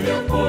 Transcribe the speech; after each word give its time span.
meu 0.00 0.22
povo. 0.24 0.41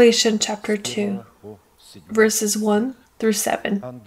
Revelation 0.00 0.38
chapter 0.38 0.78
2, 0.78 1.22
verses 2.08 2.56
1 2.56 2.96
through 3.18 3.34
7. 3.34 4.00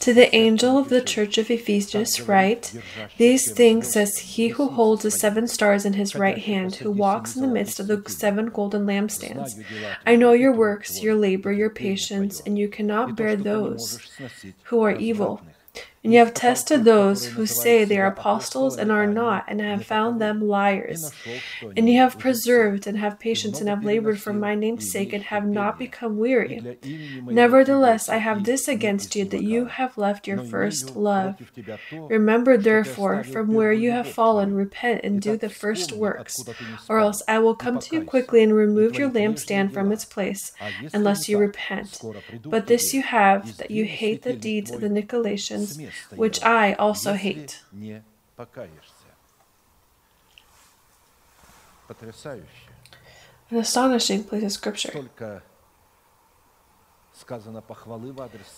To 0.00 0.12
the 0.12 0.34
angel 0.34 0.76
of 0.76 0.88
the 0.88 1.00
church 1.00 1.38
of 1.38 1.52
Ephesus, 1.52 2.22
write 2.22 2.74
These 3.16 3.52
things 3.52 3.92
says 3.92 4.18
he 4.18 4.48
who 4.48 4.70
holds 4.70 5.04
the 5.04 5.12
seven 5.12 5.46
stars 5.46 5.84
in 5.84 5.92
his 5.92 6.16
right 6.16 6.38
hand, 6.38 6.74
who 6.74 6.90
walks 6.90 7.36
in 7.36 7.42
the 7.42 7.46
midst 7.46 7.78
of 7.78 7.86
the 7.86 8.02
seven 8.10 8.46
golden 8.46 8.86
lampstands. 8.86 9.62
I 10.04 10.16
know 10.16 10.32
your 10.32 10.52
works, 10.52 11.00
your 11.00 11.14
labor, 11.14 11.52
your 11.52 11.70
patience, 11.70 12.42
and 12.44 12.58
you 12.58 12.66
cannot 12.66 13.14
bear 13.14 13.36
those 13.36 14.00
who 14.64 14.82
are 14.82 14.96
evil. 14.96 15.40
And 16.04 16.12
you 16.12 16.18
have 16.18 16.34
tested 16.34 16.84
those 16.84 17.24
who 17.24 17.46
say 17.46 17.82
they 17.84 17.98
are 17.98 18.08
apostles 18.08 18.76
and 18.76 18.92
are 18.92 19.06
not, 19.06 19.44
and 19.48 19.58
have 19.62 19.86
found 19.86 20.20
them 20.20 20.46
liars. 20.46 21.10
And 21.74 21.88
you 21.88 21.96
have 21.96 22.18
preserved 22.18 22.86
and 22.86 22.98
have 22.98 23.18
patience 23.18 23.58
and 23.58 23.70
have 23.70 23.82
labored 23.82 24.20
for 24.20 24.34
my 24.34 24.54
name's 24.54 24.90
sake 24.90 25.14
and 25.14 25.24
have 25.24 25.46
not 25.46 25.78
become 25.78 26.18
weary. 26.18 26.76
Nevertheless, 27.24 28.10
I 28.10 28.18
have 28.18 28.44
this 28.44 28.68
against 28.68 29.16
you 29.16 29.24
that 29.24 29.42
you 29.42 29.64
have 29.64 29.96
left 29.96 30.28
your 30.28 30.44
first 30.44 30.94
love. 30.94 31.36
Remember, 31.90 32.58
therefore, 32.58 33.24
from 33.24 33.54
where 33.54 33.72
you 33.72 33.90
have 33.92 34.08
fallen, 34.08 34.52
repent 34.54 35.00
and 35.04 35.22
do 35.22 35.38
the 35.38 35.48
first 35.48 35.90
works, 35.92 36.44
or 36.86 36.98
else 36.98 37.22
I 37.26 37.38
will 37.38 37.54
come 37.54 37.78
to 37.78 37.96
you 37.96 38.04
quickly 38.04 38.42
and 38.42 38.54
remove 38.54 38.98
your 38.98 39.08
lampstand 39.08 39.72
from 39.72 39.90
its 39.90 40.04
place, 40.04 40.52
unless 40.92 41.30
you 41.30 41.38
repent. 41.38 42.02
But 42.44 42.66
this 42.66 42.92
you 42.92 43.00
have, 43.00 43.56
that 43.56 43.70
you 43.70 43.86
hate 43.86 44.20
the 44.20 44.34
deeds 44.34 44.70
of 44.70 44.82
the 44.82 44.90
Nicolaitans 44.90 45.93
which 46.16 46.42
I 46.42 46.74
also 46.74 47.14
hate. 47.14 47.62
An 53.50 53.58
astonishing 53.58 54.24
place 54.24 54.42
of 54.42 54.52
scripture. 54.52 54.92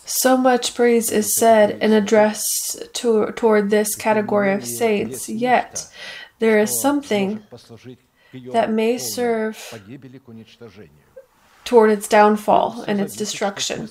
So 0.04 0.36
much 0.36 0.74
praise 0.74 1.10
is 1.12 1.32
said 1.34 1.78
and 1.82 1.92
addressed 1.92 2.94
to, 2.94 3.30
toward 3.32 3.68
this 3.70 3.94
category 3.94 4.52
of 4.54 4.64
saints, 4.64 5.28
yet 5.28 5.90
there 6.38 6.58
is 6.58 6.80
something 6.80 7.42
that 8.52 8.70
may 8.70 8.96
serve 8.98 9.56
toward 11.66 11.90
its 11.90 12.06
downfall 12.06 12.84
and 12.86 13.00
its 13.00 13.16
destruction. 13.16 13.90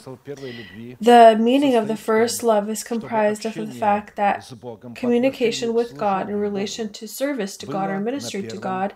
The 1.02 1.38
meaning 1.40 1.76
of 1.76 1.88
the 1.88 1.98
first 1.98 2.42
love 2.42 2.70
is 2.70 2.84
comprised 2.84 3.46
of 3.46 3.54
the 3.54 3.68
fact 3.68 4.16
that 4.16 4.52
communication 4.96 5.74
with 5.74 5.96
God 5.98 6.30
in 6.30 6.38
relation 6.38 6.92
to 6.94 7.08
service 7.08 7.58
to 7.58 7.66
God 7.66 7.90
or 7.90 8.00
ministry 8.00 8.44
to 8.48 8.58
God 8.58 8.96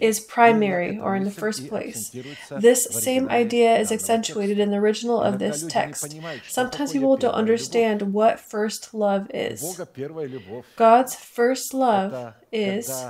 is 0.00 0.20
primary 0.20 0.98
or 0.98 1.16
in 1.16 1.24
the 1.24 1.30
first 1.30 1.68
place. 1.68 2.14
This 2.50 2.84
same 2.84 3.28
idea 3.28 3.76
is 3.76 3.90
accentuated 3.92 4.58
in 4.58 4.70
the 4.70 4.78
original 4.78 5.20
of 5.20 5.38
this 5.40 5.66
text. 5.66 6.16
Sometimes 6.48 6.92
people 6.92 7.16
don't 7.16 7.34
understand 7.34 8.12
what 8.12 8.38
first 8.38 8.94
love 8.94 9.28
is. 9.34 9.80
God's 10.76 11.14
first 11.16 11.74
love 11.74 12.34
is 12.52 13.04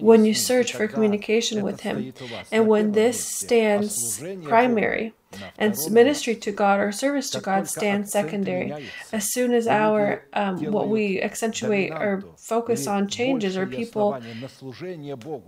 when 0.00 0.24
you 0.24 0.34
search 0.34 0.72
for 0.72 0.88
communication 0.88 1.62
with 1.62 1.80
Him 1.80 2.12
and 2.52 2.66
when 2.66 2.92
this 2.92 3.24
stands 3.24 4.22
primary. 4.44 5.14
And 5.58 5.76
ministry 5.90 6.34
to 6.36 6.52
God 6.52 6.80
or 6.80 6.92
service 6.92 7.30
to 7.30 7.40
God 7.40 7.68
stands 7.68 8.10
secondary. 8.12 8.88
As 9.12 9.32
soon 9.32 9.52
as 9.52 9.66
our 9.66 10.24
um, 10.32 10.62
what 10.72 10.88
we 10.88 11.20
accentuate 11.20 11.90
or 11.92 12.22
focus 12.38 12.86
on 12.86 13.08
changes, 13.08 13.56
or 13.56 13.66
people 13.66 14.18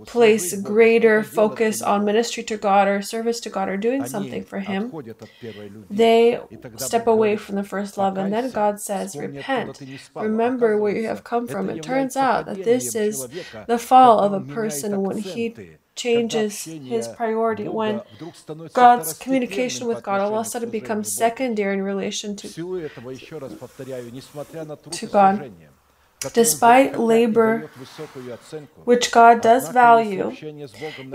place 0.06 0.60
greater 0.60 1.22
focus 1.22 1.80
on 1.82 2.04
ministry 2.04 2.42
to 2.44 2.56
God 2.56 2.88
or 2.88 3.00
service 3.02 3.40
to 3.40 3.50
God 3.50 3.68
or 3.68 3.76
doing 3.76 4.04
something 4.04 4.44
for 4.44 4.58
Him, 4.58 4.92
they 5.90 6.40
step 6.76 7.06
away 7.06 7.36
from 7.36 7.54
the 7.56 7.64
first 7.64 7.96
love. 7.98 8.16
And 8.18 8.32
then 8.32 8.50
God 8.50 8.80
says, 8.80 9.16
Repent, 9.16 9.80
remember 10.14 10.76
where 10.76 10.94
you 10.94 11.06
have 11.06 11.24
come 11.24 11.46
from. 11.46 11.70
It 11.70 11.82
turns 11.82 12.16
out 12.16 12.46
that 12.46 12.64
this 12.64 12.94
is 12.94 13.26
the 13.66 13.78
fall 13.78 14.18
of 14.20 14.32
a 14.32 14.40
person 14.40 15.02
when 15.02 15.18
he 15.18 15.54
changes 15.98 16.64
his 16.64 17.08
priority, 17.08 17.64
when 17.68 18.02
God's 18.72 19.12
communication 19.18 19.86
with 19.88 20.02
God 20.02 20.20
all 20.20 20.34
of 20.34 20.46
a 20.46 20.50
sudden 20.50 20.70
becomes 20.70 21.14
secondary 21.16 21.74
in 21.74 21.82
relation 21.82 22.36
to, 22.36 22.48
to 24.90 25.06
God. 25.06 25.52
Despite 26.32 26.98
labor, 26.98 27.70
which 28.84 29.12
God 29.12 29.40
does 29.40 29.68
value, 29.68 30.32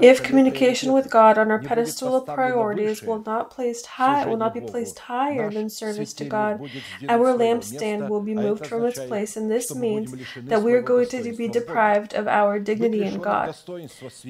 if 0.01 0.23
communication 0.23 0.93
with 0.93 1.09
God 1.09 1.37
on 1.37 1.51
our 1.51 1.59
pedestal 1.59 2.15
of 2.15 2.25
priorities 2.25 3.01
will 3.01 3.21
not 3.21 3.51
placed 3.51 3.85
high, 3.85 4.25
will 4.25 4.37
not 4.37 4.53
be 4.53 4.61
placed 4.61 4.99
higher 4.99 5.51
than 5.51 5.69
service 5.69 6.13
to 6.13 6.25
God, 6.25 6.61
our 7.09 7.33
lampstand 7.33 8.07
will 8.07 8.21
be 8.21 8.33
moved 8.33 8.65
from 8.65 8.85
its 8.85 8.97
place, 8.97 9.35
and 9.35 9.51
this 9.51 9.75
means 9.75 10.15
that 10.37 10.63
we 10.63 10.71
are 10.71 10.81
going 10.81 11.09
to 11.09 11.33
be 11.33 11.49
deprived 11.49 12.13
of 12.13 12.29
our 12.29 12.57
dignity 12.57 13.03
in 13.03 13.19
God. 13.19 13.53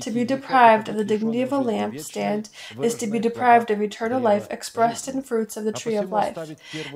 To 0.01 0.10
be 0.10 0.24
deprived 0.24 0.89
of 0.89 0.96
the 0.96 1.06
dignity 1.06 1.44
of 1.44 1.53
a 1.53 1.60
lampstand 1.60 2.50
is 2.82 2.96
to 2.96 3.06
be 3.06 3.20
deprived 3.20 3.70
of 3.70 3.80
eternal 3.80 4.20
life 4.20 4.48
expressed 4.50 5.08
in 5.08 5.22
fruits 5.22 5.56
of 5.56 5.65
the 5.65 5.72
tree 5.72 5.98
of 5.98 6.12
life, 6.12 6.36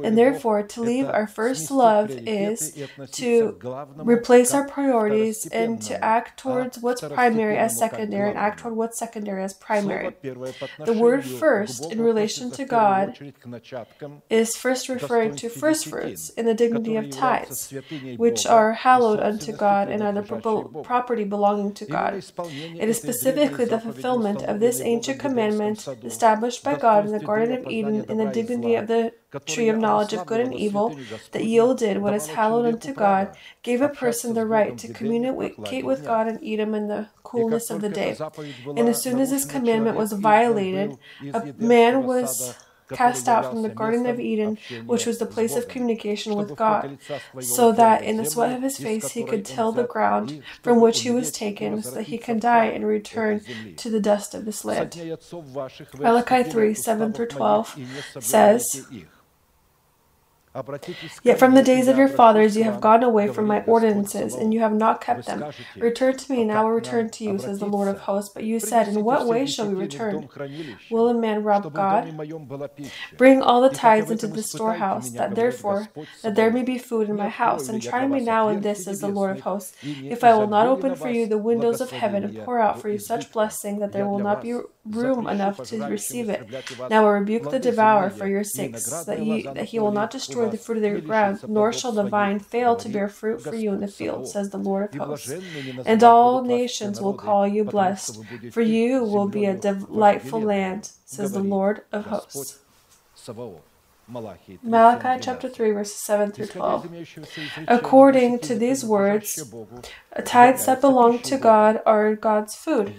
and 0.04 0.18
therefore 0.18 0.64
to 0.64 0.82
leave 0.82 1.06
our 1.06 1.28
first 1.28 1.70
love 1.70 2.10
is 2.10 2.76
to 3.12 3.60
replace 3.98 4.54
our 4.54 4.68
priorities 4.68 5.46
and 5.48 5.82
to 5.84 6.04
act 6.04 6.40
towards 6.40 6.80
what's 6.80 7.02
primary 7.02 7.58
as 7.58 7.78
secondary 7.78 8.30
and 8.30 8.38
act 8.38 8.60
toward 8.60 8.76
what's 8.76 8.98
secondary 8.98 9.44
as 9.44 9.54
primary. 9.54 10.16
The 10.22 10.94
word 10.94 11.26
first 11.26 11.92
in 11.92 12.02
relation 12.02 12.52
to 12.52 12.66
God 12.66 13.18
is 14.30 14.56
first 14.56 14.90
referring 14.90 15.36
to 15.38 15.50
first 15.50 15.88
fruits 15.88 16.30
in 16.32 16.46
the 16.46 16.54
dignity 16.54 16.96
of 16.96 17.10
tithes, 17.10 17.74
which 18.18 18.46
are 18.46 18.74
hallowed 18.74 19.20
unto 19.20 19.52
God 19.52 19.90
and 19.90 20.04
are 20.04 20.14
the 20.14 20.84
property 20.84 21.24
belonging 21.24 21.74
to 21.76 21.86
God. 21.86 22.14
It 22.14 22.90
is 22.90 22.98
specifically 22.98 23.66
the 23.66 23.80
fulfillment 23.80 24.44
of 24.44 24.60
this 24.60 24.82
ancient 24.82 25.20
commandment 25.20 25.88
established 26.04 26.64
by 26.64 26.76
God 26.76 27.06
in 27.06 27.12
the 27.12 27.20
Garden 27.20 27.58
of 27.58 27.68
Eden 27.68 28.06
in 28.10 28.18
the 28.18 28.28
dignity 28.28 28.76
of 28.76 28.88
the 28.88 29.14
tree 29.46 29.70
of 29.70 29.78
knowledge 29.78 30.14
of 30.14 30.26
good 30.26 30.40
and 30.40 30.54
evil, 30.54 30.98
that 31.32 31.46
yielded 31.46 31.98
what 32.00 32.14
is 32.14 32.28
hallowed 32.28 32.66
unto 32.66 32.94
God, 32.94 33.36
gave 33.62 33.82
a 33.82 33.90
person 33.90 34.34
the 34.34 34.46
right 34.46 34.78
to 34.78 34.94
communicate 34.94 35.86
with 35.86 36.06
God 36.06 36.28
and 36.28 36.40
Edom 36.44 36.74
in 36.74 36.88
the 36.88 37.10
coolness 37.24 37.70
of 37.70 37.82
the 37.82 37.90
day. 37.90 38.18
And 38.66 38.88
as 38.88 39.02
soon 39.02 39.20
as 39.20 39.30
this 39.30 39.46
commandment 39.46 39.98
was 39.98 40.14
violated, 40.14 40.98
a 41.34 41.54
man 41.58 42.04
was 42.04 42.56
cast 42.90 43.28
out 43.28 43.50
from 43.50 43.64
the 43.64 43.70
Garden 43.70 44.06
of 44.06 44.20
Eden, 44.20 44.58
which 44.86 45.06
was 45.06 45.18
the 45.18 45.26
place 45.26 45.56
of 45.56 45.68
communication 45.68 46.36
with 46.36 46.56
God, 46.56 46.98
so 47.42 47.72
that 47.72 48.04
in 48.04 48.18
the 48.18 48.26
sweat 48.26 48.56
of 48.56 48.62
his 48.62 48.78
face 48.78 49.12
he 49.12 49.24
could 49.24 49.46
till 49.46 49.72
the 49.72 49.84
ground 49.84 50.42
from 50.64 50.80
which 50.80 51.02
he 51.02 51.12
was 51.12 51.32
taken, 51.32 51.84
so 51.84 51.92
that 51.92 52.04
he 52.04 52.18
can 52.18 52.40
die 52.40 52.66
and 52.66 52.88
return 52.88 53.42
to 53.76 53.90
the 53.90 54.00
dust 54.00 54.34
of 54.34 54.46
this 54.46 54.64
land. 54.64 54.96
Malachi 56.00 56.44
3 56.44 56.74
7 56.74 57.14
through 57.14 57.28
12 57.28 57.78
says, 58.20 58.88
Yet 61.24 61.40
from 61.40 61.54
the 61.56 61.64
days 61.64 61.88
of 61.88 61.98
your 61.98 62.08
fathers 62.08 62.58
you 62.58 62.64
have 62.64 62.82
gone 62.82 63.04
away 63.04 63.28
from 63.28 63.46
my 63.48 63.64
ordinances, 63.66 64.34
and 64.36 64.54
you 64.54 64.60
have 64.62 64.74
not 64.74 65.02
kept 65.02 65.26
them. 65.26 65.44
Return 65.78 66.18
to 66.18 66.32
me, 66.32 66.42
and 66.44 66.52
I 66.52 66.62
will 66.64 66.72
return 66.72 67.10
to 67.12 67.24
you, 67.24 67.38
says 67.38 67.60
the 67.60 67.66
Lord 67.68 67.88
of 67.88 68.00
hosts. 68.00 68.34
But 68.34 68.44
you 68.44 68.60
said, 68.60 68.88
In 68.88 69.04
what 69.04 69.28
way 69.28 69.46
shall 69.46 69.68
we 69.68 69.76
return? 69.76 70.28
Will 70.90 71.08
a 71.10 71.14
man 71.14 71.44
rob 71.44 71.74
God? 71.74 72.08
Bring 73.18 73.42
all 73.42 73.62
the 73.62 73.70
tithes 73.70 74.12
into 74.12 74.28
the 74.28 74.44
storehouse, 74.44 75.10
that 75.12 75.36
therefore 75.36 75.90
that 76.24 76.36
there 76.36 76.52
may 76.52 76.64
be 76.64 76.78
food 76.78 77.10
in 77.10 77.16
my 77.16 77.30
house, 77.30 77.70
and 77.70 77.82
try 77.82 78.08
me 78.08 78.20
now 78.22 78.50
in 78.50 78.62
this, 78.62 78.86
says 78.86 79.00
the 79.02 79.08
Lord 79.08 79.32
of 79.32 79.42
hosts, 79.42 79.76
if 79.84 80.24
I 80.24 80.34
will 80.36 80.48
not 80.48 80.68
open 80.68 80.96
for 80.96 81.10
you 81.10 81.28
the 81.28 81.38
windows 81.38 81.82
of 81.82 81.92
heaven 81.92 82.24
and 82.24 82.34
pour 82.46 82.60
out 82.60 82.82
for 82.82 82.90
you 82.90 83.00
such 83.00 83.32
blessing 83.32 83.80
that 83.80 83.92
there 83.92 84.08
will 84.08 84.20
not 84.20 84.42
be 84.42 84.54
room 84.86 85.28
enough 85.28 85.62
to 85.64 85.84
receive 85.86 86.30
it. 86.30 86.48
Now 86.90 87.06
I 87.06 87.12
rebuke 87.12 87.50
the 87.50 87.60
devourer 87.60 88.10
for 88.10 88.28
your 88.28 88.44
sakes, 88.44 89.04
that, 89.06 89.20
he 89.20 89.44
that 89.44 89.66
he 89.66 89.80
will 89.80 89.92
not 89.92 90.12
destroy 90.12 90.47
for 90.48 90.58
the 90.58 90.58
fruit 90.64 90.78
of 90.78 90.84
their 90.84 91.02
ground, 91.02 91.40
nor 91.48 91.74
shall 91.74 91.92
the 91.92 92.04
vine 92.04 92.40
fail 92.40 92.76
to 92.78 92.90
bear 92.90 93.10
fruit 93.10 93.42
for 93.42 93.56
you 93.56 93.74
in 93.74 93.80
the 93.82 93.88
field, 93.88 94.28
says 94.28 94.50
the 94.52 94.58
Lord 94.58 94.86
of 94.86 94.92
hosts. 95.08 95.30
And 95.86 96.04
all 96.04 96.44
nations 96.44 97.02
will 97.02 97.14
call 97.14 97.48
you 97.48 97.64
blessed, 97.64 98.20
for 98.52 98.62
you 98.62 99.04
will 99.04 99.28
be 99.28 99.46
a 99.46 99.56
delightful 99.56 100.42
land, 100.42 100.92
says 101.06 101.34
the 101.34 101.40
Lord 101.44 101.82
of 101.92 102.06
hosts. 102.08 102.60
Malachi 104.64 105.20
chapter 105.22 105.50
3, 105.50 105.72
verses 105.72 105.96
7 105.98 106.32
through 106.32 106.46
12. 106.48 106.90
According 107.68 108.40
to 108.40 108.56
these 108.56 108.86
words, 108.86 109.36
tithes 110.24 110.66
that 110.66 110.80
belong 110.82 111.20
to 111.20 111.38
God 111.38 111.82
are 111.86 112.16
God's 112.16 112.56
food. 112.56 112.94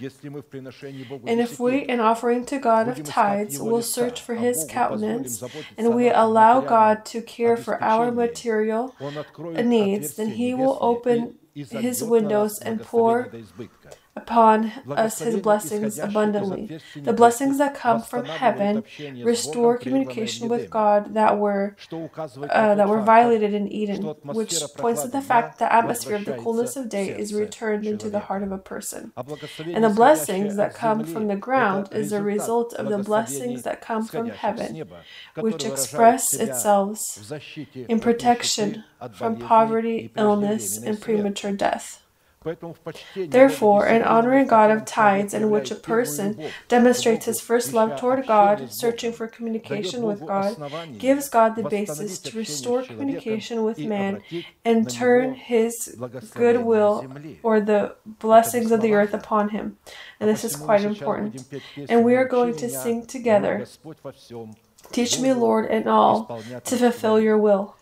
And 1.25 1.39
if 1.39 1.59
we, 1.59 1.79
in 1.79 1.99
offering 1.99 2.45
to 2.45 2.59
God 2.59 2.87
of 2.87 3.03
tithes, 3.03 3.59
will 3.59 3.81
search 3.81 4.21
for 4.21 4.35
His 4.35 4.65
countenance 4.69 5.41
and 5.77 5.95
we 5.95 6.09
allow 6.09 6.61
God 6.61 7.05
to 7.05 7.21
care 7.21 7.57
for 7.57 7.81
our 7.83 8.11
material 8.11 8.95
needs, 9.69 10.15
then 10.15 10.29
He 10.31 10.53
will 10.53 10.77
open 10.79 11.39
His 11.55 12.03
windows 12.03 12.59
and 12.59 12.81
pour 12.83 13.31
upon 14.21 14.71
us 15.05 15.19
his 15.19 15.37
blessings 15.47 15.97
abundantly. 16.07 16.63
The 17.09 17.13
blessings 17.21 17.57
that 17.61 17.73
come 17.75 18.01
from 18.01 18.25
heaven 18.25 18.83
restore 19.31 19.77
communication 19.77 20.47
with 20.53 20.69
God 20.69 21.13
that 21.19 21.37
were 21.43 21.75
uh, 21.91 22.75
that 22.79 22.87
were 22.93 23.01
violated 23.01 23.53
in 23.53 23.65
Eden, 23.81 24.01
which 24.39 24.53
points 24.77 25.01
to 25.03 25.09
the 25.09 25.21
fact 25.31 25.47
that 25.49 25.59
the 25.65 25.73
atmosphere 25.79 26.15
of 26.15 26.25
the 26.25 26.37
coolness 26.43 26.75
of 26.75 26.89
day 26.89 27.07
is 27.23 27.33
returned 27.33 27.85
into 27.85 28.09
the 28.09 28.19
heart 28.27 28.43
of 28.43 28.51
a 28.51 28.57
person. 28.73 29.11
And 29.75 29.83
the 29.83 29.95
blessings 30.01 30.55
that 30.55 30.73
come 30.73 30.99
from 31.05 31.27
the 31.27 31.35
ground 31.47 31.89
is 31.91 32.11
a 32.11 32.21
result 32.21 32.73
of 32.73 32.89
the 32.89 32.99
blessings 33.11 33.63
that 33.63 33.81
come 33.81 34.03
from 34.05 34.29
heaven, 34.29 34.69
which 35.37 35.63
express 35.65 36.33
itself 36.33 36.99
in 37.75 37.99
protection 37.99 38.83
from 39.13 39.37
poverty, 39.37 40.11
illness, 40.15 40.77
and 40.77 40.99
premature 40.99 41.51
death. 41.51 42.03
Therefore, 43.15 43.85
in 43.85 44.01
honoring 44.01 44.47
God 44.47 44.71
of 44.71 44.85
tithes, 44.85 45.33
in 45.33 45.49
which 45.49 45.71
a 45.71 45.75
person 45.75 46.39
demonstrates 46.69 47.25
his 47.25 47.41
first 47.41 47.73
love 47.73 47.99
toward 47.99 48.25
God, 48.25 48.71
searching 48.71 49.11
for 49.11 49.27
communication 49.27 50.03
with 50.03 50.25
God, 50.25 50.55
gives 50.97 51.27
God 51.27 51.55
the 51.57 51.63
basis 51.63 52.17
to 52.19 52.37
restore 52.37 52.83
communication 52.83 53.63
with 53.63 53.79
man 53.79 54.21
and 54.63 54.89
turn 54.89 55.33
his 55.33 55.97
goodwill 56.33 57.05
or 57.43 57.59
the 57.59 57.95
blessings 58.05 58.71
of 58.71 58.81
the 58.81 58.93
earth 58.93 59.13
upon 59.13 59.49
him. 59.49 59.77
And 60.19 60.29
this 60.29 60.45
is 60.45 60.55
quite 60.55 60.83
important. 60.85 61.43
And 61.89 62.05
we 62.05 62.15
are 62.15 62.25
going 62.25 62.55
to 62.57 62.69
sing 62.69 63.05
together 63.05 63.65
Teach 64.91 65.19
me, 65.19 65.33
Lord, 65.33 65.69
in 65.69 65.87
all 65.87 66.41
to 66.63 66.77
fulfill 66.77 67.19
your 67.19 67.37
will. 67.37 67.75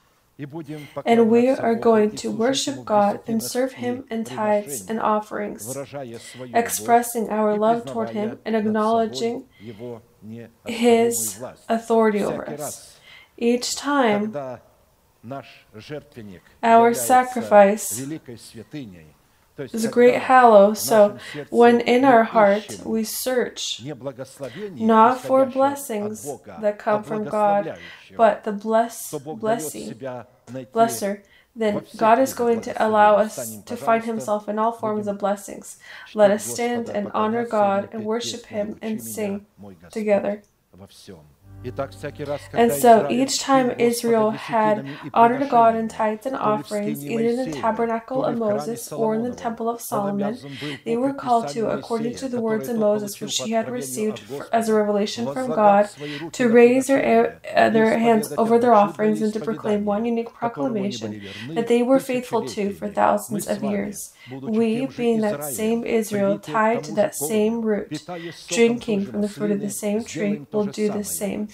And 1.05 1.31
we 1.31 1.49
are 1.49 1.75
going 1.75 2.11
to 2.17 2.29
worship 2.31 2.85
God 2.85 3.21
and 3.25 3.41
serve 3.41 3.73
Him 3.73 4.05
in 4.11 4.23
tithes 4.23 4.87
and 4.87 4.99
offerings, 4.99 5.75
expressing 6.53 7.29
our 7.29 7.57
love 7.57 7.85
toward 7.85 8.11
Him 8.11 8.39
and 8.45 8.55
acknowledging 8.55 9.45
His 10.65 11.43
authority 11.67 12.21
over 12.23 12.47
us. 12.49 12.99
Each 13.37 13.75
time 13.75 14.35
our 16.63 16.93
sacrifice 16.93 17.99
is 19.73 19.85
a 19.85 19.87
great 19.89 20.15
hallow. 20.21 20.73
So, 20.73 21.17
when 21.49 21.81
in 21.81 22.03
our 22.05 22.23
heart 22.23 22.79
we 22.85 23.03
search 23.03 23.79
not 24.85 25.19
for 25.21 25.45
blessings 25.53 26.23
that 26.61 26.77
come 26.79 27.03
from 27.03 27.23
God, 27.31 27.65
but 28.17 28.43
the 28.43 28.51
bless, 28.51 29.11
blessing, 29.39 29.89
blesser, 30.73 31.21
then 31.55 31.81
God 31.97 32.19
is 32.19 32.33
going 32.35 32.61
to 32.61 32.85
allow 32.85 33.15
us 33.15 33.35
to 33.65 33.75
find 33.75 34.03
Himself 34.05 34.47
in 34.47 34.59
all 34.59 34.71
forms 34.73 35.07
of 35.07 35.17
blessings. 35.17 35.77
Let 36.13 36.29
us 36.31 36.43
stand 36.45 36.89
and 36.89 37.11
honor 37.15 37.45
God 37.45 37.89
and 37.91 38.05
worship 38.05 38.45
Him 38.45 38.77
and 38.81 39.01
sing 39.01 39.45
together. 39.91 40.43
And 42.53 42.71
so 42.71 43.07
each 43.09 43.39
time 43.39 43.71
Israel 43.77 44.31
had 44.31 44.85
honored 45.13 45.49
God 45.49 45.75
in 45.75 45.87
tithes 45.87 46.25
and 46.25 46.35
offerings, 46.35 47.03
either 47.05 47.29
in 47.29 47.35
the 47.37 47.51
tabernacle 47.51 48.23
of 48.23 48.37
Moses 48.37 48.91
or 48.91 49.15
in 49.15 49.23
the 49.23 49.33
temple 49.35 49.67
of 49.69 49.81
Solomon, 49.81 50.37
they 50.85 50.95
were 50.97 51.13
called 51.13 51.47
to, 51.49 51.69
according 51.69 52.15
to 52.15 52.29
the 52.29 52.41
words 52.41 52.69
of 52.69 52.77
Moses 52.77 53.19
which 53.19 53.37
he 53.39 53.51
had 53.51 53.69
received 53.69 54.21
as 54.53 54.69
a 54.69 54.73
revelation 54.73 55.25
from 55.33 55.47
God, 55.51 55.89
to 56.31 56.47
raise 56.49 56.87
their, 56.87 57.39
uh, 57.55 57.69
their 57.69 57.97
hands 57.99 58.33
over 58.37 58.59
their 58.59 58.73
offerings 58.73 59.21
and 59.21 59.33
to 59.33 59.39
proclaim 59.39 59.83
one 59.85 60.05
unique 60.05 60.33
proclamation 60.33 61.21
that 61.49 61.67
they 61.67 61.81
were 61.83 61.99
faithful 61.99 62.45
to 62.45 62.71
for 62.73 62.87
thousands 62.87 63.47
of 63.47 63.63
years. 63.63 64.13
We, 64.41 64.85
being 64.85 65.21
that 65.21 65.43
same 65.43 65.83
Israel, 65.83 66.39
tied 66.39 66.83
to 66.85 66.93
that 66.93 67.15
same 67.15 67.61
root, 67.61 68.03
drinking 68.47 69.05
from 69.07 69.21
the 69.21 69.29
fruit 69.29 69.51
of 69.51 69.61
the 69.61 69.69
same 69.69 70.03
tree, 70.03 70.45
will 70.51 70.65
do 70.65 70.89
the 70.89 71.03
same 71.03 71.46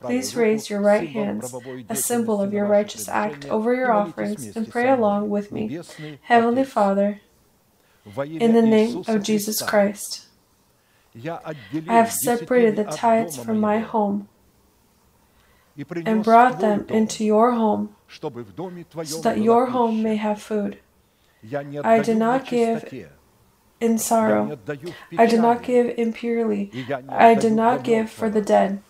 Please 0.00 0.36
raise 0.36 0.70
your 0.70 0.80
right 0.80 1.08
hands, 1.08 1.54
a 1.88 1.96
symbol 1.96 2.40
of 2.40 2.52
your 2.52 2.66
righteous 2.66 3.08
act, 3.08 3.46
over 3.46 3.74
your 3.74 3.92
offerings, 3.92 4.56
and 4.56 4.70
pray 4.70 4.88
along 4.88 5.30
with 5.30 5.52
me. 5.52 5.80
Heavenly 6.22 6.64
Father, 6.64 7.20
in 8.26 8.52
the 8.52 8.62
name 8.62 9.04
of 9.06 9.22
Jesus 9.22 9.62
Christ, 9.62 10.26
I 11.24 11.54
have 11.86 12.12
separated 12.12 12.76
the 12.76 12.84
tithes 12.84 13.36
from 13.36 13.60
my 13.60 13.78
home 13.78 14.28
and 16.06 16.22
brought 16.22 16.60
them 16.60 16.86
into 16.88 17.24
your 17.24 17.52
home 17.52 17.94
so 18.08 19.20
that 19.22 19.38
your 19.38 19.66
home 19.66 20.02
may 20.02 20.16
have 20.16 20.40
food. 20.40 20.78
I 21.84 22.00
do 22.00 22.14
not 22.14 22.46
give 22.46 22.92
in 23.80 23.98
sorrow. 23.98 24.58
I 25.18 25.26
do 25.26 25.36
not 25.40 25.62
give 25.62 25.94
impurely. 25.98 26.70
I 27.08 27.34
do 27.34 27.50
not 27.50 27.84
give 27.84 28.10
for 28.10 28.30
the 28.30 28.40
dead. 28.40 28.82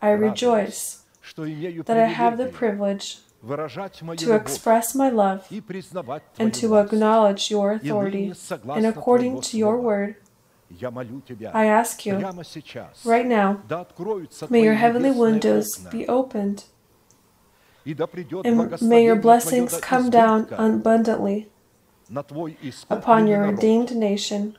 I 0.00 0.10
rejoice 0.10 1.02
that 1.84 1.96
I 1.96 2.06
have 2.06 2.36
the 2.38 2.46
privilege 2.46 3.18
to 4.16 4.34
express 4.34 4.94
my 4.94 5.10
love 5.10 5.46
and 6.38 6.52
to 6.54 6.76
acknowledge 6.76 7.50
your 7.50 7.72
authority. 7.72 8.32
And 8.74 8.86
according 8.86 9.40
to 9.42 9.56
your 9.58 9.76
word, 9.80 10.16
I 11.54 11.66
ask 11.66 12.04
you 12.04 12.14
right 13.04 13.26
now, 13.26 13.62
may 14.50 14.62
your 14.62 14.74
heavenly 14.74 15.10
windows 15.12 15.78
be 15.90 16.06
opened, 16.08 16.64
and 18.44 18.82
may 18.82 19.04
your 19.04 19.16
blessings 19.16 19.80
come 19.80 20.10
down 20.10 20.46
abundantly 20.50 21.48
upon 22.90 23.26
your 23.26 23.42
redeemed 23.42 23.94
nation. 23.94 24.56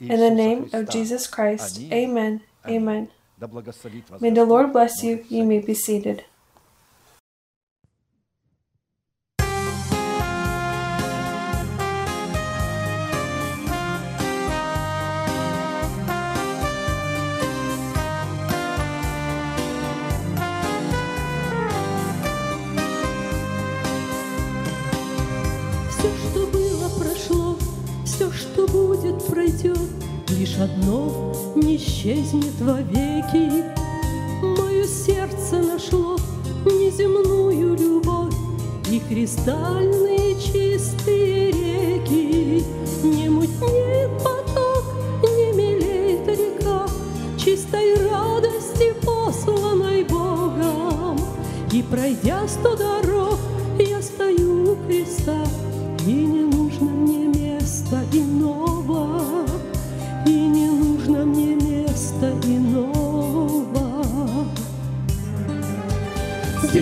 In 0.00 0.20
the 0.20 0.30
name 0.30 0.68
of 0.72 0.88
Jesus 0.90 1.26
Christ, 1.26 1.80
amen. 1.92 2.42
Amen. 2.66 3.08
May 4.20 4.30
the 4.30 4.44
Lord 4.44 4.72
bless 4.72 5.02
you. 5.02 5.24
You 5.28 5.42
may 5.44 5.58
be 5.58 5.74
seated. 5.74 6.24
Все, 25.90 26.08
что 26.16 26.46
было, 26.46 26.88
прошло, 26.96 27.58
все, 28.04 28.30
что 28.30 28.68
будет, 28.68 29.26
пройдет. 29.26 30.11
Лишь 30.38 30.56
одно 30.56 31.52
не 31.56 31.76
исчезнет 31.76 32.58
вовеки. 32.60 33.64
Мое 34.42 34.86
сердце 34.86 35.58
нашло 35.58 36.16
неземную 36.64 37.76
любовь 37.76 38.34
И 38.90 38.98
кристальные 39.00 40.40
чистые 40.40 41.50
реки. 41.50 42.64
Не 43.04 43.28
мутнеет 43.28 44.10
поток, 44.22 44.84
не 45.22 45.52
мелеет 45.52 46.26
река 46.28 46.86
Чистой 47.36 47.94
радости, 48.08 48.94
посланной 49.04 50.04
Богом. 50.04 51.18
И 51.72 51.82
пройдя 51.82 52.48
сто 52.48 52.74
дорог, 52.74 53.38
я 53.78 54.00
стою 54.00 54.72
у 54.72 54.76
креста, 54.86 55.44
И 56.06 56.12
не 56.12 56.40
нужно 56.40 56.86
мне 56.86 57.21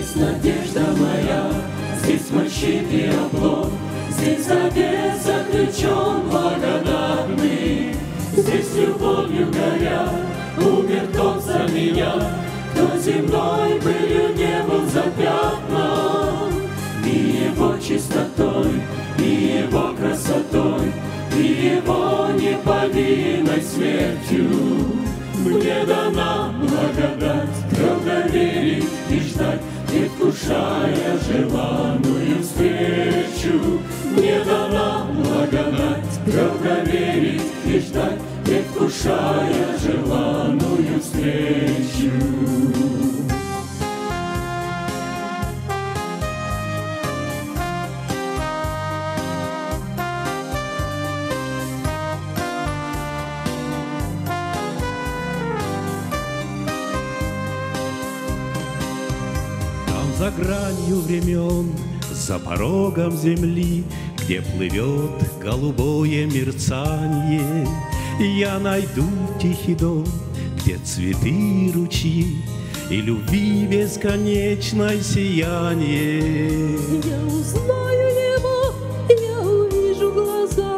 Здесь 0.01 0.15
надежда 0.15 0.81
моя, 0.97 1.51
здесь 2.01 2.31
мой 2.31 2.49
щит 2.49 2.91
и 2.91 3.05
оплот, 3.05 3.71
Здесь 4.09 4.47
завет 4.47 5.13
заключен 5.23 6.21
благодатный, 6.27 7.95
Здесь 8.35 8.75
любовью 8.77 9.47
горя, 9.51 10.09
умер 10.57 11.07
тот 11.15 11.43
за 11.43 11.67
меня, 11.71 12.13
Кто 12.73 12.97
земной 12.97 13.79
былью 13.79 14.35
не 14.35 14.63
был 14.63 14.87
запятнан. 14.87 16.51
И 17.05 17.45
его 17.53 17.77
чистотой, 17.77 18.81
и 19.19 19.63
его 19.69 19.93
красотой, 19.93 20.91
И 21.37 21.75
его 21.75 22.29
неповинной 22.33 23.61
смертью. 23.61 24.49
Мне 25.45 25.85
дана 25.85 26.53
благодать, 26.59 27.49
твердо 27.69 28.27
верить 28.31 28.85
и 29.09 29.19
ждать, 29.19 29.61
предвкушая 29.91 31.19
желанную 31.27 32.41
встречу. 32.41 33.81
Мне 34.15 34.41
дана 34.43 35.05
благодать, 35.13 36.05
твердо 36.25 36.89
верить 36.89 37.41
и 37.65 37.79
ждать, 37.79 38.19
предвкушая 38.45 39.77
желанную 39.79 40.99
встречу. 41.01 42.80
За 60.31 60.43
гранью 60.43 61.01
времен, 61.01 61.71
за 62.11 62.39
порогом 62.39 63.17
земли, 63.17 63.83
где 64.17 64.41
плывет 64.41 65.11
голубое 65.41 66.25
мерцанье, 66.25 67.67
Я 68.19 68.59
найду 68.59 69.03
тихий 69.41 69.75
дом, 69.75 70.05
где 70.57 70.77
цветы 70.77 71.29
и 71.29 71.71
ручьи, 71.73 72.43
И 72.89 73.01
любви 73.01 73.65
бесконечное 73.65 75.01
сияние. 75.01 76.77
Я 77.03 77.17
узнаю 77.25 78.09
его, 78.35 78.73
я 79.09 79.39
увижу 79.39 80.11
глаза, 80.11 80.77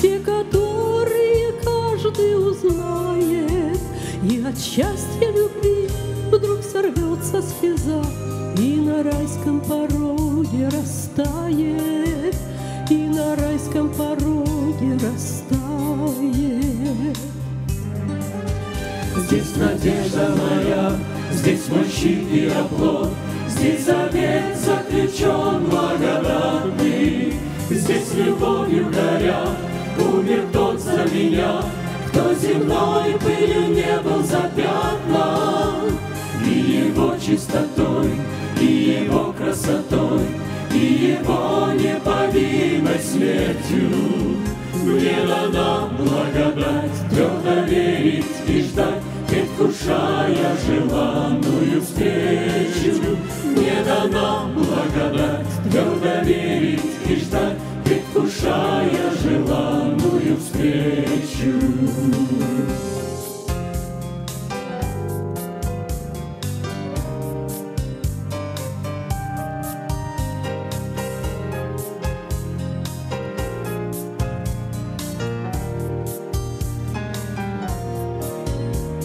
те, 0.00 0.18
которые 0.18 1.52
каждый 1.62 2.36
узнает, 2.36 3.78
И 4.24 4.42
от 4.44 4.58
счастья 4.58 5.29
на 9.02 9.12
райском 9.12 9.60
пороге 9.60 10.68
растает, 10.68 12.36
И 12.90 13.08
на 13.08 13.36
райском 13.36 13.88
пороге 13.94 14.94
растает. 14.94 16.36
Здесь 19.16 19.56
надежда 19.56 20.34
моя, 20.36 20.92
здесь 21.32 21.68
мой 21.68 21.86
щит 21.88 22.30
и 22.30 22.48
оплот, 22.48 23.10
Здесь 23.48 23.84
завет 23.84 24.56
заключен 24.56 25.64
благодатный, 25.66 27.34
Здесь 27.70 28.14
любовью 28.14 28.86
горя 28.86 29.46
умер 29.98 30.44
тот 30.52 30.80
за 30.80 31.06
меня, 31.12 31.62
Кто 32.08 32.34
земной 32.34 33.18
пылью 33.18 33.74
не 33.74 33.98
был 34.02 34.22
запятнан, 34.22 35.98
И 36.44 36.50
его 36.88 37.14
чистотой, 37.18 38.10
и 38.60 39.04
его 39.04 39.32
красотой, 39.32 40.20
И 40.72 41.16
его 41.18 41.72
неповинной 41.72 42.98
смертью 43.00 43.90
мне 44.84 45.16
дана 45.26 45.90
благодать 45.98 46.90
твердо 47.10 47.64
верить 47.66 48.24
и 48.46 48.62
ждать, 48.62 49.02
предвкушая 49.28 50.56
желанную 50.66 51.82
встречу. 51.82 53.16
Мне 53.44 53.82
дана 53.84 54.48
благодать 54.54 55.46
твердо 55.68 56.24
верить 56.24 56.80
и 57.08 57.16
ждать, 57.16 57.58
предвкушая 57.84 59.10
желанную 59.22 60.36
встречу. 60.36 61.58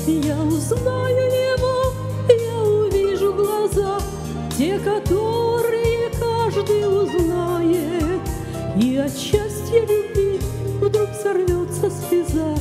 Я 0.07 0.37
узнаю 0.37 1.17
его, 1.17 1.93
я 2.29 2.61
увижу 2.61 3.33
глаза, 3.33 3.97
те, 4.55 4.77
которые 4.77 6.11
каждый 6.11 6.85
узнает. 6.87 8.21
И 8.79 8.97
от 8.97 9.11
счастья 9.17 9.79
любви 9.81 10.39
вдруг 10.79 11.09
сорвется 11.23 11.89
слеза, 11.89 12.55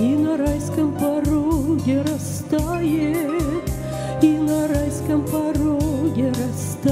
И 0.00 0.16
на 0.16 0.38
райском 0.38 0.94
пороге 0.94 2.00
растает, 2.10 3.62
И 4.22 4.38
на 4.38 4.68
райском 4.68 5.26
пороге 5.26 6.28
растает. 6.30 6.88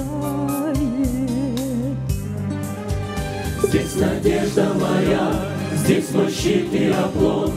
Здесь 3.62 3.94
надежда 3.96 4.74
моя, 4.74 5.32
здесь 5.74 6.10
мой 6.10 6.30
щит 6.30 6.70
и 6.74 6.88
оплот, 6.88 7.52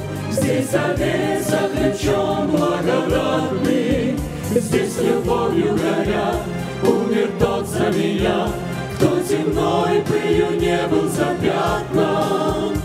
Здесь 0.50 0.72
завет 0.72 1.46
заключен 1.46 2.48
благодатный, 2.50 4.18
Здесь 4.50 4.98
любовью 4.98 5.78
горя 5.78 6.34
умер 6.82 7.30
тот 7.40 7.68
за 7.68 7.92
меня, 7.92 8.48
Кто 8.96 9.22
земной 9.22 10.02
пылью 10.08 10.60
не 10.60 10.88
был 10.88 11.08
запятнан, 11.08 12.76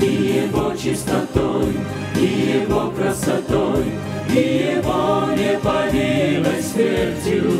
И 0.00 0.50
его 0.50 0.74
чистотой, 0.74 1.76
и 2.16 2.64
его 2.66 2.90
красотой, 2.90 3.84
И 4.28 4.74
его 4.74 5.28
неповинной 5.30 6.60
смертью. 6.60 7.52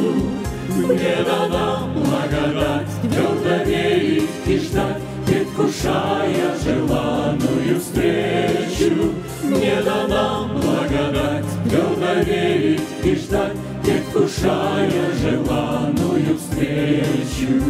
Мне 0.70 1.25
дана 1.25 1.88
благодать 1.94 2.88
твердо 3.01 3.64
верить 3.64 4.29
и 4.44 4.59
ждать, 4.59 5.01
предвкушая 5.25 6.57
желанную 6.64 7.79
встречу. 7.79 9.21
Мне 9.52 9.82
дана 9.82 10.48
благодать 10.48 11.44
твердо 11.64 12.22
верить 12.24 12.80
и 13.04 13.14
ждать, 13.14 13.52
предвкушая 13.82 15.12
желанную 15.20 16.38
встречу. 16.38 17.60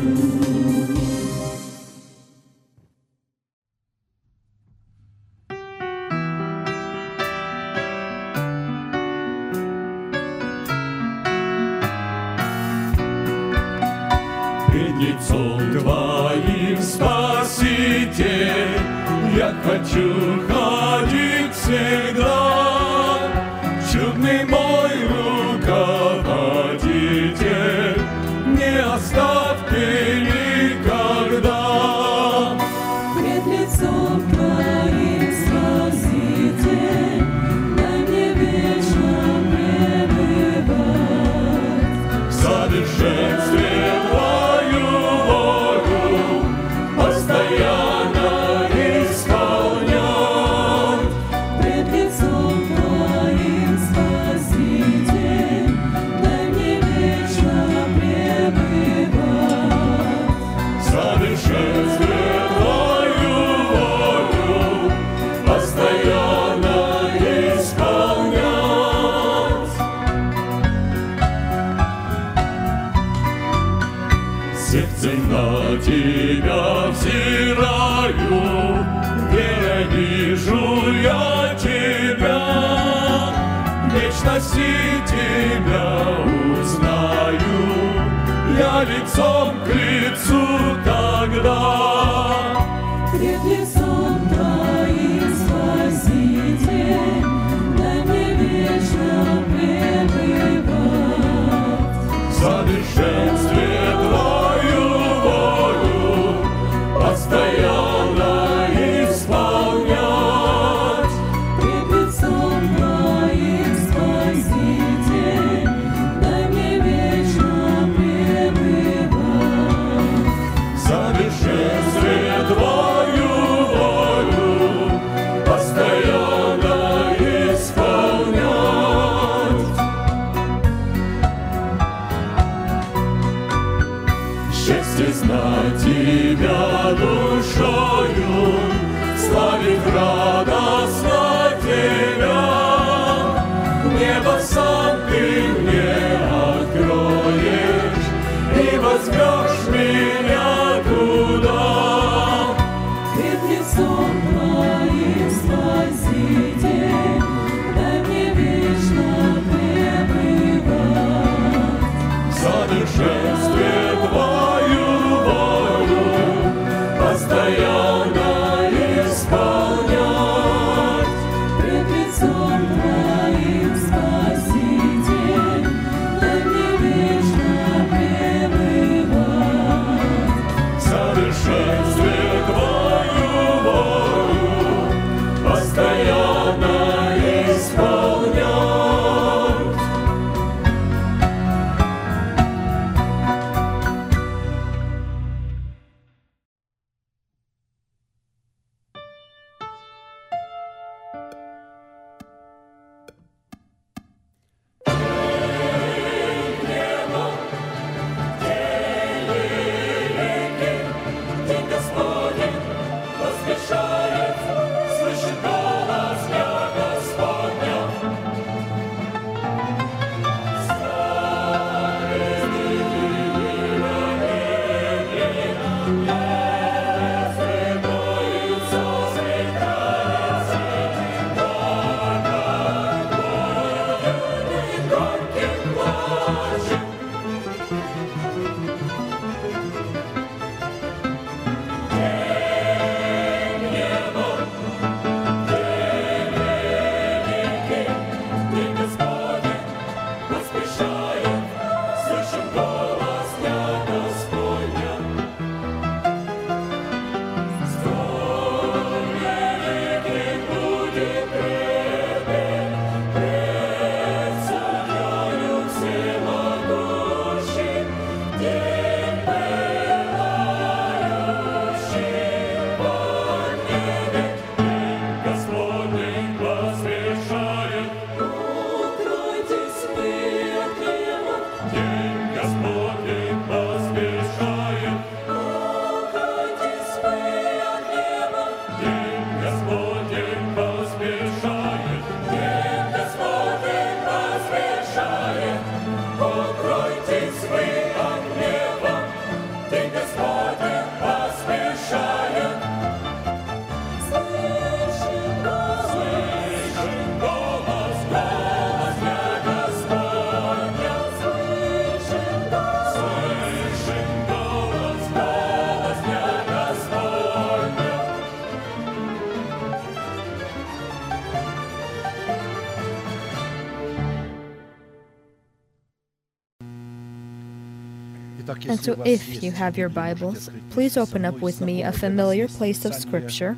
And 328.72 328.80
so, 328.80 328.96
if 329.04 329.42
you 329.42 329.52
have 329.52 329.76
your 329.76 329.90
Bibles, 329.90 330.48
please 330.70 330.96
open 330.96 331.26
up 331.26 331.34
with 331.40 331.60
me 331.60 331.82
a 331.82 331.92
familiar 331.92 332.48
place 332.48 332.86
of 332.86 332.94
Scripture, 332.94 333.54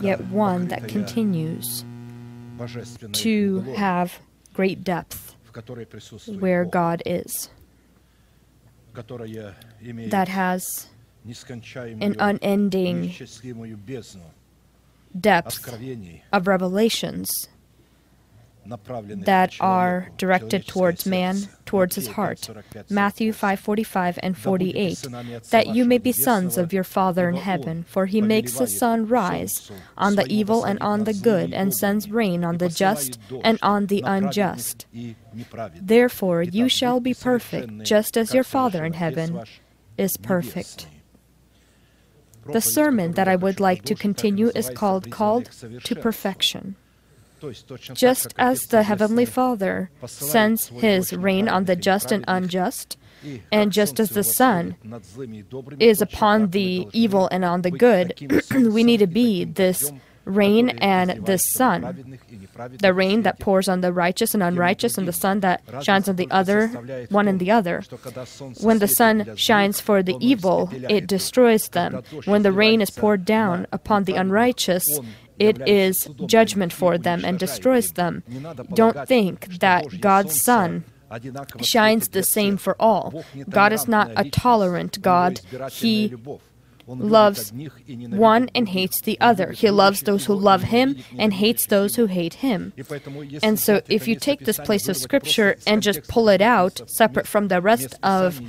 yet 0.00 0.24
one 0.26 0.68
that 0.68 0.86
continues 0.86 1.84
to 3.14 3.60
have 3.74 4.20
great 4.54 4.84
depth 4.84 5.34
where 6.38 6.64
God 6.64 7.02
is, 7.04 7.50
that 8.94 10.28
has 10.28 10.86
an 11.74 12.16
unending 12.20 13.12
depth 15.20 15.74
of 16.32 16.46
revelations 16.46 17.48
that 18.64 19.54
are 19.60 20.10
directed 20.16 20.66
towards 20.66 21.06
man, 21.06 21.48
towards 21.66 21.96
his 21.96 22.08
heart. 22.08 22.48
Matthew 22.88 23.32
5:45 23.32 24.18
and 24.22 24.36
48 24.36 25.06
that 25.50 25.68
you 25.68 25.84
may 25.84 25.98
be 25.98 26.12
sons 26.12 26.56
of 26.56 26.72
your 26.72 26.84
Father 26.84 27.28
in 27.28 27.36
heaven, 27.36 27.84
for 27.88 28.06
he 28.06 28.20
makes 28.20 28.58
the 28.58 28.66
sun 28.66 29.06
rise 29.06 29.70
on 29.96 30.14
the 30.14 30.26
evil 30.26 30.64
and 30.64 30.78
on 30.80 31.04
the 31.04 31.14
good 31.14 31.52
and 31.52 31.74
sends 31.74 32.10
rain 32.10 32.44
on 32.44 32.58
the 32.58 32.68
just 32.68 33.18
and 33.42 33.58
on 33.62 33.86
the 33.86 34.02
unjust. 34.06 34.86
Therefore 35.74 36.42
you 36.42 36.68
shall 36.68 37.00
be 37.00 37.14
perfect, 37.14 37.82
just 37.82 38.16
as 38.16 38.34
your 38.34 38.44
Father 38.44 38.84
in 38.84 38.94
heaven 38.94 39.42
is 39.98 40.16
perfect. 40.16 40.86
The 42.44 42.60
sermon 42.60 43.12
that 43.12 43.28
I 43.28 43.36
would 43.36 43.60
like 43.60 43.82
to 43.84 43.94
continue 43.94 44.50
is 44.54 44.70
called 44.70 45.10
Called 45.10 45.50
to 45.84 45.94
Perfection. 45.94 46.76
Just 47.94 48.34
as 48.38 48.66
the 48.66 48.82
Heavenly 48.82 49.24
Father 49.24 49.90
sends 50.06 50.68
His 50.68 51.12
rain 51.12 51.48
on 51.48 51.64
the 51.64 51.76
just 51.76 52.12
and 52.12 52.24
unjust, 52.28 52.96
and 53.50 53.72
just 53.72 54.00
as 54.00 54.10
the 54.10 54.24
sun 54.24 54.76
is 55.78 56.00
upon 56.00 56.50
the 56.50 56.88
evil 56.92 57.28
and 57.30 57.44
on 57.44 57.62
the 57.62 57.70
good, 57.70 58.14
we 58.50 58.84
need 58.84 58.98
to 58.98 59.06
be 59.06 59.44
this 59.44 59.92
rain 60.24 60.68
and 60.78 61.26
this 61.26 61.48
sun. 61.48 61.80
The 62.78 62.94
rain 62.94 63.22
that 63.22 63.40
pours 63.40 63.68
on 63.68 63.80
the 63.80 63.92
righteous 63.92 64.34
and 64.34 64.42
unrighteous, 64.42 64.96
and 64.98 65.08
the 65.08 65.12
sun 65.12 65.40
that 65.40 65.62
shines 65.82 66.08
on 66.08 66.16
the 66.16 66.30
other, 66.30 66.68
one 67.10 67.28
and 67.28 67.40
the 67.40 67.50
other. 67.50 67.82
When 68.60 68.78
the 68.78 68.88
sun 68.88 69.36
shines 69.36 69.80
for 69.80 70.02
the 70.02 70.16
evil, 70.20 70.70
it 70.72 71.06
destroys 71.06 71.68
them. 71.68 72.02
When 72.24 72.42
the 72.42 72.52
rain 72.52 72.80
is 72.80 72.90
poured 72.90 73.24
down 73.24 73.66
upon 73.72 74.04
the 74.04 74.14
unrighteous, 74.14 75.00
it 75.48 75.56
is 75.68 76.08
judgment 76.26 76.72
for 76.72 76.96
them 76.98 77.24
and 77.24 77.38
destroys 77.38 77.92
them. 77.92 78.22
Don't 78.74 79.06
think 79.08 79.58
that 79.58 80.00
God's 80.00 80.40
sun 80.40 80.84
shines 81.60 82.08
the 82.08 82.22
same 82.22 82.56
for 82.56 82.74
all. 82.80 83.24
God 83.48 83.72
is 83.72 83.86
not 83.88 84.10
a 84.16 84.30
tolerant 84.30 85.02
God. 85.02 85.40
He 85.70 86.14
loves 86.86 87.52
one 87.52 88.50
and 88.54 88.68
hates 88.68 89.00
the 89.00 89.18
other. 89.20 89.52
He 89.52 89.70
loves 89.70 90.00
those 90.02 90.26
who 90.26 90.34
love 90.34 90.64
him 90.64 90.96
and 91.18 91.34
hates 91.34 91.66
those 91.66 91.96
who 91.96 92.06
hate 92.06 92.34
him. 92.34 92.72
And 93.42 93.58
so, 93.58 93.82
if 93.88 94.08
you 94.08 94.16
take 94.16 94.40
this 94.40 94.58
place 94.58 94.88
of 94.88 94.96
Scripture 94.96 95.56
and 95.66 95.82
just 95.82 96.08
pull 96.08 96.28
it 96.28 96.40
out 96.40 96.80
separate 96.86 97.26
from 97.26 97.48
the 97.48 97.60
rest 97.60 97.94
of 98.02 98.40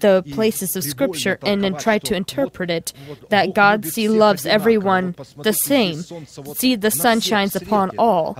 the 0.00 0.22
places 0.32 0.76
of 0.76 0.84
Scripture 0.84 1.38
and 1.42 1.62
then 1.62 1.76
try 1.76 1.98
to 1.98 2.14
interpret 2.14 2.70
it, 2.70 2.92
that 3.30 3.54
God 3.54 3.84
see 3.84 4.08
loves 4.08 4.46
everyone 4.46 5.14
the 5.38 5.52
same. 5.52 6.02
See, 6.54 6.76
the 6.76 6.90
sun 6.90 7.20
shines 7.20 7.56
upon 7.56 7.96
all. 7.98 8.36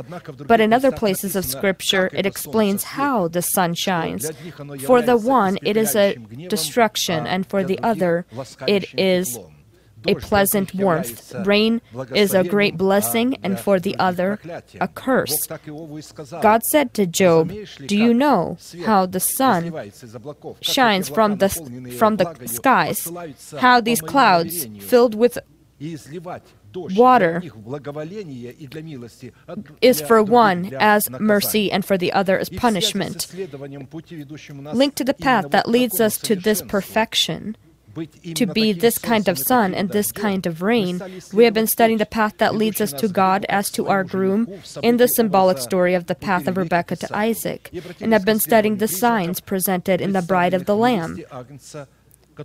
But 0.46 0.60
in 0.60 0.72
other 0.72 0.92
places 0.92 1.36
of 1.36 1.44
Scripture, 1.44 2.10
it 2.12 2.26
explains 2.26 2.84
how 2.84 3.28
the 3.28 3.42
sun 3.42 3.74
shines. 3.74 4.30
For 4.84 5.02
the 5.02 5.16
one, 5.16 5.58
it 5.62 5.76
is 5.76 5.96
a 5.96 6.16
destruction, 6.48 7.26
and 7.26 7.46
for 7.46 7.64
the 7.64 7.78
other, 7.82 8.26
it 8.66 8.86
is 8.98 9.38
a 10.08 10.14
pleasant 10.14 10.74
warmth. 10.74 11.34
Rain 11.44 11.80
is 12.14 12.34
a 12.34 12.44
great 12.44 12.76
blessing, 12.76 13.36
and 13.42 13.58
for 13.58 13.78
the 13.78 13.96
other, 13.98 14.38
a 14.80 14.88
curse. 14.88 15.46
God 16.42 16.64
said 16.64 16.94
to 16.94 17.06
Job, 17.06 17.52
Do 17.86 17.96
you 17.96 18.14
know 18.14 18.58
how 18.84 19.06
the 19.06 19.20
sun 19.20 19.90
shines 20.60 21.08
from 21.08 21.36
the, 21.36 21.48
from 21.98 22.16
the 22.16 22.34
skies? 22.46 23.10
How 23.58 23.80
these 23.80 24.00
clouds, 24.00 24.66
filled 24.80 25.14
with 25.14 25.38
water, 26.74 27.42
is 29.80 30.00
for 30.00 30.22
one 30.22 30.74
as 30.78 31.10
mercy 31.10 31.72
and 31.72 31.84
for 31.84 31.98
the 31.98 32.12
other 32.12 32.38
as 32.38 32.48
punishment. 32.48 33.32
Linked 33.34 34.96
to 34.96 35.04
the 35.04 35.14
path 35.14 35.50
that 35.50 35.68
leads 35.68 36.00
us 36.00 36.18
to 36.18 36.36
this 36.36 36.62
perfection 36.62 37.56
to 38.34 38.46
be 38.46 38.72
this 38.72 38.98
kind 38.98 39.28
of 39.28 39.38
sun 39.38 39.74
and 39.74 39.90
this 39.90 40.12
kind 40.12 40.46
of 40.46 40.62
rain, 40.62 41.02
we 41.32 41.44
have 41.44 41.54
been 41.54 41.66
studying 41.66 41.98
the 41.98 42.06
path 42.06 42.38
that 42.38 42.54
leads 42.54 42.80
us 42.80 42.92
to 42.92 43.08
God 43.08 43.46
as 43.48 43.70
to 43.70 43.88
our 43.88 44.04
groom 44.04 44.48
in 44.82 44.96
the 44.96 45.08
symbolic 45.08 45.58
story 45.58 45.94
of 45.94 46.06
the 46.06 46.14
path 46.14 46.46
of 46.46 46.56
Rebecca 46.56 46.96
to 46.96 47.16
Isaac, 47.16 47.70
and 48.00 48.12
have 48.12 48.24
been 48.24 48.40
studying 48.40 48.76
the 48.76 48.88
signs 48.88 49.40
presented 49.40 50.00
in 50.00 50.12
the 50.12 50.22
bride 50.22 50.54
of 50.54 50.66
the 50.66 50.76
Lamb. 50.76 51.18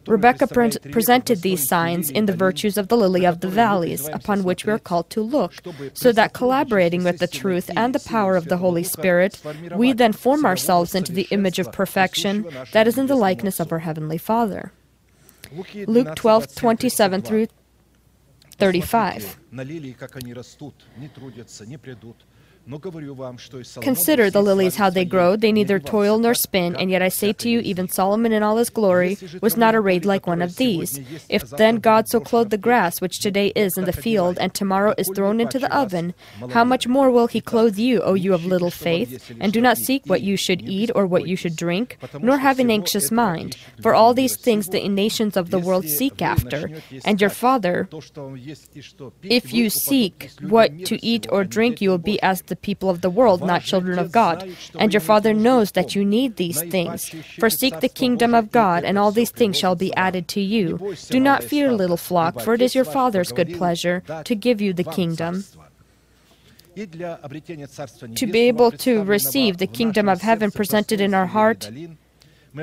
Rebecca 0.08 0.48
pre- 0.48 0.72
presented 0.92 1.42
these 1.42 1.68
signs 1.68 2.10
in 2.10 2.26
the 2.26 2.36
virtues 2.36 2.78
of 2.78 2.88
the 2.88 2.96
lily 2.96 3.26
of 3.26 3.42
the 3.42 3.50
valleys, 3.50 4.08
upon 4.08 4.44
which 4.44 4.66
we 4.66 4.72
are 4.72 4.80
called 4.80 5.10
to 5.10 5.22
look, 5.22 5.54
so 5.94 6.14
that 6.14 6.34
collaborating 6.34 7.04
with 7.04 7.20
the 7.20 7.28
truth 7.28 7.70
and 7.76 7.94
the 7.94 8.00
power 8.00 8.38
of 8.38 8.46
the 8.46 8.58
Holy 8.58 8.84
Spirit, 8.84 9.42
we 9.76 9.92
then 9.92 10.14
form 10.14 10.46
ourselves 10.46 10.96
into 10.96 11.12
the 11.12 11.28
image 11.32 11.60
of 11.60 11.74
perfection 11.74 12.46
that 12.72 12.88
is 12.88 12.98
in 12.98 13.08
the 13.08 13.16
likeness 13.16 13.60
of 13.60 13.72
our 13.72 13.80
Heavenly 13.80 14.18
Father. 14.18 14.72
Luke 15.88 16.16
12, 16.16 16.56
27 16.56 17.22
through 17.22 17.48
35. 18.58 19.38
Consider 23.82 24.30
the 24.30 24.42
lilies 24.42 24.76
how 24.76 24.90
they 24.90 25.04
grow, 25.04 25.36
they 25.36 25.52
neither 25.52 25.80
toil 25.80 26.20
nor 26.20 26.34
spin, 26.34 26.76
and 26.76 26.92
yet 26.92 27.02
I 27.02 27.10
say 27.10 27.34
to 27.34 27.50
you, 27.50 27.60
even 27.60 27.90
Solomon 27.90 28.32
in 28.32 28.44
all 28.44 28.58
his 28.58 28.70
glory 28.70 29.18
was 29.42 29.58
not 29.58 29.76
arrayed 29.76 30.06
like 30.06 30.28
one 30.28 30.42
of 30.42 30.58
these. 30.58 31.00
If 31.28 31.50
then 31.50 31.78
God 31.78 32.08
so 32.08 32.20
clothed 32.20 32.52
the 32.52 32.58
grass, 32.58 33.02
which 33.02 33.20
today 33.20 33.48
is 33.56 33.78
in 33.78 33.86
the 33.86 33.94
field, 33.94 34.38
and 34.40 34.54
tomorrow 34.54 34.94
is 34.98 35.10
thrown 35.16 35.42
into 35.42 35.58
the 35.60 35.76
oven, 35.76 36.14
how 36.52 36.64
much 36.64 36.88
more 36.88 37.10
will 37.10 37.28
he 37.28 37.42
clothe 37.42 37.78
you, 37.78 38.02
O 38.02 38.14
you 38.14 38.34
of 38.34 38.46
little 38.46 38.72
faith? 38.72 39.34
And 39.40 39.52
do 39.52 39.60
not 39.60 39.78
seek 39.78 40.06
what 40.06 40.22
you 40.22 40.38
should 40.38 40.62
eat 40.62 40.92
or 40.94 41.08
what 41.08 41.28
you 41.28 41.36
should 41.36 41.56
drink, 41.56 41.98
nor 42.20 42.38
have 42.38 42.60
an 42.60 42.70
anxious 42.70 43.12
mind. 43.12 43.58
For 43.82 43.96
all 43.96 44.14
these 44.14 44.36
things 44.38 44.68
the 44.68 44.88
nations 44.88 45.36
of 45.36 45.50
the 45.50 45.60
world 45.60 45.86
seek 45.86 46.22
after, 46.22 46.70
and 47.04 47.20
your 47.20 47.30
Father, 47.32 47.90
if 49.24 49.52
you 49.52 49.70
seek 49.70 50.30
what 50.42 50.86
to 50.86 51.04
eat 51.04 51.26
or 51.30 51.44
drink, 51.44 51.82
you 51.82 51.90
will 51.90 51.98
be 51.98 52.22
as 52.22 52.42
the 52.52 52.56
people 52.68 52.90
of 52.90 53.00
the 53.00 53.10
world, 53.10 53.40
not 53.42 53.64
children 53.64 53.98
of 53.98 54.12
God. 54.12 54.38
And 54.78 54.94
your 54.94 55.00
Father 55.00 55.34
knows 55.34 55.72
that 55.72 55.96
you 55.96 56.04
need 56.04 56.36
these 56.36 56.62
things. 56.76 57.10
For 57.40 57.50
seek 57.50 57.80
the 57.80 57.90
kingdom 58.02 58.36
of 58.36 58.52
God, 58.52 58.84
and 58.84 59.00
all 59.00 59.12
these 59.12 59.32
things 59.32 59.58
shall 59.58 59.78
be 59.86 59.96
added 59.96 60.28
to 60.36 60.42
you. 60.42 60.94
Do 61.10 61.20
not 61.20 61.44
fear, 61.44 61.72
little 61.72 61.98
flock, 62.10 62.42
for 62.42 62.54
it 62.54 62.62
is 62.62 62.76
your 62.76 62.86
Father's 62.86 63.32
good 63.32 63.54
pleasure 63.56 64.04
to 64.30 64.36
give 64.36 64.60
you 64.60 64.74
the 64.74 64.84
kingdom. 64.84 65.46
To 66.76 68.28
be 68.36 68.42
able 68.52 68.72
to 68.86 69.04
receive 69.04 69.58
the 69.58 69.68
kingdom 69.68 70.08
of 70.08 70.22
heaven 70.22 70.52
presented 70.52 71.00
in 71.02 71.14
our 71.14 71.28
heart, 71.28 71.72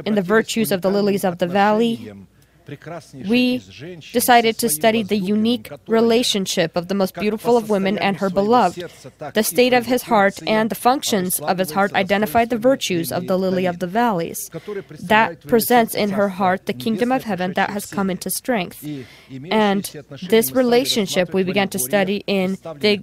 in 0.05 0.15
the 0.15 0.23
virtues 0.23 0.71
of 0.71 0.83
the 0.83 0.91
lilies 0.91 1.25
of 1.25 1.39
the 1.39 1.47
valley, 1.47 2.13
we 3.29 3.59
decided 4.13 4.59
to 4.59 4.69
study 4.69 5.03
the 5.03 5.17
unique 5.17 5.71
relationship 5.87 6.77
of 6.77 6.89
the 6.89 6.95
most 6.95 7.15
beautiful 7.15 7.57
of 7.57 7.71
women 7.71 7.99
and 7.99 8.17
her 8.19 8.31
beloved. 8.31 8.83
The 9.35 9.43
state 9.43 9.73
of 9.73 9.87
his 9.87 10.03
heart 10.03 10.39
and 10.47 10.71
the 10.71 10.75
functions 10.75 11.41
of 11.41 11.59
his 11.59 11.71
heart 11.71 11.93
identified 11.95 12.51
the 12.51 12.59
virtues 12.59 13.11
of 13.13 13.27
the 13.27 13.39
lily 13.39 13.67
of 13.67 13.79
the 13.79 13.87
valleys. 13.87 14.51
That 15.01 15.41
presents 15.47 15.95
in 15.95 16.11
her 16.11 16.29
heart 16.29 16.67
the 16.67 16.73
kingdom 16.73 17.13
of 17.13 17.25
heaven 17.25 17.55
that 17.55 17.71
has 17.71 17.87
come 17.87 18.11
into 18.11 18.31
strength. 18.31 18.85
And 19.51 19.85
this 20.29 20.53
relationship 20.53 21.33
we 21.33 21.43
began 21.45 21.69
to 21.71 21.79
study 21.79 22.23
in 22.27 22.57
the 22.87 23.03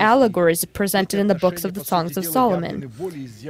allegories 0.00 0.64
presented 0.64 1.20
in 1.20 1.26
the 1.26 1.34
books 1.34 1.64
of 1.64 1.74
the 1.74 1.84
Songs 1.84 2.16
of 2.16 2.24
Solomon. 2.24 2.90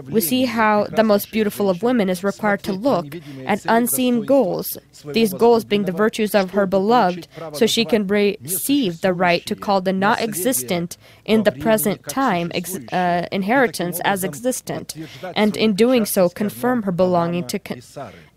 We 0.08 0.20
see 0.20 0.44
how 0.44 0.84
the 0.84 1.04
most 1.04 1.30
beautiful 1.30 1.70
of 1.70 1.82
women 1.82 2.08
is 2.08 2.24
required 2.24 2.62
to 2.64 2.72
look 2.72 3.06
at 3.46 3.64
unseen 3.66 4.24
goals. 4.24 4.78
These 5.04 5.27
goals 5.34 5.64
being 5.64 5.84
the 5.84 5.92
virtues 5.92 6.34
of 6.34 6.50
her 6.52 6.66
beloved, 6.66 7.26
so 7.52 7.66
she 7.66 7.84
can 7.84 8.06
receive 8.06 9.00
the 9.00 9.12
right 9.12 9.44
to 9.46 9.54
call 9.54 9.80
the 9.80 9.92
not 9.92 10.20
existent 10.20 10.96
in 11.24 11.42
the 11.44 11.52
present 11.52 12.06
time 12.08 12.50
ex- 12.54 12.76
uh, 12.92 13.26
inheritance 13.32 14.00
as 14.04 14.24
existent, 14.24 14.94
and 15.34 15.56
in 15.56 15.74
doing 15.74 16.04
so 16.06 16.28
confirm 16.28 16.82
her 16.84 16.92
belonging 16.92 17.46
to 17.48 17.58
con- 17.58 17.82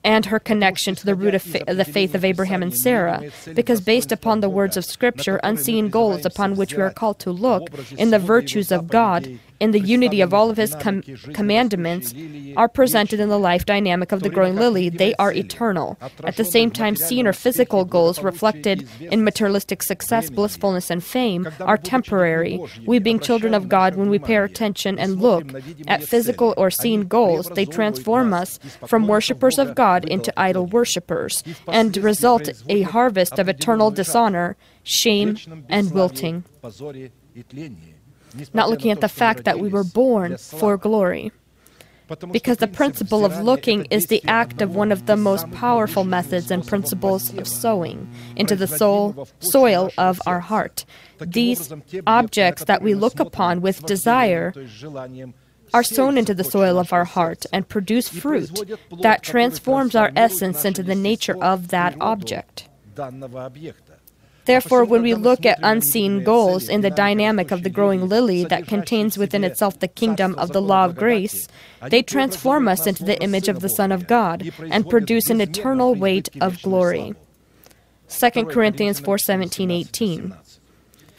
and 0.04 0.26
her 0.26 0.40
connection 0.40 0.96
to 0.96 1.06
the 1.06 1.14
root 1.16 1.36
of 1.36 1.42
fa- 1.44 1.64
the 1.68 1.86
faith 1.86 2.16
of 2.16 2.26
Abraham 2.26 2.64
and 2.64 2.76
Sarah, 2.76 3.22
because 3.54 3.82
based 3.82 4.12
upon 4.12 4.40
the 4.40 4.50
words 4.50 4.76
of 4.78 4.86
Scripture, 4.86 5.40
unseen 5.44 5.90
goals 5.90 6.26
upon 6.26 6.56
which 6.56 6.74
we 6.74 6.82
are 6.82 6.92
called 6.92 7.20
to 7.20 7.32
look 7.32 7.70
in 7.98 8.10
the 8.10 8.20
virtues 8.20 8.72
of 8.72 8.88
God, 8.88 9.40
in 9.62 9.72
the 9.72 9.80
unity 9.80 10.20
of 10.22 10.34
all 10.34 10.50
of 10.50 10.58
His 10.58 10.76
com- 10.76 11.04
commandments, 11.40 12.14
are 12.58 12.68
presented 12.68 13.20
in 13.20 13.30
the 13.30 13.40
life 13.40 13.66
dynamic 13.66 14.12
of 14.12 14.22
the 14.24 14.30
growing 14.30 14.56
lily. 14.56 14.90
They 14.90 15.14
are 15.16 15.32
eternal. 15.32 15.98
At 16.24 16.38
the 16.38 16.44
same 16.44 16.72
time, 16.72 16.96
seen 16.96 17.28
or 17.28 17.34
physical 17.34 17.86
goals 17.86 18.22
reflected 18.22 18.88
in 19.00 19.24
materialistic 19.24 19.84
success, 19.84 20.30
blissfulness, 20.30 20.90
and 20.90 21.04
fame 21.04 21.48
are 21.62 21.78
temporary. 21.78 22.60
We, 22.86 23.00
being 23.00 23.20
children 23.20 23.54
of 23.54 23.70
God, 23.70 23.96
when 23.96 24.10
we 24.10 24.20
pay 24.20 24.36
our 24.36 24.44
attention 24.44 25.00
and 25.00 25.22
look 25.22 25.46
at 25.88 26.04
physical 26.04 26.54
or 26.58 26.70
seen 26.72 27.08
goals, 27.08 27.48
they 27.50 27.66
transform 27.66 28.34
us 28.34 28.60
from 28.88 29.08
worshippers 29.08 29.58
of 29.60 29.76
God 29.76 30.06
into 30.06 30.34
idol 30.40 30.66
worshippers 30.66 31.44
and 31.68 31.96
result 31.98 32.50
a 32.68 32.82
harvest 32.82 33.38
of 33.40 33.48
eternal 33.48 33.92
dishonor, 33.92 34.58
shame, 34.84 35.38
and 35.70 35.92
wilting. 35.92 36.44
Not 38.54 38.70
looking 38.70 38.92
at 38.92 39.02
the 39.02 39.10
fact 39.10 39.44
that 39.46 39.60
we 39.60 39.70
were 39.70 39.84
born 39.84 40.38
for 40.38 40.78
glory. 40.78 41.32
Because 42.32 42.58
the 42.58 42.68
principle 42.68 43.24
of 43.24 43.40
looking 43.40 43.86
is 43.86 44.08
the 44.08 44.22
act 44.28 44.62
of 44.62 44.76
one 44.76 44.92
of 44.92 45.06
the 45.06 45.16
most 45.16 45.50
powerful 45.52 46.04
methods 46.04 46.52
and 46.52 46.68
principles 46.68 47.34
of 47.38 47.48
sowing 47.48 48.10
into 48.36 48.56
the 48.56 48.68
soul, 48.68 49.28
soil 49.40 49.92
of 49.98 50.20
our 50.26 50.42
heart. 50.42 50.84
These 51.20 51.74
objects 52.06 52.66
that 52.66 52.82
we 52.82 52.96
look 52.96 53.20
upon 53.22 53.62
with 53.62 53.86
desire 53.86 54.54
are 55.74 55.84
sown 55.84 56.18
into 56.18 56.34
the 56.34 56.44
soil 56.44 56.78
of 56.78 56.92
our 56.92 57.06
heart 57.06 57.46
and 57.54 57.68
produce 57.70 58.10
fruit 58.10 58.52
that 59.02 59.24
transforms 59.24 59.96
our 59.96 60.12
essence 60.16 60.66
into 60.66 60.84
the 60.84 60.96
nature 60.96 61.42
of 61.42 61.70
that 61.70 61.96
object. 62.02 62.68
Therefore, 64.52 64.84
when 64.84 65.02
we 65.02 65.14
look 65.14 65.46
at 65.46 65.60
unseen 65.64 66.26
goals 66.26 66.68
in 66.68 66.82
the 66.82 66.90
dynamic 66.90 67.52
of 67.52 67.64
the 67.64 67.70
growing 67.70 68.10
lily 68.10 68.44
that 68.44 68.68
contains 68.68 69.18
within 69.18 69.46
itself 69.46 69.80
the 69.80 69.88
kingdom 69.88 70.36
of 70.36 70.52
the 70.52 70.62
law 70.62 70.84
of 70.84 70.98
grace, 70.98 71.48
they 71.88 72.02
transform 72.04 72.68
us 72.68 72.86
into 72.86 73.06
the 73.06 73.18
image 73.24 73.48
of 73.48 73.62
the 73.62 73.70
Son 73.70 73.94
of 73.94 74.08
God 74.08 74.52
and 74.70 74.90
produce 74.90 75.30
an 75.30 75.40
eternal 75.40 75.96
weight 75.96 76.28
of 76.42 76.62
glory. 76.62 77.16
2 78.10 78.30
Corinthians 78.48 79.00
4 79.00 79.18
17, 79.18 79.72
18. 79.72 80.36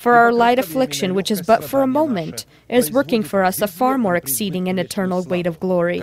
For 0.03 0.15
our 0.15 0.33
light 0.33 0.59
affliction, 0.59 1.15
which 1.15 1.31
is 1.31 1.43
but 1.43 1.63
for 1.63 1.81
a 1.81 1.87
moment, 1.87 2.45
is 2.69 2.91
working 2.91 3.23
for 3.23 3.45
us 3.45 3.63
a 3.63 3.69
far 3.69 3.97
more 3.99 4.17
exceeding 4.17 4.67
and 4.69 4.81
eternal 4.81 5.23
weight 5.23 5.47
of 5.47 5.61
glory. 5.61 6.01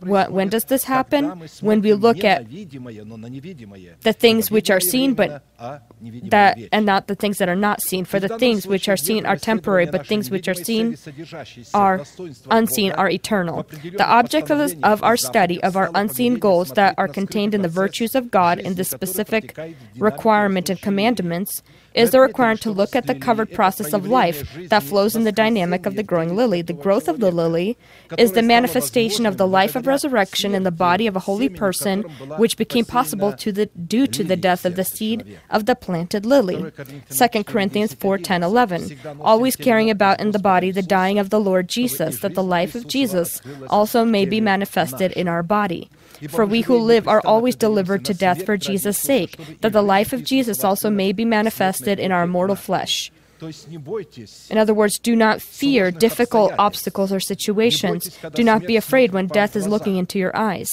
When 0.00 0.50
does 0.50 0.64
this 0.64 0.84
happen? 0.84 1.48
When 1.62 1.80
we 1.80 1.94
look 1.94 2.22
at 2.24 2.46
the 2.50 4.12
things 4.12 4.50
which 4.50 4.68
are 4.68 4.80
seen, 4.80 5.14
but 5.14 5.42
that 6.24 6.58
and 6.72 6.84
not 6.84 7.06
the 7.06 7.14
things 7.14 7.38
that 7.38 7.48
are 7.48 7.56
not 7.56 7.80
seen. 7.80 8.04
For 8.04 8.20
the 8.20 8.36
things 8.36 8.66
which 8.66 8.86
are 8.86 8.98
seen 8.98 9.24
are 9.24 9.36
temporary, 9.36 9.86
but 9.86 10.06
things 10.06 10.30
which 10.30 10.46
are 10.46 10.60
seen 10.68 10.98
are 11.72 12.04
unseen 12.50 12.92
are 12.92 13.08
eternal. 13.08 13.66
The 14.02 14.06
object 14.06 14.50
of, 14.50 14.58
this, 14.58 14.76
of 14.82 15.02
our 15.02 15.16
study 15.16 15.62
of 15.62 15.74
our 15.74 15.90
unseen 15.94 16.34
goals 16.34 16.72
that 16.72 16.94
are 16.98 17.08
contained 17.08 17.54
in 17.54 17.62
the 17.62 17.68
virtues 17.68 18.14
of 18.14 18.30
God 18.30 18.58
in 18.58 18.74
the 18.74 18.84
specific 18.84 19.58
requirement 19.96 20.68
and 20.68 20.78
commandments 20.82 21.62
is 21.94 22.10
the 22.10 22.20
requirement 22.20 22.60
to 22.62 22.70
look 22.70 22.94
at 22.94 23.06
the 23.06 23.14
covered 23.14 23.52
process 23.52 23.92
of 23.92 24.06
life 24.06 24.46
that 24.68 24.82
flows 24.82 25.16
in 25.16 25.24
the 25.24 25.32
dynamic 25.32 25.86
of 25.86 25.96
the 25.96 26.02
growing 26.02 26.36
lily. 26.36 26.62
The 26.62 26.72
growth 26.72 27.08
of 27.08 27.20
the 27.20 27.30
lily 27.30 27.76
is 28.16 28.32
the 28.32 28.42
manifestation 28.42 29.26
of 29.26 29.36
the 29.36 29.46
life 29.46 29.74
of 29.74 29.86
resurrection 29.86 30.54
in 30.54 30.62
the 30.62 30.70
body 30.70 31.06
of 31.06 31.16
a 31.16 31.20
holy 31.20 31.48
person, 31.48 32.02
which 32.36 32.56
became 32.56 32.84
possible 32.84 33.32
to 33.32 33.52
the, 33.52 33.66
due 33.66 34.06
to 34.06 34.22
the 34.24 34.36
death 34.36 34.64
of 34.64 34.76
the 34.76 34.84
seed 34.84 35.38
of 35.50 35.66
the 35.66 35.74
planted 35.74 36.24
lily. 36.24 36.72
2 37.10 37.44
Corinthians 37.44 37.94
4 37.94 38.18
10 38.18 38.42
11. 38.42 38.98
Always 39.20 39.56
carrying 39.56 39.90
about 39.90 40.20
in 40.20 40.32
the 40.32 40.38
body 40.38 40.70
the 40.70 40.82
dying 40.82 41.18
of 41.18 41.30
the 41.30 41.40
Lord 41.40 41.68
Jesus, 41.68 42.20
that 42.20 42.34
the 42.34 42.42
life 42.42 42.74
of 42.74 42.86
Jesus 42.86 43.40
also 43.68 44.04
may 44.04 44.24
be 44.24 44.40
manifested 44.40 45.12
in 45.12 45.28
our 45.28 45.42
body. 45.42 45.90
For 46.28 46.44
we 46.46 46.62
who 46.62 46.78
live 46.78 47.06
are 47.06 47.22
always 47.24 47.54
delivered 47.54 48.04
to 48.06 48.14
death 48.14 48.44
for 48.44 48.56
Jesus' 48.56 48.98
sake, 48.98 49.38
that 49.60 49.72
the 49.72 49.82
life 49.82 50.12
of 50.12 50.24
Jesus 50.24 50.64
also 50.64 50.90
may 50.90 51.12
be 51.12 51.24
manifested 51.24 51.98
in 51.98 52.10
our 52.12 52.26
mortal 52.26 52.56
flesh. 52.56 53.12
In 54.50 54.58
other 54.58 54.74
words, 54.74 54.98
do 54.98 55.14
not 55.14 55.40
fear 55.40 55.92
difficult 55.92 56.52
obstacles 56.58 57.12
or 57.12 57.20
situations. 57.20 58.18
Do 58.34 58.42
not 58.42 58.66
be 58.66 58.76
afraid 58.76 59.12
when 59.12 59.28
death 59.28 59.54
is 59.54 59.68
looking 59.68 59.96
into 59.96 60.18
your 60.18 60.36
eyes. 60.36 60.68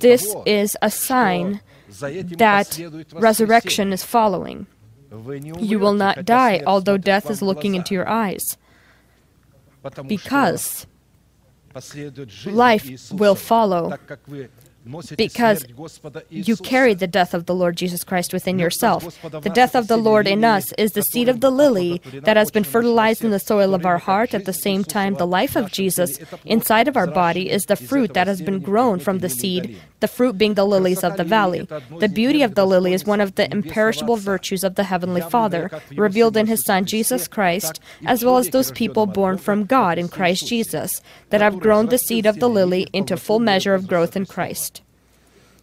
This 0.00 0.34
is 0.46 0.76
a 0.80 0.90
sign 0.90 1.60
that 1.98 2.80
resurrection 3.12 3.92
is 3.92 4.04
following. 4.04 4.66
You 5.58 5.78
will 5.78 5.92
not 5.92 6.24
die, 6.24 6.62
although 6.66 6.96
death 6.96 7.28
is 7.28 7.42
looking 7.42 7.74
into 7.74 7.94
your 7.94 8.08
eyes, 8.08 8.56
because 10.06 10.86
life 12.46 13.12
will 13.12 13.34
follow 13.34 13.92
because 15.16 15.64
you 16.28 16.56
carry 16.56 16.94
the 16.94 17.06
death 17.06 17.34
of 17.34 17.46
the 17.46 17.54
Lord 17.54 17.76
Jesus 17.76 18.02
Christ 18.02 18.32
within 18.32 18.58
yourself. 18.58 19.20
The 19.22 19.50
death 19.50 19.76
of 19.76 19.88
the 19.88 19.96
Lord 19.96 20.26
in 20.26 20.44
us 20.44 20.72
is 20.72 20.92
the 20.92 21.02
seed 21.02 21.28
of 21.28 21.40
the 21.40 21.50
lily 21.50 22.00
that 22.24 22.36
has 22.36 22.50
been 22.50 22.64
fertilized 22.64 23.24
in 23.24 23.30
the 23.30 23.38
soil 23.38 23.74
of 23.74 23.86
our 23.86 23.98
heart. 23.98 24.34
At 24.34 24.44
the 24.44 24.52
same 24.52 24.82
time, 24.82 25.14
the 25.14 25.26
life 25.26 25.56
of 25.56 25.70
Jesus 25.70 26.18
inside 26.44 26.88
of 26.88 26.96
our 26.96 27.06
body 27.06 27.50
is 27.50 27.64
the 27.66 27.76
fruit 27.76 28.14
that 28.14 28.26
has 28.26 28.42
been 28.42 28.60
grown 28.60 28.98
from 28.98 29.20
the 29.20 29.28
seed, 29.28 29.78
the 30.00 30.08
fruit 30.08 30.36
being 30.36 30.54
the 30.54 30.66
lilies 30.66 31.04
of 31.04 31.16
the 31.16 31.24
valley. 31.24 31.68
The 32.00 32.08
beauty 32.08 32.42
of 32.42 32.54
the 32.56 32.66
lily 32.66 32.92
is 32.92 33.04
one 33.04 33.20
of 33.20 33.36
the 33.36 33.50
imperishable 33.52 34.16
virtues 34.16 34.64
of 34.64 34.74
the 34.74 34.84
Heavenly 34.84 35.20
Father, 35.20 35.70
revealed 35.94 36.36
in 36.36 36.46
His 36.46 36.64
Son 36.64 36.84
Jesus 36.84 37.28
Christ, 37.28 37.80
as 38.04 38.24
well 38.24 38.38
as 38.38 38.48
those 38.50 38.72
people 38.72 39.06
born 39.06 39.38
from 39.38 39.64
God 39.64 39.98
in 39.98 40.08
Christ 40.08 40.48
Jesus, 40.48 40.90
that 41.30 41.40
have 41.40 41.60
grown 41.60 41.86
the 41.86 41.98
seed 41.98 42.26
of 42.26 42.40
the 42.40 42.48
lily 42.48 42.88
into 42.92 43.16
full 43.16 43.38
measure 43.38 43.74
of 43.74 43.86
growth 43.86 44.16
in 44.16 44.26
Christ. 44.26 44.71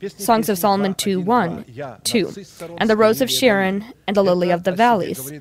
Songs 0.07 0.49
of 0.49 0.57
Solomon 0.57 0.93
2 0.95 1.19
1, 1.19 1.65
2, 2.03 2.33
and 2.77 2.89
the 2.89 2.95
rose 2.95 3.21
of 3.21 3.29
Sharon 3.29 3.85
and 4.07 4.15
the 4.15 4.23
lily 4.23 4.49
of 4.49 4.63
the 4.63 4.71
valleys. 4.71 5.31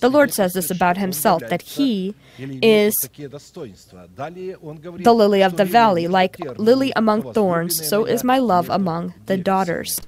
The 0.00 0.10
Lord 0.10 0.32
says 0.32 0.54
this 0.54 0.70
about 0.70 0.96
himself 0.96 1.42
that 1.48 1.62
he 1.62 2.14
is 2.38 2.98
the 2.98 3.38
lily 5.14 5.42
of 5.42 5.56
the 5.56 5.64
valley, 5.64 6.08
like 6.08 6.38
lily 6.58 6.92
among 6.96 7.32
thorns, 7.32 7.88
so 7.88 8.04
is 8.04 8.24
my 8.24 8.38
love 8.38 8.68
among 8.70 9.14
the 9.26 9.36
daughters. 9.36 10.00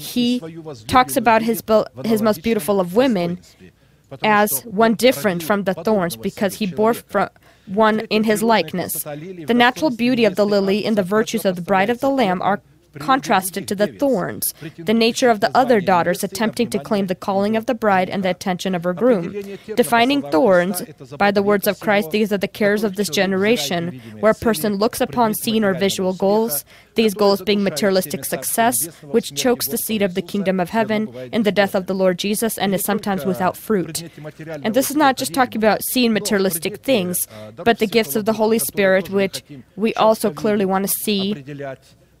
He 0.00 0.40
talks 0.86 1.16
about 1.16 1.42
his, 1.42 1.62
his 2.04 2.22
most 2.22 2.42
beautiful 2.42 2.80
of 2.80 2.94
women 2.94 3.40
as 4.22 4.60
one 4.62 4.94
different 4.94 5.42
from 5.42 5.64
the 5.64 5.74
thorns 5.74 6.16
because 6.16 6.54
he 6.54 6.66
bore 6.66 6.94
from 6.94 7.28
one 7.66 8.00
in 8.10 8.24
his 8.24 8.42
likeness. 8.42 9.02
The 9.02 9.54
natural 9.54 9.90
beauty 9.90 10.24
of 10.24 10.36
the 10.36 10.46
lily 10.46 10.84
and 10.84 10.96
the 10.96 11.02
virtues 11.02 11.44
of 11.44 11.56
the 11.56 11.62
bride 11.62 11.90
of 11.90 12.00
the 12.00 12.10
Lamb 12.10 12.42
are 12.42 12.60
contrasted 12.98 13.68
to 13.68 13.74
the 13.74 13.88
thorns, 13.88 14.54
the 14.76 14.94
nature 14.94 15.30
of 15.30 15.40
the 15.40 15.54
other 15.56 15.80
daughters 15.80 16.24
attempting 16.24 16.70
to 16.70 16.78
claim 16.78 17.06
the 17.06 17.14
calling 17.14 17.56
of 17.56 17.66
the 17.66 17.74
bride 17.74 18.08
and 18.08 18.22
the 18.22 18.30
attention 18.30 18.74
of 18.74 18.84
her 18.84 18.92
groom. 18.92 19.34
Defining 19.74 20.22
thorns 20.22 20.82
by 21.18 21.30
the 21.30 21.42
words 21.42 21.66
of 21.66 21.80
Christ, 21.80 22.10
these 22.10 22.32
are 22.32 22.38
the 22.38 22.48
cares 22.48 22.84
of 22.84 22.96
this 22.96 23.08
generation, 23.08 24.00
where 24.20 24.32
a 24.32 24.34
person 24.34 24.76
looks 24.76 25.00
upon 25.00 25.34
seen 25.34 25.64
or 25.64 25.74
visual 25.74 26.14
goals, 26.14 26.64
these 26.94 27.14
goals 27.14 27.42
being 27.42 27.62
materialistic 27.62 28.24
success, 28.24 28.86
which 29.02 29.34
chokes 29.34 29.68
the 29.68 29.78
seed 29.78 30.02
of 30.02 30.14
the 30.14 30.22
kingdom 30.22 30.60
of 30.60 30.70
heaven 30.70 31.12
in 31.32 31.42
the 31.42 31.52
death 31.52 31.74
of 31.74 31.86
the 31.86 31.94
Lord 31.94 32.18
Jesus 32.18 32.56
and 32.56 32.74
is 32.74 32.84
sometimes 32.84 33.24
without 33.24 33.56
fruit. 33.56 34.02
And 34.62 34.74
this 34.74 34.90
is 34.90 34.96
not 34.96 35.16
just 35.16 35.34
talking 35.34 35.58
about 35.58 35.82
seeing 35.82 36.12
materialistic 36.12 36.78
things, 36.78 37.26
but 37.56 37.78
the 37.78 37.86
gifts 37.86 38.16
of 38.16 38.24
the 38.24 38.32
Holy 38.32 38.58
Spirit, 38.58 39.10
which 39.10 39.42
we 39.76 39.94
also 39.94 40.30
clearly 40.32 40.64
want 40.64 40.86
to 40.86 40.88
see 40.88 41.44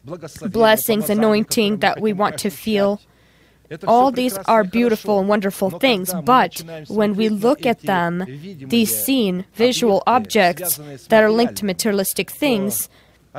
blessings, 0.04 1.10
anointing 1.10 1.78
that 1.78 2.00
we 2.00 2.12
want 2.12 2.38
to 2.38 2.50
feel. 2.50 3.00
All 3.86 4.10
these 4.12 4.36
are 4.46 4.62
beautiful 4.62 5.18
and 5.18 5.28
wonderful 5.28 5.70
things, 5.70 6.12
but 6.24 6.62
when 6.88 7.14
we 7.14 7.28
look 7.28 7.64
at 7.64 7.80
them, 7.80 8.24
these 8.68 8.94
seen, 8.94 9.46
visual 9.54 10.02
objects 10.06 10.76
that 11.08 11.22
are 11.22 11.30
linked 11.30 11.56
to 11.56 11.64
materialistic 11.64 12.30
things, 12.30 12.88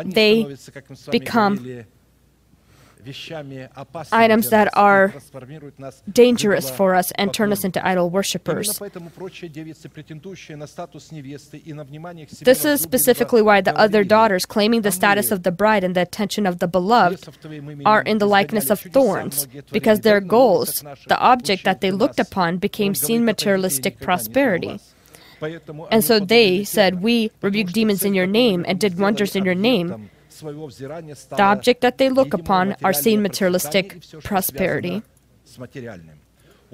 they 0.03 0.55
become 1.11 1.85
items 4.11 4.49
that 4.49 4.69
are 4.75 5.13
dangerous 6.11 6.69
for 6.69 6.95
us 6.95 7.11
and 7.11 7.33
turn 7.33 7.51
us 7.51 7.63
into 7.63 7.85
idol 7.85 8.09
worshippers. 8.09 8.79
This 12.41 12.65
is 12.65 12.81
specifically 12.81 13.41
why 13.41 13.61
the 13.61 13.75
other 13.77 14.03
daughters, 14.03 14.45
claiming 14.45 14.81
the 14.81 14.91
status 14.91 15.31
of 15.31 15.43
the 15.43 15.51
bride 15.51 15.83
and 15.83 15.95
the 15.95 16.01
attention 16.01 16.45
of 16.45 16.59
the 16.59 16.67
beloved, 16.67 17.27
are 17.85 18.01
in 18.01 18.17
the 18.17 18.25
likeness 18.25 18.69
of 18.69 18.79
thorns, 18.79 19.47
because 19.71 20.01
their 20.01 20.19
goals, 20.19 20.83
the 21.07 21.19
object 21.19 21.63
that 21.63 21.81
they 21.81 21.91
looked 21.91 22.19
upon, 22.19 22.57
became 22.57 22.95
seen 22.95 23.25
materialistic 23.25 23.99
prosperity. 23.99 24.79
And 25.91 26.03
so 26.03 26.19
they 26.19 26.63
said, 26.63 27.01
We 27.01 27.31
rebuked 27.41 27.73
demons 27.73 28.03
in 28.03 28.13
your 28.13 28.27
name 28.27 28.65
and 28.67 28.79
did 28.79 28.97
wonders 28.97 29.35
in 29.35 29.45
your 29.45 29.55
name. 29.55 30.09
The 30.41 31.37
object 31.39 31.81
that 31.81 31.97
they 31.97 32.09
look 32.09 32.33
upon 32.33 32.75
are 32.83 32.93
seen 32.93 33.21
materialistic 33.21 34.01
prosperity. 34.23 35.03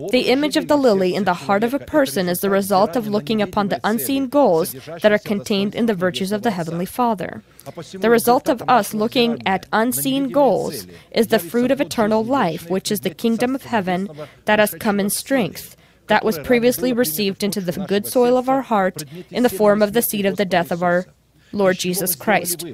The 0.09 0.29
image 0.29 0.57
of 0.57 0.67
the 0.67 0.77
lily 0.77 1.13
in 1.13 1.25
the 1.25 1.33
heart 1.33 1.63
of 1.63 1.73
a 1.73 1.79
person 1.79 2.29
is 2.29 2.39
the 2.39 2.49
result 2.49 2.95
of 2.95 3.07
looking 3.07 3.41
upon 3.41 3.67
the 3.67 3.79
unseen 3.83 4.27
goals 4.27 4.73
that 5.01 5.11
are 5.11 5.19
contained 5.19 5.75
in 5.75 5.85
the 5.85 5.93
virtues 5.93 6.31
of 6.31 6.41
the 6.41 6.51
Heavenly 6.51 6.85
Father. 6.85 7.43
The 7.93 8.09
result 8.09 8.49
of 8.49 8.63
us 8.67 8.93
looking 8.93 9.45
at 9.45 9.67
unseen 9.73 10.29
goals 10.29 10.87
is 11.11 11.27
the 11.27 11.39
fruit 11.39 11.71
of 11.71 11.81
eternal 11.81 12.23
life, 12.23 12.69
which 12.69 12.91
is 12.91 13.01
the 13.01 13.13
kingdom 13.13 13.53
of 13.53 13.63
heaven 13.63 14.09
that 14.45 14.59
has 14.59 14.73
come 14.79 14.99
in 14.99 15.09
strength, 15.09 15.75
that 16.07 16.25
was 16.25 16.39
previously 16.39 16.93
received 16.93 17.43
into 17.43 17.61
the 17.61 17.85
good 17.85 18.07
soil 18.07 18.37
of 18.37 18.49
our 18.49 18.61
heart 18.61 19.03
in 19.29 19.43
the 19.43 19.49
form 19.49 19.81
of 19.81 19.93
the 19.93 20.01
seed 20.01 20.25
of 20.25 20.37
the 20.37 20.45
death 20.45 20.71
of 20.71 20.81
our 20.81 21.05
Lord 21.51 21.77
Jesus 21.77 22.15
Christ. 22.15 22.65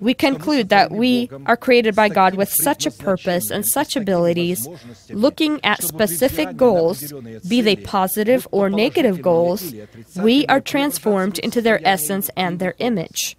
We 0.00 0.14
conclude 0.14 0.68
that 0.68 0.90
we 0.90 1.30
are 1.46 1.56
created 1.56 1.94
by 1.94 2.08
God 2.08 2.34
with 2.34 2.52
such 2.52 2.84
a 2.84 2.90
purpose 2.90 3.50
and 3.50 3.64
such 3.64 3.96
abilities, 3.96 4.68
looking 5.08 5.60
at 5.64 5.82
specific 5.82 6.56
goals, 6.56 7.12
be 7.48 7.60
they 7.60 7.76
positive 7.76 8.46
or 8.50 8.68
negative 8.68 9.22
goals, 9.22 9.72
we 10.16 10.46
are 10.46 10.60
transformed 10.60 11.38
into 11.38 11.62
their 11.62 11.80
essence 11.86 12.28
and 12.36 12.58
their 12.58 12.74
image. 12.78 13.36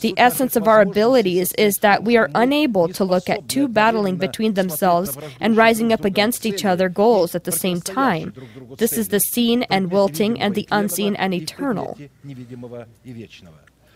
The 0.00 0.14
essence 0.16 0.54
of 0.56 0.68
our 0.68 0.82
abilities 0.82 1.52
is 1.54 1.78
that 1.78 2.04
we 2.04 2.16
are 2.16 2.30
unable 2.34 2.88
to 2.88 3.04
look 3.04 3.30
at 3.30 3.48
two 3.48 3.68
battling 3.68 4.16
between 4.16 4.54
themselves 4.54 5.16
and 5.40 5.56
rising 5.56 5.92
up 5.92 6.04
against 6.04 6.44
each 6.44 6.64
other 6.64 6.88
goals 6.88 7.34
at 7.34 7.44
the 7.44 7.52
same 7.52 7.80
time. 7.80 8.34
This 8.76 8.92
is 8.92 9.08
the 9.08 9.20
seen 9.20 9.62
and 9.64 9.90
wilting 9.90 10.40
and 10.40 10.54
the 10.54 10.68
unseen 10.70 11.16
and 11.16 11.32
eternal. 11.32 11.98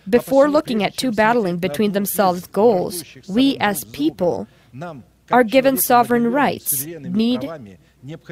Before 0.08 0.48
looking 0.48 0.82
at 0.82 0.96
two 0.96 1.12
battling 1.12 1.58
between 1.58 1.92
themselves 1.92 2.46
goals, 2.48 3.04
we 3.28 3.56
as 3.58 3.84
people 3.84 4.46
are 5.30 5.44
given 5.44 5.76
sovereign 5.76 6.32
rights. 6.32 6.84
Need 6.86 7.50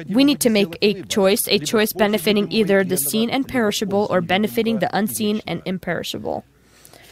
we 0.09 0.23
need 0.23 0.39
to 0.39 0.49
make 0.49 0.77
a 0.81 1.03
choice, 1.03 1.47
a 1.49 1.59
choice 1.59 1.91
benefiting 1.91 2.49
either 2.51 2.83
the 2.83 2.95
seen 2.95 3.29
and 3.29 3.47
perishable 3.47 4.07
or 4.09 4.21
benefiting 4.21 4.79
the 4.79 4.95
unseen 4.95 5.41
and 5.45 5.61
imperishable. 5.65 6.45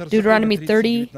Deuteronomy 0.09 0.57
30, 0.57 1.11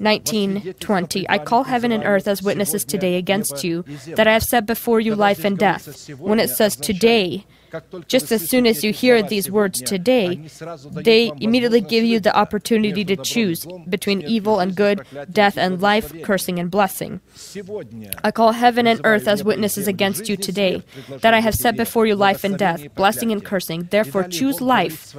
19, 0.00 0.74
20. 0.80 1.28
I 1.28 1.38
call 1.38 1.64
heaven 1.64 1.92
and 1.92 2.02
earth 2.04 2.26
as 2.26 2.42
witnesses 2.42 2.84
today 2.84 3.16
against 3.16 3.62
you, 3.62 3.84
that 4.16 4.26
I 4.26 4.32
have 4.32 4.42
set 4.42 4.66
before 4.66 4.98
you 4.98 5.14
life 5.14 5.44
and 5.44 5.56
death. 5.58 6.08
When 6.18 6.40
it 6.40 6.50
says 6.50 6.74
today, 6.74 7.44
just 8.08 8.32
as 8.32 8.48
soon 8.48 8.66
as 8.66 8.84
you 8.84 8.92
hear 8.92 9.22
these 9.22 9.50
words 9.50 9.80
today, 9.80 10.48
they 10.92 11.32
immediately 11.40 11.80
give 11.80 12.04
you 12.04 12.20
the 12.20 12.34
opportunity 12.36 13.04
to 13.04 13.16
choose 13.16 13.66
between 13.88 14.22
evil 14.22 14.60
and 14.60 14.74
good, 14.74 15.06
death 15.30 15.56
and 15.56 15.80
life, 15.80 16.12
cursing 16.22 16.58
and 16.58 16.70
blessing. 16.70 17.20
I 18.22 18.30
call 18.30 18.52
heaven 18.52 18.86
and 18.86 19.00
earth 19.04 19.28
as 19.28 19.44
witnesses 19.44 19.88
against 19.88 20.28
you 20.28 20.36
today, 20.36 20.82
that 21.20 21.34
I 21.34 21.40
have 21.40 21.54
set 21.54 21.76
before 21.76 22.06
you 22.06 22.14
life 22.14 22.44
and 22.44 22.58
death, 22.58 22.94
blessing 22.94 23.32
and 23.32 23.44
cursing. 23.44 23.88
Therefore, 23.90 24.24
choose 24.24 24.60
life, 24.60 25.14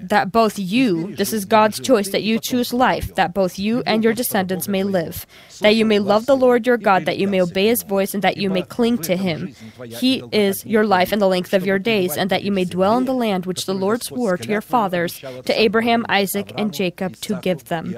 that 0.00 0.32
both 0.32 0.58
you, 0.58 1.14
this 1.16 1.32
is 1.32 1.44
God's 1.44 1.80
choice, 1.80 2.10
that 2.10 2.22
you 2.22 2.38
choose 2.38 2.72
life, 2.72 3.14
that 3.14 3.34
both 3.34 3.58
you 3.58 3.82
and 3.86 4.02
your 4.02 4.14
descendants 4.14 4.68
may 4.68 4.82
live, 4.82 5.26
that 5.60 5.74
you 5.74 5.84
may 5.84 5.98
love 5.98 6.26
the 6.26 6.36
Lord 6.36 6.66
your 6.66 6.76
God, 6.76 7.04
that 7.04 7.18
you 7.18 7.28
may 7.28 7.40
obey 7.40 7.66
his 7.66 7.82
voice, 7.82 8.14
and 8.14 8.22
that 8.22 8.36
you 8.36 8.50
may 8.50 8.62
cling 8.62 8.98
to 8.98 9.16
him. 9.16 9.54
He 9.84 10.22
is 10.32 10.64
your 10.64 10.86
life 10.86 11.12
and 11.12 11.20
the 11.20 11.28
length 11.28 11.52
of 11.52 11.66
your 11.66 11.73
days, 11.78 12.16
and 12.16 12.30
that 12.30 12.44
you 12.44 12.52
may 12.52 12.64
dwell 12.64 12.96
in 12.98 13.04
the 13.04 13.14
land 13.14 13.46
which 13.46 13.66
the 13.66 13.74
Lord 13.74 14.02
swore 14.02 14.36
to 14.36 14.48
your 14.48 14.60
fathers, 14.60 15.18
to 15.20 15.60
Abraham, 15.60 16.04
Isaac, 16.08 16.52
and 16.56 16.72
Jacob, 16.72 17.16
to 17.16 17.40
give 17.40 17.64
them. 17.64 17.94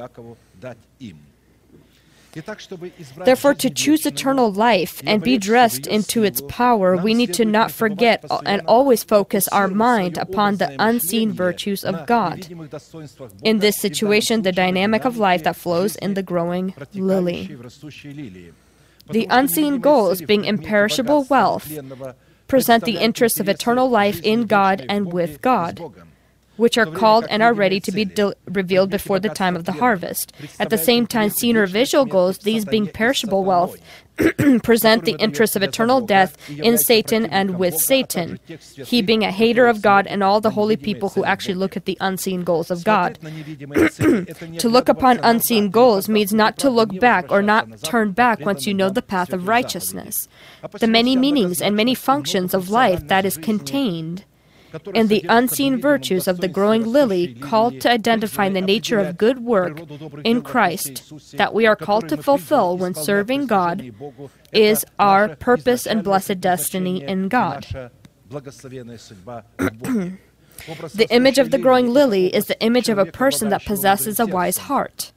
Therefore, 3.24 3.54
to 3.54 3.70
choose 3.70 4.04
eternal 4.04 4.52
life 4.52 5.02
and 5.06 5.22
be 5.22 5.38
dressed 5.38 5.86
into 5.86 6.22
its 6.22 6.42
power, 6.48 6.96
we 6.96 7.14
need 7.14 7.32
to 7.34 7.46
not 7.46 7.70
forget 7.70 8.24
and 8.44 8.60
always 8.66 9.04
focus 9.04 9.48
our 9.48 9.68
mind 9.68 10.18
upon 10.18 10.56
the 10.56 10.74
unseen 10.78 11.32
virtues 11.32 11.82
of 11.82 12.06
God. 12.06 12.46
In 13.42 13.60
this 13.60 13.78
situation, 13.78 14.42
the 14.42 14.52
dynamic 14.52 15.06
of 15.06 15.16
life 15.16 15.44
that 15.44 15.56
flows 15.56 15.96
in 15.96 16.12
the 16.12 16.22
growing 16.22 16.74
lily. 16.92 17.56
The 19.08 19.26
unseen 19.30 19.78
goals, 19.78 20.20
being 20.20 20.44
imperishable 20.44 21.24
wealth, 21.30 21.72
present 22.48 22.84
the 22.84 22.98
interests 22.98 23.40
of 23.40 23.48
eternal 23.48 23.88
life 23.88 24.20
in 24.22 24.46
God 24.46 24.84
and 24.88 25.12
with 25.12 25.40
God 25.42 25.80
which 26.56 26.78
are 26.78 26.86
called 26.86 27.26
and 27.28 27.42
are 27.42 27.52
ready 27.52 27.80
to 27.80 27.92
be 27.92 28.04
de- 28.04 28.34
revealed 28.46 28.90
before 28.90 29.20
the 29.20 29.28
time 29.28 29.56
of 29.56 29.64
the 29.64 29.72
harvest. 29.72 30.32
At 30.58 30.70
the 30.70 30.78
same 30.78 31.06
time, 31.06 31.30
seen 31.30 31.56
or 31.56 31.66
visual 31.66 32.06
goals, 32.06 32.38
these 32.38 32.64
being 32.64 32.86
perishable 32.86 33.44
wealth, 33.44 33.76
present 34.62 35.04
the 35.04 35.16
interests 35.18 35.56
of 35.56 35.62
eternal 35.62 36.00
death 36.00 36.36
in 36.48 36.78
Satan 36.78 37.26
and 37.26 37.58
with 37.58 37.76
Satan, 37.76 38.40
he 38.86 39.02
being 39.02 39.24
a 39.24 39.30
hater 39.30 39.66
of 39.66 39.82
God 39.82 40.06
and 40.06 40.22
all 40.22 40.40
the 40.40 40.50
holy 40.50 40.76
people 40.76 41.10
who 41.10 41.24
actually 41.24 41.54
look 41.54 41.76
at 41.76 41.84
the 41.84 41.98
unseen 42.00 42.42
goals 42.42 42.70
of 42.70 42.84
God. 42.84 43.18
to 43.22 44.68
look 44.68 44.88
upon 44.88 45.20
unseen 45.22 45.70
goals 45.70 46.08
means 46.08 46.32
not 46.32 46.58
to 46.58 46.70
look 46.70 46.98
back 46.98 47.30
or 47.30 47.42
not 47.42 47.82
turn 47.82 48.12
back 48.12 48.40
once 48.40 48.66
you 48.66 48.74
know 48.74 48.90
the 48.90 49.02
path 49.02 49.32
of 49.32 49.48
righteousness. 49.48 50.28
The 50.78 50.86
many 50.86 51.16
meanings 51.16 51.60
and 51.60 51.76
many 51.76 51.94
functions 51.94 52.54
of 52.54 52.70
life 52.70 53.06
that 53.08 53.24
is 53.24 53.36
contained 53.36 54.24
in 54.94 55.08
the 55.08 55.24
unseen 55.28 55.80
virtues 55.80 56.28
of 56.28 56.40
the 56.40 56.48
growing 56.48 56.84
lily, 56.84 57.34
called 57.34 57.80
to 57.80 57.90
identify 57.90 58.48
the 58.48 58.60
nature 58.60 58.98
of 58.98 59.18
good 59.18 59.40
work 59.40 59.80
in 60.24 60.42
Christ 60.42 61.36
that 61.36 61.54
we 61.54 61.66
are 61.66 61.76
called 61.76 62.08
to 62.08 62.16
fulfill 62.16 62.76
when 62.76 62.94
serving 62.94 63.46
God, 63.46 63.92
is 64.52 64.84
our 64.98 65.36
purpose 65.36 65.86
and 65.86 66.02
blessed 66.02 66.40
destiny 66.40 67.02
in 67.02 67.28
God. 67.28 67.90
the 68.30 70.18
image 71.10 71.38
of 71.38 71.50
the 71.50 71.58
growing 71.58 71.92
lily 71.92 72.34
is 72.34 72.46
the 72.46 72.60
image 72.60 72.88
of 72.88 72.98
a 72.98 73.06
person 73.06 73.50
that 73.50 73.64
possesses 73.64 74.18
a 74.18 74.26
wise 74.26 74.56
heart 74.56 75.12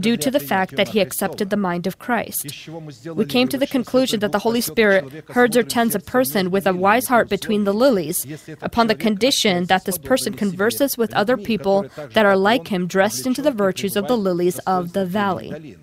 due 0.00 0.16
to 0.16 0.30
the 0.30 0.40
fact 0.40 0.76
that 0.76 0.88
he 0.88 1.00
accepted 1.00 1.50
the 1.50 1.56
mind 1.56 1.86
of 1.86 1.98
Christ. 1.98 2.68
We 3.06 3.24
came 3.24 3.48
to 3.48 3.58
the 3.58 3.66
conclusion 3.66 4.20
that 4.20 4.32
the 4.32 4.40
Holy 4.40 4.60
Spirit 4.60 5.24
herds 5.30 5.56
or 5.56 5.62
tends 5.62 5.94
a 5.94 6.00
person 6.00 6.50
with 6.50 6.66
a 6.66 6.74
wise 6.74 7.06
heart 7.06 7.28
between 7.28 7.64
the 7.64 7.72
lilies, 7.72 8.26
upon 8.60 8.86
the 8.86 8.94
condition 8.94 9.66
that 9.66 9.84
this 9.84 9.98
person 9.98 10.34
converses 10.34 10.98
with 10.98 11.12
other 11.14 11.36
people 11.36 11.86
that 12.14 12.26
are 12.26 12.36
like 12.36 12.68
him, 12.68 12.86
dressed 12.86 13.26
into 13.26 13.42
the 13.42 13.50
virtues 13.50 13.96
of 13.96 14.08
the 14.08 14.16
lilies 14.16 14.58
of 14.60 14.92
the 14.92 15.06
valley. 15.06 15.76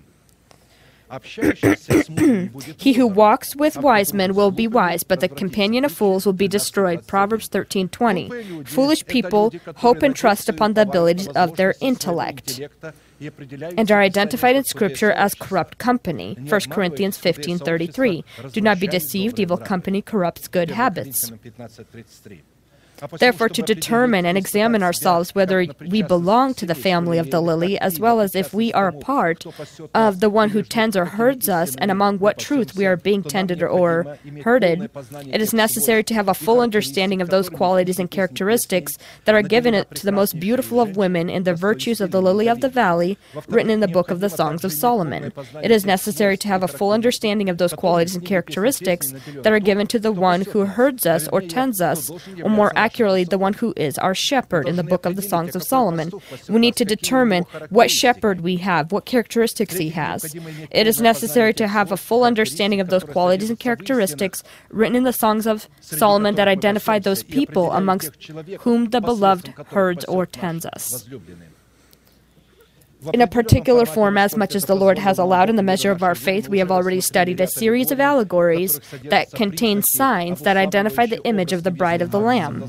he 2.76 2.94
who 2.94 3.06
walks 3.06 3.54
with 3.54 3.76
wise 3.76 4.12
men 4.12 4.34
will 4.34 4.50
be 4.50 4.66
wise, 4.66 5.04
but 5.04 5.20
the 5.20 5.28
companion 5.28 5.84
of 5.84 5.92
fools 5.92 6.26
will 6.26 6.32
be 6.32 6.48
destroyed. 6.48 7.06
Proverbs 7.06 7.48
13:20. 7.48 8.66
Foolish 8.66 9.06
people 9.06 9.52
hope 9.76 10.02
and 10.02 10.16
trust 10.16 10.48
upon 10.48 10.74
the 10.74 10.82
abilities 10.82 11.28
of 11.28 11.56
their 11.56 11.74
intellect 11.80 12.60
and 13.76 13.90
are 13.90 14.00
identified 14.00 14.56
in 14.56 14.64
scripture 14.64 15.12
as 15.12 15.34
corrupt 15.34 15.78
company. 15.78 16.36
1 16.48 16.60
corinthians 16.70 17.18
15.33 17.18 18.52
do 18.52 18.60
not 18.60 18.80
be 18.80 18.86
deceived. 18.86 19.38
evil 19.38 19.56
company 19.56 20.02
corrupts 20.02 20.48
good 20.48 20.70
habits 20.70 21.32
Therefore, 23.18 23.48
to 23.48 23.62
determine 23.62 24.26
and 24.26 24.38
examine 24.38 24.82
ourselves 24.82 25.34
whether 25.34 25.66
we 25.80 26.02
belong 26.02 26.54
to 26.54 26.66
the 26.66 26.74
family 26.74 27.18
of 27.18 27.30
the 27.30 27.40
lily, 27.40 27.78
as 27.78 27.98
well 27.98 28.20
as 28.20 28.34
if 28.34 28.54
we 28.54 28.72
are 28.72 28.88
a 28.88 28.92
part 28.92 29.44
of 29.94 30.20
the 30.20 30.30
one 30.30 30.50
who 30.50 30.62
tends 30.62 30.96
or 30.96 31.04
herds 31.04 31.48
us, 31.48 31.74
and 31.76 31.90
among 31.90 32.18
what 32.18 32.38
truth 32.38 32.74
we 32.76 32.86
are 32.86 32.96
being 32.96 33.22
tended 33.22 33.62
or 33.62 34.16
herded, 34.42 34.90
it 35.30 35.40
is 35.40 35.52
necessary 35.52 36.04
to 36.04 36.14
have 36.14 36.28
a 36.28 36.34
full 36.34 36.60
understanding 36.60 37.20
of 37.20 37.30
those 37.30 37.48
qualities 37.48 37.98
and 37.98 38.10
characteristics 38.10 38.96
that 39.24 39.34
are 39.34 39.42
given 39.42 39.84
to 39.94 40.04
the 40.04 40.12
most 40.12 40.38
beautiful 40.38 40.80
of 40.80 40.96
women 40.96 41.28
in 41.28 41.44
the 41.44 41.54
virtues 41.54 42.00
of 42.00 42.10
the 42.10 42.22
lily 42.22 42.48
of 42.48 42.60
the 42.60 42.68
valley, 42.68 43.18
written 43.48 43.70
in 43.70 43.80
the 43.80 43.88
book 43.88 44.10
of 44.10 44.20
the 44.20 44.30
Songs 44.30 44.64
of 44.64 44.72
Solomon. 44.72 45.32
It 45.62 45.70
is 45.70 45.84
necessary 45.84 46.36
to 46.38 46.48
have 46.48 46.62
a 46.62 46.68
full 46.68 46.92
understanding 46.92 47.48
of 47.48 47.58
those 47.58 47.72
qualities 47.72 48.14
and 48.14 48.24
characteristics 48.24 49.12
that 49.42 49.52
are 49.52 49.60
given 49.60 49.86
to 49.88 49.98
the 49.98 50.12
one 50.12 50.42
who 50.42 50.64
herds 50.64 51.06
us 51.06 51.28
or 51.28 51.40
tends 51.40 51.80
us, 51.80 52.10
or 52.42 52.50
more 52.50 52.72
accurately, 52.84 53.24
the 53.24 53.38
one 53.38 53.54
who 53.54 53.72
is 53.76 53.96
our 53.98 54.14
shepherd 54.14 54.68
in 54.68 54.76
the 54.76 54.88
book 54.92 55.04
of 55.06 55.16
the 55.16 55.22
Songs 55.32 55.56
of 55.56 55.62
Solomon. 55.62 56.08
We 56.48 56.60
need 56.60 56.76
to 56.76 56.84
determine 56.84 57.44
what 57.70 57.90
shepherd 57.90 58.42
we 58.48 58.56
have, 58.68 58.92
what 58.92 59.06
characteristics 59.06 59.76
he 59.76 59.90
has. 59.90 60.34
It 60.80 60.86
is 60.86 61.00
necessary 61.00 61.54
to 61.54 61.66
have 61.76 61.90
a 61.92 61.96
full 61.96 62.24
understanding 62.24 62.80
of 62.80 62.88
those 62.88 63.04
qualities 63.04 63.50
and 63.50 63.58
characteristics 63.58 64.42
written 64.70 64.96
in 64.96 65.04
the 65.04 65.18
Songs 65.24 65.46
of 65.46 65.68
Solomon 65.80 66.34
that 66.34 66.48
identify 66.58 66.98
those 66.98 67.22
people 67.22 67.72
amongst 67.72 68.10
whom 68.60 68.90
the 68.90 69.00
beloved 69.00 69.48
herds 69.76 70.04
or 70.04 70.26
tends 70.26 70.66
us 70.66 71.08
in 73.12 73.20
a 73.20 73.26
particular 73.26 73.86
form 73.86 74.16
as 74.16 74.36
much 74.36 74.54
as 74.54 74.64
the 74.64 74.74
Lord 74.76 74.98
has 74.98 75.18
allowed 75.18 75.50
in 75.50 75.56
the 75.56 75.62
measure 75.62 75.90
of 75.90 76.02
our 76.02 76.14
faith. 76.14 76.48
We 76.48 76.58
have 76.58 76.70
already 76.70 77.00
studied 77.00 77.40
a 77.40 77.46
series 77.46 77.90
of 77.90 78.00
allegories 78.00 78.80
that 79.04 79.30
contain 79.32 79.82
signs 79.82 80.40
that 80.42 80.56
identify 80.56 81.06
the 81.06 81.22
image 81.24 81.52
of 81.52 81.62
the 81.62 81.70
bride 81.70 82.02
of 82.02 82.10
the 82.10 82.20
Lamb. 82.20 82.64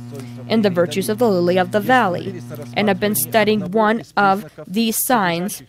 and 0.48 0.64
the 0.64 0.70
virtues 0.70 1.10
of 1.10 1.18
the 1.18 1.28
lily 1.28 1.58
of 1.58 1.72
the 1.72 1.80
valley. 1.80 2.42
And 2.76 2.88
I've 2.90 3.00
been 3.00 3.16
studying 3.16 3.72
one 3.72 4.04
of 4.16 4.46
these 4.68 5.04
signs 5.04 5.64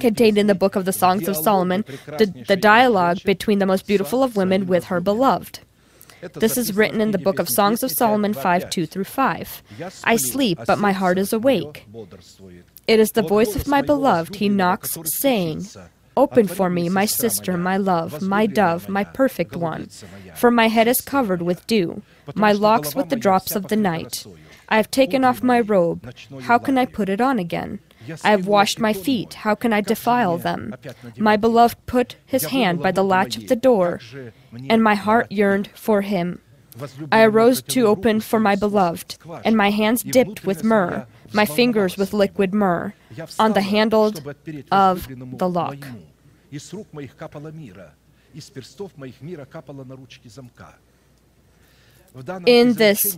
contained 0.00 0.38
in 0.38 0.48
the 0.48 0.54
book 0.56 0.74
of 0.74 0.84
the 0.84 0.92
Songs 0.92 1.28
of 1.28 1.36
Solomon, 1.36 1.84
the, 2.06 2.26
the 2.48 2.56
dialogue 2.56 3.18
between 3.24 3.58
the 3.60 3.66
most 3.66 3.86
beautiful 3.86 4.22
of 4.24 4.34
women 4.36 4.66
with 4.66 4.84
her 4.86 5.00
beloved. 5.00 5.60
This 6.34 6.56
is 6.56 6.74
written 6.74 7.00
in 7.00 7.10
the 7.10 7.18
book 7.18 7.38
of 7.38 7.48
Songs 7.48 7.82
of 7.82 7.90
Solomon 7.90 8.32
5 8.32 8.70
2 8.70 8.86
through 8.86 9.04
5. 9.04 9.62
I 10.04 10.16
sleep, 10.16 10.58
but 10.66 10.78
my 10.78 10.92
heart 10.92 11.18
is 11.18 11.32
awake. 11.32 11.86
It 12.86 12.98
is 13.00 13.12
the 13.12 13.22
voice 13.22 13.54
of 13.56 13.68
my 13.68 13.82
beloved. 13.82 14.36
He 14.36 14.48
knocks, 14.48 14.98
saying, 15.04 15.66
Open 16.16 16.46
for 16.46 16.68
me, 16.68 16.88
my 16.88 17.06
sister, 17.06 17.56
my 17.56 17.76
love, 17.76 18.20
my 18.20 18.46
dove, 18.46 18.88
my 18.88 19.04
perfect 19.04 19.56
one. 19.56 19.88
For 20.34 20.50
my 20.50 20.68
head 20.68 20.88
is 20.88 21.00
covered 21.00 21.42
with 21.42 21.66
dew, 21.66 22.02
my 22.34 22.52
locks 22.52 22.94
with 22.94 23.08
the 23.08 23.16
drops 23.16 23.56
of 23.56 23.68
the 23.68 23.76
night. 23.76 24.26
I 24.68 24.76
have 24.76 24.90
taken 24.90 25.24
off 25.24 25.42
my 25.42 25.60
robe. 25.60 26.12
How 26.42 26.58
can 26.58 26.76
I 26.76 26.86
put 26.86 27.08
it 27.08 27.20
on 27.20 27.38
again? 27.38 27.80
I 28.24 28.30
have 28.30 28.46
washed 28.46 28.80
my 28.80 28.92
feet. 28.92 29.34
How 29.34 29.54
can 29.54 29.72
I 29.72 29.80
defile 29.80 30.36
them? 30.36 30.74
My 31.16 31.36
beloved 31.36 31.86
put 31.86 32.16
his 32.26 32.46
hand 32.46 32.82
by 32.82 32.90
the 32.90 33.04
latch 33.04 33.36
of 33.36 33.48
the 33.48 33.56
door, 33.56 34.00
and 34.68 34.82
my 34.82 34.96
heart 34.96 35.30
yearned 35.30 35.68
for 35.74 36.02
him. 36.02 36.40
I 37.10 37.22
arose 37.22 37.62
to 37.62 37.86
open 37.86 38.20
for 38.20 38.40
my 38.40 38.56
beloved, 38.56 39.18
and 39.44 39.56
my 39.56 39.70
hands 39.70 40.02
dipped 40.02 40.44
with 40.44 40.64
myrrh, 40.64 41.06
my 41.34 41.46
fingers 41.46 41.96
with 41.96 42.12
liquid 42.12 42.52
myrrh 42.54 42.94
on 43.38 43.52
the 43.52 43.62
handle 43.62 44.12
of 44.70 45.08
the 45.38 45.48
lock. 45.48 45.86
In 52.44 52.74
this 52.74 53.16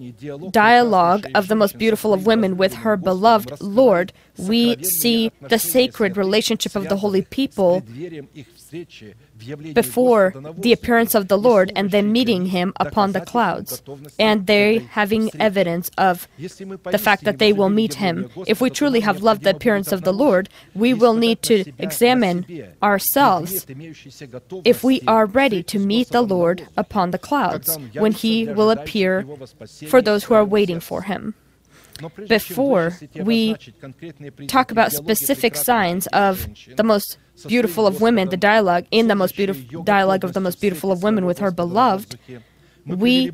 dialogue 0.52 1.26
of 1.34 1.48
the 1.48 1.56
most 1.56 1.76
beautiful 1.78 2.12
of 2.12 2.26
women 2.26 2.56
with 2.56 2.74
her 2.74 2.96
beloved 2.96 3.60
Lord, 3.60 4.12
we 4.38 4.80
see 4.84 5.32
the 5.40 5.58
sacred 5.58 6.16
relationship 6.16 6.76
of 6.76 6.88
the 6.88 6.96
holy 6.98 7.22
people 7.22 7.82
before 9.74 10.34
the 10.58 10.72
appearance 10.72 11.14
of 11.14 11.28
the 11.28 11.38
Lord 11.38 11.72
and 11.76 11.90
then 11.90 12.12
meeting 12.12 12.46
him 12.46 12.72
upon 12.80 13.12
the 13.12 13.20
clouds, 13.20 13.82
and 14.18 14.46
they 14.46 14.78
having 14.78 15.30
evidence 15.38 15.90
of 15.98 16.28
the 16.38 16.98
fact 16.98 17.24
that 17.24 17.38
they 17.38 17.52
will 17.52 17.70
meet 17.70 17.94
him. 17.94 18.30
If 18.46 18.60
we 18.60 18.70
truly 18.70 19.00
have 19.00 19.22
loved 19.22 19.42
the 19.44 19.50
appearance 19.50 19.92
of 19.92 20.02
the 20.02 20.12
Lord, 20.12 20.48
we 20.74 20.94
will 20.94 21.14
need 21.14 21.42
to 21.42 21.72
examine 21.78 22.46
ourselves 22.82 23.66
if 24.64 24.82
we 24.84 25.00
are 25.06 25.26
ready 25.26 25.62
to 25.64 25.78
meet 25.78 26.08
the 26.08 26.22
Lord 26.22 26.68
upon 26.76 27.10
the 27.10 27.18
clouds 27.18 27.78
when 27.94 28.12
he 28.12 28.46
will 28.46 28.70
appear 28.70 29.26
for 29.88 30.00
those 30.02 30.24
who 30.24 30.34
are 30.34 30.44
waiting 30.44 30.80
for 30.80 31.02
him 31.02 31.34
before 32.28 32.98
we 33.14 33.56
talk 34.46 34.70
about 34.70 34.92
specific 34.92 35.56
signs 35.56 36.06
of 36.08 36.48
the 36.76 36.82
most 36.82 37.18
beautiful 37.46 37.86
of 37.86 38.00
women, 38.00 38.28
the 38.28 38.36
dialogue 38.36 38.86
in 38.90 39.08
the 39.08 39.14
most 39.14 39.36
beautiful 39.36 39.82
dialogue 39.82 40.24
of 40.24 40.32
the 40.32 40.40
most 40.40 40.60
beautiful 40.60 40.92
of 40.92 41.02
women 41.02 41.24
with 41.24 41.38
her 41.38 41.50
beloved, 41.50 42.18
we 42.86 43.32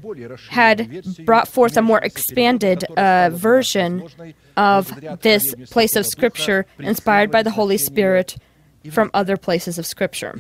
had 0.49 1.05
brought 1.25 1.49
forth 1.49 1.77
a 1.77 1.83
more 1.83 1.99
expanded 1.99 2.85
uh, 2.97 3.31
version 3.33 4.09
of 4.57 5.01
this 5.23 5.55
place 5.71 5.97
of 5.97 6.07
Scripture 6.07 6.67
inspired 6.79 7.31
by 7.31 7.43
the 7.43 7.51
Holy 7.51 7.79
Spirit 7.79 8.37
from 8.91 9.11
other 9.13 9.37
places 9.37 9.79
of 9.79 9.87
Scripture. 9.87 10.39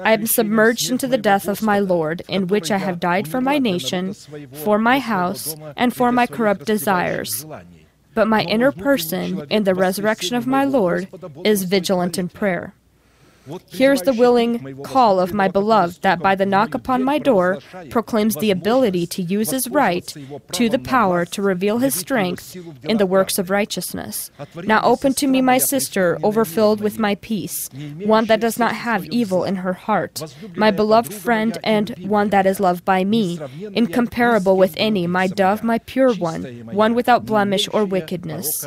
I 0.00 0.12
am 0.12 0.26
submerged 0.26 0.90
into 0.90 1.06
the 1.06 1.18
death 1.18 1.46
of 1.46 1.62
my 1.62 1.78
Lord, 1.78 2.22
in 2.28 2.48
which 2.48 2.70
I 2.70 2.78
have 2.78 2.98
died 2.98 3.28
for 3.28 3.40
my 3.40 3.58
nation, 3.58 4.14
for 4.52 4.78
my 4.78 4.98
house, 4.98 5.54
and 5.76 5.94
for 5.94 6.10
my 6.10 6.26
corrupt 6.26 6.64
desires. 6.64 7.46
But 8.14 8.26
my 8.26 8.42
inner 8.42 8.72
person, 8.72 9.46
in 9.48 9.64
the 9.64 9.74
resurrection 9.74 10.34
of 10.34 10.46
my 10.46 10.64
Lord, 10.64 11.08
is 11.44 11.64
vigilant 11.64 12.18
in 12.18 12.28
prayer. 12.28 12.74
Here's 13.70 14.02
the 14.02 14.12
willing 14.12 14.82
call 14.82 15.20
of 15.20 15.32
my 15.32 15.48
beloved 15.48 16.02
that 16.02 16.20
by 16.20 16.34
the 16.34 16.46
knock 16.46 16.74
upon 16.74 17.02
my 17.02 17.18
door 17.18 17.58
proclaims 17.90 18.34
the 18.36 18.50
ability 18.50 19.06
to 19.06 19.22
use 19.22 19.50
his 19.50 19.68
right 19.68 20.06
to 20.52 20.68
the 20.68 20.78
power 20.78 21.24
to 21.24 21.42
reveal 21.42 21.78
his 21.78 21.94
strength 21.94 22.56
in 22.84 22.98
the 22.98 23.06
works 23.06 23.38
of 23.38 23.50
righteousness. 23.50 24.30
Now 24.64 24.82
open 24.82 25.14
to 25.14 25.26
me, 25.26 25.40
my 25.42 25.58
sister, 25.58 26.18
overfilled 26.22 26.80
with 26.80 26.98
my 26.98 27.14
peace, 27.16 27.68
one 28.04 28.26
that 28.26 28.40
does 28.40 28.58
not 28.58 28.74
have 28.74 29.06
evil 29.06 29.44
in 29.44 29.56
her 29.56 29.72
heart, 29.72 30.22
my 30.56 30.70
beloved 30.70 31.12
friend, 31.12 31.58
and 31.62 31.90
one 31.98 32.30
that 32.30 32.46
is 32.46 32.60
loved 32.60 32.84
by 32.84 33.04
me, 33.04 33.40
incomparable 33.72 34.56
with 34.56 34.74
any, 34.76 35.06
my 35.06 35.26
dove, 35.26 35.62
my 35.62 35.78
pure 35.78 36.14
one, 36.14 36.42
one 36.72 36.94
without 36.94 37.24
blemish 37.24 37.68
or 37.72 37.84
wickedness 37.84 38.66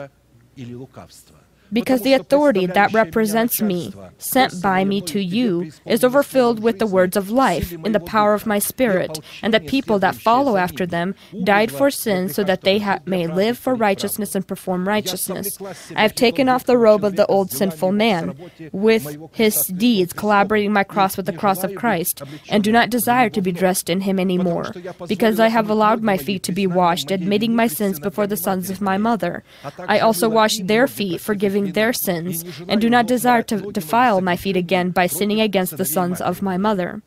because 1.72 2.02
the 2.02 2.14
authority 2.14 2.66
that 2.66 2.94
represents 2.94 3.62
me, 3.62 3.94
sent 4.18 4.62
by 4.62 4.84
me 4.84 5.02
to 5.02 5.20
you, 5.20 5.72
is 5.86 6.04
overfilled 6.04 6.62
with 6.62 6.80
the 6.80 6.88
words 6.88 7.16
of 7.16 7.30
life 7.30 7.72
in 7.72 7.92
the 7.92 8.00
power 8.00 8.34
of 8.34 8.46
my 8.46 8.60
Spirit, 8.60 9.20
and 9.42 9.54
the 9.54 9.60
people 9.60 10.00
that 10.00 10.16
follow 10.16 10.58
after 10.58 10.86
them 10.86 11.16
died 11.44 11.72
for 11.72 11.90
sin 11.90 12.30
so 12.30 12.44
that 12.44 12.62
they 12.62 12.80
ha- 12.80 13.00
may 13.06 13.28
live 13.28 13.58
for 13.58 13.74
righteousness 13.76 14.36
and 14.36 14.48
perform 14.48 14.88
righteousness. 14.88 15.58
I 15.96 16.02
have 16.02 16.16
taken 16.16 16.50
off 16.50 16.66
the 16.66 16.78
robe 16.78 17.04
of 17.04 17.16
the 17.16 17.26
old 17.28 17.52
sinful 17.52 17.92
man, 17.92 18.36
with 18.72 19.18
his 19.34 19.66
deeds 19.68 20.14
collaborating 20.14 20.74
my 20.74 20.84
cross 20.84 21.18
with 21.18 21.26
the 21.26 21.34
cross 21.34 21.64
of 21.64 21.76
Christ, 21.76 22.22
and 22.50 22.64
do 22.64 22.72
not 22.72 22.90
desire 22.90 23.30
to 23.30 23.42
be 23.42 23.52
dressed 23.52 23.90
in 23.90 24.02
him 24.02 24.20
any 24.20 24.38
more, 24.38 24.74
because 25.08 25.40
I 25.40 25.48
have 25.48 25.70
allowed 25.70 26.02
my 26.02 26.18
feet 26.18 26.44
to 26.44 26.52
be 26.52 26.68
washed, 26.68 27.12
admitting 27.12 27.56
my 27.56 27.68
sins 27.68 28.00
before 28.00 28.28
the 28.28 28.38
sons 28.38 28.70
of 28.70 28.82
my 28.82 28.98
mother. 28.98 29.44
I 29.80 30.00
also 30.00 30.30
washed 30.30 30.68
their 30.68 30.88
feet, 30.88 31.22
forgiving 31.22 31.61
their 31.72 31.94
sins, 31.94 32.44
and 32.68 32.82
do 32.82 32.90
not 32.90 33.08
desire 33.08 33.44
to 33.44 33.72
defile 33.72 34.22
my 34.22 34.36
feet 34.36 34.58
again 34.58 34.92
by 34.92 35.08
sinning 35.08 35.40
against 35.42 35.78
the 35.78 35.86
sons 35.86 36.20
of 36.22 36.42
my 36.42 36.58
mother. 36.58 37.02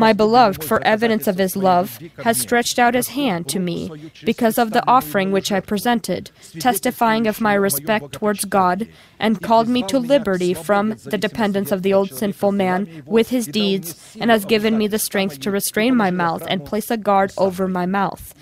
My 0.00 0.14
beloved, 0.14 0.64
for 0.64 0.82
evidence 0.82 1.26
of 1.26 1.36
his 1.36 1.56
love, 1.56 1.98
has 2.24 2.40
stretched 2.40 2.78
out 2.78 2.94
his 2.94 3.08
hand 3.08 3.48
to 3.48 3.58
me 3.60 4.10
because 4.24 4.56
of 4.56 4.72
the 4.72 4.82
offering 4.88 5.30
which 5.30 5.52
I 5.52 5.60
presented, 5.60 6.30
testifying 6.58 7.26
of 7.26 7.42
my 7.42 7.52
respect 7.52 8.10
towards 8.10 8.46
God, 8.46 8.88
and 9.18 9.42
called 9.42 9.68
me 9.68 9.82
to 9.88 9.98
liberty 9.98 10.54
from 10.54 10.96
the 11.04 11.18
dependence 11.18 11.70
of 11.70 11.82
the 11.82 11.92
old 11.92 12.14
sinful 12.14 12.52
man 12.52 13.02
with 13.04 13.28
his 13.28 13.46
deeds, 13.46 14.16
and 14.18 14.30
has 14.30 14.46
given 14.46 14.78
me 14.78 14.86
the 14.86 14.98
strength 14.98 15.38
to 15.40 15.50
restrain 15.50 15.94
my 15.94 16.10
mouth 16.10 16.44
and 16.48 16.64
place 16.64 16.90
a 16.90 16.96
guard 16.96 17.30
over 17.36 17.68
my 17.68 17.84
mouth. 17.84 18.34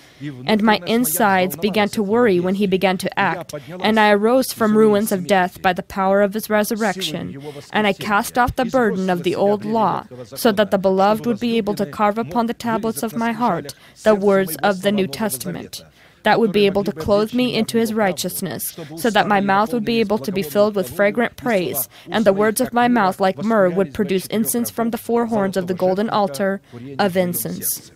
And 0.45 0.63
my 0.63 0.79
insides 0.85 1.55
began 1.57 1.89
to 1.89 2.03
worry 2.03 2.39
when 2.39 2.55
he 2.55 2.67
began 2.67 2.97
to 2.99 3.19
act, 3.19 3.53
and 3.81 3.99
I 3.99 4.11
arose 4.11 4.53
from 4.53 4.77
ruins 4.77 5.11
of 5.11 5.27
death 5.27 5.61
by 5.61 5.73
the 5.73 5.83
power 5.83 6.21
of 6.21 6.33
his 6.33 6.49
resurrection, 6.49 7.41
and 7.73 7.85
I 7.85 7.93
cast 7.93 8.37
off 8.37 8.55
the 8.55 8.65
burden 8.65 9.09
of 9.09 9.23
the 9.23 9.35
old 9.35 9.65
law, 9.65 10.05
so 10.25 10.53
that 10.53 10.71
the 10.71 10.77
beloved 10.77 11.25
would 11.25 11.39
be 11.39 11.48
able 11.57 11.75
to 11.75 11.85
carve 11.85 12.17
upon 12.17 12.45
the 12.45 12.53
tablets 12.53 13.03
of 13.03 13.15
my 13.15 13.31
heart 13.31 13.73
the 14.03 14.15
words 14.15 14.55
of 14.57 14.81
the 14.81 14.91
New 14.91 15.07
Testament. 15.07 15.83
That 16.23 16.39
would 16.39 16.51
be 16.51 16.65
able 16.65 16.83
to 16.83 16.91
clothe 16.91 17.33
me 17.33 17.55
into 17.55 17.77
his 17.77 17.93
righteousness, 17.93 18.77
so 18.97 19.09
that 19.09 19.27
my 19.27 19.39
mouth 19.39 19.73
would 19.73 19.85
be 19.85 19.99
able 19.99 20.17
to 20.19 20.31
be 20.31 20.43
filled 20.43 20.75
with 20.75 20.93
fragrant 20.93 21.37
praise, 21.37 21.87
and 22.09 22.25
the 22.25 22.33
words 22.33 22.59
of 22.59 22.73
my 22.73 22.87
mouth, 22.87 23.19
like 23.19 23.37
myrrh, 23.37 23.69
would 23.69 23.93
produce 23.93 24.25
incense 24.27 24.69
from 24.69 24.91
the 24.91 24.97
four 24.97 25.27
horns 25.27 25.55
of 25.55 25.67
the 25.67 25.73
golden 25.73 26.09
altar 26.09 26.61
of 26.97 27.15
incense. 27.15 27.91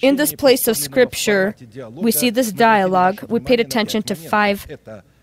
In 0.00 0.16
this 0.16 0.32
place 0.34 0.66
of 0.66 0.76
Scripture, 0.76 1.54
we 1.90 2.12
see 2.12 2.30
this 2.30 2.52
dialogue. 2.52 3.24
We 3.28 3.40
paid 3.40 3.60
attention 3.60 4.02
to 4.04 4.14
five 4.14 4.66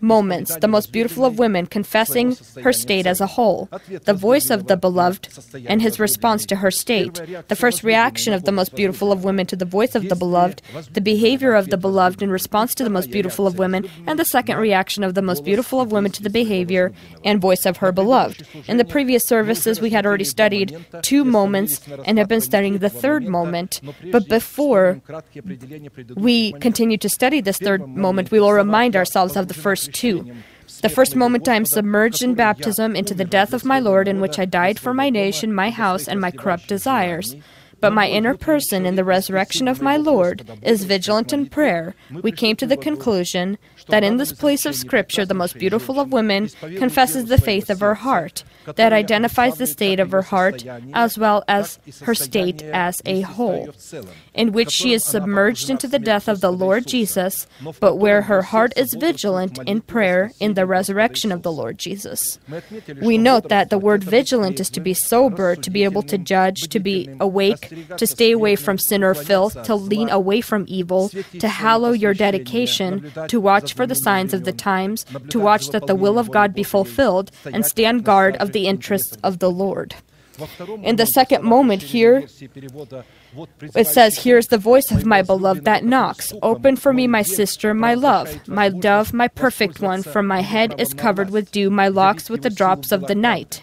moments, 0.00 0.56
the 0.56 0.68
most 0.68 0.92
beautiful 0.92 1.24
of 1.24 1.38
women 1.38 1.66
confessing 1.66 2.36
her 2.62 2.72
state 2.72 3.06
as 3.06 3.20
a 3.20 3.26
whole, 3.26 3.68
the 4.04 4.14
voice 4.14 4.50
of 4.50 4.66
the 4.66 4.76
beloved 4.76 5.28
and 5.66 5.82
his 5.82 5.98
response 5.98 6.46
to 6.46 6.56
her 6.56 6.70
state, 6.70 7.20
the 7.48 7.56
first 7.56 7.82
reaction 7.82 8.32
of 8.32 8.44
the 8.44 8.52
most 8.52 8.74
beautiful 8.74 9.12
of 9.12 9.24
women 9.24 9.46
to 9.46 9.56
the 9.56 9.64
voice 9.64 9.94
of 9.94 10.08
the 10.08 10.16
beloved, 10.16 10.62
the 10.92 11.00
behavior 11.00 11.54
of 11.54 11.70
the 11.70 11.76
beloved 11.76 12.22
in 12.22 12.30
response 12.30 12.74
to 12.74 12.84
the 12.84 12.90
most 12.90 13.10
beautiful 13.10 13.46
of 13.46 13.58
women, 13.58 13.88
and 14.06 14.18
the 14.18 14.24
second 14.24 14.58
reaction 14.58 15.02
of 15.02 15.14
the 15.14 15.22
most 15.22 15.44
beautiful 15.44 15.80
of 15.80 15.92
women 15.92 16.12
to 16.12 16.22
the 16.22 16.30
behavior 16.30 16.92
and 17.24 17.40
voice 17.40 17.66
of 17.66 17.78
her 17.78 17.92
beloved. 17.92 18.46
In 18.66 18.76
the 18.76 18.84
previous 18.84 19.24
services, 19.24 19.80
we 19.80 19.90
had 19.90 20.06
already 20.06 20.24
studied 20.24 20.76
two 21.02 21.24
moments 21.24 21.80
and 22.04 22.18
have 22.18 22.28
been 22.28 22.40
studying 22.40 22.78
the 22.78 22.90
third 22.90 23.26
moment, 23.26 23.80
but 24.12 24.28
before 24.28 25.00
we 26.16 26.52
continue 26.52 26.98
to 26.98 27.08
study 27.08 27.40
this 27.40 27.58
third 27.58 27.86
moment, 27.88 28.30
we 28.30 28.40
will 28.40 28.52
remind 28.52 28.96
ourselves 28.96 29.36
of 29.36 29.48
the 29.48 29.54
first 29.54 29.87
two. 29.88 30.32
The 30.82 30.88
first 30.88 31.16
moment 31.16 31.48
I 31.48 31.56
am 31.56 31.64
submerged 31.64 32.22
in 32.22 32.34
baptism 32.34 32.94
into 32.94 33.14
the 33.14 33.24
death 33.24 33.52
of 33.52 33.64
my 33.64 33.80
Lord, 33.80 34.06
in 34.06 34.20
which 34.20 34.38
I 34.38 34.44
died 34.44 34.78
for 34.78 34.94
my 34.94 35.10
nation, 35.10 35.52
my 35.52 35.70
house, 35.70 36.06
and 36.06 36.20
my 36.20 36.30
corrupt 36.30 36.68
desires. 36.68 37.34
but 37.80 37.92
my 37.92 38.08
inner 38.08 38.36
person 38.36 38.84
in 38.84 38.96
the 38.96 39.04
resurrection 39.04 39.68
of 39.68 39.82
my 39.82 39.96
Lord 39.96 40.48
is 40.62 40.84
vigilant 40.84 41.32
in 41.32 41.46
prayer, 41.46 41.94
we 42.10 42.32
came 42.32 42.56
to 42.56 42.66
the 42.66 42.76
conclusion 42.76 43.56
that 43.88 44.04
in 44.04 44.16
this 44.16 44.32
place 44.32 44.66
of 44.66 44.74
Scripture, 44.74 45.24
the 45.24 45.34
most 45.34 45.58
beautiful 45.58 46.00
of 46.00 46.12
women 46.12 46.48
confesses 46.76 47.26
the 47.26 47.38
faith 47.38 47.70
of 47.70 47.80
her 47.80 47.94
heart, 47.94 48.44
that 48.76 48.92
identifies 48.92 49.56
the 49.56 49.66
state 49.66 49.98
of 50.00 50.10
her 50.10 50.22
heart 50.22 50.64
as 50.92 51.18
well 51.18 51.42
as 51.48 51.78
her 52.02 52.14
state 52.14 52.62
as 52.62 53.00
a 53.06 53.22
whole, 53.22 53.70
in 54.34 54.52
which 54.52 54.70
she 54.70 54.92
is 54.92 55.04
submerged 55.04 55.70
into 55.70 55.88
the 55.88 55.98
death 55.98 56.28
of 56.28 56.40
the 56.40 56.52
Lord 56.52 56.86
Jesus, 56.86 57.46
but 57.80 57.96
where 57.96 58.22
her 58.22 58.42
heart 58.42 58.72
is 58.76 58.94
vigilant 58.94 59.58
in 59.66 59.80
prayer 59.80 60.32
in 60.40 60.54
the 60.54 60.66
resurrection 60.66 61.32
of 61.32 61.42
the 61.42 61.52
Lord 61.52 61.78
Jesus. 61.78 62.38
We 63.00 63.18
note 63.18 63.48
that 63.48 63.70
the 63.70 63.78
word 63.78 64.04
vigilant 64.04 64.60
is 64.60 64.70
to 64.70 64.80
be 64.80 64.94
sober, 64.94 65.56
to 65.56 65.70
be 65.70 65.84
able 65.84 66.02
to 66.02 66.18
judge, 66.18 66.68
to 66.68 66.78
be 66.78 67.08
awake, 67.20 67.72
to 67.96 68.06
stay 68.06 68.32
away 68.32 68.56
from 68.56 68.78
sin 68.78 69.02
or 69.02 69.14
filth, 69.14 69.62
to 69.62 69.74
lean 69.74 70.10
away 70.10 70.40
from 70.40 70.64
evil, 70.68 71.10
to 71.38 71.48
hallow 71.48 71.92
your 71.92 72.14
dedication, 72.14 73.10
to 73.28 73.40
watch 73.40 73.74
for 73.78 73.86
the 73.86 73.94
signs 73.94 74.34
of 74.34 74.42
the 74.44 74.52
times, 74.52 75.06
to 75.30 75.38
watch 75.38 75.68
that 75.70 75.86
the 75.86 75.94
will 75.94 76.18
of 76.18 76.30
God 76.30 76.50
be 76.52 76.64
fulfilled, 76.64 77.30
and 77.54 77.64
stand 77.64 78.04
guard 78.04 78.36
of 78.36 78.52
the 78.52 78.66
interests 78.66 79.16
of 79.22 79.38
the 79.38 79.50
Lord. 79.50 79.94
In 80.82 80.96
the 80.96 81.06
second 81.06 81.42
moment 81.44 81.82
here, 81.82 82.26
it 83.74 83.86
says, 83.86 84.22
Here's 84.24 84.48
the 84.48 84.58
voice 84.58 84.90
of 84.90 85.04
my 85.04 85.22
beloved 85.22 85.64
that 85.64 85.84
knocks. 85.84 86.32
Open 86.42 86.76
for 86.76 86.92
me, 86.92 87.06
my 87.06 87.22
sister, 87.22 87.74
my 87.74 87.94
love, 87.94 88.28
my 88.48 88.68
dove, 88.68 89.12
my 89.12 89.28
perfect 89.28 89.80
one, 89.80 90.02
for 90.02 90.22
my 90.22 90.40
head 90.40 90.74
is 90.78 90.94
covered 90.94 91.30
with 91.30 91.50
dew, 91.50 91.70
my 91.70 91.88
locks 91.88 92.30
with 92.30 92.42
the 92.42 92.50
drops 92.50 92.92
of 92.92 93.06
the 93.06 93.14
night. 93.14 93.62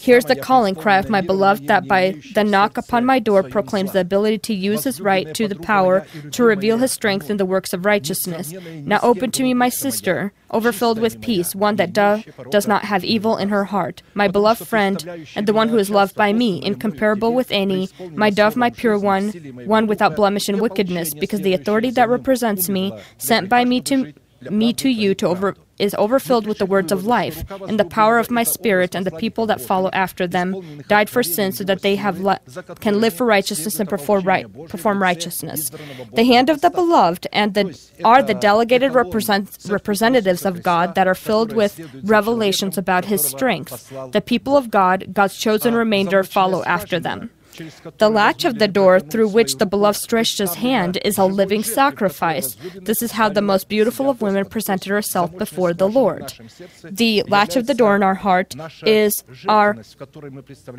Here's 0.00 0.24
the 0.24 0.36
calling 0.36 0.74
cry 0.74 0.98
of 0.98 1.08
my 1.08 1.20
beloved 1.20 1.68
that 1.68 1.86
by 1.86 2.20
the 2.34 2.44
knock 2.44 2.76
upon 2.76 3.04
my 3.04 3.18
door 3.18 3.42
proclaims 3.42 3.92
the 3.92 4.00
ability 4.00 4.38
to 4.38 4.54
use 4.54 4.84
his 4.84 5.00
right 5.00 5.32
to 5.34 5.46
the 5.46 5.56
power 5.56 6.06
to 6.32 6.44
reveal 6.44 6.78
his 6.78 6.92
strength 6.92 7.30
in 7.30 7.36
the 7.36 7.46
works 7.46 7.72
of 7.72 7.84
righteousness. 7.84 8.52
Now 8.52 8.98
open 9.02 9.30
to 9.32 9.42
me, 9.42 9.54
my 9.54 9.68
sister, 9.68 10.32
overfilled 10.50 10.98
with 10.98 11.20
peace, 11.20 11.54
one 11.54 11.76
that 11.76 11.92
do, 11.92 12.22
does 12.50 12.66
not 12.66 12.84
have 12.84 13.04
evil 13.04 13.36
in 13.36 13.48
her 13.48 13.64
heart, 13.64 14.02
my 14.14 14.28
beloved 14.28 14.66
friend, 14.66 15.26
and 15.36 15.46
the 15.46 15.52
one 15.52 15.68
who 15.68 15.78
is 15.78 15.90
loved 15.90 16.14
by 16.14 16.32
me, 16.32 16.62
incomparable 16.62 17.32
with 17.32 17.50
any, 17.50 17.88
my 18.10 18.30
dove, 18.30 18.56
my 18.56 18.70
pure 18.70 18.98
one, 18.98 19.30
one 19.64 19.86
without 19.86 20.16
blemish 20.16 20.48
and 20.48 20.60
wickedness, 20.60 21.14
because 21.14 21.40
the 21.40 21.54
authority 21.54 21.90
that 21.90 22.08
represents 22.08 22.68
me, 22.68 22.92
sent 23.18 23.48
by 23.48 23.64
me 23.64 23.80
to 23.82 24.12
me 24.50 24.72
to 24.72 24.88
you 24.88 25.14
to 25.14 25.28
over 25.28 25.54
is 25.82 25.94
overfilled 26.04 26.46
with 26.46 26.58
the 26.58 26.70
words 26.74 26.92
of 26.92 27.04
life, 27.18 27.38
and 27.68 27.76
the 27.78 27.84
power 28.00 28.16
of 28.22 28.30
my 28.38 28.44
spirit 28.56 28.94
and 28.94 29.04
the 29.04 29.18
people 29.24 29.44
that 29.46 29.60
follow 29.60 29.90
after 30.04 30.24
them 30.26 30.48
died 30.94 31.10
for 31.10 31.22
sin 31.22 31.50
so 31.52 31.64
that 31.64 31.82
they 31.82 31.96
have 31.96 32.20
le- 32.20 32.40
can 32.84 33.00
live 33.00 33.14
for 33.14 33.26
righteousness 33.26 33.80
and 33.80 33.88
perform, 33.88 34.22
right, 34.24 34.46
perform 34.68 35.02
righteousness. 35.02 35.70
The 36.14 36.24
hand 36.24 36.48
of 36.48 36.60
the 36.60 36.70
beloved 36.70 37.26
and 37.32 37.54
the 37.54 37.66
are 38.04 38.22
the 38.22 38.34
delegated 38.34 38.94
represent, 38.94 39.44
representatives 39.68 40.44
of 40.44 40.62
God 40.62 40.94
that 40.94 41.08
are 41.08 41.14
filled 41.28 41.52
with 41.52 41.72
revelations 42.04 42.78
about 42.78 43.04
his 43.06 43.22
strength. 43.34 43.92
The 44.12 44.20
people 44.32 44.56
of 44.56 44.70
God, 44.70 45.12
God's 45.12 45.36
chosen 45.36 45.74
remainder, 45.74 46.22
follow 46.22 46.62
after 46.64 46.98
them. 47.00 47.30
The 47.98 48.10
latch 48.10 48.44
of 48.44 48.58
the 48.58 48.68
door 48.68 49.00
through 49.00 49.28
which 49.28 49.56
the 49.56 49.66
beloved 49.66 49.98
stretched 49.98 50.38
his 50.38 50.54
hand 50.54 50.98
is 51.04 51.18
a 51.18 51.24
living 51.24 51.62
sacrifice. 51.62 52.56
This 52.80 53.02
is 53.02 53.12
how 53.12 53.28
the 53.28 53.42
most 53.42 53.68
beautiful 53.68 54.08
of 54.08 54.22
women 54.22 54.44
presented 54.46 54.90
herself 54.90 55.36
before 55.36 55.72
the 55.72 55.88
Lord. 55.88 56.32
The 56.82 57.22
latch 57.28 57.56
of 57.56 57.66
the 57.66 57.74
door 57.74 57.96
in 57.96 58.02
our 58.02 58.14
heart 58.14 58.54
is 58.86 59.22
our 59.48 59.76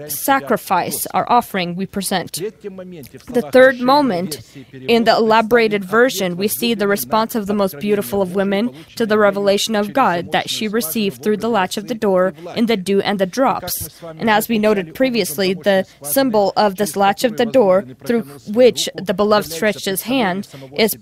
sacrifice, 0.08 1.06
our 1.08 1.30
offering 1.32 1.76
we 1.76 1.86
present. 1.86 2.34
The 2.34 3.50
third 3.52 3.80
moment, 3.80 4.42
in 4.74 5.04
the 5.04 5.16
elaborated 5.16 5.84
version, 5.84 6.38
we 6.38 6.48
see 6.48 6.74
the 6.74 6.88
response 6.88 7.36
of 7.36 7.48
the 7.48 7.54
most 7.54 7.80
beautiful 7.80 8.22
of 8.22 8.36
women 8.36 8.74
to 8.96 9.06
the 9.06 9.18
revelation 9.18 9.76
of 9.76 9.94
God 9.94 10.32
that 10.32 10.50
she 10.50 10.68
received 10.68 11.22
through 11.22 11.38
the 11.38 11.50
latch 11.50 11.78
of 11.78 11.88
the 11.88 11.96
door 11.96 12.34
in 12.56 12.66
the 12.66 12.78
dew 12.78 13.02
and 13.02 13.20
the 13.20 13.26
drops. 13.26 14.02
And 14.04 14.30
as 14.30 14.50
we 14.50 14.58
noted 14.58 14.96
previously, 14.96 15.54
the 15.54 15.86
symbol 16.02 16.54
of 16.56 16.62
this 16.76 16.95
latch 16.95 17.24
of 17.24 17.38
the 17.38 17.45
door 17.45 17.84
through 18.05 18.24
which 18.47 18.89
the 18.95 19.14
beloved 19.14 19.51
stretched 19.51 19.86
his 19.86 20.03
hand 20.03 20.47
is 20.78 20.97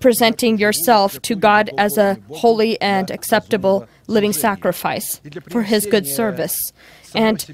presenting 0.00 0.58
yourself 0.58 1.20
to 1.22 1.34
God 1.34 1.70
as 1.78 1.96
a 1.98 2.18
holy 2.30 2.80
and 2.80 3.10
acceptable 3.10 3.86
living 4.06 4.32
sacrifice 4.32 5.20
for 5.50 5.62
his 5.62 5.86
good 5.86 6.06
service. 6.06 6.72
And 7.14 7.44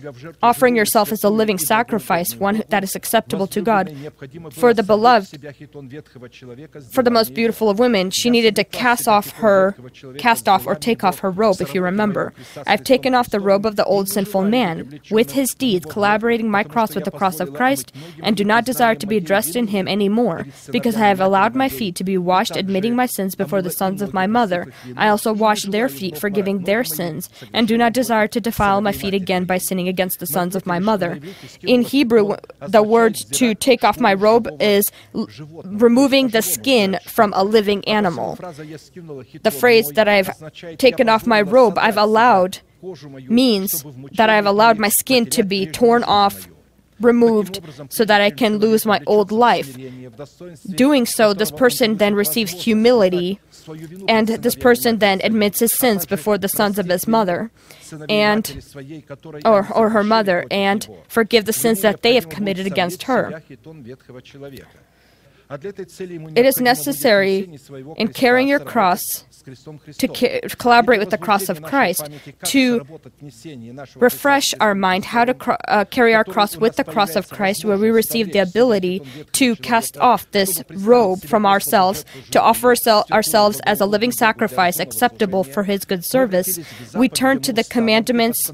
offering 0.42 0.76
yourself 0.76 1.12
as 1.12 1.24
a 1.24 1.30
living 1.30 1.58
sacrifice, 1.58 2.34
one 2.34 2.62
that 2.68 2.82
is 2.84 2.94
acceptable 2.94 3.46
to 3.48 3.60
God. 3.62 3.94
For 4.52 4.74
the 4.74 4.82
beloved, 4.82 5.38
for 6.90 7.02
the 7.02 7.10
most 7.10 7.34
beautiful 7.34 7.70
of 7.70 7.78
women, 7.78 8.10
she 8.10 8.30
needed 8.30 8.56
to 8.56 8.64
cast 8.64 9.08
off 9.08 9.30
her, 9.32 9.76
cast 10.18 10.48
off 10.48 10.66
or 10.66 10.74
take 10.74 11.04
off 11.04 11.20
her 11.20 11.30
robe, 11.30 11.60
if 11.60 11.74
you 11.74 11.82
remember. 11.82 12.32
I've 12.66 12.84
taken 12.84 13.14
off 13.14 13.30
the 13.30 13.40
robe 13.40 13.66
of 13.66 13.76
the 13.76 13.84
old 13.84 14.08
sinful 14.08 14.42
man, 14.42 15.00
with 15.10 15.32
his 15.32 15.54
deeds, 15.54 15.86
collaborating 15.86 16.50
my 16.50 16.64
cross 16.64 16.94
with 16.94 17.04
the 17.04 17.10
cross 17.10 17.40
of 17.40 17.54
Christ, 17.54 17.92
and 18.22 18.36
do 18.36 18.44
not 18.44 18.64
desire 18.64 18.94
to 18.94 19.06
be 19.06 19.20
dressed 19.20 19.56
in 19.56 19.68
him 19.68 19.88
any 19.88 20.08
more, 20.08 20.46
because 20.70 20.96
I 20.96 21.08
have 21.08 21.20
allowed 21.20 21.54
my 21.54 21.68
feet 21.68 21.94
to 21.96 22.04
be 22.04 22.18
washed, 22.18 22.56
admitting 22.56 22.96
my 22.96 23.06
sins 23.06 23.34
before 23.34 23.62
the 23.62 23.70
sons 23.70 24.02
of 24.02 24.14
my 24.14 24.26
mother. 24.26 24.72
I 24.96 25.08
also 25.08 25.32
wash 25.32 25.62
their 25.64 25.88
feet, 25.88 26.18
forgiving 26.18 26.64
their 26.64 26.84
sins, 26.84 27.30
and 27.52 27.68
do 27.68 27.78
not 27.78 27.92
desire 27.92 28.28
to 28.28 28.40
defile 28.40 28.80
my 28.80 28.92
feet 28.92 29.14
again 29.14 29.43
by 29.44 29.58
sinning 29.58 29.88
against 29.88 30.20
the 30.20 30.26
sons 30.26 30.56
of 30.56 30.66
my 30.66 30.78
mother. 30.78 31.20
In 31.62 31.82
Hebrew, 31.82 32.36
the 32.60 32.82
word 32.82 33.14
to 33.32 33.54
take 33.54 33.84
off 33.84 34.00
my 34.00 34.14
robe 34.14 34.48
is 34.60 34.90
l- 35.14 35.28
removing 35.64 36.28
the 36.28 36.42
skin 36.42 36.98
from 37.06 37.32
a 37.34 37.44
living 37.44 37.86
animal. 37.88 38.36
The 38.36 39.50
phrase 39.50 39.88
that 39.90 40.08
I've 40.08 40.30
taken 40.78 41.08
off 41.08 41.26
my 41.26 41.40
robe, 41.42 41.78
I've 41.78 41.96
allowed, 41.96 42.58
means 43.28 43.84
that 44.16 44.28
I've 44.30 44.46
allowed 44.46 44.78
my 44.78 44.88
skin 44.88 45.26
to 45.26 45.42
be 45.42 45.66
torn 45.66 46.04
off, 46.04 46.48
removed, 47.00 47.60
so 47.88 48.04
that 48.04 48.20
I 48.20 48.30
can 48.30 48.58
lose 48.58 48.86
my 48.86 49.00
old 49.06 49.32
life. 49.32 49.76
Doing 50.70 51.06
so, 51.06 51.32
this 51.34 51.50
person 51.50 51.96
then 51.96 52.14
receives 52.14 52.52
humility, 52.52 53.40
and 54.08 54.28
this 54.28 54.54
person 54.54 54.98
then 54.98 55.20
admits 55.22 55.60
his 55.60 55.72
sins 55.72 56.06
before 56.06 56.38
the 56.38 56.48
sons 56.48 56.78
of 56.78 56.86
his 56.86 57.06
mother 57.06 57.50
and 58.08 58.64
or, 59.44 59.68
or 59.72 59.90
her 59.90 60.04
mother 60.04 60.46
and 60.50 60.88
forgive 61.08 61.44
the 61.44 61.52
sins 61.52 61.80
that 61.82 62.02
they 62.02 62.14
have 62.14 62.28
committed 62.28 62.66
against 62.66 63.04
her. 63.04 63.42
It 65.50 66.46
is 66.46 66.60
necessary 66.60 67.58
in 67.96 68.08
carrying 68.08 68.48
your 68.48 68.60
cross 68.60 69.24
to 69.98 70.08
ca- 70.08 70.40
collaborate 70.58 71.00
with 71.00 71.10
the 71.10 71.18
cross 71.18 71.48
of 71.48 71.62
Christ 71.62 72.08
to 72.44 72.84
refresh 73.96 74.54
our 74.60 74.74
mind 74.74 75.04
how 75.06 75.24
to 75.24 75.34
cro- 75.34 75.56
uh, 75.68 75.84
carry 75.84 76.14
our 76.14 76.24
cross 76.24 76.56
with 76.56 76.76
the 76.76 76.84
cross 76.84 77.16
of 77.16 77.28
Christ, 77.28 77.64
where 77.64 77.76
we 77.76 77.90
receive 77.90 78.32
the 78.32 78.38
ability 78.38 79.02
to 79.32 79.56
cast 79.56 79.96
off 79.98 80.30
this 80.32 80.62
robe 80.70 81.22
from 81.24 81.46
ourselves, 81.46 82.04
to 82.30 82.40
offer 82.40 82.72
oursel- 82.74 83.10
ourselves 83.12 83.60
as 83.64 83.80
a 83.80 83.86
living 83.86 84.12
sacrifice 84.12 84.78
acceptable 84.80 85.44
for 85.44 85.64
His 85.64 85.84
good 85.84 86.04
service. 86.04 86.58
We 86.94 87.08
turn 87.08 87.40
to 87.42 87.52
the 87.52 87.64
commandments 87.64 88.50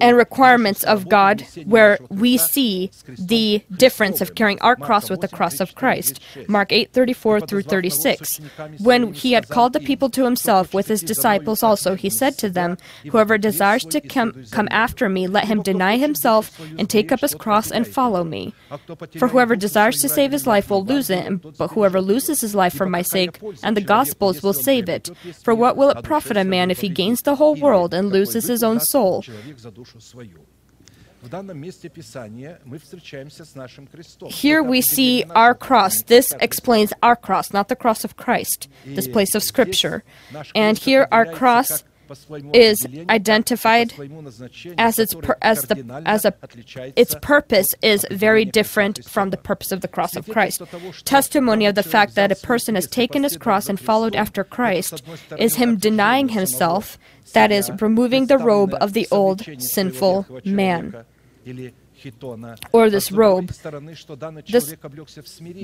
and 0.00 0.16
requirements 0.16 0.84
of 0.84 1.08
God, 1.08 1.44
where 1.64 1.98
we 2.08 2.36
see 2.36 2.90
the 3.18 3.62
difference 3.76 4.20
of 4.20 4.34
carrying 4.34 4.60
our 4.60 4.76
cross 4.76 5.10
with 5.10 5.20
the 5.20 5.28
cross 5.28 5.60
of 5.60 5.74
Christ. 5.74 6.20
Mark 6.48 6.72
8 6.72 6.92
34 6.92 7.40
through 7.42 7.62
36. 7.62 8.40
When 8.78 9.12
he 9.12 9.32
had 9.32 9.48
called 9.48 9.72
the 9.72 9.80
people 9.80 10.10
to 10.10 10.24
himself 10.24 10.74
with 10.74 10.88
his 10.88 11.02
disciples 11.02 11.62
also, 11.62 11.94
he 11.94 12.10
said 12.10 12.38
to 12.38 12.48
them, 12.50 12.76
Whoever 13.10 13.38
desires 13.38 13.84
to 13.86 14.00
come, 14.00 14.44
come 14.50 14.68
after 14.70 15.08
me, 15.08 15.26
let 15.26 15.46
him 15.46 15.62
deny 15.62 15.96
himself 15.96 16.58
and 16.78 16.88
take 16.88 17.12
up 17.12 17.20
his 17.20 17.34
cross 17.34 17.70
and 17.70 17.86
follow 17.86 18.24
me. 18.24 18.54
For 19.18 19.28
whoever 19.28 19.56
desires 19.56 20.00
to 20.02 20.08
save 20.08 20.32
his 20.32 20.46
life 20.46 20.70
will 20.70 20.84
lose 20.84 21.10
it, 21.10 21.58
but 21.58 21.72
whoever 21.72 22.00
loses 22.00 22.40
his 22.40 22.54
life 22.54 22.74
for 22.74 22.86
my 22.86 23.02
sake 23.02 23.40
and 23.62 23.76
the 23.76 23.80
gospel's 23.80 24.42
will 24.42 24.52
save 24.52 24.88
it. 24.88 25.10
For 25.42 25.54
what 25.54 25.76
will 25.76 25.90
it 25.90 26.02
profit 26.12 26.36
a 26.36 26.44
man 26.44 26.70
if 26.70 26.80
he 26.82 26.90
gains 26.90 27.22
the 27.22 27.36
whole 27.36 27.54
world 27.54 27.94
and 27.94 28.10
loses 28.10 28.44
his 28.44 28.62
own 28.62 28.80
soul? 28.80 29.24
Here 34.28 34.62
we 34.62 34.80
see 34.80 35.24
our 35.34 35.54
cross. 35.54 36.02
This 36.02 36.34
explains 36.40 36.92
our 37.02 37.16
cross, 37.16 37.52
not 37.52 37.68
the 37.68 37.76
cross 37.76 38.04
of 38.04 38.16
Christ, 38.16 38.68
this 38.84 39.08
place 39.08 39.34
of 39.34 39.42
Scripture. 39.42 40.04
And 40.54 40.76
here 40.76 41.08
our 41.10 41.24
cross 41.24 41.84
is 42.52 42.86
identified 43.08 43.92
as 44.78 44.98
its 44.98 45.14
pur- 45.14 45.36
as 45.42 45.62
the 45.62 46.02
as 46.04 46.24
a 46.24 46.34
its 46.96 47.14
purpose 47.20 47.74
is 47.82 48.06
very 48.10 48.44
different 48.44 49.04
from 49.04 49.30
the 49.30 49.36
purpose 49.36 49.72
of 49.72 49.80
the 49.80 49.88
cross 49.88 50.16
of 50.16 50.28
Christ. 50.28 50.62
Testimony 51.04 51.66
of 51.66 51.74
the 51.74 51.82
fact 51.82 52.14
that 52.14 52.32
a 52.32 52.36
person 52.36 52.74
has 52.74 52.86
taken 52.86 53.22
his 53.22 53.36
cross 53.36 53.68
and 53.68 53.78
followed 53.78 54.14
after 54.14 54.44
Christ 54.44 55.02
is 55.38 55.56
him 55.56 55.76
denying 55.76 56.30
himself, 56.30 56.98
that 57.34 57.50
is, 57.52 57.70
removing 57.80 58.26
the 58.26 58.38
robe 58.38 58.74
of 58.80 58.92
the 58.92 59.08
old 59.10 59.42
sinful 59.62 60.26
man. 60.44 61.04
Or 62.72 62.90
this 62.90 63.12
robe. 63.12 63.48
This, 64.48 64.74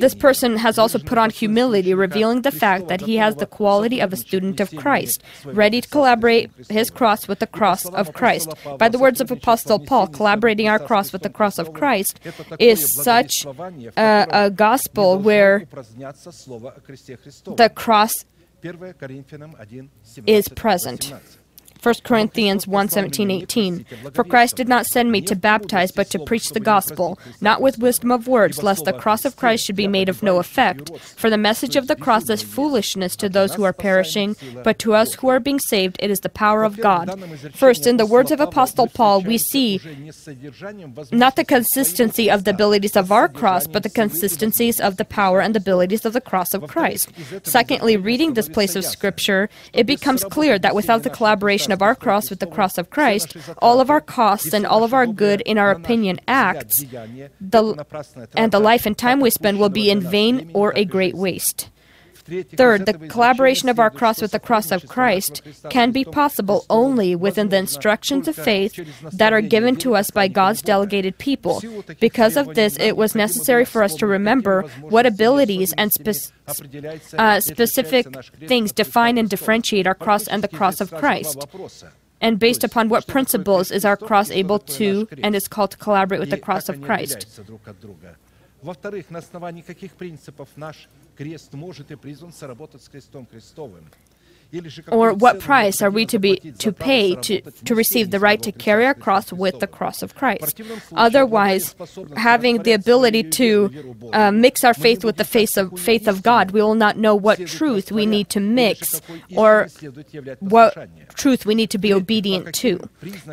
this 0.06 0.14
person 0.14 0.56
has 0.56 0.78
also 0.78 0.98
put 0.98 1.18
on 1.18 1.30
humility, 1.30 1.94
revealing 1.94 2.42
the 2.42 2.50
fact 2.52 2.88
that 2.88 3.00
he 3.02 3.16
has 3.16 3.36
the 3.36 3.46
quality 3.46 4.00
of 4.00 4.12
a 4.12 4.16
student 4.16 4.60
of 4.60 4.74
Christ, 4.76 5.22
ready 5.44 5.80
to 5.80 5.88
collaborate 5.88 6.50
his 6.68 6.90
cross 6.90 7.26
with 7.28 7.38
the 7.40 7.46
cross 7.46 7.86
of 7.86 8.12
Christ. 8.12 8.48
By 8.78 8.88
the 8.88 8.98
words 8.98 9.20
of 9.20 9.30
Apostle 9.30 9.78
Paul, 9.78 10.06
collaborating 10.08 10.68
our 10.68 10.78
cross 10.78 11.12
with 11.12 11.22
the 11.22 11.30
cross 11.30 11.58
of 11.58 11.72
Christ 11.72 12.20
is 12.58 12.92
such 12.92 13.44
a, 13.96 14.26
a 14.30 14.50
gospel 14.50 15.18
where 15.18 15.66
the 17.56 17.70
cross 17.74 18.24
is 20.26 20.48
present. 20.48 21.12
1 21.82 21.94
Corinthians 22.04 22.66
1 22.66 22.88
17, 22.88 23.30
18. 23.30 23.86
For 24.14 24.24
Christ 24.24 24.56
did 24.56 24.68
not 24.68 24.86
send 24.86 25.12
me 25.12 25.20
to 25.22 25.36
baptize, 25.36 25.92
but 25.92 26.10
to 26.10 26.18
preach 26.18 26.50
the 26.50 26.60
gospel, 26.60 27.18
not 27.40 27.60
with 27.60 27.78
wisdom 27.78 28.10
of 28.10 28.26
words, 28.26 28.62
lest 28.62 28.84
the 28.84 28.92
cross 28.92 29.24
of 29.24 29.36
Christ 29.36 29.64
should 29.64 29.76
be 29.76 29.88
made 29.88 30.08
of 30.08 30.22
no 30.22 30.38
effect. 30.38 30.96
For 31.16 31.30
the 31.30 31.38
message 31.38 31.76
of 31.76 31.86
the 31.86 31.96
cross 31.96 32.28
is 32.28 32.42
foolishness 32.42 33.16
to 33.16 33.28
those 33.28 33.54
who 33.54 33.64
are 33.64 33.72
perishing, 33.72 34.36
but 34.64 34.78
to 34.80 34.94
us 34.94 35.14
who 35.14 35.28
are 35.28 35.40
being 35.40 35.58
saved, 35.58 35.96
it 36.00 36.10
is 36.10 36.20
the 36.20 36.28
power 36.28 36.64
of 36.64 36.78
God. 36.78 37.06
First, 37.54 37.86
in 37.86 37.96
the 37.96 38.06
words 38.06 38.30
of 38.30 38.40
Apostle 38.40 38.88
Paul, 38.88 39.22
we 39.22 39.38
see 39.38 39.80
not 41.12 41.36
the 41.36 41.44
consistency 41.44 42.30
of 42.30 42.44
the 42.44 42.50
abilities 42.50 42.96
of 42.96 43.12
our 43.12 43.28
cross, 43.28 43.66
but 43.66 43.82
the 43.82 43.90
consistencies 43.90 44.80
of 44.80 44.96
the 44.96 45.04
power 45.04 45.40
and 45.40 45.54
the 45.54 45.60
abilities 45.60 46.04
of 46.04 46.12
the 46.12 46.20
cross 46.20 46.54
of 46.54 46.66
Christ. 46.66 47.10
Secondly, 47.42 47.96
reading 47.96 48.34
this 48.34 48.48
place 48.48 48.74
of 48.74 48.84
Scripture, 48.84 49.48
it 49.72 49.86
becomes 49.86 50.24
clear 50.24 50.58
that 50.58 50.74
without 50.74 51.02
the 51.02 51.10
collaboration 51.10 51.67
of 51.72 51.82
our 51.82 51.94
cross 51.94 52.30
with 52.30 52.40
the 52.40 52.46
cross 52.46 52.78
of 52.78 52.90
Christ, 52.90 53.36
all 53.58 53.80
of 53.80 53.90
our 53.90 54.00
costs 54.00 54.52
and 54.52 54.66
all 54.66 54.84
of 54.84 54.92
our 54.94 55.06
good, 55.06 55.40
in 55.42 55.58
our 55.58 55.70
opinion, 55.70 56.20
acts, 56.26 56.84
the, 57.40 57.84
and 58.34 58.52
the 58.52 58.60
life 58.60 58.86
and 58.86 58.96
time 58.96 59.20
we 59.20 59.30
spend 59.30 59.58
will 59.58 59.68
be 59.68 59.90
in 59.90 60.00
vain 60.00 60.50
or 60.54 60.72
a 60.76 60.84
great 60.84 61.14
waste. 61.14 61.68
Third, 62.28 62.86
the 62.86 63.08
collaboration 63.08 63.68
of 63.68 63.78
our 63.78 63.90
cross 63.90 64.20
with 64.20 64.32
the 64.32 64.38
cross 64.38 64.70
of 64.70 64.86
Christ 64.86 65.42
can 65.70 65.92
be 65.92 66.04
possible 66.04 66.64
only 66.68 67.14
within 67.16 67.48
the 67.48 67.56
instructions 67.56 68.28
of 68.28 68.36
faith 68.36 68.74
that 69.12 69.32
are 69.32 69.40
given 69.40 69.76
to 69.76 69.94
us 69.94 70.10
by 70.10 70.28
God's 70.28 70.62
delegated 70.62 71.18
people. 71.18 71.62
Because 72.00 72.36
of 72.36 72.54
this, 72.54 72.78
it 72.78 72.96
was 72.96 73.14
necessary 73.14 73.64
for 73.64 73.82
us 73.82 73.94
to 73.96 74.06
remember 74.06 74.62
what 74.80 75.06
abilities 75.06 75.72
and 75.78 75.92
spe- 75.92 76.32
uh, 77.18 77.40
specific 77.40 78.06
things 78.46 78.72
define 78.72 79.18
and 79.18 79.28
differentiate 79.28 79.86
our 79.86 79.94
cross 79.94 80.28
and 80.28 80.42
the 80.42 80.48
cross 80.48 80.80
of 80.80 80.90
Christ. 80.92 81.46
And 82.20 82.38
based 82.38 82.64
upon 82.64 82.88
what 82.88 83.06
principles 83.06 83.70
is 83.70 83.84
our 83.84 83.96
cross 83.96 84.30
able 84.30 84.58
to 84.58 85.08
and 85.22 85.36
is 85.36 85.46
called 85.46 85.70
to 85.72 85.76
collaborate 85.76 86.20
with 86.20 86.30
the 86.30 86.38
cross 86.38 86.68
of 86.68 86.82
Christ? 86.82 87.40
Во-вторых, 88.62 89.10
на 89.10 89.20
основании 89.20 89.62
каких 89.62 89.92
принципов 89.92 90.48
наш 90.56 90.88
крест 91.16 91.52
может 91.52 91.90
и 91.90 91.96
призван 91.96 92.32
соработать 92.32 92.82
с 92.82 92.88
крестом 92.88 93.26
Христовым? 93.26 93.84
Or 94.90 95.12
what 95.12 95.40
price 95.40 95.82
are 95.82 95.90
we 95.90 96.06
to 96.06 96.18
be 96.18 96.36
to 96.58 96.72
pay 96.72 97.14
to, 97.16 97.40
to 97.40 97.74
receive 97.74 98.10
the 98.10 98.18
right 98.18 98.40
to 98.42 98.50
carry 98.50 98.86
our 98.86 98.94
cross 98.94 99.30
with 99.30 99.60
the 99.60 99.66
cross 99.66 100.02
of 100.02 100.14
Christ? 100.14 100.60
Otherwise, 100.92 101.74
having 102.16 102.62
the 102.62 102.72
ability 102.72 103.24
to 103.24 103.94
uh, 104.12 104.30
mix 104.30 104.64
our 104.64 104.72
faith 104.72 105.04
with 105.04 105.16
the 105.16 105.24
faith 105.24 105.58
of 105.58 105.78
faith 105.78 106.08
of 106.08 106.22
God, 106.22 106.52
we 106.52 106.62
will 106.62 106.74
not 106.74 106.96
know 106.96 107.14
what 107.14 107.46
truth 107.46 107.92
we 107.92 108.06
need 108.06 108.30
to 108.30 108.40
mix 108.40 109.02
or 109.36 109.68
what 110.40 110.88
truth 111.14 111.44
we 111.44 111.54
need 111.54 111.70
to 111.70 111.78
be 111.78 111.92
obedient 111.92 112.54
to. 112.54 112.78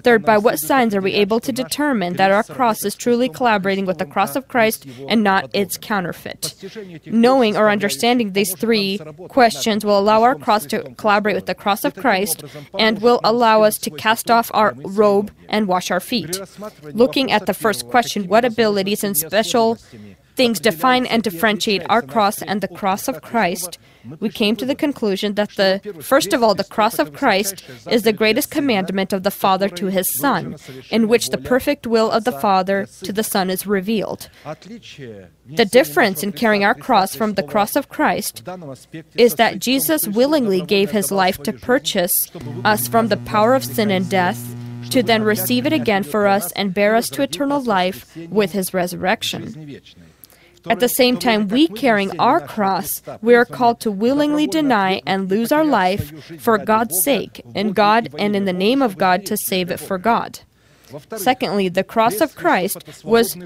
Third, 0.03 0.26
by 0.26 0.38
what 0.38 0.59
signs 0.59 0.93
are 0.93 1.01
we 1.01 1.13
able 1.13 1.39
to 1.39 1.53
determine 1.53 2.16
that 2.16 2.32
our 2.32 2.43
cross 2.43 2.84
is 2.84 2.93
truly 2.93 3.30
collaborating 3.30 3.86
with 3.86 3.99
the 3.99 4.05
cross 4.05 4.36
of 4.36 4.49
Christ 4.49 4.86
and 5.07 5.24
not 5.24 5.49
its 5.53 5.78
counterfeit? 5.78 6.55
Knowing 7.05 7.55
or 7.55 7.70
understanding 7.70 8.34
these 8.34 8.53
three 8.53 8.99
questions 9.30 9.86
will 9.86 9.97
allow 9.97 10.24
our 10.24 10.36
cross 10.36 10.66
to 10.66 10.84
collaborate 11.06 11.36
with 11.36 11.45
the 11.45 11.53
cross 11.53 11.86
of 11.86 11.93
Christ 11.93 12.43
and 12.80 12.99
will 12.99 13.22
allow 13.24 13.62
us 13.62 13.78
to 13.86 13.91
cast 13.91 14.32
off 14.32 14.49
our 14.56 14.74
robe 15.01 15.30
and 15.47 15.68
wash 15.68 15.91
our 15.91 15.99
feet. 15.99 16.34
Looking 16.82 17.32
at 17.32 17.45
the 17.45 17.53
first 17.53 17.88
question, 17.93 18.28
what 18.28 18.43
abilities 18.43 19.03
and 19.03 19.16
special 19.16 19.78
things 20.36 20.60
define 20.60 21.06
and 21.06 21.24
differentiate 21.24 21.84
our 21.90 22.02
cross 22.02 22.42
and 22.42 22.62
the 22.62 22.68
cross 22.68 23.08
of 23.08 23.22
Christ, 23.22 23.78
we 24.20 24.30
came 24.30 24.56
to 24.58 24.66
the 24.66 24.76
conclusion 24.76 25.34
that 25.34 25.56
the 25.56 25.82
first 26.02 26.34
of 26.34 26.44
all 26.44 26.54
the 26.54 26.64
cross 26.64 27.00
of 27.00 27.14
Christ 27.14 27.64
is 27.90 28.04
the 28.04 28.14
greatest 28.14 28.52
commandment 28.52 29.14
of 29.14 29.24
the 29.24 29.32
Father 29.32 29.70
to 29.70 29.88
his 29.88 30.14
Son, 30.14 30.58
in 30.92 31.08
which 31.08 31.30
the 31.30 31.38
perfect 31.38 31.88
will 31.88 32.12
of 32.12 32.24
the 32.24 32.32
Father 32.32 32.88
to 33.04 33.12
the 33.12 33.24
Son 33.24 33.50
is 33.50 33.66
revealed. 33.66 34.30
The 34.44 35.70
difference 35.72 36.24
in 36.24 36.34
carrying 36.34 36.64
our 36.64 36.76
cross 36.76 37.16
from 37.16 37.34
the 37.34 37.44
cross 37.44 37.76
of 37.76 37.90
Christ 37.90 38.44
is 39.16 39.36
that 39.36 39.60
Jesus 39.60 40.08
willingly 40.08 40.62
gave 40.62 40.92
his 40.92 41.12
life 41.12 41.42
to 41.44 41.54
purchase 41.54 42.30
us 42.64 42.88
from 42.88 43.08
the 43.08 43.18
power 43.18 43.56
of 43.56 43.66
sin 43.66 43.90
and 43.90 44.10
death 44.10 44.56
to 44.90 45.02
then 45.02 45.24
receive 45.24 45.66
it 45.66 45.74
again 45.74 46.04
for 46.04 46.28
us 46.28 46.52
and 46.52 46.74
bear 46.74 46.96
us 46.96 47.10
to 47.10 47.24
eternal 47.24 47.62
life 47.62 48.16
with 48.30 48.52
his 48.52 48.74
resurrection. 48.74 49.82
At 50.68 50.80
the 50.80 50.89
same 50.89 51.18
time, 51.18 51.47
we 51.47 51.68
carrying 51.68 52.20
our 52.20 52.39
cross, 52.39 53.01
we 53.22 53.36
are 53.36 53.45
called 53.45 53.80
to 53.82 53.91
willingly 53.91 54.47
deny 54.47 55.01
and 55.05 55.30
lose 55.30 55.51
our 55.51 55.66
life 55.66 56.13
for 56.39 56.57
God's 56.57 57.01
sake, 57.01 57.41
in 57.53 57.74
God 57.74 58.09
and 58.18 58.36
in 58.36 58.45
the 58.45 58.53
name 58.53 58.82
of 58.82 58.97
God 58.97 59.26
to 59.28 59.38
save 59.38 59.72
it 59.72 59.80
for 59.80 59.97
God. 59.97 60.39
Secondly, 61.16 61.70
the 61.70 61.84
cross 61.84 62.22
of 62.22 62.36
Christ 62.36 63.03
was 63.03 63.38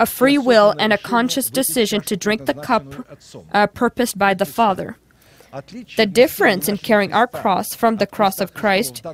a 0.00 0.06
free 0.06 0.38
will 0.38 0.74
and 0.78 0.92
a 0.92 0.98
conscious 0.98 1.50
decision 1.50 2.00
to 2.02 2.16
drink 2.16 2.46
the 2.46 2.54
cup 2.54 2.84
uh, 3.52 3.66
purposed 3.66 4.18
by 4.18 4.34
the 4.34 4.46
Father. 4.46 4.96
The 5.96 6.06
difference 6.06 6.68
in 6.68 6.78
carrying 6.78 7.12
our 7.12 7.26
cross 7.26 7.74
from 7.74 7.96
the 7.96 8.06
cross 8.06 8.40
of 8.40 8.54
Christ 8.54 9.04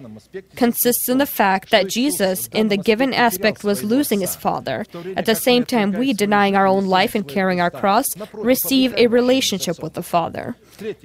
consists 0.56 1.08
in 1.08 1.18
the 1.18 1.26
fact 1.26 1.70
that 1.70 1.88
Jesus, 1.88 2.48
in 2.48 2.68
the 2.68 2.76
given 2.76 3.12
aspect, 3.12 3.64
was 3.64 3.84
losing 3.84 4.20
his 4.20 4.36
Father. 4.36 4.84
At 5.16 5.26
the 5.26 5.34
same 5.34 5.64
time, 5.64 5.92
we, 5.92 6.12
denying 6.12 6.56
our 6.56 6.66
own 6.66 6.86
life 6.86 7.14
and 7.14 7.26
carrying 7.26 7.60
our 7.60 7.70
cross, 7.70 8.08
receive 8.32 8.94
a 8.96 9.06
relationship 9.06 9.82
with 9.82 9.94
the 9.94 10.02
Father. 10.02 10.56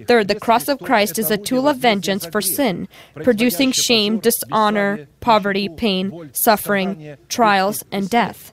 Third, 0.07 0.27
the 0.27 0.39
cross 0.39 0.67
of 0.67 0.79
Christ 0.79 1.19
is 1.19 1.29
a 1.29 1.37
tool 1.37 1.67
of 1.67 1.77
vengeance 1.77 2.25
for 2.25 2.41
sin, 2.41 2.87
producing 3.15 3.71
shame, 3.71 4.19
dishonor, 4.19 5.07
poverty, 5.19 5.69
pain, 5.69 6.31
suffering, 6.33 7.17
trials, 7.27 7.83
and 7.91 8.09
death 8.09 8.51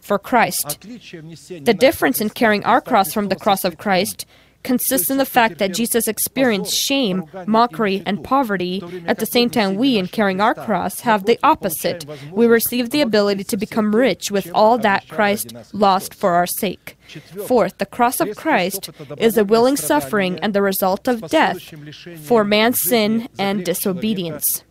for 0.00 0.18
Christ. 0.18 0.80
The 0.80 1.76
difference 1.78 2.20
in 2.20 2.30
carrying 2.30 2.64
our 2.64 2.80
cross 2.80 3.12
from 3.12 3.28
the 3.28 3.36
cross 3.36 3.64
of 3.64 3.78
Christ 3.78 4.26
consists 4.62 5.10
in 5.10 5.18
the 5.18 5.24
fact 5.24 5.58
that 5.58 5.74
Jesus 5.74 6.08
experienced 6.08 6.74
shame, 6.74 7.24
mockery, 7.46 8.02
and 8.04 8.22
poverty. 8.22 8.82
At 9.06 9.18
the 9.18 9.26
same 9.26 9.50
time, 9.50 9.76
we, 9.76 9.96
in 9.98 10.06
carrying 10.08 10.40
our 10.40 10.54
cross, 10.54 11.00
have 11.00 11.24
the 11.24 11.38
opposite. 11.42 12.04
We 12.32 12.46
receive 12.46 12.90
the 12.90 13.00
ability 13.00 13.44
to 13.44 13.56
become 13.56 13.94
rich 13.94 14.30
with 14.30 14.50
all 14.54 14.78
that 14.78 15.08
Christ 15.08 15.54
lost 15.72 16.14
for 16.14 16.34
our 16.34 16.46
sake. 16.46 16.96
Fourth, 17.46 17.78
the 17.78 17.86
cross 17.86 18.20
of 18.20 18.36
Christ 18.36 18.90
is 19.16 19.38
a 19.38 19.44
willing 19.44 19.76
suffering 19.76 20.38
and 20.40 20.52
the 20.54 20.62
result 20.62 21.08
of 21.08 21.28
death 21.28 21.62
for 22.22 22.44
man's 22.44 22.80
sin 22.80 23.28
and 23.38 23.64
disobedience. 23.64 24.64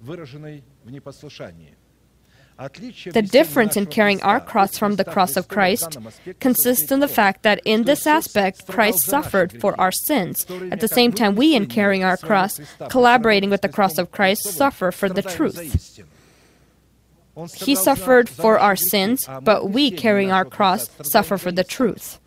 The 2.57 3.27
difference 3.29 3.77
in 3.77 3.85
carrying 3.85 4.21
our 4.23 4.39
cross 4.39 4.77
from 4.77 4.95
the 4.95 5.05
cross 5.05 5.37
of 5.37 5.47
Christ 5.47 5.97
consists 6.39 6.91
in 6.91 7.01
the 7.01 7.07
fact 7.07 7.43
that 7.43 7.61
in 7.65 7.83
this 7.83 8.07
aspect, 8.07 8.67
Christ 8.67 9.01
suffered 9.05 9.61
for 9.61 9.79
our 9.79 9.91
sins. 9.91 10.45
At 10.71 10.79
the 10.79 10.87
same 10.87 11.13
time, 11.13 11.35
we, 11.35 11.55
in 11.55 11.67
carrying 11.67 12.03
our 12.03 12.17
cross, 12.17 12.59
collaborating 12.89 13.51
with 13.51 13.61
the 13.61 13.69
cross 13.69 13.99
of 13.99 14.11
Christ, 14.11 14.43
suffer 14.43 14.91
for 14.91 15.07
the 15.07 15.21
truth. 15.21 16.01
He 17.55 17.75
suffered 17.75 18.27
for 18.27 18.57
our 18.57 18.75
sins, 18.75 19.27
but 19.43 19.69
we, 19.69 19.91
carrying 19.91 20.31
our 20.31 20.45
cross, 20.45 20.89
suffer 21.03 21.37
for 21.37 21.51
the 21.51 21.63
truth. 21.63 22.19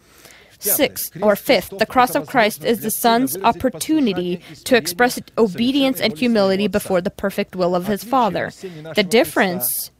Sixth 0.60 1.16
or 1.22 1.34
fifth, 1.34 1.72
the 1.78 1.86
cross 1.86 2.14
of 2.14 2.28
Christ 2.28 2.64
is 2.64 2.82
the 2.82 2.90
Son's 2.90 3.36
opportunity 3.38 4.42
to 4.64 4.76
express 4.76 5.18
obedience 5.38 6.00
and 6.00 6.16
humility 6.16 6.68
before 6.68 7.00
the 7.00 7.10
perfect 7.10 7.56
will 7.56 7.74
of 7.74 7.86
his 7.86 8.04
Father. 8.04 8.52
The 8.94 9.02
difference 9.02 9.90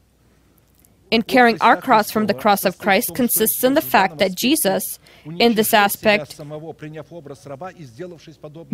in 1.10 1.22
carrying 1.22 1.58
our 1.60 1.76
cross 1.76 2.10
from 2.10 2.26
the 2.26 2.34
cross 2.34 2.64
of 2.64 2.78
Christ 2.78 3.14
consists 3.14 3.64
in 3.64 3.74
the 3.74 3.80
fact 3.80 4.18
that 4.18 4.34
Jesus, 4.34 4.98
in 5.38 5.54
this 5.54 5.74
aspect, 5.74 6.40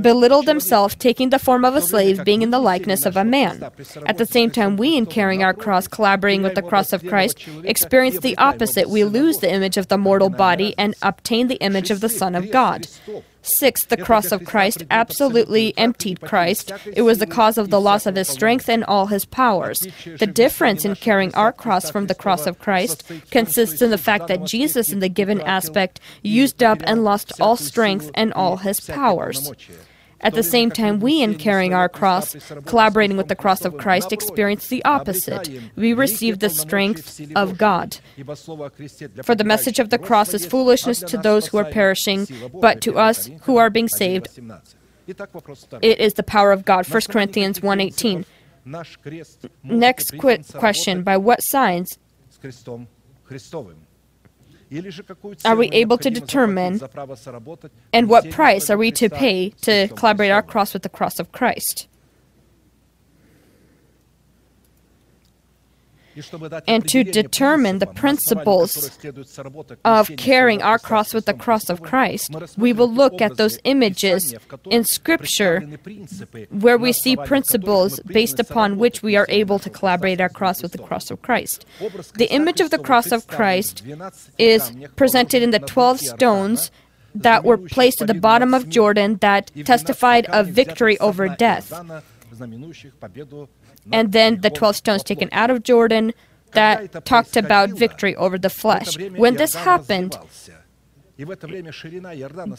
belittled 0.01 0.47
himself, 0.47 0.99
taking 0.99 1.31
the 1.31 1.39
form 1.39 1.65
of 1.65 1.75
a 1.75 1.81
slave, 1.81 2.25
being 2.25 2.43
in 2.43 2.51
the 2.51 2.59
likeness 2.59 3.07
of 3.07 3.17
a 3.17 3.25
man. 3.25 3.63
At 4.07 4.19
the 4.19 4.27
same 4.27 4.51
time, 4.51 4.77
we, 4.77 4.97
in 4.97 5.07
carrying 5.07 5.43
our 5.43 5.55
cross, 5.55 5.89
collaborating 5.89 6.43
with 6.43 6.55
the 6.55 6.63
cross 6.63 6.93
of 6.93 7.07
Christ, 7.07 7.47
experience 7.65 8.21
the 8.21 8.37
opposite. 8.39 8.89
We 8.89 9.05
lose 9.05 9.39
the 9.39 9.53
image 9.53 9.77
of 9.77 9.89
the 9.89 9.99
mortal 9.99 10.31
body 10.31 10.75
and 10.77 10.95
obtain 11.03 11.49
the 11.49 11.57
image 11.57 11.91
of 11.91 12.01
the 12.01 12.09
Son 12.09 12.35
of 12.35 12.51
God. 12.51 12.87
Six, 13.47 13.85
the 13.87 13.97
cross 13.97 14.33
of 14.33 14.45
Christ 14.45 14.85
absolutely 14.91 15.73
emptied 15.79 16.21
Christ. 16.21 16.73
It 16.95 17.03
was 17.03 17.19
the 17.19 17.27
cause 17.27 17.59
of 17.59 17.71
the 17.71 17.81
loss 17.81 18.05
of 18.05 18.17
his 18.17 18.29
strength 18.29 18.69
and 18.69 18.85
all 18.85 19.07
his 19.07 19.25
powers. 19.25 19.87
The 20.05 20.27
difference 20.27 20.85
in 20.85 20.97
carrying 20.97 21.35
our 21.35 21.53
cross 21.53 21.91
from 21.91 22.07
the 22.07 22.15
cross 22.15 22.47
of 22.47 22.59
Christ 22.59 23.11
consists 23.31 23.81
in 23.81 23.91
the 23.91 23.99
fact 23.99 24.27
that 24.29 24.45
Jesus, 24.45 24.91
in 24.91 24.99
the 25.01 25.09
given 25.09 25.41
aspect, 25.43 26.01
used 26.23 26.63
up 26.63 26.83
and 26.85 27.05
lost 27.05 27.41
all 27.41 27.57
strength 27.57 28.11
and 28.15 28.33
all 28.33 28.59
his 28.59 28.81
powers. 28.81 29.53
At 30.21 30.35
the 30.35 30.43
same 30.43 30.71
time, 30.71 31.01
we, 31.01 31.23
in 31.23 31.37
carrying 31.37 31.75
our 31.75 31.89
cross, 31.89 32.35
collaborating 32.65 33.17
with 33.17 33.29
the 33.29 33.37
cross 33.37 33.65
of 33.65 33.77
Christ, 33.77 34.13
experience 34.13 34.69
the 34.69 34.85
opposite. 34.85 35.49
We 35.77 35.93
receive 35.93 36.39
the 36.39 36.51
strength 36.51 37.21
of 37.35 37.59
God. 37.59 37.99
For 39.23 39.35
the 39.35 39.45
message 39.45 39.79
of 39.79 39.91
the 39.91 39.99
cross 39.99 40.33
is 40.35 40.47
foolishness 40.47 41.01
to 41.01 41.19
those 41.19 41.49
who 41.49 41.59
are 41.59 41.65
perishing, 41.65 42.27
but 42.53 42.81
to 42.83 42.97
us 42.99 43.31
who 43.43 43.57
are 43.59 43.71
being 43.71 43.89
saved, 43.89 44.29
it 45.83 46.01
is 46.01 46.15
the 46.15 46.23
power 46.23 46.53
of 46.53 46.65
God. 46.65 46.87
1 46.87 47.03
Corinthians 47.09 47.61
1:18. 47.61 48.25
Next 49.63 50.19
quick 50.19 50.49
question: 50.49 51.03
By 51.03 51.17
what 51.17 51.43
signs 51.43 51.99
are 55.45 55.57
we 55.57 55.69
able 55.71 55.99
to 55.99 56.11
determine 56.11 56.81
and 57.93 58.09
what 58.09 58.31
price 58.31 58.69
are 58.71 58.77
we 58.77 58.91
to 58.93 59.09
pay 59.09 59.51
to 59.63 59.89
collaborate 59.89 60.31
our 60.31 60.43
cross 60.43 60.73
with 60.73 60.83
the 60.83 60.89
cross 60.89 61.19
of 61.19 61.33
Christ? 61.33 61.89
And 66.67 66.89
to 66.89 67.05
determine 67.05 67.79
the 67.79 67.87
principles 67.87 68.99
of 69.85 70.11
carrying 70.17 70.63
our 70.63 70.79
cross 70.79 71.13
with 71.15 71.27
the 71.27 71.35
cross 71.35 71.69
of 71.69 71.83
Christ, 71.83 72.35
we 72.57 72.73
will 72.73 72.93
look 72.93 73.21
at 73.21 73.37
those 73.37 73.59
images 73.65 74.35
in 74.71 74.85
Scripture 74.85 75.61
where 76.51 76.79
we 76.79 76.93
see 76.93 77.17
principles 77.17 78.01
based 78.01 78.39
upon 78.41 78.79
which 78.79 79.03
we 79.03 79.17
are 79.17 79.27
able 79.29 79.59
to 79.59 79.71
collaborate 79.71 80.21
our 80.21 80.29
cross 80.29 80.63
with 80.63 80.73
the 80.73 80.79
cross 80.79 81.11
of 81.11 81.23
Christ. 81.23 81.65
The 82.15 82.31
image 82.31 82.61
of 82.61 82.71
the 82.71 82.79
cross 82.79 83.13
of 83.13 83.27
Christ 83.27 83.83
is 84.39 84.73
presented 84.97 85.43
in 85.43 85.51
the 85.51 85.59
12 85.59 86.01
stones 86.01 86.71
that 87.15 87.45
were 87.45 87.57
placed 87.57 88.03
at 88.03 88.09
the 88.09 88.15
bottom 88.15 88.53
of 88.53 88.69
Jordan 88.69 89.17
that 89.17 89.51
testified 89.65 90.27
of 90.27 90.49
victory 90.49 90.99
over 90.99 91.29
death 91.29 91.73
and 93.93 94.13
then 94.13 94.41
the 94.41 94.51
12 94.51 94.77
stones 94.77 95.03
taken 95.03 95.29
out 95.33 95.51
of 95.51 95.63
Jordan 95.63 96.13
that 96.53 97.05
talked 97.05 97.37
about 97.37 97.71
victory 97.71 98.17
over 98.17 98.39
the 98.39 98.51
flesh. 98.51 98.99
When 98.99 99.35
this 99.35 99.55
happened, 99.55 100.17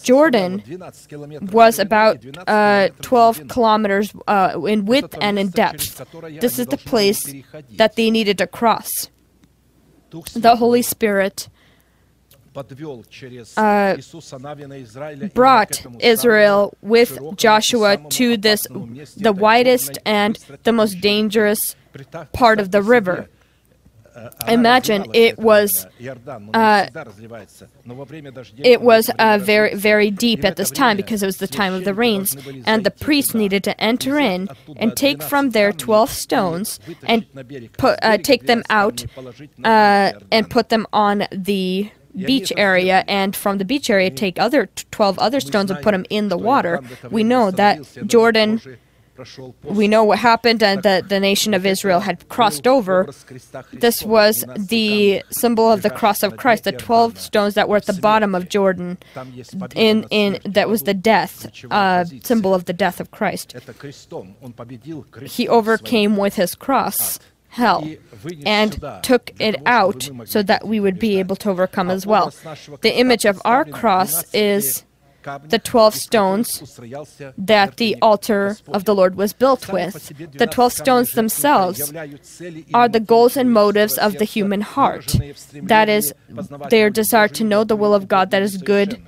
Jordan 0.04 0.64
was 1.52 1.80
about 1.80 2.26
uh, 2.48 2.90
12 3.02 3.48
kilometers 3.48 4.14
uh, 4.28 4.60
in 4.66 4.86
width 4.86 5.16
and 5.22 5.38
in 5.38 5.50
depth. 5.50 6.02
This 6.42 6.58
is 6.58 6.68
the 6.68 6.78
place 6.78 7.34
that 7.76 7.96
they 7.96 8.10
needed 8.10 8.38
to 8.40 8.48
cross. 8.48 8.90
The 10.34 10.56
Holy 10.56 10.82
Spirit 10.82 11.50
uh, 13.58 13.98
brought 15.34 15.86
Israel 16.00 16.78
with 16.82 17.20
Joshua 17.36 17.98
to 18.10 18.38
this, 18.38 18.68
the 19.18 19.34
widest 19.34 19.98
and 20.06 20.36
the 20.64 20.72
most 20.72 21.00
dangerous 21.02 21.76
part 22.34 22.60
of 22.60 22.72
the 22.72 22.82
river. 22.82 23.30
Imagine 24.48 25.06
it 25.14 25.38
was 25.38 25.86
uh, 26.54 26.88
it 28.58 28.82
was 28.82 29.12
uh, 29.20 29.38
very 29.40 29.76
very 29.76 30.10
deep 30.10 30.44
at 30.44 30.56
this 30.56 30.72
time 30.72 30.98
because 30.98 31.22
it 31.22 31.28
was 31.28 31.38
the 31.38 31.48
time 31.48 31.74
of 31.74 31.86
the 31.86 31.94
rains, 31.94 32.36
and 32.66 32.84
the 32.84 32.90
priests 32.90 33.36
needed 33.36 33.64
to 33.66 33.80
enter 33.80 34.18
in 34.18 34.50
and 34.78 34.98
take 34.98 35.22
from 35.22 35.52
there 35.52 35.72
twelve 35.72 36.10
stones 36.10 36.80
and 37.04 37.28
put, 37.78 38.00
uh, 38.02 38.18
take 38.18 38.48
them 38.48 38.64
out 38.72 39.06
uh, 39.64 40.14
and 40.32 40.50
put 40.50 40.70
them 40.70 40.88
on 40.92 41.28
the 41.32 41.92
beach 42.26 42.52
area 42.58 43.04
and 43.08 43.36
from 43.36 43.58
the 43.58 43.66
beach 43.66 43.90
area 43.90 44.10
take 44.10 44.40
other 44.40 44.70
12 44.92 45.20
other 45.20 45.40
stones 45.40 45.70
and 45.72 45.82
put 45.82 45.92
them 45.92 46.06
in 46.10 46.30
the 46.30 46.38
water 46.38 46.82
we 47.10 47.24
know 47.24 47.52
that 47.52 47.80
jordan 48.06 48.62
we 49.64 49.88
know 49.88 50.04
what 50.04 50.20
happened 50.20 50.62
and 50.62 50.84
that 50.84 51.10
the 51.10 51.20
nation 51.20 51.54
of 51.54 51.66
Israel 51.66 52.02
had 52.02 52.28
crossed 52.30 52.68
over. 52.68 53.08
This 53.74 54.04
was 54.04 54.46
the 54.56 55.24
symbol 55.30 55.72
of 55.72 55.82
the 55.82 55.90
cross 55.90 56.24
of 56.24 56.38
Christ, 56.38 56.66
the 56.66 56.72
12 56.72 57.20
stones 57.20 57.54
that 57.56 57.68
were 57.70 57.78
at 57.78 57.86
the 57.86 57.94
bottom 57.94 58.36
of 58.36 58.50
Jordan. 58.50 58.98
In, 59.76 60.06
in 60.10 60.40
That 60.46 60.70
was 60.70 60.84
the 60.84 60.94
death, 60.94 61.50
uh, 61.72 62.06
symbol 62.24 62.54
of 62.54 62.66
the 62.66 62.74
death 62.74 63.00
of 63.00 63.12
Christ. 63.12 63.56
He 65.26 65.48
overcame 65.48 66.18
with 66.18 66.36
his 66.36 66.56
cross 66.56 67.20
hell 67.58 67.88
and 68.46 68.80
took 69.04 69.32
it 69.40 69.62
out 69.66 70.10
so 70.26 70.42
that 70.44 70.68
we 70.68 70.80
would 70.80 71.00
be 71.00 71.20
able 71.20 71.36
to 71.38 71.50
overcome 71.50 71.90
as 71.90 72.06
well. 72.06 72.34
The 72.82 72.98
image 72.98 73.26
of 73.26 73.42
our 73.46 73.66
cross 73.66 74.34
is 74.34 74.84
the 75.50 75.60
12 75.60 75.94
stones 75.94 76.80
that 77.38 77.78
the 77.78 77.98
altar 78.02 78.58
of 78.70 78.86
the 78.86 78.96
Lord 78.96 79.16
was 79.16 79.34
built 79.34 79.72
with. 79.72 79.94
The 80.38 80.48
12 80.48 80.74
stones 80.74 81.12
themselves 81.14 81.92
are 82.74 82.88
the 82.88 83.02
goals 83.02 83.36
and 83.36 83.52
motives 83.52 83.98
of 83.98 84.18
the 84.20 84.26
human 84.26 84.62
heart. 84.62 85.16
That 85.54 85.90
is, 85.90 86.14
their 86.70 86.90
desire 86.90 87.28
to 87.30 87.44
know 87.44 87.64
the 87.64 87.76
will 87.76 87.94
of 87.94 88.08
God 88.08 88.32
that 88.32 88.42
is 88.42 88.58
good 88.58 89.02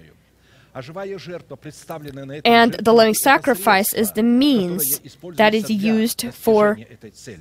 and 2.46 2.74
the 2.74 2.94
living 2.94 3.14
sacrifice 3.14 3.94
is 3.94 4.12
the 4.14 4.24
means 4.24 5.02
that 5.36 5.54
is 5.54 5.70
used 5.70 6.34
for 6.34 6.78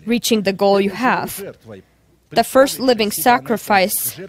reaching 0.06 0.42
the 0.42 0.52
goal 0.52 0.80
you 0.80 0.90
have. 0.90 1.56
The 2.30 2.44
first 2.44 2.78
living 2.78 3.10
sacrifice 3.10 4.20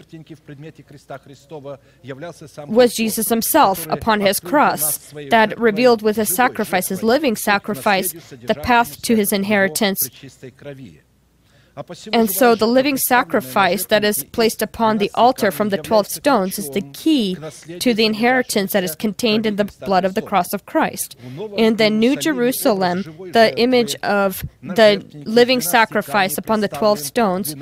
was 2.66 2.94
Jesus 2.94 3.28
himself 3.28 3.86
upon 3.88 4.20
his 4.20 4.40
cross, 4.40 5.12
that 5.30 5.58
revealed 5.58 6.00
with 6.02 6.16
his 6.16 6.34
sacrifice, 6.34 6.88
his 6.88 7.02
living 7.02 7.36
sacrifice, 7.36 8.12
the 8.30 8.54
path 8.54 9.02
to 9.02 9.16
his 9.16 9.32
inheritance 9.32 10.08
and 12.12 12.30
so 12.30 12.54
the 12.54 12.66
living 12.66 12.96
sacrifice 12.96 13.86
that 13.86 14.04
is 14.04 14.24
placed 14.24 14.62
upon 14.62 14.98
the 14.98 15.10
altar 15.14 15.50
from 15.50 15.68
the 15.68 15.78
12 15.78 16.06
stones 16.06 16.58
is 16.58 16.70
the 16.70 16.82
key 16.92 17.36
to 17.78 17.94
the 17.94 18.04
inheritance 18.04 18.72
that 18.72 18.84
is 18.84 18.94
contained 18.94 19.46
in 19.46 19.56
the 19.56 19.64
blood 19.64 20.04
of 20.04 20.14
the 20.14 20.22
cross 20.22 20.52
of 20.52 20.66
Christ. 20.66 21.16
In 21.56 21.76
the 21.76 21.90
New 21.90 22.16
Jerusalem, 22.16 23.02
the 23.32 23.52
image 23.56 23.94
of 23.96 24.44
the 24.62 25.04
living 25.26 25.60
sacrifice 25.60 26.38
upon 26.38 26.60
the 26.60 26.68
12 26.68 26.98
stones 26.98 27.54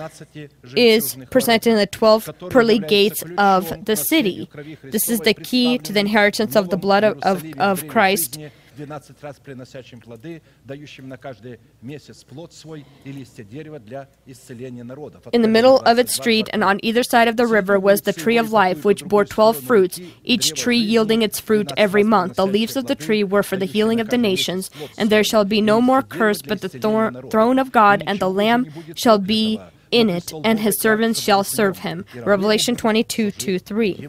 is 0.76 1.16
presented 1.30 1.70
in 1.70 1.76
the 1.76 1.86
12 1.86 2.30
pearly 2.50 2.78
gates 2.78 3.22
of 3.36 3.84
the 3.84 3.96
city. 3.96 4.48
This 4.82 5.08
is 5.08 5.20
the 5.20 5.34
key 5.34 5.78
to 5.78 5.92
the 5.92 6.00
inheritance 6.00 6.56
of 6.56 6.70
the 6.70 6.76
blood 6.76 7.04
of, 7.04 7.18
of, 7.22 7.44
of 7.58 7.88
Christ 7.88 8.38
12 8.77 9.21
раз 9.21 9.39
приносящим 9.39 9.99
плоды, 9.99 10.41
дающим 10.65 11.07
на 11.07 11.17
каждый 11.17 11.59
месяц 11.81 12.23
плод 12.23 12.53
свой 12.53 12.85
и 13.03 13.11
листья 13.11 13.43
дерева 13.43 13.79
для 13.79 14.07
исцеления 14.25 14.83
народов. 14.83 15.23
In 15.31 15.41
the 15.41 15.47
middle 15.47 15.79
of 15.85 15.99
its 15.99 16.13
street 16.13 16.49
and 16.53 16.63
on 16.63 16.79
either 16.81 17.03
side 17.03 17.27
of 17.27 17.37
the 17.37 17.45
river 17.45 17.79
was 17.79 18.01
the 18.01 18.13
tree 18.13 18.37
of 18.37 18.51
life, 18.51 18.83
which 18.83 19.03
bore 19.05 19.25
twelve 19.25 19.57
fruits, 19.57 19.99
each 20.23 20.53
tree 20.53 20.77
yielding 20.79 21.21
its 21.21 21.39
fruit 21.39 21.71
every 21.77 22.03
month. 22.03 22.35
The 22.35 22.47
leaves 22.47 22.75
of 22.75 22.87
the 22.87 22.95
tree 22.95 23.23
were 23.23 23.43
for 23.43 23.57
the 23.57 23.65
healing 23.65 23.99
of 23.99 24.09
the 24.09 24.17
nations, 24.17 24.71
and 24.97 25.09
there 25.09 25.23
shall 25.23 25.45
be 25.45 25.61
no 25.61 25.79
more 25.81 26.01
curse, 26.01 26.41
but 26.41 26.61
the 26.61 26.69
thor- 26.69 27.11
throne 27.29 27.59
of 27.59 27.71
God 27.71 28.03
and 28.07 28.19
the 28.19 28.29
Lamb 28.29 28.67
shall 28.95 29.19
be 29.19 29.59
in 29.91 30.09
it, 30.09 30.33
and 30.43 30.59
his 30.59 30.79
servants 30.79 31.21
shall 31.21 31.43
serve 31.43 31.79
him. 31.79 32.05
Revelation 32.15 32.75
22 32.75 33.31
2 33.31 33.59
3. 33.59 34.07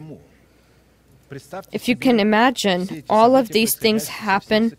If 1.72 1.88
you 1.88 1.96
can 1.96 2.18
imagine, 2.18 3.04
all 3.08 3.36
of 3.36 3.50
these 3.50 3.76
things 3.76 4.08
happen 4.08 4.76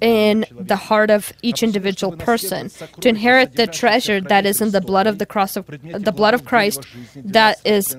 in 0.00 0.44
the 0.50 0.76
heart 0.76 1.10
of 1.10 1.32
each 1.42 1.62
individual 1.62 2.16
person. 2.16 2.70
To 3.00 3.08
inherit 3.08 3.56
the 3.56 3.66
treasure 3.66 4.20
that 4.20 4.44
is 4.44 4.60
in 4.60 4.70
the 4.72 4.80
blood 4.80 5.06
of 5.06 5.18
the 5.18 5.26
cross 5.26 5.56
of 5.56 5.66
the 5.66 6.12
blood 6.12 6.34
of 6.34 6.44
Christ 6.44 6.86
that 7.16 7.58
is 7.64 7.96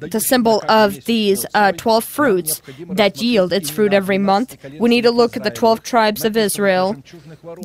the 0.00 0.20
symbol 0.20 0.62
of 0.68 1.04
these 1.04 1.44
uh, 1.54 1.72
12 1.72 2.04
fruits 2.04 2.62
that 2.88 3.20
yield 3.20 3.52
its 3.52 3.70
fruit 3.70 3.92
every 3.92 4.18
month. 4.18 4.56
We 4.78 4.88
need 4.88 5.02
to 5.02 5.10
look 5.10 5.36
at 5.36 5.44
the 5.44 5.50
12 5.50 5.82
tribes 5.82 6.24
of 6.24 6.36
Israel 6.36 6.96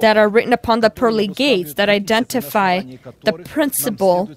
that 0.01 0.17
are 0.17 0.29
written 0.29 0.53
upon 0.53 0.81
the 0.81 0.89
pearly 0.89 1.27
gates 1.27 1.75
that 1.75 1.89
identify 1.89 2.81
the 3.23 3.33
principle 3.33 4.29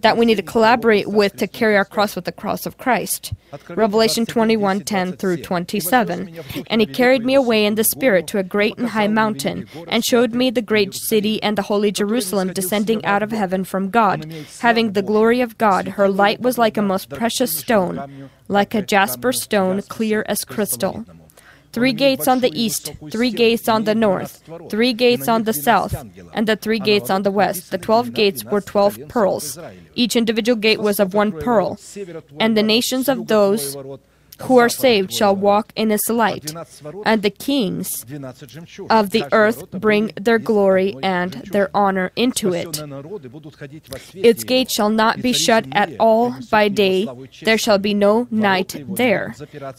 that 0.00 0.16
we 0.16 0.26
need 0.26 0.36
to 0.36 0.42
collaborate 0.42 1.08
with 1.08 1.36
to 1.36 1.46
carry 1.46 1.76
our 1.76 1.84
cross 1.84 2.14
with 2.14 2.26
the 2.26 2.32
cross 2.32 2.66
of 2.66 2.78
Christ. 2.78 3.32
Revelation 3.68 4.26
21 4.26 4.80
10 4.80 5.12
through 5.14 5.38
27. 5.38 6.38
And 6.66 6.80
he 6.80 6.86
carried 6.86 7.24
me 7.24 7.34
away 7.34 7.64
in 7.64 7.74
the 7.74 7.84
Spirit 7.84 8.26
to 8.28 8.38
a 8.38 8.42
great 8.42 8.78
and 8.78 8.90
high 8.90 9.08
mountain, 9.08 9.66
and 9.88 10.04
showed 10.04 10.34
me 10.34 10.50
the 10.50 10.62
great 10.62 10.94
city 10.94 11.42
and 11.42 11.56
the 11.56 11.62
holy 11.62 11.90
Jerusalem 11.90 12.52
descending 12.52 13.04
out 13.04 13.22
of 13.22 13.32
heaven 13.32 13.64
from 13.64 13.90
God, 13.90 14.30
having 14.60 14.92
the 14.92 15.02
glory 15.02 15.40
of 15.40 15.58
God. 15.58 15.88
Her 15.88 16.08
light 16.08 16.40
was 16.40 16.58
like 16.58 16.76
a 16.76 16.82
most 16.82 17.08
precious 17.08 17.29
stone, 17.30 18.30
like 18.48 18.74
a 18.74 18.82
jasper 18.82 19.32
stone, 19.32 19.82
clear 19.82 20.24
as 20.28 20.44
crystal. 20.44 21.04
Three 21.72 21.92
gates 21.92 22.26
on 22.26 22.40
the 22.40 22.50
east, 22.52 22.94
three 23.12 23.30
gates 23.30 23.68
on 23.68 23.84
the 23.84 23.94
north, 23.94 24.42
three 24.68 24.92
gates 24.92 25.28
on 25.28 25.44
the 25.44 25.52
south, 25.52 25.94
and 26.34 26.48
the 26.48 26.56
three 26.56 26.80
gates 26.80 27.10
on 27.10 27.22
the 27.22 27.30
west. 27.30 27.70
The 27.70 27.78
twelve 27.78 28.12
gates 28.12 28.42
were 28.44 28.60
twelve 28.60 28.98
pearls. 29.06 29.56
Each 29.94 30.16
individual 30.16 30.56
gate 30.58 30.80
was 30.80 30.98
of 30.98 31.14
one 31.14 31.30
pearl. 31.30 31.78
And 32.40 32.56
the 32.56 32.64
nations 32.64 33.08
of 33.08 33.28
those 33.28 33.76
who 34.42 34.58
are 34.58 34.68
saved 34.68 35.12
shall 35.12 35.34
walk 35.36 35.72
in 35.76 35.90
his 35.90 36.08
light, 36.08 36.54
and 37.04 37.22
the 37.22 37.30
kings 37.30 38.04
of 38.90 39.10
the 39.10 39.26
earth 39.32 39.70
bring 39.70 40.12
their 40.20 40.38
glory 40.38 40.96
and 41.02 41.32
their 41.52 41.70
honor 41.74 42.10
into 42.16 42.52
it. 42.54 42.80
Its 44.14 44.44
gates 44.44 44.72
shall 44.72 44.90
not 44.90 45.22
be 45.22 45.32
shut 45.32 45.66
at 45.72 45.90
all 45.98 46.34
by 46.50 46.68
day, 46.68 47.08
there 47.42 47.58
shall 47.58 47.78
be 47.78 47.94
no 47.94 48.26
night 48.30 48.84
there. 48.88 49.34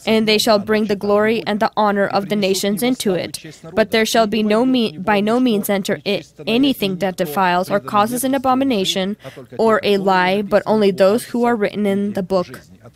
And 0.06 0.26
they 0.28 0.38
shall 0.38 0.58
bring 0.58 0.86
the 0.86 0.96
glory 0.96 1.42
and 1.46 1.60
the 1.60 1.72
honor 1.76 2.06
of 2.06 2.28
the 2.28 2.36
nations 2.36 2.82
into 2.82 3.14
it. 3.14 3.32
But 3.72 3.90
there 3.90 4.06
shall 4.06 4.26
be 4.26 4.42
no 4.42 4.64
me- 4.64 4.98
by 4.98 5.20
no 5.20 5.40
means 5.40 5.68
enter 5.70 6.00
it 6.04 6.32
anything 6.46 6.96
that 6.98 7.16
defiles 7.16 7.70
or 7.70 7.80
causes 7.80 8.24
an 8.24 8.34
abomination 8.34 9.16
or 9.58 9.80
a 9.82 9.96
lie, 9.98 10.42
but 10.42 10.62
only 10.66 10.90
those 10.90 11.24
who 11.24 11.44
are 11.44 11.56
written 11.56 11.86
in 11.86 12.12
the 12.12 12.22
book 12.22 12.48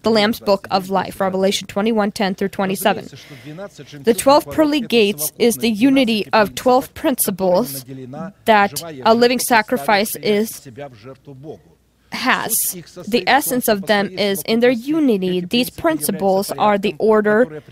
the 0.02 0.10
Lamb's 0.10 0.40
Book 0.40 0.66
of 0.70 0.90
Life, 0.90 1.20
Revelation 1.20 1.55
21 1.64 2.12
10 2.12 2.34
through 2.34 2.48
27. 2.48 3.04
The 4.02 4.14
12 4.14 4.50
pearly 4.50 4.80
gates 4.80 5.32
is 5.38 5.56
the 5.56 5.70
unity 5.70 6.26
of 6.32 6.54
12 6.54 6.94
principles 6.94 7.84
that 8.44 8.82
a 9.04 9.14
living 9.14 9.38
sacrifice 9.38 10.16
is 10.16 10.68
has. 12.16 12.72
The 13.06 13.24
essence 13.26 13.68
of 13.68 13.86
them 13.86 14.08
is 14.18 14.42
in 14.42 14.60
their 14.60 14.70
unity. 14.70 15.40
These 15.40 15.70
principles 15.70 16.50
are 16.52 16.78
the 16.78 16.94
order 16.98 17.62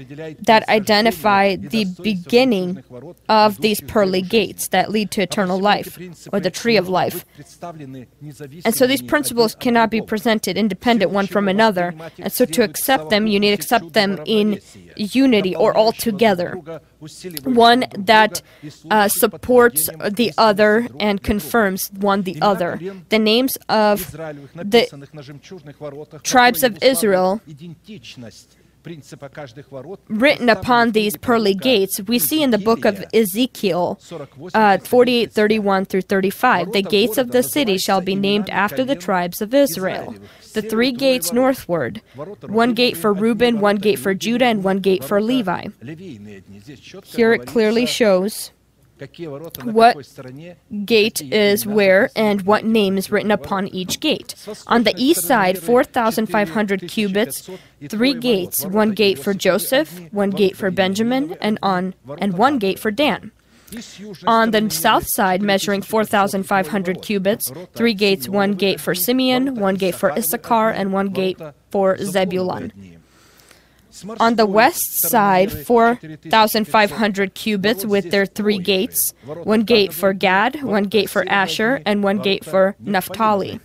that 0.41 0.69
identify 0.69 1.57
the 1.57 1.85
beginning 2.03 2.83
of 3.29 3.61
these 3.61 3.81
pearly 3.81 4.23
gates 4.23 4.69
that 4.69 4.91
lead 4.91 5.11
to 5.13 5.23
eternal 5.23 5.59
life 5.59 5.99
or 6.33 6.41
the 6.41 6.51
tree 6.51 6.77
of 6.77 6.89
life. 6.89 7.25
And 8.65 8.75
so 8.75 8.87
these 8.87 9.03
principles 9.03 9.55
cannot 9.55 9.91
be 9.91 10.01
presented 10.01 10.57
independent 10.57 11.11
one 11.11 11.27
from 11.27 11.49
another. 11.49 11.95
And 12.19 12.33
so 12.33 12.45
to 12.45 12.63
accept 12.63 13.11
them, 13.11 13.27
you 13.27 13.41
need 13.41 13.51
to 13.51 13.55
accept 13.55 13.93
them 13.93 14.21
in 14.27 14.61
unity 14.97 15.55
or 15.57 15.77
all 15.77 15.93
together. 15.93 16.61
One 17.45 17.85
that 17.97 18.43
uh, 18.91 19.09
supports 19.09 19.89
the 20.11 20.33
other 20.39 20.89
and 20.99 21.23
confirms 21.23 21.91
one 21.93 22.23
the 22.23 22.41
other. 22.41 22.81
The 23.09 23.19
names 23.19 23.57
of 23.69 24.13
the 24.13 24.87
tribes 26.23 26.63
of 26.63 26.83
Israel 26.83 27.41
written 30.09 30.49
upon 30.49 30.93
these 30.93 31.17
pearly 31.17 31.55
gates, 31.55 32.01
we 32.03 32.19
see 32.19 32.43
in 32.43 32.51
the 32.51 32.59
book 32.59 32.85
of 32.85 33.05
Ezekiel 33.13 33.99
uh, 34.55 34.79
48 34.79 35.33
31 35.33 35.85
through 35.87 36.03
35 36.03 36.73
the 36.73 36.83
gates 36.83 37.19
of 37.19 37.31
the 37.31 37.43
city 37.43 37.79
shall 37.79 38.01
be 38.01 38.15
named 38.15 38.51
after 38.51 38.85
the 38.85 38.97
tribes 38.97 39.41
of 39.41 39.55
Israel. 39.55 40.15
The 40.53 40.63
three 40.63 40.93
gates 40.93 41.33
northward. 41.33 42.01
one 42.47 42.75
gate 42.75 42.97
for 42.97 43.13
Reuben, 43.13 43.61
one 43.61 43.77
gate 43.77 43.99
for 43.99 44.15
Judah, 44.15 44.47
and 44.47 44.63
one 44.63 44.79
gate 44.79 45.05
for 45.05 45.21
Levi. 45.21 45.69
Here 47.05 47.33
it 47.33 47.47
clearly 47.47 47.87
shows 47.87 48.51
what 49.65 49.97
gate 50.85 51.21
is 51.21 51.67
where 51.67 52.11
and 52.17 52.43
what 52.43 52.65
name 52.65 52.97
is 52.99 53.11
written 53.11 53.31
upon 53.31 53.69
each 53.69 54.01
gate. 54.01 54.35
On 54.67 54.85
the 54.85 54.95
east 54.97 55.23
side, 55.23 55.59
4,500 55.59 56.89
cubits, 56.89 57.49
three 57.89 58.15
gates, 58.15 58.65
one 58.65 58.91
gate 58.93 59.19
for 59.19 59.35
Joseph, 59.35 60.01
one 60.13 60.31
gate 60.31 60.57
for 60.57 60.71
Benjamin, 60.71 61.37
and 61.41 61.59
on 61.63 61.95
and 62.19 62.37
one 62.39 62.59
gate 62.59 62.79
for 62.79 62.91
Dan. 62.91 63.31
On 64.27 64.51
the 64.53 64.71
south 64.71 65.07
side, 65.09 65.43
measuring 65.43 65.83
4,500 65.83 67.03
cubits, 67.03 67.51
three 67.75 67.95
gates, 67.95 68.29
one 68.29 68.53
gate 68.53 68.81
for 68.81 68.95
Simeon, 68.95 69.57
one 69.57 69.75
gate 69.75 69.95
for 69.95 70.13
Issachar, 70.13 70.71
and 70.71 70.93
one 70.93 71.09
gate 71.09 71.41
for 71.71 71.97
Zebulun. 71.99 72.73
On 74.19 74.35
the 74.35 74.47
west 74.47 75.01
side, 75.01 75.53
4,500 75.53 77.35
cubits 77.35 77.85
with 77.85 78.11
their 78.11 78.27
three 78.27 78.59
gates 78.59 79.15
one 79.25 79.63
gate 79.63 79.93
for 79.93 80.13
Gad, 80.13 80.63
one 80.63 80.85
gate 80.85 81.09
for 81.09 81.25
Asher, 81.29 81.81
and 81.87 82.03
one 82.03 82.19
gate 82.19 82.45
for 82.45 82.77
Naphtali. 82.81 83.61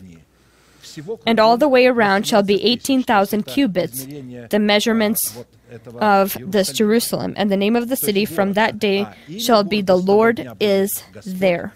And 1.26 1.40
all 1.40 1.58
the 1.58 1.68
way 1.68 1.86
around 1.86 2.28
shall 2.28 2.44
be 2.44 2.64
18,000 2.64 3.44
cubits, 3.44 4.06
the 4.06 4.60
measurements 4.60 5.38
of 6.00 6.38
this 6.40 6.72
Jerusalem. 6.72 7.34
And 7.38 7.52
the 7.52 7.58
name 7.58 7.76
of 7.76 7.90
the 7.90 7.96
city 7.96 8.26
from 8.26 8.54
that 8.54 8.80
day 8.80 9.08
shall 9.38 9.64
be 9.64 9.82
The 9.82 9.98
Lord 9.98 10.48
is 10.60 11.04
there. 11.26 11.74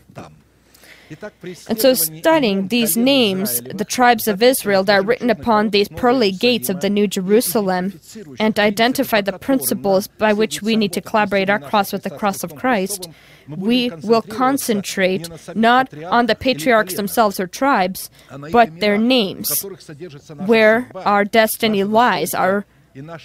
And 1.68 1.80
so, 1.80 1.93
studying 1.93 2.68
these 2.70 2.95
names, 2.97 3.62
the 3.62 3.86
tribes 3.86 4.28
of 4.28 4.41
Israel 4.41 4.84
that 4.86 4.99
are 4.99 5.04
written 5.04 5.30
upon 5.30 5.70
these 5.70 5.89
pearly 5.89 6.32
gates 6.32 6.70
of 6.70 6.82
the 6.82 6.89
New 6.89 7.08
Jerusalem, 7.08 7.99
and 8.39 8.58
identify 8.58 9.22
the 9.22 9.38
principles 9.38 10.08
by 10.08 10.34
which 10.34 10.62
we 10.62 10.76
need 10.76 10.93
to 10.93 11.01
collaborate 11.01 11.49
our 11.49 11.60
cross 11.60 11.91
with 11.91 12.04
the 12.04 12.10
cross 12.10 12.43
of 12.43 12.56
Christ, 12.56 13.10
we 13.47 13.89
will 14.04 14.22
concentrate 14.22 15.30
not 15.56 15.93
on 16.04 16.28
the 16.28 16.36
patriarchs 16.36 16.95
themselves 16.95 17.39
or 17.39 17.47
tribes, 17.47 18.10
but 18.51 18.80
their 18.80 18.97
names, 18.97 19.64
where 20.45 20.89
our 20.95 21.26
destiny 21.26 21.84
lies, 21.84 22.34
our 22.34 22.66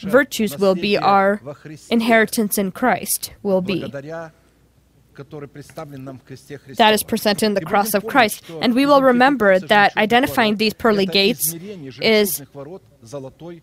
virtues 0.03 0.59
will 0.59 0.75
be, 0.75 0.97
our 0.97 1.41
inheritance 1.91 2.59
in 2.59 2.73
Christ 2.73 3.33
will 3.43 3.61
be 3.61 3.93
that 6.77 6.95
is 6.95 7.03
presented 7.03 7.47
in 7.47 7.55
the 7.55 7.61
cross 7.61 7.95
of 7.95 8.07
Christ. 8.07 8.43
And 8.61 8.75
we 8.75 8.87
will 8.87 9.03
remember 9.03 9.59
that 9.59 9.97
identifying 9.97 10.57
these 10.57 10.75
pearly 10.75 11.07
gates 11.07 11.55
is 12.01 12.43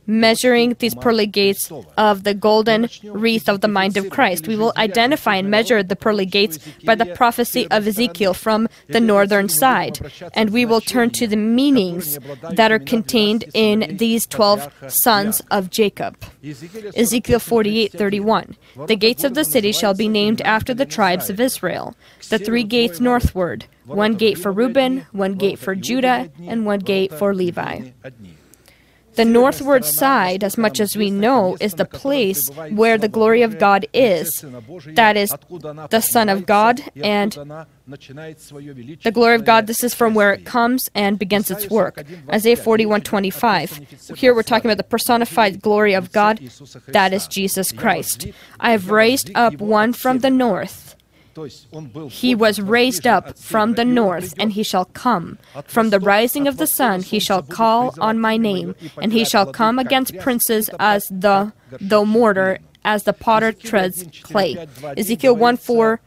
measuring 0.07 0.75
these 0.79 0.95
pearly 0.95 1.27
gates 1.27 1.71
of 1.97 2.23
the 2.23 2.33
golden 2.33 2.89
wreath 3.03 3.49
of 3.49 3.61
the 3.61 3.67
mind 3.67 3.97
of 3.97 4.09
Christ. 4.09 4.47
We 4.47 4.55
will 4.55 4.73
identify 4.77 5.35
and 5.35 5.49
measure 5.49 5.83
the 5.83 5.95
pearly 5.95 6.25
gates 6.25 6.59
by 6.83 6.95
the 6.95 7.05
prophecy 7.05 7.67
of 7.69 7.87
Ezekiel 7.87 8.33
from 8.33 8.67
the 8.87 8.99
northern 8.99 9.49
side. 9.49 9.99
And 10.33 10.51
we 10.51 10.65
will 10.65 10.81
turn 10.81 11.09
to 11.11 11.27
the 11.27 11.35
meanings 11.35 12.17
that 12.51 12.71
are 12.71 12.79
contained 12.79 13.45
in 13.53 13.97
these 13.97 14.25
12 14.25 14.71
sons 14.87 15.41
of 15.51 15.69
Jacob. 15.69 16.17
Ezekiel 16.95 17.39
48 17.39 17.91
31. 17.91 18.55
The 18.87 18.95
gates 18.95 19.23
of 19.23 19.33
the 19.33 19.45
city 19.45 19.71
shall 19.71 19.93
be 19.93 20.07
named 20.07 20.41
after 20.41 20.73
the 20.73 20.85
tribes 20.85 21.29
of 21.29 21.39
Israel. 21.39 21.95
The 22.29 22.39
three 22.39 22.63
gates 22.63 22.99
northward 22.99 23.65
one 23.85 24.15
gate 24.15 24.37
for 24.37 24.51
Reuben, 24.51 25.05
one 25.11 25.35
gate 25.35 25.59
for 25.59 25.75
Judah, 25.75 26.29
and 26.47 26.65
one 26.65 26.79
gate 26.79 27.13
for 27.13 27.35
Levi. 27.35 27.91
The 29.15 29.25
northward 29.25 29.85
side, 29.85 30.43
as 30.43 30.57
much 30.57 30.79
as 30.79 30.95
we 30.95 31.09
know, 31.09 31.57
is 31.59 31.73
the 31.73 31.85
place 31.85 32.49
where 32.69 32.97
the 32.97 33.07
glory 33.07 33.41
of 33.41 33.57
God 33.59 33.85
is. 33.93 34.43
That 34.93 35.17
is 35.17 35.33
the 35.89 36.01
Son 36.01 36.29
of 36.29 36.45
God 36.45 36.81
and 37.01 37.31
the 37.31 39.11
glory 39.13 39.35
of 39.35 39.45
God. 39.45 39.67
This 39.67 39.83
is 39.83 39.93
from 39.93 40.13
where 40.13 40.33
it 40.33 40.45
comes 40.45 40.89
and 40.93 41.17
begins 41.17 41.49
its 41.49 41.69
work. 41.69 42.03
Isaiah 42.31 42.57
41:25. 42.57 44.17
Here 44.17 44.33
we're 44.33 44.43
talking 44.43 44.69
about 44.69 44.77
the 44.77 44.83
personified 44.83 45.61
glory 45.61 45.93
of 45.93 46.11
God. 46.11 46.39
That 46.87 47.13
is 47.13 47.27
Jesus 47.27 47.71
Christ. 47.71 48.27
I 48.59 48.71
have 48.71 48.89
raised 48.89 49.31
up 49.35 49.59
one 49.59 49.93
from 49.93 50.19
the 50.19 50.29
north 50.29 50.84
He 52.09 52.35
was 52.35 52.61
raised 52.61 53.05
up 53.05 53.37
from 53.37 53.73
the 53.73 53.85
north, 53.85 54.33
and 54.39 54.53
he 54.53 54.63
shall 54.63 54.85
come. 54.85 55.37
From 55.65 55.89
the 55.89 55.99
rising 55.99 56.47
of 56.47 56.57
the 56.57 56.67
sun 56.67 57.01
he 57.01 57.19
shall 57.19 57.41
call 57.41 57.93
on 57.99 58.19
my 58.19 58.37
name, 58.37 58.75
and 59.01 59.11
he 59.11 59.25
shall 59.25 59.51
come 59.51 59.77
against 59.79 60.17
princes 60.19 60.69
as 60.79 61.07
the 61.09 61.51
the 61.81 62.05
mortar, 62.05 62.59
as 62.83 63.03
the 63.03 63.13
potter 63.13 63.51
treads 63.51 64.05
clay. 64.23 64.67
Ezekiel 64.97 65.35
1 65.35 65.57
4 65.57 65.99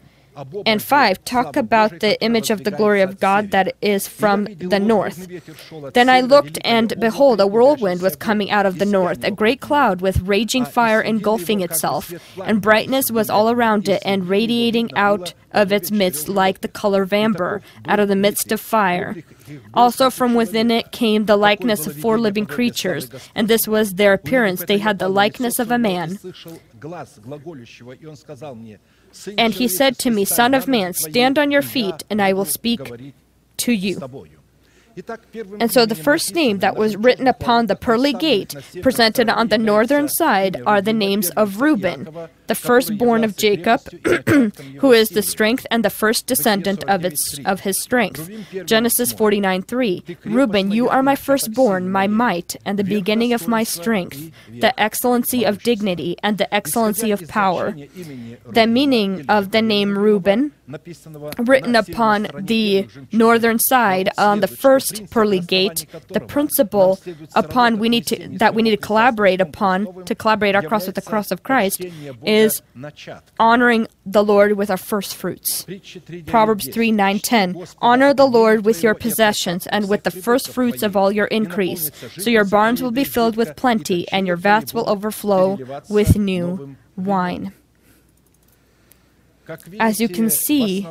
and 0.67 0.83
5 0.83 1.25
talk 1.25 1.57
about 1.57 2.01
the 2.01 2.21
image 2.23 2.51
of 2.51 2.65
the 2.65 2.71
glory 2.71 3.01
of 3.03 3.21
God 3.21 3.51
that 3.51 3.77
is 3.81 4.09
from 4.09 4.45
the 4.45 4.79
north. 4.79 5.29
Then 5.95 6.09
I 6.09 6.21
looked, 6.21 6.59
and 6.65 6.95
behold, 6.99 7.41
a 7.41 7.47
whirlwind 7.47 8.03
was 8.03 8.17
coming 8.17 8.51
out 8.51 8.67
of 8.67 8.79
the 8.79 8.87
north, 8.87 9.25
a 9.25 9.31
great 9.31 9.61
cloud 9.61 10.01
with 10.01 10.21
raging 10.21 10.65
fire 10.65 11.01
engulfing 11.01 11.61
itself, 11.61 12.13
and 12.45 12.61
brightness 12.61 13.11
was 13.11 13.31
all 13.31 13.51
around 13.51 13.89
it, 13.89 14.03
and 14.05 14.29
radiating 14.29 14.91
out 14.97 15.35
of 15.53 15.73
its 15.73 15.91
midst 15.91 16.29
like 16.29 16.61
the 16.61 16.69
color 16.69 17.03
of 17.03 17.13
amber, 17.13 17.63
out 17.87 17.99
of 17.99 18.09
the 18.09 18.17
midst 18.17 18.53
of 18.53 18.61
fire. 18.61 19.17
Also 19.73 20.11
from 20.11 20.35
within 20.35 20.71
it 20.71 20.93
came 20.93 21.25
the 21.25 21.37
likeness 21.37 21.87
of 21.87 21.97
four 21.97 22.19
living 22.19 22.47
creatures, 22.47 23.11
and 23.35 23.49
this 23.49 23.67
was 23.67 23.95
their 23.95 24.13
appearance. 24.13 24.65
They 24.65 24.79
had 24.79 24.99
the 24.99 25.09
likeness 25.09 25.59
of 25.59 25.71
a 25.71 25.79
man. 25.79 26.19
And 29.37 29.55
he 29.55 29.69
said 29.69 29.99
to 29.99 30.11
me, 30.11 30.25
Son 30.25 30.55
of 30.55 30.69
man, 30.69 30.93
stand 30.93 31.39
on 31.39 31.51
your 31.51 31.63
feet, 31.63 32.05
and 32.11 32.21
I 32.23 32.33
will 32.33 32.45
speak 32.45 32.81
to 33.59 33.73
you. 33.73 34.29
And 35.61 35.71
so 35.71 35.87
the 35.87 35.95
first 35.95 36.35
name 36.35 36.59
that 36.59 36.77
was 36.77 36.97
written 36.97 37.27
upon 37.27 37.67
the 37.67 37.77
pearly 37.77 38.13
gate, 38.13 38.55
presented 38.83 39.29
on 39.29 39.49
the 39.49 39.59
northern 39.59 40.09
side, 40.09 40.61
are 40.67 40.81
the 40.81 40.93
names 40.93 41.31
of 41.31 41.61
Reuben, 41.61 42.29
the 42.49 42.55
firstborn 42.55 43.25
of 43.25 43.37
Jacob, 43.37 43.81
who 44.81 44.93
is 44.93 45.11
the 45.11 45.23
strength 45.23 45.67
and 45.71 45.85
the 45.85 45.91
first 45.91 46.27
descendant 46.27 46.85
of 46.85 47.05
its 47.05 47.39
of 47.45 47.61
his 47.61 47.81
strength. 47.81 48.29
Genesis 48.65 49.13
49:3. 49.13 50.17
Reuben, 50.25 50.71
you 50.71 50.89
are 50.89 51.03
my 51.03 51.17
firstborn, 51.17 51.91
my 51.91 52.07
might, 52.07 52.57
and 52.65 52.79
the 52.79 52.85
beginning 52.85 53.33
of 53.33 53.49
my 53.49 53.63
strength, 53.63 54.31
the 54.51 54.73
excellency 54.81 55.45
of 55.45 55.63
dignity 55.63 56.17
and 56.23 56.39
the 56.39 56.53
excellency 56.53 57.11
of 57.11 57.27
power. 57.29 57.75
The 58.59 58.67
meaning 58.67 59.25
of 59.29 59.51
the 59.53 59.63
name 59.63 59.97
Reuben 59.97 60.53
written 61.39 61.75
upon 61.75 62.29
the 62.39 62.87
northern 63.13 63.59
side 63.59 64.09
on 64.19 64.41
the 64.41 64.47
first 64.47 65.09
pearly 65.11 65.41
gate 65.41 65.87
the 66.09 66.21
principle 66.21 67.01
upon 67.35 67.79
we 67.79 67.89
need 67.89 68.07
to 68.07 68.17
that 68.43 68.55
we 68.55 68.63
need 68.63 68.77
to 68.79 68.87
collaborate 68.91 69.41
upon 69.41 70.05
to 70.05 70.15
collaborate 70.15 70.55
our 70.55 70.63
cross 70.63 70.85
with 70.87 70.95
the 70.95 71.07
cross 71.11 71.31
of 71.31 71.43
christ 71.43 71.79
is 72.23 72.38
honoring 73.39 73.89
the 74.07 74.25
lord 74.25 74.53
with 74.53 74.71
our 74.71 74.77
first 74.77 75.15
fruits. 75.15 75.67
Proverbs 76.27 76.69
3 76.69 76.93
9 76.93 77.19
10 77.19 77.67
honor 77.79 78.15
the 78.15 78.27
lord 78.27 78.65
with 78.65 78.83
your 78.83 78.95
possessions 78.95 79.67
and 79.69 79.89
with 79.89 80.05
the 80.05 80.11
first 80.11 80.49
fruits 80.49 80.83
of 80.83 80.97
all 80.97 81.13
your 81.13 81.27
increase. 81.27 81.91
So 82.19 82.31
your 82.31 82.45
barns 82.45 82.83
will 82.83 82.91
be 82.91 83.05
filled 83.05 83.37
with 83.37 83.57
plenty 83.57 84.09
and 84.11 84.27
your 84.27 84.37
vats 84.37 84.73
will 84.75 84.89
overflow 84.89 85.59
with 85.89 86.17
new 86.17 86.77
wine 86.97 87.53
as 89.79 90.01
you 90.01 90.09
can 90.09 90.31
see, 90.31 90.87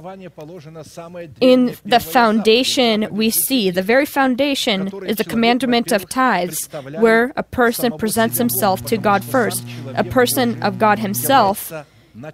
in 1.42 1.76
the 1.86 2.00
foundation, 2.00 3.08
we 3.12 3.30
see 3.30 3.70
the 3.70 3.82
very 3.82 4.06
foundation 4.06 4.88
is 5.06 5.18
the 5.18 5.24
commandment 5.24 5.92
of 5.92 6.10
tithes, 6.10 6.68
where 7.00 7.34
a 7.36 7.44
person 7.44 7.98
presents 7.98 8.38
himself 8.38 8.86
to 8.86 8.98
God 8.98 9.24
first. 9.24 9.64
A 9.96 10.04
person 10.04 10.62
of 10.64 10.80
God 10.80 11.00
himself 11.00 11.72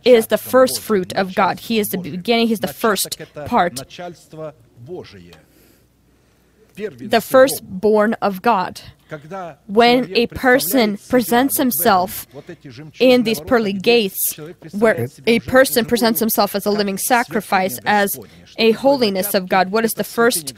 is 0.05 0.27
the 0.27 0.37
first 0.37 0.79
fruit 0.79 1.13
of 1.13 1.35
God. 1.35 1.59
He 1.59 1.79
is 1.79 1.89
the 1.89 1.97
beginning, 1.97 2.47
he's 2.47 2.61
the 2.61 2.67
first 2.67 3.17
part, 3.45 3.75
the 6.75 7.21
firstborn 7.21 8.13
of 8.21 8.41
God. 8.41 8.81
When 9.67 10.13
a 10.15 10.27
person 10.27 10.97
presents 11.09 11.57
himself 11.57 12.27
in 12.99 13.23
these 13.23 13.39
pearly 13.39 13.73
gates, 13.73 14.37
where 14.71 15.07
a 15.27 15.39
person 15.41 15.85
presents 15.85 16.19
himself 16.19 16.55
as 16.55 16.65
a 16.65 16.71
living 16.71 16.97
sacrifice, 16.97 17.79
as 17.85 18.19
a 18.57 18.71
holiness 18.71 19.33
of 19.33 19.49
God, 19.49 19.71
what 19.71 19.85
is 19.85 19.93
the 19.93 20.03
first 20.03 20.53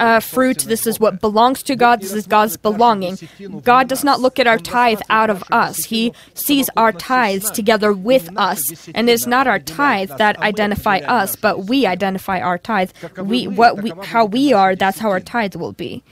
uh, 0.00 0.20
fruit? 0.20 0.58
This 0.60 0.86
is 0.86 0.98
what 0.98 1.20
belongs 1.20 1.62
to 1.64 1.76
God, 1.76 2.00
this 2.00 2.12
is 2.12 2.26
God's 2.26 2.56
belonging. 2.56 3.18
God 3.62 3.88
does 3.88 4.04
not 4.04 4.20
look 4.20 4.38
at 4.38 4.46
our 4.46 4.58
tithe 4.58 5.00
out 5.10 5.30
of 5.30 5.44
us, 5.50 5.84
He 5.84 6.12
sees 6.34 6.68
our 6.76 6.92
tithes 6.92 7.50
together 7.50 7.92
with 7.92 8.28
us. 8.36 8.88
And 8.94 9.08
it's 9.08 9.26
not 9.26 9.46
our 9.46 9.58
tithe 9.58 10.10
that 10.18 10.38
identify 10.38 10.98
us, 10.98 11.36
but 11.36 11.64
we 11.64 11.86
identify 11.86 12.40
our 12.40 12.58
tithe. 12.58 12.90
We, 13.16 13.46
what 13.46 13.82
we, 13.82 13.92
how 14.04 14.24
we 14.24 14.52
are, 14.52 14.74
that's 14.74 14.98
how 14.98 15.10
our 15.10 15.20
tithe 15.20 15.56
will 15.56 15.72
be. 15.72 16.02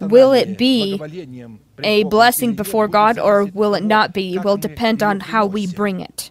Will 0.00 0.32
it 0.32 0.58
be 0.58 0.98
a 1.82 2.04
blessing 2.04 2.54
before 2.54 2.88
God 2.88 3.18
or 3.18 3.44
will 3.44 3.74
it 3.74 3.82
not 3.84 4.12
be? 4.12 4.38
Will 4.38 4.56
depend 4.56 5.02
on 5.02 5.20
how 5.20 5.46
we 5.46 5.66
bring 5.66 6.00
it. 6.00 6.30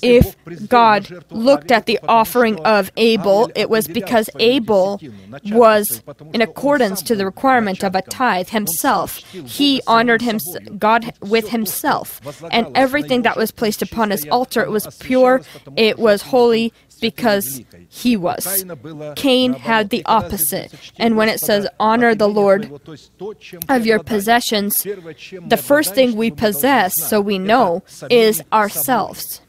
If 0.00 0.36
God 0.68 1.24
looked 1.30 1.72
at 1.72 1.86
the 1.86 1.98
offering 2.06 2.58
of 2.60 2.92
Abel, 2.96 3.50
it 3.54 3.68
was 3.68 3.88
because 3.88 4.30
Abel 4.38 5.00
was 5.46 6.02
in 6.32 6.40
accordance 6.40 7.02
to 7.02 7.16
the 7.16 7.24
requirement 7.24 7.82
of 7.82 7.94
a 7.94 8.02
tithe 8.02 8.50
himself. 8.50 9.16
He 9.32 9.82
honored 9.86 10.22
him, 10.22 10.38
God 10.78 11.12
with 11.20 11.48
himself, 11.48 12.20
and 12.50 12.66
everything 12.76 13.22
that 13.22 13.36
was 13.36 13.50
placed 13.50 13.82
upon 13.82 14.10
his 14.10 14.26
altar 14.28 14.62
it 14.62 14.70
was 14.70 14.86
pure, 14.98 15.42
it 15.76 15.98
was 15.98 16.22
holy 16.22 16.72
because 17.02 17.60
he 17.90 18.16
was. 18.16 18.64
Cain 19.16 19.52
had 19.52 19.90
the 19.90 20.02
opposite. 20.06 20.72
And 20.96 21.18
when 21.18 21.28
it 21.28 21.40
says, 21.40 21.68
honor 21.78 22.14
the 22.14 22.28
Lord 22.28 22.72
of 23.68 23.84
your 23.84 24.02
possessions, 24.02 24.82
the 24.82 25.62
first 25.62 25.94
thing 25.94 26.16
we 26.16 26.30
possess, 26.30 26.96
so 26.96 27.20
we 27.20 27.38
know, 27.38 27.82
is 28.08 28.42
ourselves. 28.52 29.42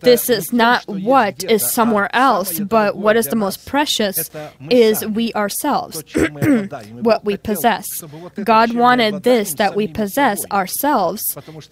This 0.00 0.28
is 0.28 0.52
not 0.52 0.86
what 0.86 1.44
is 1.44 1.70
somewhere 1.70 2.14
else, 2.14 2.60
but 2.60 2.96
what 2.96 3.16
is 3.16 3.28
the 3.28 3.36
most 3.36 3.64
precious 3.64 4.28
is 4.68 5.06
we 5.06 5.32
ourselves, 5.32 6.02
what 6.92 7.24
we 7.24 7.38
possess. 7.38 7.86
God 8.44 8.74
wanted 8.74 9.22
this 9.22 9.54
that 9.54 9.74
we 9.74 9.88
possess 9.88 10.44
ourselves 10.50 11.22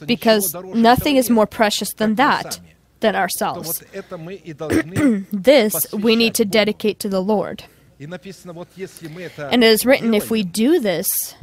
because 0.06 0.54
nothing 0.54 1.16
is 1.16 1.28
more 1.28 1.46
precious 1.46 1.92
than 1.92 2.14
that 2.14 2.58
than 3.06 3.16
ourselves. 3.16 3.82
this 5.32 5.92
we 5.92 6.16
need 6.16 6.34
to 6.34 6.44
dedicate 6.44 6.98
to 7.00 7.08
the 7.08 7.22
Lord. 7.22 7.64
And 7.98 8.12
it 8.12 9.62
is 9.62 9.86
written 9.86 10.12
if 10.12 10.30
we 10.30 10.42
do 10.42 10.80
this, 10.80 11.34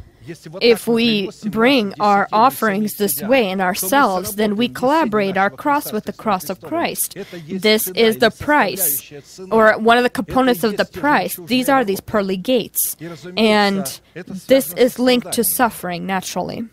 if 0.60 0.86
we 0.86 1.30
bring 1.46 1.94
our 2.00 2.28
offerings 2.32 2.94
this 2.94 3.20
way 3.22 3.50
in 3.50 3.60
ourselves, 3.60 4.36
then 4.36 4.56
we 4.56 4.68
collaborate 4.68 5.36
our 5.36 5.50
cross 5.50 5.92
with 5.92 6.04
the 6.04 6.12
cross 6.12 6.48
of 6.48 6.60
Christ. 6.60 7.16
This 7.48 7.88
is 7.88 8.18
the 8.18 8.30
price, 8.30 9.12
or 9.50 9.76
one 9.78 9.98
of 9.98 10.04
the 10.04 10.10
components 10.10 10.64
of 10.64 10.76
the 10.76 10.84
price. 10.84 11.36
These 11.36 11.68
are 11.68 11.84
these 11.84 12.00
pearly 12.00 12.36
gates. 12.36 12.96
And 13.36 14.00
this 14.46 14.72
is 14.74 14.98
linked 14.98 15.32
to 15.32 15.44
suffering 15.44 16.06
naturally, 16.06 16.68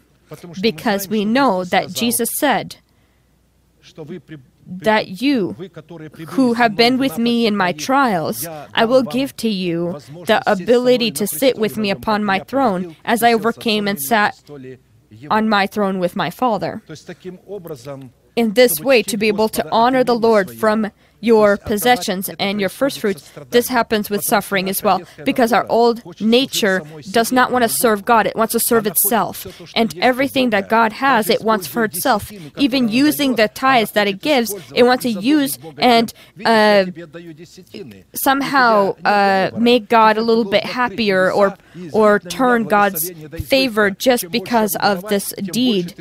because 0.61 1.07
we 1.07 1.25
know 1.25 1.65
that 1.65 1.89
Jesus 1.91 2.29
said, 2.37 2.77
that 4.65 5.21
you, 5.21 5.53
who 6.29 6.53
have 6.53 6.75
been 6.75 6.97
with 6.97 7.17
me 7.17 7.45
in 7.45 7.55
my 7.55 7.71
trials, 7.71 8.45
I 8.73 8.85
will 8.85 9.03
give 9.03 9.35
to 9.37 9.49
you 9.49 9.99
the 10.25 10.41
ability 10.45 11.11
to 11.11 11.27
sit 11.27 11.57
with 11.57 11.77
me 11.77 11.89
upon 11.89 12.23
my 12.23 12.39
throne 12.39 12.95
as 13.05 13.23
I 13.23 13.33
overcame 13.33 13.87
and 13.87 14.01
sat 14.01 14.41
on 15.29 15.49
my 15.49 15.67
throne 15.67 15.99
with 15.99 16.15
my 16.15 16.29
Father. 16.29 16.81
In 18.35 18.53
this 18.53 18.79
way, 18.79 19.03
to 19.03 19.17
be 19.17 19.27
able 19.27 19.49
to 19.49 19.69
honor 19.71 20.03
the 20.03 20.15
Lord 20.15 20.49
from 20.49 20.91
your 21.21 21.55
possessions 21.57 22.29
and 22.39 22.59
your 22.59 22.69
first 22.69 22.99
fruits, 22.99 23.31
this 23.51 23.69
happens 23.69 24.09
with 24.09 24.23
suffering 24.23 24.67
as 24.67 24.83
well, 24.83 25.01
because 25.23 25.53
our 25.53 25.65
old 25.69 26.03
nature 26.19 26.81
does 27.11 27.31
not 27.31 27.51
want 27.51 27.63
to 27.63 27.69
serve 27.69 28.03
God, 28.03 28.27
it 28.27 28.35
wants 28.35 28.51
to 28.51 28.59
serve 28.59 28.85
itself. 28.85 29.47
And 29.75 29.97
everything 29.99 30.49
that 30.49 30.67
God 30.67 30.93
has, 30.93 31.29
it 31.29 31.41
wants 31.41 31.67
for 31.67 31.83
itself. 31.85 32.31
Even 32.57 32.89
using 32.89 33.35
the 33.35 33.47
tithes 33.47 33.91
that 33.91 34.07
it 34.07 34.21
gives, 34.21 34.53
it 34.73 34.83
wants 34.83 35.03
to 35.03 35.09
use 35.09 35.57
and 35.77 36.13
uh, 36.43 36.85
somehow 38.13 38.95
uh, 39.05 39.51
make 39.57 39.87
God 39.87 40.17
a 40.17 40.21
little 40.21 40.45
bit 40.45 40.65
happier 40.65 41.31
or, 41.31 41.55
or 41.93 42.19
turn 42.19 42.65
God's 42.65 43.11
favor 43.45 43.89
just 43.89 44.29
because 44.31 44.75
of 44.77 45.07
this 45.09 45.33
deed. 45.41 45.95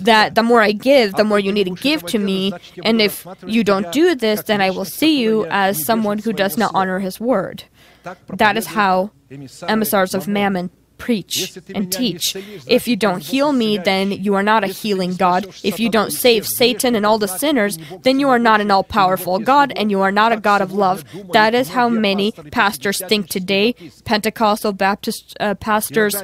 That 0.00 0.34
the 0.34 0.42
more 0.42 0.62
I 0.62 0.72
give, 0.72 1.14
the 1.14 1.24
more 1.24 1.38
you 1.38 1.52
need 1.52 1.64
to 1.64 1.74
give 1.74 2.04
to 2.06 2.18
me. 2.18 2.52
And 2.84 3.00
if 3.00 3.26
you 3.46 3.64
don't 3.64 3.90
do 3.92 4.14
this, 4.14 4.42
then 4.42 4.60
I 4.60 4.70
will 4.70 4.84
see 4.84 5.20
you 5.20 5.46
as 5.46 5.84
someone 5.84 6.18
who 6.18 6.32
does 6.32 6.56
not 6.56 6.72
honor 6.74 6.98
his 6.98 7.20
word. 7.20 7.64
That 8.28 8.56
is 8.56 8.66
how 8.66 9.10
emissaries 9.68 10.14
of 10.14 10.28
mammon 10.28 10.70
preach 10.98 11.58
and 11.74 11.92
teach. 11.92 12.36
If 12.66 12.88
you 12.88 12.96
don't 12.96 13.22
heal 13.22 13.52
me, 13.52 13.78
then 13.78 14.10
you 14.10 14.34
are 14.34 14.42
not 14.42 14.64
a 14.64 14.68
healing 14.68 15.14
God. 15.14 15.46
If 15.62 15.78
you 15.80 15.90
don't 15.90 16.12
save 16.12 16.46
Satan 16.46 16.94
and 16.94 17.04
all 17.04 17.18
the 17.18 17.28
sinners, 17.28 17.78
then 18.02 18.20
you 18.20 18.28
are 18.28 18.38
not 18.38 18.60
an 18.60 18.70
all 18.70 18.84
powerful 18.84 19.38
God 19.38 19.72
and 19.76 19.90
you 19.90 20.00
are 20.00 20.12
not 20.12 20.32
a 20.32 20.36
God 20.36 20.60
of 20.60 20.72
love. 20.72 21.04
That 21.32 21.54
is 21.54 21.68
how 21.68 21.88
many 21.88 22.32
pastors 22.32 23.02
think 23.04 23.28
today. 23.28 23.74
Pentecostal 24.04 24.72
Baptist 24.72 25.36
uh, 25.40 25.54
pastors, 25.54 26.22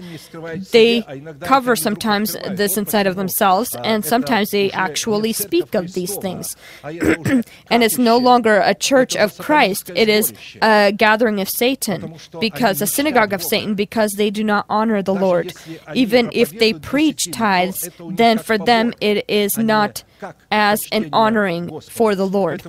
they 0.72 1.02
cover 1.40 1.76
sometimes 1.76 2.36
this 2.50 2.76
inside 2.76 3.06
of 3.06 3.16
themselves 3.16 3.74
and 3.84 4.04
sometimes 4.04 4.50
they 4.50 4.70
actually 4.72 5.32
speak 5.32 5.74
of 5.74 5.92
these 5.94 6.16
things. 6.16 6.56
and 6.82 7.82
it's 7.82 7.98
no 7.98 8.16
longer 8.16 8.60
a 8.64 8.74
church 8.74 9.16
of 9.16 9.36
Christ, 9.38 9.90
it 9.94 10.08
is 10.08 10.32
a 10.60 10.92
gathering 10.92 11.40
of 11.40 11.48
Satan 11.48 12.14
because 12.40 12.80
a 12.80 12.86
synagogue 12.86 13.32
of 13.32 13.42
Satan 13.42 13.74
because 13.74 14.12
they 14.12 14.30
do 14.30 14.44
not 14.44 14.61
honor 14.68 15.02
the 15.02 15.14
Lord. 15.14 15.52
Even 15.94 16.30
if 16.32 16.50
they 16.50 16.72
preach 16.72 17.30
tithes, 17.30 17.88
then 18.10 18.38
for 18.38 18.58
them 18.58 18.92
it 19.00 19.28
is 19.28 19.58
not 19.58 20.04
as 20.50 20.86
an 20.92 21.08
honoring 21.12 21.80
for 21.80 22.14
the 22.14 22.26
Lord. 22.26 22.62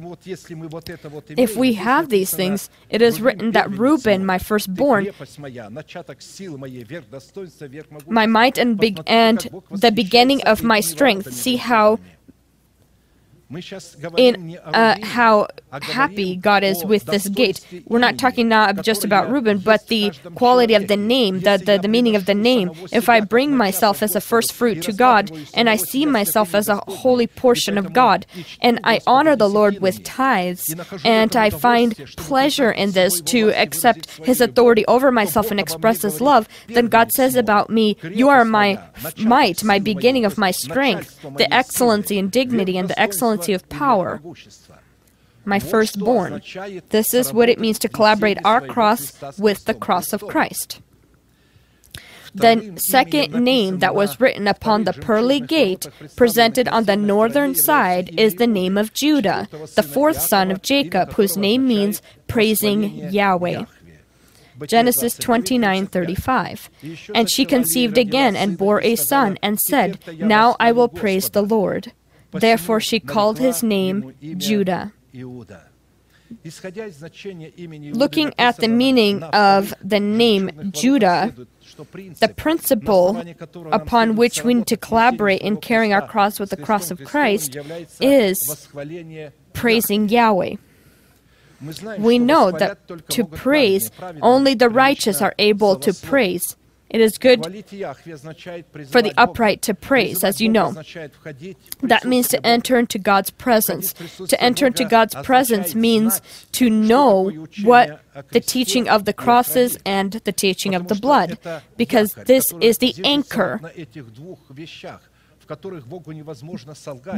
If 1.38 1.56
we 1.56 1.74
have 1.74 2.10
these 2.10 2.34
things, 2.34 2.70
it 2.90 3.02
is 3.02 3.22
written 3.22 3.52
that 3.52 3.70
Reuben, 3.72 4.26
my 4.26 4.38
firstborn, 4.40 5.07
my 8.07 8.26
might 8.26 8.57
and, 8.57 8.80
be- 8.80 8.98
and 9.07 9.49
the 9.72 9.91
beginning 9.91 10.41
of 10.44 10.64
my 10.64 10.80
strength. 10.80 11.34
See 11.34 11.57
how 11.57 11.99
in 14.18 14.57
uh, 14.64 14.95
how 15.03 15.48
happy 15.82 16.36
God 16.36 16.64
is 16.64 16.84
with 16.84 17.06
this 17.06 17.28
gate. 17.30 17.65
We're 17.86 17.99
not 17.99 18.18
talking 18.18 18.48
now 18.48 18.72
just 18.74 19.03
about 19.03 19.30
Reuben, 19.30 19.60
but 19.60 19.88
the 19.88 20.11
quality 20.36 20.74
of 20.74 20.88
the 20.88 20.98
name, 20.98 21.41
the, 21.41 21.61
the, 21.64 21.78
the 21.78 21.88
meaning 21.88 22.15
of 22.15 22.26
the 22.26 22.34
name. 22.34 22.72
If 22.91 23.10
I 23.10 23.20
bring 23.20 23.56
myself 23.56 24.02
as 24.02 24.15
a 24.15 24.22
first 24.22 24.53
fruit 24.53 24.82
to 24.84 24.94
God, 24.94 25.32
and 25.53 25.70
I 25.70 25.76
see 25.76 26.06
myself 26.06 26.56
as 26.56 26.68
a 26.68 26.78
holy 26.88 27.28
portion 27.28 27.78
of 27.78 27.94
God, 27.94 28.26
and 28.61 28.80
I 28.84 29.02
honor 29.06 29.36
the 29.36 29.49
Lord 29.49 29.80
with 29.80 30.03
tithes, 30.03 30.74
and 31.03 31.36
I 31.36 31.49
find 31.49 31.95
pleasure 32.18 32.72
in 32.72 32.91
this 32.91 33.22
to 33.22 33.52
accept 33.53 34.10
His 34.18 34.41
authority 34.41 34.86
over 34.88 35.11
myself 35.11 35.52
and 35.52 35.60
express 35.60 36.02
His 36.02 36.22
love, 36.22 36.48
then 36.68 36.88
God 36.88 37.11
says 37.11 37.36
about 37.36 37.70
me, 37.70 37.98
You 38.03 38.30
are 38.30 38.45
my 38.45 38.80
might, 39.18 39.64
my 39.64 39.80
beginning 39.80 40.26
of 40.26 40.38
my 40.38 40.52
strength, 40.52 41.22
the 41.38 41.52
excellency 41.53 42.18
and 42.18 42.32
dignity, 42.32 42.78
and 42.78 42.90
the 42.90 42.99
excellency 42.99 43.43
of 43.52 43.68
power 43.68 44.22
my 45.45 45.60
firstborn. 45.60 46.41
This 46.90 47.14
is 47.14 47.34
what 47.34 47.49
it 47.49 47.60
means 47.60 47.80
to 47.80 47.90
collaborate 47.90 48.38
our 48.45 48.61
cross 48.61 49.14
with 49.38 49.65
the 49.65 49.74
cross 49.74 50.14
of 50.14 50.26
Christ. 50.28 50.82
The 52.36 52.74
second 52.78 53.44
name 53.44 53.80
that 53.80 53.94
was 53.94 54.20
written 54.20 54.48
upon 54.48 54.86
the 54.86 54.94
pearly 54.94 55.40
gate, 55.40 55.88
presented 56.15 56.68
on 56.68 56.86
the 56.86 56.95
northern 56.95 57.53
side, 57.53 58.20
is 58.20 58.36
the 58.36 58.48
name 58.48 58.76
of 58.76 58.94
Judah, 58.94 59.48
the 59.76 59.84
fourth 59.84 60.20
son 60.20 60.49
of 60.49 60.64
Jacob, 60.64 61.14
whose 61.14 61.38
name 61.38 61.68
means 61.68 62.02
praising 62.28 63.11
Yahweh. 63.11 63.65
Genesis 64.65 65.18
29:35. 65.18 66.70
And 67.14 67.30
she 67.30 67.45
conceived 67.45 67.98
again 67.99 68.36
and 68.36 68.57
bore 68.57 68.82
a 68.82 68.95
son 68.95 69.38
and 69.44 69.60
said, 69.60 69.99
"Now 70.18 70.56
I 70.60 70.72
will 70.72 70.90
praise 70.90 71.30
the 71.30 71.44
Lord." 71.44 71.91
Therefore 72.34 72.80
she 72.80 73.00
called 73.00 73.40
his 73.40 73.64
name 73.64 74.16
Judah. 74.38 74.94
Looking 77.94 78.34
at 78.40 78.58
the 78.58 78.68
meaning 78.68 79.24
of 79.24 79.74
the 79.84 80.00
name 80.00 80.72
Judah, 80.72 81.34
the 82.20 82.34
principle 82.36 83.24
upon 83.72 84.16
which 84.16 84.44
we 84.44 84.56
need 84.56 84.68
to 84.68 84.78
collaborate 84.78 85.42
in 85.42 85.58
carrying 85.58 85.94
our 85.94 86.08
cross 86.08 86.40
with 86.40 86.50
the 86.50 86.58
cross 86.58 86.90
of 86.90 87.04
Christ 87.04 87.56
is 88.02 88.68
praising 89.54 90.10
Yahweh. 90.10 90.56
We 92.00 92.20
know 92.20 92.52
that 92.52 93.10
to 93.10 93.26
praise, 93.26 93.92
only 94.22 94.54
the 94.54 94.70
righteous 94.70 95.22
are 95.22 95.36
able 95.38 95.76
to 95.78 95.94
praise. 95.94 96.56
It 96.94 97.02
is 97.02 97.18
good 97.18 97.44
for 97.44 99.02
the 99.02 99.14
upright 99.18 99.64
to 99.64 99.74
praise, 99.74 100.24
as 100.24 100.40
you 100.40 100.48
know. 100.48 100.74
That 101.82 102.06
means 102.06 102.28
to 102.28 102.45
enter 102.45 102.78
into 102.78 102.99
God's 102.99 103.32
presence. 103.32 103.94
To 104.28 104.40
enter 104.40 104.68
into 104.68 104.86
God's 104.86 105.15
presence 105.15 105.74
means 105.74 106.22
to 106.52 106.70
know 106.70 107.32
what 107.64 107.99
the 108.30 108.40
teaching 108.40 108.88
of 108.88 109.06
the 109.06 109.14
crosses 109.14 109.80
and 109.86 110.11
the 110.11 110.32
teaching 110.32 110.76
of 110.76 110.88
the 110.88 110.95
blood, 110.95 111.40
because 111.78 112.14
this 112.14 112.53
is 112.61 112.78
the 112.78 112.94
anchor 113.03 113.60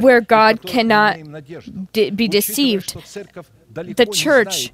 where 0.00 0.20
God 0.20 0.62
cannot 0.62 1.18
de- 1.92 2.10
be 2.10 2.28
deceived. 2.28 2.96
The 3.76 4.06
church, 4.06 4.72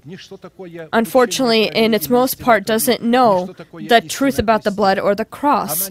unfortunately, 0.92 1.64
in 1.74 1.94
its 1.94 2.08
most 2.08 2.38
part, 2.38 2.64
doesn't 2.64 3.02
know 3.02 3.54
the 3.88 4.00
truth 4.00 4.38
about 4.38 4.62
the 4.62 4.70
blood 4.70 4.98
or 4.98 5.14
the 5.14 5.24
cross. 5.24 5.90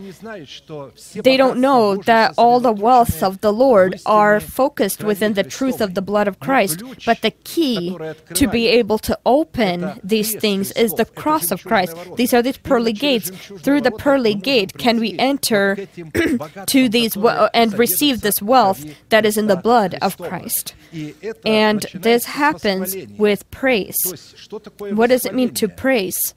They 1.13 1.38
don't 1.38 1.59
know 1.59 1.97
that 1.97 2.33
all 2.38 2.59
the 2.59 2.71
wealth 2.71 3.21
of 3.21 3.41
the 3.41 3.51
Lord 3.51 3.99
are 4.05 4.39
focused 4.39 5.03
within 5.03 5.33
the 5.33 5.43
truth 5.43 5.81
of 5.81 5.93
the 5.93 6.01
blood 6.01 6.27
of 6.27 6.39
Christ. 6.39 6.81
But 7.05 7.21
the 7.21 7.31
key 7.31 7.97
to 8.33 8.47
be 8.47 8.67
able 8.67 8.97
to 8.99 9.17
open 9.25 9.99
these 10.03 10.35
things 10.35 10.71
is 10.73 10.91
the 10.93 11.05
cross 11.05 11.51
of 11.51 11.63
Christ. 11.63 11.95
These 12.15 12.33
are 12.33 12.41
these 12.41 12.57
pearly 12.57 12.93
gates. 12.93 13.29
Through 13.59 13.81
the 13.81 13.91
pearly 13.91 14.33
gate, 14.35 14.77
can 14.77 14.99
we 14.99 15.17
enter 15.19 15.88
to 16.67 16.89
these 16.89 17.17
we- 17.17 17.47
and 17.53 17.77
receive 17.77 18.21
this 18.21 18.41
wealth 18.41 18.85
that 19.09 19.25
is 19.25 19.38
in 19.38 19.47
the 19.47 19.55
blood 19.57 19.97
of 20.01 20.17
Christ? 20.17 20.73
And 21.45 21.85
this 21.93 22.25
happens 22.25 22.95
with 23.18 23.49
praise. 23.52 24.36
What 24.80 25.10
does 25.10 25.26
it 25.26 25.34
mean 25.34 25.53
to 25.56 25.68
praise? 25.68 26.34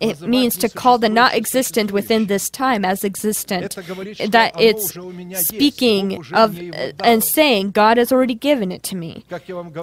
It 0.00 0.20
means 0.20 0.56
to 0.58 0.68
call 0.68 0.98
the 0.98 1.08
not 1.08 1.34
existent 1.34 1.92
within 1.92 2.26
this 2.26 2.48
time 2.50 2.84
as 2.84 3.04
existent. 3.04 3.74
That 3.74 4.52
it's 4.58 4.96
speaking 5.46 6.24
of 6.32 6.58
uh, 6.58 6.92
and 7.02 7.22
saying, 7.24 7.72
God 7.72 7.96
has 7.96 8.12
already 8.12 8.34
given 8.34 8.70
it 8.72 8.82
to 8.84 8.96
me. 8.96 9.24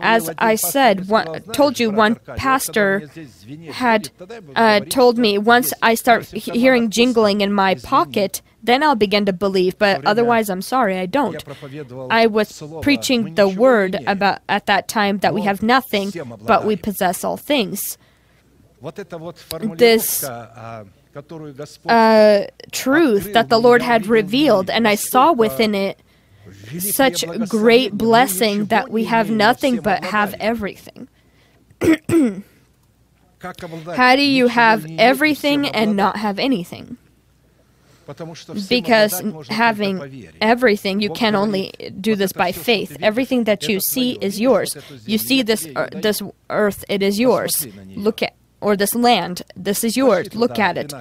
As 0.02 0.30
I 0.38 0.56
said, 0.56 1.08
one, 1.08 1.42
told 1.54 1.80
you, 1.80 1.90
one 1.92 2.16
pastor 2.16 3.10
had 3.72 4.10
uh, 4.56 4.82
told 4.82 5.18
me 5.18 5.38
once 5.38 5.74
I 5.82 5.96
start 5.96 6.26
he- 6.26 6.52
hearing 6.60 6.90
jingling 6.90 7.42
in 7.42 7.52
my 7.54 7.76
pocket, 7.76 8.42
then 8.64 8.84
I'll 8.84 8.96
begin 8.96 9.26
to 9.26 9.34
believe. 9.34 9.78
But 9.78 10.06
otherwise, 10.06 10.50
I'm 10.50 10.62
sorry, 10.62 10.98
I 10.98 11.06
don't. 11.06 11.44
I 12.10 12.28
was 12.28 12.62
preaching 12.82 13.36
the 13.36 13.48
word 13.48 13.98
about 14.08 14.40
at 14.48 14.66
that 14.68 14.88
time 14.88 15.20
that 15.20 15.34
we 15.34 15.42
have 15.44 15.64
nothing, 15.64 16.12
but 16.46 16.66
we 16.66 16.76
possess 16.76 17.24
all 17.24 17.38
things. 17.38 17.98
This 19.78 20.24
uh, 20.24 20.86
truth 22.72 23.34
that 23.34 23.50
the 23.50 23.60
Lord 23.60 23.82
had 23.82 24.08
revealed, 24.08 24.70
and 24.70 24.88
I 24.88 24.96
saw 24.96 25.34
within 25.34 25.76
it 25.76 26.00
such 26.80 27.24
great 27.50 27.94
blessing 27.94 28.66
that 28.66 28.90
we 28.90 29.04
have 29.06 29.30
nothing 29.30 29.80
but 29.82 30.04
have 30.06 30.34
everything. 30.40 31.08
How 33.42 34.16
do 34.16 34.24
you 34.24 34.48
have 34.48 34.86
everything 34.98 35.68
and 35.68 35.96
not 35.96 36.18
have 36.18 36.40
anything? 36.40 36.98
Because 38.70 39.22
having 39.50 40.34
everything, 40.42 41.00
you 41.00 41.10
can 41.12 41.36
only 41.36 41.72
do 42.00 42.16
this 42.16 42.34
by 42.34 42.52
faith. 42.52 42.98
Everything 43.02 43.46
that 43.46 43.68
you 43.68 43.80
see 43.80 44.18
is 44.22 44.40
yours. 44.40 44.76
You 45.06 45.18
see 45.18 45.42
this 45.42 45.66
ear- 45.66 45.90
this 45.92 46.22
earth, 46.50 46.84
it 46.90 47.02
is 47.04 47.20
yours. 47.20 47.68
Look 47.96 48.22
at 48.22 48.34
or 48.62 48.78
this 48.78 48.94
land, 48.94 49.42
this 49.56 49.84
is 49.84 49.98
yours. 49.98 50.36
Look 50.36 50.60
at 50.60 50.78
it. 50.78 50.94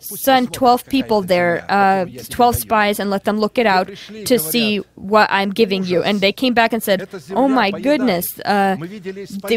Send 0.00 0.52
12 0.52 0.86
people 0.86 1.22
there, 1.22 1.64
uh, 1.68 2.06
12 2.28 2.54
spies, 2.54 3.00
and 3.00 3.10
let 3.10 3.24
them 3.24 3.40
look 3.40 3.58
it 3.58 3.66
out 3.66 3.90
to 4.26 4.38
see 4.38 4.78
what 4.94 5.28
I'm 5.28 5.50
giving 5.50 5.82
you. 5.84 6.04
And 6.04 6.20
they 6.20 6.30
came 6.32 6.54
back 6.54 6.72
and 6.72 6.80
said, 6.80 7.08
Oh 7.32 7.48
my 7.48 7.72
goodness, 7.72 8.38
uh, 8.44 8.76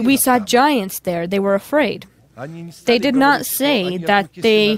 we 0.04 0.18
saw 0.18 0.40
giants 0.40 1.00
there. 1.02 1.28
They 1.28 1.40
were 1.40 1.54
afraid. 1.54 2.08
They 2.86 2.98
did 3.00 3.16
not 3.16 3.46
say 3.46 3.98
that 4.00 4.34
they 4.34 4.76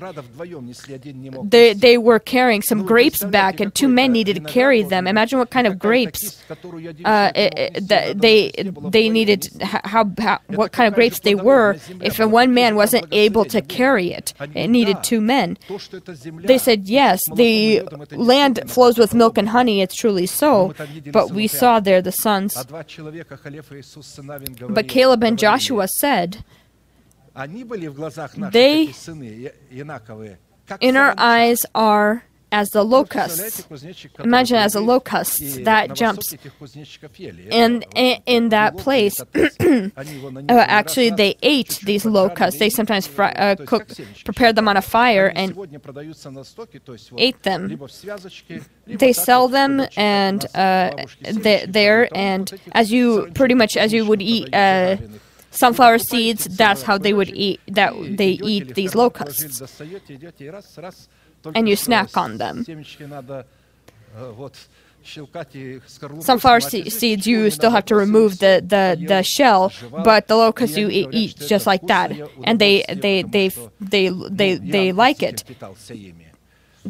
they, 1.50 1.74
they 1.74 1.98
were 1.98 2.20
carrying 2.20 2.62
some 2.62 2.86
grapes 2.86 3.24
back 3.24 3.60
and 3.62 3.74
two 3.74 3.88
men 3.88 4.12
needed 4.12 4.36
to 4.36 4.42
carry 4.52 4.84
them. 4.84 5.08
Imagine 5.08 5.40
what 5.40 5.52
kind 5.52 5.66
of 5.68 5.80
grapes 5.80 6.44
uh, 7.06 7.32
it, 7.36 7.54
it- 7.58 7.88
that 7.88 8.20
they 8.20 8.52
they 8.92 9.08
needed 9.10 9.48
how, 9.62 9.80
how 10.20 10.40
what 10.48 10.72
kind 10.74 10.88
of 10.90 10.96
grapes 10.96 11.20
they 11.20 11.36
were. 11.36 11.78
If 12.02 12.20
one 12.20 12.54
man 12.54 12.76
wasn't 12.76 13.08
able 13.12 13.46
to 13.46 13.62
carry 13.62 14.12
it, 14.12 14.34
it 14.54 14.68
needed 14.68 15.02
two 15.04 15.22
men. 15.22 15.58
They 16.44 16.58
said 16.58 16.90
yes, 16.90 17.24
the 17.36 17.82
land 18.12 18.60
flows 18.70 18.98
with 18.98 19.14
milk 19.14 19.38
and 19.38 19.50
honey. 19.50 19.82
It's 19.82 19.96
truly 19.96 20.26
so. 20.26 20.74
But 21.12 21.32
we 21.32 21.48
saw 21.48 21.80
there 21.80 22.02
the 22.02 22.12
sons. 22.12 22.56
But 24.70 24.88
Caleb 24.88 25.24
and 25.24 25.38
Joshua 25.40 25.88
said, 25.88 26.44
they, 28.52 28.94
in 30.82 30.98
our 30.98 31.14
eyes, 31.18 31.66
are 31.76 32.24
as 32.52 32.70
the 32.70 32.84
locust. 32.84 33.68
Imagine 34.24 34.58
as 34.58 34.76
a 34.76 34.80
locust 34.80 35.64
that 35.66 35.94
jumps. 35.94 36.34
And 37.52 37.86
in 38.26 38.50
that 38.50 38.78
place, 38.78 39.20
uh, 39.36 39.90
actually, 40.50 41.10
they 41.10 41.36
ate 41.42 41.80
these 41.84 42.06
locusts. 42.06 42.60
They 42.60 42.70
sometimes 42.70 43.08
fry, 43.08 43.32
uh, 43.32 43.56
cook, 43.66 43.90
prepared 44.24 44.56
them 44.56 44.68
on 44.70 44.78
a 44.78 44.82
fire 44.82 45.34
and 45.36 45.54
ate 47.18 47.44
them. 47.44 47.80
They 48.88 49.14
sell 49.14 49.48
them 49.50 49.86
and 49.98 50.46
uh, 50.56 51.06
they, 51.22 51.66
there, 51.68 52.08
and 52.16 52.54
as 52.72 52.92
you 52.92 53.32
pretty 53.34 53.56
much 53.56 53.76
as 53.76 53.92
you 53.92 54.06
would 54.06 54.22
eat 54.22 54.50
sunflower 55.56 56.00
seeds 56.00 56.46
that's 56.46 56.82
how 56.84 56.98
they 56.98 57.14
would 57.14 57.30
eat 57.30 57.60
that 57.68 57.94
they 58.18 58.32
eat 58.44 58.76
these 58.76 58.94
locusts. 58.96 59.62
And 61.54 61.70
you 61.70 61.76
snack 61.76 62.18
on 62.18 62.38
them. 62.38 62.66
sunflower 66.20 66.60
se- 66.62 66.90
seeds 66.90 67.28
you 67.28 67.52
still 67.52 67.70
have 67.70 67.86
to 67.86 67.96
remove 67.96 68.40
the, 68.40 68.64
the, 68.66 68.98
the 69.08 69.22
shell 69.22 69.72
but 70.04 70.28
the 70.28 70.36
locusts 70.36 70.78
you 70.78 70.90
eat, 70.90 71.36
just 71.38 71.68
like 71.68 71.86
that. 71.88 72.12
And 72.44 72.58
they 72.60 72.84
they 72.90 73.22
they 73.22 73.50
they 73.80 74.10
they, 74.10 74.56
they 74.56 74.92
like 74.92 75.22
it 75.22 75.44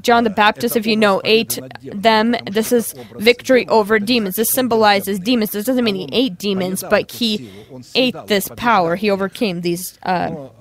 John 0.01 0.23
the 0.23 0.29
Baptist, 0.29 0.75
if 0.75 0.85
you 0.85 0.95
know, 0.95 1.21
ate 1.23 1.59
them. 1.93 2.35
This 2.51 2.71
is 2.71 2.93
victory 3.15 3.67
over 3.67 3.99
demons. 3.99 4.35
This 4.35 4.49
symbolizes 4.49 5.19
demons. 5.19 5.51
This 5.51 5.65
doesn't 5.65 5.83
mean 5.83 5.95
he 5.95 6.09
ate 6.11 6.37
demons, 6.37 6.83
but 6.89 7.11
he 7.11 7.49
ate 7.95 8.15
this 8.27 8.49
power. 8.55 8.95
He 8.95 9.09
overcame 9.09 9.61
these. 9.61 9.97
Uh, 10.03 10.51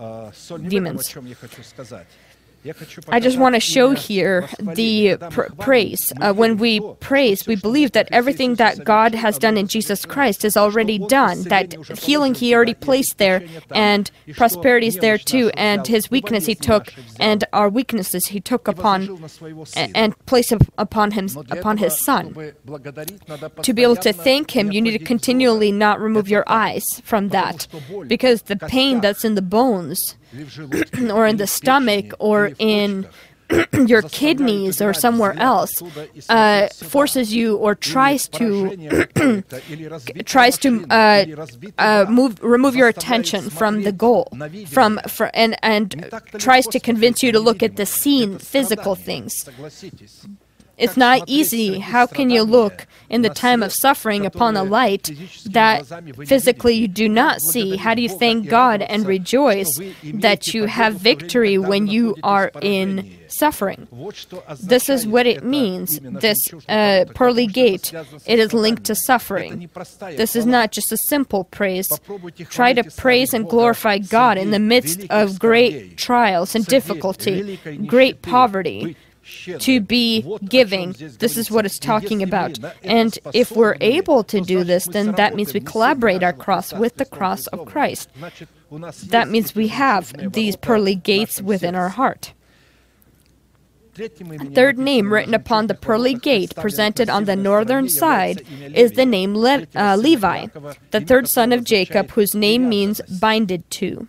demons. 0.69 1.15
I 3.09 3.20
just 3.20 3.36
want 3.36 3.55
to 3.55 3.61
show 3.61 3.91
here 3.91 4.49
the 4.59 5.16
pr- 5.31 5.53
praise. 5.59 6.12
Uh, 6.20 6.32
when 6.32 6.57
we 6.57 6.81
praise, 7.01 7.47
we 7.47 7.57
believe 7.57 7.93
that 7.93 8.09
everything 8.11 8.55
that 8.55 8.85
God 8.85 9.15
has 9.15 9.39
done 9.39 9.59
in 9.59 9.66
Jesus 9.66 10.07
Christ 10.07 10.45
is 10.45 10.57
already 10.57 10.99
done. 10.99 11.43
That 11.43 11.74
healing 11.99 12.35
He 12.35 12.55
already 12.55 12.74
placed 12.74 13.19
there, 13.19 13.45
and 13.70 14.11
prosperity 14.32 14.86
is 14.86 14.97
there 14.97 15.19
too, 15.19 15.51
and 15.55 15.86
His 15.86 16.11
weakness 16.11 16.47
He 16.47 16.55
took, 16.55 16.93
and 17.20 17.45
our 17.53 17.69
weaknesses 17.69 18.28
He 18.28 18.41
took 18.41 18.66
upon 18.66 19.20
and 19.77 20.27
placed 20.27 20.53
upon 20.78 21.11
Him 21.11 21.28
upon 21.51 21.77
His 21.78 21.99
Son. 21.99 22.35
To 23.62 23.73
be 23.74 23.82
able 23.82 23.97
to 23.97 24.12
thank 24.12 24.57
Him, 24.57 24.73
you 24.73 24.81
need 24.81 24.99
to 24.99 25.05
continually 25.05 25.70
not 25.70 26.01
remove 26.01 26.28
your 26.28 26.45
eyes 26.47 26.85
from 27.05 27.28
that, 27.28 27.66
because 28.07 28.43
the 28.43 28.57
pain 28.57 29.01
that's 29.01 29.24
in 29.24 29.35
the 29.35 29.43
bones 29.43 30.16
or 31.12 31.27
in 31.27 31.36
the 31.36 31.47
stomach 31.47 32.12
or 32.19 32.52
in 32.59 33.06
your 33.86 34.02
kidneys 34.02 34.81
or 34.81 34.94
somewhere 34.94 35.35
else 35.39 35.82
uh, 36.28 36.66
forces 36.69 37.35
you 37.35 37.56
or 37.56 37.74
tries 37.74 38.27
to 38.28 38.74
tries 40.24 40.56
to 40.59 40.86
uh, 40.90 41.24
uh, 41.78 42.06
move 42.09 42.43
remove 42.43 42.74
your 42.74 42.89
attention 42.89 43.51
from 43.51 43.82
the 43.82 43.93
goal 43.93 44.32
from 44.66 44.98
fr- 45.06 45.27
and 45.35 45.56
and 45.62 46.11
tries 46.39 46.66
to 46.66 46.81
convince 46.81 47.23
you 47.23 47.32
to 47.32 47.39
look 47.39 47.62
at 47.62 47.77
the 47.77 47.86
seen 47.86 48.39
physical 48.39 48.94
things 48.94 49.48
it's 50.76 50.96
not 50.96 51.22
easy. 51.26 51.78
How 51.78 52.06
can 52.06 52.30
you 52.30 52.42
look 52.42 52.86
in 53.09 53.22
the 53.22 53.30
time 53.30 53.62
of 53.62 53.72
suffering 53.72 54.26
upon 54.26 54.56
a 54.56 54.64
light 54.64 55.10
that 55.46 55.86
physically 56.26 56.74
you 56.74 56.88
do 56.88 57.09
not 57.09 57.40
see? 57.40 57.76
How 57.76 57.94
do 57.94 58.02
you 58.02 58.09
thank 58.09 58.48
God 58.48 58.82
and 58.82 59.06
rejoice 59.06 59.80
that 60.02 60.52
you 60.55 60.64
have 60.64 60.94
victory 60.94 61.59
when 61.59 61.86
you 61.86 62.16
are 62.22 62.51
in 62.60 63.18
suffering? 63.28 63.88
This 64.60 64.88
is 64.88 65.06
what 65.06 65.26
it 65.26 65.44
means. 65.44 66.01
This 66.01 66.52
uh, 66.68 67.05
pearly 67.14 67.46
gate, 67.46 67.92
it 68.26 68.38
is 68.38 68.52
linked 68.52 68.84
to 68.84 68.94
suffering. 68.94 69.68
This 70.01 70.34
is 70.34 70.46
not 70.46 70.72
just 70.72 70.92
a 70.92 70.96
simple 70.96 71.44
praise. 71.44 71.88
Try 72.51 72.72
to 72.72 72.84
praise 72.84 73.32
and 73.32 73.48
glorify 73.48 73.98
God 73.98 74.38
in 74.38 74.51
the 74.51 74.59
midst 74.59 75.05
of 75.10 75.38
great 75.38 75.96
trials 75.96 76.55
and 76.55 76.66
difficulty, 76.66 77.59
great 77.86 78.22
poverty 78.22 78.96
to 79.60 79.80
be 79.80 80.22
giving. 80.48 80.94
This 81.18 81.36
is 81.36 81.51
what 81.51 81.66
it's 81.66 81.78
talking 81.78 82.22
about. 82.22 82.59
And 82.82 83.18
if 83.32 83.52
we're 83.52 83.76
able 83.80 84.24
to 84.24 84.40
do 84.40 84.64
this, 84.64 84.86
then 84.86 85.12
that 85.12 85.34
means 85.34 85.55
we 85.55 85.60
collaborate 85.60 86.22
our 86.22 86.32
cross 86.32 86.72
with 86.72 86.96
the 86.96 87.05
cross 87.05 87.46
of 87.48 87.66
Christ. 87.66 88.09
That 89.09 89.28
means 89.28 89.55
we 89.55 89.68
have 89.68 90.32
these 90.32 90.56
pearly 90.56 90.94
gates 90.94 91.40
within 91.40 91.74
our 91.74 91.90
heart. 91.90 92.32
Third 94.55 94.76
name 94.76 95.12
written 95.12 95.34
upon 95.34 95.68
the 95.68 95.74
pearly 95.74 96.14
gate 96.14 96.52
presented 96.56 97.09
on 97.09 97.26
the 97.26 97.36
northern 97.36 97.88
side 97.88 98.42
is 98.74 98.92
the 98.92 99.06
name 99.06 99.36
Le- 99.36 99.68
uh, 99.76 99.94
Levi, 99.96 100.46
the 100.90 101.01
third 101.01 101.28
son 101.28 101.52
of 101.52 101.62
Jacob, 101.62 102.10
whose 102.10 102.34
name 102.34 102.68
means 102.68 103.01
binded 103.20 103.70
to. 103.70 104.09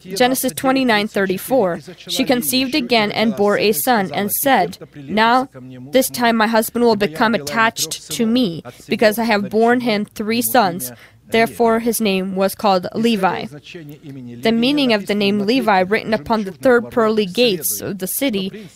Genesis 0.00 0.52
29:34 0.54 2.10
She 2.10 2.24
conceived 2.24 2.74
again 2.74 3.12
and 3.12 3.36
bore 3.36 3.58
a 3.58 3.72
son 3.72 4.10
and 4.14 4.32
said, 4.32 4.78
"Now 4.96 5.48
this 5.92 6.08
time 6.08 6.36
my 6.36 6.46
husband 6.46 6.84
will 6.84 6.96
become 6.96 7.34
attached 7.34 8.10
to 8.12 8.26
me 8.26 8.62
because 8.88 9.18
I 9.18 9.24
have 9.24 9.50
borne 9.50 9.80
him 9.80 10.04
three 10.04 10.42
sons." 10.42 10.92
Therefore 11.26 11.80
his 11.80 12.00
name 12.00 12.36
was 12.36 12.54
called 12.54 12.86
Levi. 12.94 13.46
The 13.46 14.52
meaning 14.52 14.92
of 14.92 15.06
the 15.06 15.14
name 15.14 15.40
Levi 15.40 15.80
written 15.80 16.12
upon 16.12 16.44
the 16.44 16.52
third 16.52 16.90
pearly 16.90 17.26
gates 17.26 17.80
of 17.80 17.98
the 17.98 18.06
city, 18.06 18.68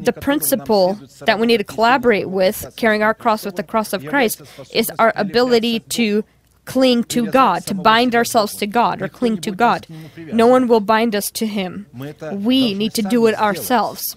the 0.00 0.12
principle 0.12 0.98
that 1.26 1.38
we 1.38 1.46
need 1.46 1.58
to 1.58 1.64
collaborate 1.64 2.28
with, 2.30 2.72
carrying 2.76 3.02
our 3.02 3.14
cross 3.14 3.44
with 3.44 3.56
the 3.56 3.62
cross 3.62 3.92
of 3.92 4.06
Christ, 4.06 4.42
is 4.72 4.90
our 4.98 5.12
ability 5.16 5.80
to 5.80 6.24
cling 6.64 7.04
to 7.04 7.26
God, 7.26 7.66
to 7.66 7.74
bind 7.74 8.14
ourselves 8.14 8.54
to 8.56 8.66
God 8.66 9.02
or 9.02 9.08
cling 9.08 9.40
to 9.40 9.50
God. 9.50 9.86
No 10.16 10.46
one 10.46 10.68
will 10.68 10.80
bind 10.80 11.14
us 11.14 11.30
to 11.32 11.46
Him. 11.46 11.86
We 12.32 12.74
need 12.74 12.94
to 12.94 13.02
do 13.02 13.26
it 13.26 13.34
ourselves. 13.34 14.16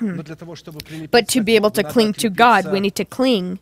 But 1.10 1.28
to 1.28 1.42
be 1.42 1.54
able 1.54 1.70
to 1.70 1.84
cling 1.84 2.14
to 2.14 2.28
God, 2.30 2.72
we 2.72 2.80
need 2.80 2.96
to 2.96 3.04
cling. 3.04 3.60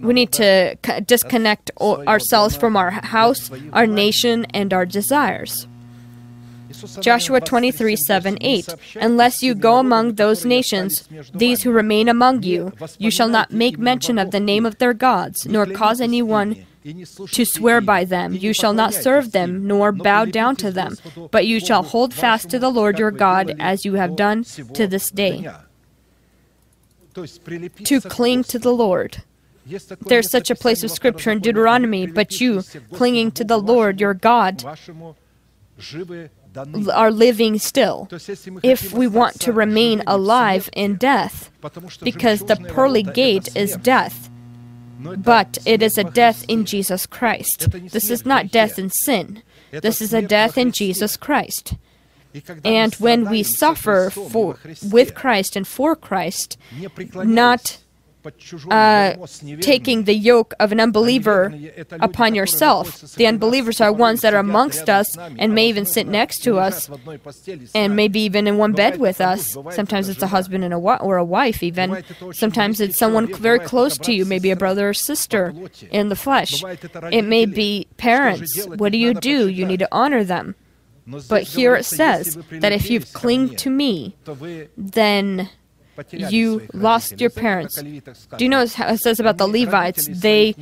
We 0.00 0.14
need 0.14 0.32
to 0.32 0.76
disconnect 1.04 1.70
ourselves 1.80 2.56
from 2.56 2.76
our 2.76 2.90
house, 2.90 3.50
our 3.72 3.86
nation, 3.86 4.46
and 4.54 4.72
our 4.72 4.86
desires. 4.86 5.68
Joshua 7.00 7.40
23, 7.40 7.96
7, 7.96 8.38
8. 8.40 8.68
Unless 8.96 9.42
you 9.42 9.54
go 9.54 9.78
among 9.78 10.14
those 10.14 10.44
nations, 10.44 11.08
these 11.34 11.62
who 11.62 11.70
remain 11.70 12.08
among 12.08 12.42
you, 12.42 12.72
you 12.98 13.10
shall 13.10 13.28
not 13.28 13.50
make 13.50 13.78
mention 13.78 14.18
of 14.18 14.30
the 14.30 14.40
name 14.40 14.66
of 14.66 14.78
their 14.78 14.94
gods, 14.94 15.46
nor 15.46 15.66
cause 15.66 16.00
anyone 16.00 16.66
to 17.32 17.44
swear 17.44 17.80
by 17.80 18.04
them. 18.04 18.32
You 18.34 18.52
shall 18.52 18.72
not 18.72 18.94
serve 18.94 19.32
them, 19.32 19.66
nor 19.66 19.92
bow 19.92 20.24
down 20.24 20.56
to 20.56 20.70
them, 20.70 20.96
but 21.30 21.46
you 21.46 21.60
shall 21.60 21.82
hold 21.82 22.14
fast 22.14 22.50
to 22.50 22.58
the 22.58 22.70
Lord 22.70 22.98
your 22.98 23.10
God 23.10 23.54
as 23.58 23.84
you 23.84 23.94
have 23.94 24.16
done 24.16 24.44
to 24.44 24.86
this 24.86 25.10
day. 25.10 25.48
To 27.14 28.00
cling 28.00 28.44
to 28.44 28.58
the 28.58 28.72
Lord. 28.72 29.22
There's 30.00 30.30
such 30.30 30.50
a 30.50 30.54
place 30.54 30.82
of 30.82 30.90
scripture 30.90 31.30
in 31.30 31.40
Deuteronomy, 31.40 32.06
but 32.06 32.40
you, 32.40 32.62
clinging 32.92 33.32
to 33.32 33.44
the 33.44 33.58
Lord 33.58 34.00
your 34.00 34.14
God, 34.14 34.64
are 36.92 37.10
living 37.10 37.58
still. 37.58 38.08
If 38.62 38.92
we 38.92 39.06
want 39.06 39.40
to 39.40 39.52
remain 39.52 40.02
alive 40.06 40.68
in 40.72 40.96
death, 40.96 41.50
because 42.02 42.40
the 42.40 42.56
pearly 42.56 43.02
gate 43.02 43.54
is 43.56 43.76
death, 43.76 44.30
but 45.00 45.58
it 45.64 45.82
is 45.82 45.96
a 45.98 46.04
death 46.04 46.44
in 46.48 46.64
Jesus 46.64 47.06
Christ. 47.06 47.70
This 47.70 48.10
is 48.10 48.26
not 48.26 48.50
death 48.50 48.78
in 48.78 48.90
sin. 48.90 49.42
This 49.70 50.00
is 50.00 50.12
a 50.12 50.22
death 50.22 50.58
in 50.58 50.72
Jesus 50.72 51.16
Christ. 51.16 51.74
And 52.64 52.94
when 52.94 53.28
we 53.28 53.42
suffer 53.42 54.10
for, 54.10 54.58
with 54.90 55.14
Christ 55.14 55.56
and 55.56 55.66
for 55.66 55.96
Christ, 55.96 56.58
not 57.14 57.78
uh, 58.70 59.14
taking 59.60 60.04
the 60.04 60.14
yoke 60.14 60.54
of 60.60 60.72
an 60.72 60.80
unbeliever 60.80 61.52
upon 62.00 62.34
yourself. 62.34 63.00
The 63.16 63.26
unbelievers 63.26 63.80
are 63.80 63.92
ones 63.92 64.20
that 64.22 64.34
are 64.34 64.38
amongst 64.40 64.88
us 64.88 65.16
and 65.16 65.54
may 65.54 65.68
even 65.68 65.86
sit 65.86 66.06
next 66.06 66.42
to 66.44 66.58
us 66.58 66.88
and 67.74 67.96
maybe 67.96 68.20
even 68.20 68.46
in 68.46 68.58
one 68.58 68.72
bed 68.72 68.98
with 68.98 69.20
us. 69.20 69.56
Sometimes 69.70 70.08
it's 70.08 70.22
a 70.22 70.26
husband 70.28 70.64
and 70.64 70.72
a 70.72 70.76
wi- 70.76 70.98
or 70.98 71.16
a 71.16 71.24
wife 71.24 71.62
even. 71.62 72.02
Sometimes 72.32 72.80
it's 72.80 72.98
someone 72.98 73.32
very 73.34 73.58
close 73.60 73.98
to 73.98 74.12
you, 74.12 74.24
maybe 74.24 74.50
a 74.50 74.56
brother 74.56 74.88
or 74.90 74.94
sister 74.94 75.54
in 75.90 76.08
the 76.08 76.16
flesh. 76.16 76.62
It 77.10 77.22
may 77.22 77.46
be 77.46 77.86
parents. 77.96 78.66
What 78.66 78.92
do 78.92 78.98
you 78.98 79.14
do? 79.14 79.48
You 79.48 79.64
need 79.66 79.78
to 79.80 79.88
honor 79.92 80.24
them. 80.24 80.54
But 81.28 81.44
here 81.44 81.74
it 81.74 81.84
says 81.84 82.36
that 82.50 82.72
if 82.72 82.90
you 82.90 83.00
cling 83.00 83.56
to 83.56 83.70
me, 83.70 84.14
then 84.76 85.48
you 86.12 86.66
lost 86.72 87.20
your 87.20 87.30
parents. 87.30 87.80
Do 87.80 88.44
you 88.44 88.48
know 88.48 88.66
how 88.66 88.88
it 88.88 88.98
says 88.98 89.20
about 89.20 89.38
the 89.38 89.46
Levites? 89.46 90.08
They 90.08 90.54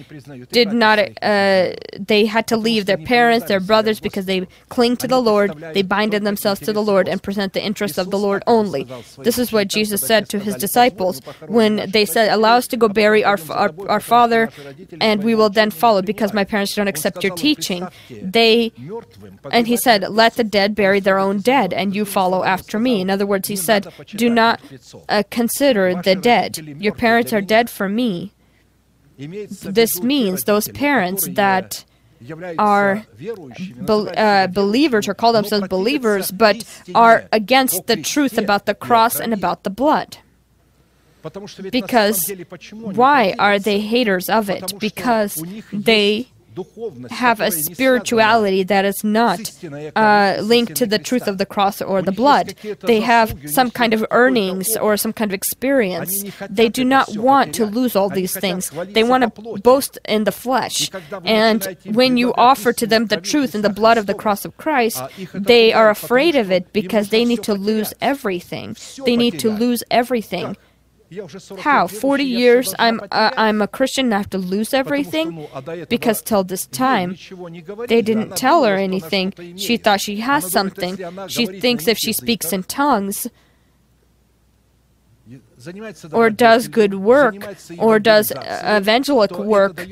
did 0.53 0.73
not, 0.73 0.99
uh, 0.99 1.75
they 1.99 2.27
had 2.27 2.47
to 2.49 2.57
leave 2.57 2.87
their 2.87 2.99
parents, 2.99 3.47
their 3.47 3.61
brothers, 3.61 4.01
because 4.01 4.27
they 4.27 4.47
cling 4.69 4.97
to 4.99 5.09
the 5.09 5.21
Lord, 5.21 5.57
they 5.75 5.83
binded 5.83 6.25
themselves 6.25 6.61
to 6.61 6.73
the 6.73 6.83
Lord 6.83 7.09
and 7.09 7.23
present 7.23 7.53
the 7.53 7.65
interests 7.65 7.99
of 7.99 8.11
the 8.11 8.19
Lord 8.19 8.43
only. 8.47 8.87
This 9.19 9.39
is 9.39 9.53
what 9.53 9.69
Jesus 9.69 10.01
said 10.01 10.29
to 10.31 10.39
his 10.39 10.55
disciples 10.57 11.21
when 11.47 11.91
they 11.91 12.05
said, 12.05 12.31
Allow 12.33 12.57
us 12.57 12.67
to 12.69 12.77
go 12.77 12.89
bury 12.89 13.25
our, 13.25 13.39
our, 13.51 13.73
our 13.89 14.01
father, 14.01 14.51
and 15.01 15.23
we 15.23 15.35
will 15.35 15.51
then 15.51 15.71
follow, 15.71 16.03
because 16.03 16.33
my 16.33 16.45
parents 16.45 16.75
don't 16.75 16.89
accept 16.89 17.23
your 17.23 17.35
teaching. 17.35 17.89
They, 18.11 18.73
and 19.51 19.67
he 19.67 19.77
said, 19.77 20.09
Let 20.09 20.35
the 20.35 20.45
dead 20.45 20.75
bury 20.75 21.01
their 21.01 21.19
own 21.19 21.41
dead, 21.41 21.73
and 21.73 21.95
you 21.95 22.05
follow 22.05 22.45
after 22.45 22.79
me. 22.79 23.01
In 23.01 23.11
other 23.11 23.27
words, 23.27 23.49
he 23.49 23.57
said, 23.57 23.93
Do 24.09 24.29
not 24.29 24.61
uh, 25.09 25.23
consider 25.31 25.95
the 26.03 26.15
dead. 26.15 26.59
Your 26.59 26.95
parents 26.95 27.33
are 27.33 27.41
dead 27.41 27.71
for 27.71 27.89
me. 27.89 28.33
This 29.19 30.03
means 30.03 30.45
those 30.45 30.69
parents 30.69 31.27
that 31.29 31.85
are 32.59 33.07
bel 33.81 34.09
uh, 34.17 34.47
believers 34.47 35.09
or 35.09 35.15
call 35.15 35.33
themselves 35.33 35.69
believers, 35.69 36.31
but 36.31 36.65
are 36.95 37.29
against 37.33 37.87
the 37.87 37.97
truth 37.97 38.39
about 38.39 38.67
the 38.67 38.75
cross 38.75 39.21
and 39.21 39.33
about 39.33 39.65
the 39.65 39.71
blood. 39.71 40.19
Because 41.71 42.31
why 42.71 43.35
are 43.39 43.59
they 43.59 43.81
haters 43.81 44.29
of 44.29 44.49
it? 44.49 44.79
Because 44.79 45.43
they 45.73 46.29
have 47.11 47.41
a 47.41 47.51
spirituality 47.51 48.63
that 48.65 48.85
is 48.85 49.03
not 49.05 49.51
uh, 49.95 50.39
linked 50.41 50.75
to 50.77 50.87
the 50.87 50.99
truth 50.99 51.27
of 51.27 51.39
the 51.39 51.47
cross 51.47 51.81
or 51.83 52.03
the 52.03 52.13
blood. 52.13 52.55
They 52.83 53.01
have 53.01 53.35
some 53.47 53.71
kind 53.71 53.93
of 53.95 54.05
earnings 54.11 54.77
or 54.77 54.97
some 54.97 55.13
kind 55.13 55.31
of 55.31 55.35
experience. 55.35 56.25
They 56.49 56.69
do 56.69 56.85
not 56.85 57.17
want 57.17 57.55
to 57.57 57.67
lose 57.67 57.97
all 57.97 58.09
these 58.09 58.37
things. 58.37 58.71
They 58.71 59.05
want 59.05 59.23
to 59.25 59.59
boast 59.61 59.99
in 60.07 60.25
the 60.25 60.33
flesh. 60.33 60.91
And 61.25 61.77
when 61.85 62.17
you 62.17 62.33
offer 62.35 62.73
to 62.73 62.87
them 62.87 63.07
the 63.07 63.21
truth 63.21 63.55
and 63.55 63.65
the 63.65 63.71
blood 63.71 63.99
of 63.99 64.07
the 64.07 64.15
cross 64.15 64.45
of 64.45 64.57
Christ, 64.57 65.03
they 65.35 65.73
are 65.73 65.91
afraid 65.91 66.37
of 66.37 66.51
it 66.51 66.73
because 66.73 67.11
they 67.11 67.25
need 67.25 67.43
to 67.45 67.55
lose 67.55 67.93
everything. 68.01 68.77
They 69.05 69.17
need 69.17 69.39
to 69.41 69.51
lose 69.51 69.83
everything. 69.91 70.57
How? 71.59 71.87
40 71.87 72.25
years 72.25 72.75
I'm 72.79 73.01
uh, 73.13 73.31
I'm 73.37 73.63
a 73.63 73.69
Christian 73.69 74.07
and 74.07 74.15
I 74.15 74.19
have 74.19 74.31
to 74.31 74.39
lose 74.39 74.75
everything? 74.75 75.47
Because 75.89 76.21
till 76.21 76.43
this 76.43 76.67
time, 76.67 77.17
they 77.89 78.03
didn't 78.03 78.37
tell 78.37 78.65
her 78.65 78.75
anything. 78.75 79.33
She 79.57 79.77
thought 79.77 80.01
she 80.01 80.17
has 80.17 80.51
something. 80.51 80.99
She 81.29 81.47
thinks 81.47 81.87
if 81.87 81.99
she 81.99 82.13
speaks 82.13 82.53
in 82.53 82.65
tongues, 82.65 83.29
or 86.13 86.31
does 86.31 86.69
good 86.69 86.95
work, 86.95 87.37
or 87.79 87.99
does 87.99 88.33
uh, 88.33 88.79
evangelic 88.81 89.39
work, 89.39 89.87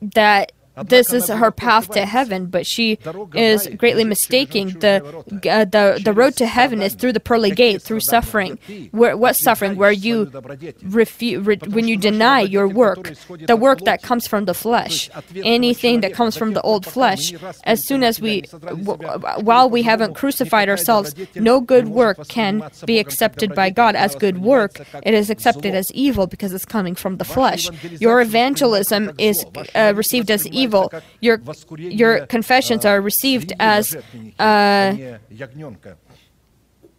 that 0.00 0.52
this 0.82 1.12
is 1.12 1.28
her 1.28 1.50
path 1.50 1.90
to 1.90 2.04
heaven, 2.04 2.46
but 2.46 2.66
she 2.66 2.98
is 3.34 3.68
greatly 3.76 4.04
mistaking. 4.04 4.70
The, 4.70 5.02
uh, 5.48 5.64
the, 5.64 6.00
the 6.04 6.12
road 6.12 6.34
to 6.36 6.46
heaven 6.46 6.82
is 6.82 6.94
through 6.94 7.12
the 7.12 7.20
pearly 7.20 7.52
gate, 7.52 7.80
through 7.80 8.00
suffering. 8.00 8.58
Where, 8.90 9.16
what 9.16 9.36
suffering? 9.36 9.76
Where 9.76 9.92
you 9.92 10.26
refu- 10.26 11.46
re- 11.46 11.58
when 11.70 11.86
you 11.86 11.96
deny 11.96 12.40
your 12.40 12.66
work, 12.66 13.12
the 13.46 13.56
work 13.56 13.80
that 13.82 14.02
comes 14.02 14.26
from 14.26 14.46
the 14.46 14.54
flesh, 14.54 15.10
anything 15.36 16.00
that 16.00 16.12
comes 16.12 16.36
from 16.36 16.54
the 16.54 16.62
old 16.62 16.86
flesh. 16.86 17.32
As 17.64 17.86
soon 17.86 18.02
as 18.02 18.20
we, 18.20 18.40
w- 18.40 18.98
while 19.42 19.70
we 19.70 19.82
haven't 19.82 20.14
crucified 20.14 20.68
ourselves, 20.68 21.14
no 21.36 21.60
good 21.60 21.88
work 21.88 22.26
can 22.26 22.68
be 22.84 22.98
accepted 22.98 23.54
by 23.54 23.70
God 23.70 23.94
as 23.94 24.14
good 24.16 24.38
work. 24.38 24.80
It 25.04 25.14
is 25.14 25.30
accepted 25.30 25.74
as 25.74 25.92
evil 25.92 26.26
because 26.26 26.52
it's 26.52 26.64
coming 26.64 26.96
from 26.96 27.18
the 27.18 27.24
flesh. 27.24 27.70
Your 28.00 28.20
evangelism 28.20 29.12
is 29.18 29.46
uh, 29.74 29.92
received 29.94 30.30
as 30.32 30.46
evil 30.48 30.63
evil. 30.64 30.92
Your 31.20 31.40
your 31.76 32.26
confessions 32.26 32.84
are 32.84 33.00
received 33.00 33.52
as 33.58 33.96
uh, 34.38 35.18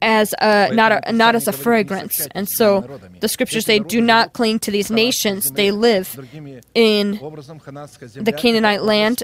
as 0.02 0.34
a, 0.40 0.70
not 0.74 0.92
a, 0.92 1.12
not 1.12 1.36
as 1.36 1.48
a 1.48 1.52
fragrance. 1.52 2.28
And 2.32 2.48
so 2.48 2.82
the 3.20 3.28
scriptures 3.28 3.66
say, 3.66 3.80
"Do 3.80 4.00
not 4.02 4.34
cling 4.34 4.60
to 4.60 4.72
these 4.72 4.92
nations; 4.92 5.52
they 5.52 5.72
live 5.72 6.08
in 6.74 7.12
the 7.12 8.34
Canaanite 8.36 8.84
land." 8.84 9.24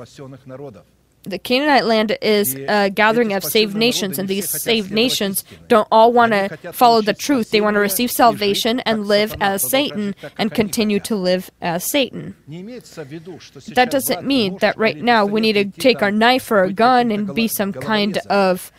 The 1.23 1.37
Canaanite 1.37 1.85
land 1.85 2.17
is 2.21 2.55
a 2.55 2.67
uh, 2.67 2.89
gathering 2.89 3.33
of 3.33 3.43
saved 3.43 3.75
nations, 3.75 4.17
and 4.17 4.27
these 4.27 4.49
saved 4.49 4.91
nations 4.91 5.43
don't 5.67 5.87
all 5.91 6.11
want 6.11 6.31
to 6.31 6.57
follow 6.73 7.01
the 7.01 7.13
truth. 7.13 7.51
They 7.51 7.61
want 7.61 7.75
to 7.75 7.79
receive 7.79 8.09
salvation 8.11 8.79
and 8.81 9.07
live 9.07 9.35
as 9.39 9.69
Satan 9.69 10.15
and 10.37 10.51
continue 10.51 10.99
to 11.01 11.15
live 11.15 11.51
as 11.61 11.83
Satan. 11.83 12.35
That 12.47 13.89
doesn't 13.91 14.25
mean 14.25 14.57
that 14.57 14.77
right 14.77 14.97
now 14.97 15.25
we 15.25 15.41
need 15.41 15.53
to 15.53 15.65
take 15.65 16.01
our 16.01 16.11
knife 16.11 16.49
or 16.49 16.63
a 16.63 16.73
gun 16.73 17.11
and 17.11 17.33
be 17.35 17.47
some 17.47 17.71
kind 17.71 18.17
of 18.29 18.71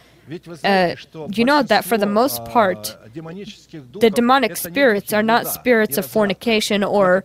uh, 0.65 0.95
you 1.31 1.45
know 1.45 1.63
that 1.63 1.85
for 1.85 1.99
the 1.99 2.07
most 2.07 2.45
part, 2.47 2.97
the 3.15 4.11
demonic 4.15 4.57
spirits 4.57 5.13
are 5.13 5.23
not 5.23 5.47
spirits 5.47 5.97
of 5.99 6.07
fornication 6.07 6.85
or, 6.85 7.25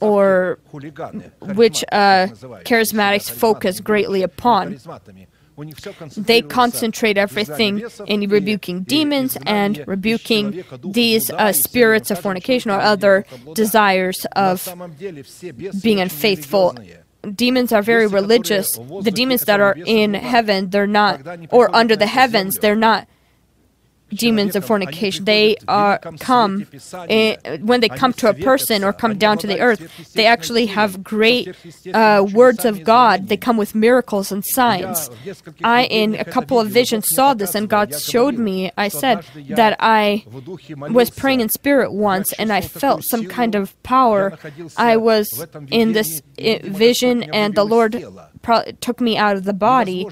or 0.00 0.58
which 1.40 1.84
uh, 1.92 2.26
charismatics 2.64 3.30
focus 3.30 3.80
greatly 3.80 4.22
upon. 4.22 4.78
They 6.16 6.42
concentrate 6.42 7.18
everything 7.18 7.82
in 8.06 8.28
rebuking 8.28 8.84
demons 8.84 9.36
and 9.44 9.82
rebuking 9.88 10.62
these 10.84 11.30
uh, 11.30 11.52
spirits 11.52 12.12
of 12.12 12.20
fornication 12.20 12.70
or 12.70 12.78
other 12.78 13.24
desires 13.54 14.24
of 14.36 14.72
being 15.82 16.00
unfaithful 16.00 16.76
demons 17.34 17.72
are 17.72 17.82
very 17.82 18.06
religious. 18.06 18.76
The 18.76 19.10
demons 19.10 19.42
that 19.42 19.60
are 19.60 19.76
in 19.86 20.14
heaven, 20.14 20.70
they're 20.70 20.86
not, 20.86 21.20
or 21.50 21.74
under 21.74 21.96
the 21.96 22.06
heavens, 22.06 22.58
they're 22.58 22.76
not 22.76 23.08
demons 24.10 24.56
of 24.56 24.64
fornication. 24.64 25.24
They 25.24 25.56
are 25.66 25.98
come 26.20 26.66
eh, 27.08 27.58
when 27.58 27.80
they 27.80 27.88
come 27.88 28.12
to 28.14 28.30
a 28.30 28.34
person 28.34 28.84
or 28.84 28.92
come 28.92 29.18
down 29.18 29.38
to 29.38 29.46
the 29.46 29.60
earth. 29.60 30.12
They 30.14 30.26
actually 30.26 30.66
have 30.66 31.02
great 31.02 31.54
uh, 31.94 32.26
words 32.32 32.64
of 32.64 32.84
God. 32.84 33.28
They 33.28 33.36
come 33.36 33.56
with 33.56 33.74
miracles 33.74 34.32
and 34.32 34.44
signs. 34.44 35.10
I, 35.62 35.84
in 35.84 36.14
a 36.14 36.24
couple 36.24 36.60
of 36.60 36.68
visions, 36.68 37.08
saw 37.08 37.34
this, 37.34 37.54
and 37.54 37.68
God 37.68 37.94
showed 37.94 38.38
me. 38.38 38.70
I 38.76 38.88
said 38.88 39.24
that 39.50 39.76
I 39.80 40.24
was 40.68 41.10
praying 41.10 41.40
in 41.40 41.48
spirit 41.48 41.92
once, 41.92 42.32
and 42.34 42.52
I 42.52 42.60
felt 42.60 43.04
some 43.04 43.26
kind 43.26 43.54
of 43.54 43.80
power. 43.82 44.38
I 44.76 44.96
was 44.96 45.46
in 45.70 45.92
this 45.92 46.22
eh, 46.38 46.60
vision, 46.62 47.22
and 47.34 47.54
the 47.54 47.64
Lord 47.64 48.04
took 48.80 49.00
me 49.00 49.16
out 49.16 49.36
of 49.36 49.44
the 49.44 49.52
body. 49.52 50.06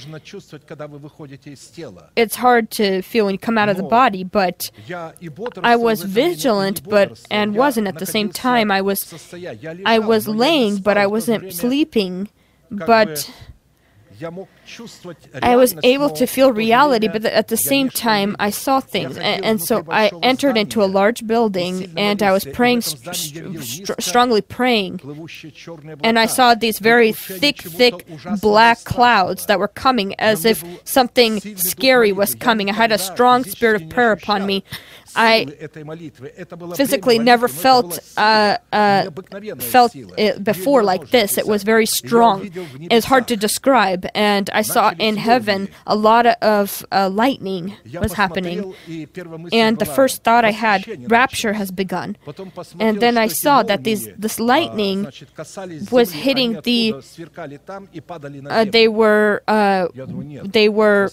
It's 2.17 2.37
hard 2.37 2.71
to 2.73 3.03
feel 3.03 3.25
when 3.27 3.35
you 3.35 3.39
come 3.39 3.59
out 3.59 3.69
of 3.69 3.77
the 3.77 3.83
body, 3.83 4.25
but 4.25 4.71
I 5.63 5.77
was 5.77 6.03
vigilant, 6.03 6.89
but 6.89 7.21
and 7.31 7.55
wasn't 7.55 7.89
at 7.89 7.99
the 7.99 8.07
same 8.07 8.31
time. 8.31 8.71
I 8.71 8.81
was 8.81 9.33
I 9.85 9.99
was 9.99 10.29
laying, 10.29 10.79
but 10.79 10.99
I 10.99 11.07
wasn't 11.07 11.53
sleeping. 11.53 12.29
But 12.71 13.31
I 15.43 15.57
was 15.57 15.75
able 15.83 16.11
to 16.11 16.27
feel 16.27 16.53
reality, 16.53 17.09
but 17.09 17.25
at 17.25 17.49
the 17.49 17.57
same 17.57 17.91
time, 17.91 18.37
I 18.39 18.51
saw 18.51 18.81
things. 18.81 19.17
And, 19.17 19.45
and 19.45 19.63
so 19.63 19.85
I 19.89 20.11
entered 20.23 20.57
into 20.57 20.83
a 20.83 20.87
large 20.87 21.27
building 21.27 21.93
and 21.97 22.23
I 22.23 22.33
was 22.33 22.45
praying, 22.45 22.83
st- 22.83 23.15
st- 23.15 24.03
strongly 24.03 24.41
praying. 24.43 25.01
And 26.03 26.19
I 26.19 26.27
saw 26.27 26.55
these 26.55 26.79
very 26.79 27.13
thick, 27.13 27.63
thick 27.63 28.07
black 28.41 28.85
clouds 28.85 29.47
that 29.47 29.59
were 29.59 29.69
coming 29.69 30.15
as 30.21 30.45
if 30.45 30.65
something 30.85 31.41
scary 31.57 32.13
was 32.13 32.35
coming. 32.35 32.71
I 32.71 32.75
had 32.75 32.93
a 32.93 32.99
strong 32.99 33.45
spirit 33.45 33.83
of 33.83 33.89
prayer 33.89 34.13
upon 34.13 34.47
me. 34.47 34.65
I 35.17 35.47
physically 36.75 37.19
never 37.19 37.49
felt 37.49 37.99
uh, 38.17 38.59
uh, 38.73 39.11
felt 39.59 39.97
it 39.97 40.45
before 40.45 40.83
like 40.83 41.09
this. 41.11 41.39
It 41.39 41.47
was 41.47 41.63
very 41.63 41.87
strong. 41.87 42.51
It's 42.91 43.07
hard 43.07 43.27
to 43.29 43.37
describe, 43.37 44.07
and 44.15 44.51
I 44.61 44.63
saw 44.63 44.87
in 44.99 45.15
heaven 45.29 45.69
a 45.87 45.97
lot 46.09 46.25
of 46.57 46.67
uh, 46.91 47.11
lightning 47.23 47.65
was 48.05 48.15
happening. 48.23 48.75
And 49.53 49.79
the 49.79 49.85
first 49.99 50.17
thought 50.25 50.45
I 50.45 50.55
had, 50.67 50.81
rapture 51.11 51.55
has 51.61 51.71
begun. 51.83 52.17
And 52.87 53.01
then 53.05 53.15
I 53.27 53.29
saw 53.43 53.63
that 53.71 53.85
these 53.89 54.03
this 54.25 54.37
lightning 54.41 54.99
was 55.91 56.09
hitting 56.27 56.51
the. 56.69 56.81
Uh, 58.49 58.65
they 58.77 58.89
were 58.89 59.43
uh, 59.49 59.89
they 60.59 60.69
were 60.69 61.11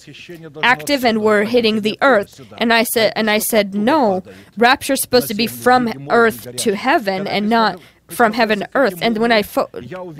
active 0.61 1.03
and 1.09 1.15
were 1.21 1.43
hitting 1.43 1.81
the 1.81 1.97
earth. 2.01 2.33
And 2.57 2.71
I 2.73 2.83
said 2.83 3.13
and 3.15 3.29
I 3.29 3.39
said 3.39 3.75
no. 3.75 4.23
Rapture 4.57 4.93
is 4.93 5.01
supposed 5.01 5.27
to 5.27 5.37
be 5.43 5.47
from 5.47 5.81
earth 6.09 6.55
to 6.63 6.75
heaven 6.75 7.27
and 7.27 7.49
not 7.49 7.79
from 8.09 8.33
heaven 8.33 8.59
to 8.59 8.69
earth. 8.75 8.97
And 9.01 9.17
when 9.17 9.31
I 9.31 9.41
fo- 9.43 9.69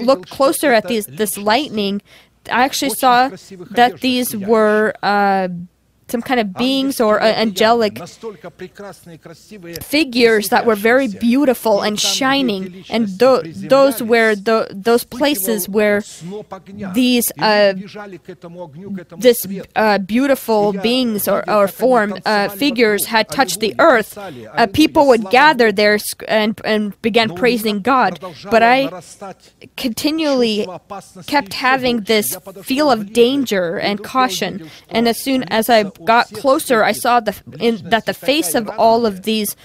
looked 0.10 0.30
closer 0.30 0.72
at 0.74 0.88
these 0.88 1.06
this 1.06 1.38
lightning, 1.38 2.02
I 2.52 2.64
actually 2.64 2.91
saw 2.91 3.30
that 3.72 4.02
these 4.02 4.36
were 4.36 4.94
uh, 5.02 5.48
some 6.08 6.22
kind 6.22 6.40
of 6.40 6.54
beings 6.54 7.00
or 7.00 7.22
uh, 7.22 7.26
angelic 7.26 7.98
figures 9.82 10.50
that 10.50 10.66
were 10.66 10.76
very 10.76 11.08
beautiful 11.08 11.82
and 11.82 12.00
shining, 12.00 12.84
and 12.90 13.20
th- 13.20 13.56
those 13.56 14.04
were 14.04 14.36
the 14.36 14.68
those 14.72 15.04
places 15.04 15.70
where 15.70 16.04
these 16.94 17.32
uh, 17.40 17.74
this 19.18 19.48
uh, 19.76 19.98
beautiful 20.00 20.74
beings 20.74 21.28
or, 21.28 21.48
or 21.50 21.70
uh, 22.26 22.50
figures 22.50 23.06
had 23.06 23.30
touched 23.30 23.60
the 23.60 23.76
earth. 23.80 24.18
Uh, 24.18 24.68
people 24.68 25.08
would 25.08 25.30
gather 25.30 25.72
there 25.72 25.98
and 26.28 26.60
and 26.66 27.02
began 27.02 27.34
praising 27.36 27.82
God. 27.82 28.20
But 28.50 28.64
I 28.64 28.92
continually 29.78 30.68
kept 31.28 31.54
having 31.54 32.02
this 32.02 32.38
feel 32.62 32.92
of 32.92 33.14
danger 33.14 33.78
and 33.78 34.04
caution, 34.04 34.70
and 34.90 35.08
as 35.08 35.22
soon 35.22 35.44
as 35.44 35.70
I 35.70 35.93
got 36.03 36.32
closer, 36.34 36.84
I 36.84 36.91
saw 36.91 37.20
the, 37.20 37.36
in, 37.60 37.90
that 37.90 38.06
the 38.06 38.14
face 38.14 38.56
of 38.56 38.70
all 38.78 39.06
of 39.06 39.24
these 39.24 39.56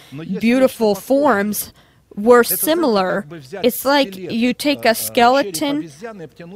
beautiful 0.40 0.94
forms 0.94 1.72
were 2.14 2.44
similar. 2.44 3.26
It's 3.62 3.84
like 3.84 4.16
you 4.16 4.52
take 4.52 4.84
a 4.84 4.94
skeleton 4.94 5.90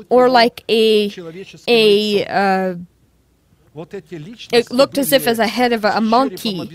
or 0.08 0.28
like 0.28 0.64
a 0.68 1.12
a. 1.68 2.26
Uh, 2.26 2.74
it 4.52 4.70
looked 4.70 4.98
as 4.98 5.12
if 5.12 5.26
as 5.26 5.38
a 5.38 5.46
head 5.46 5.72
of 5.72 5.84
a, 5.84 5.92
a 5.92 6.00
monkey 6.00 6.68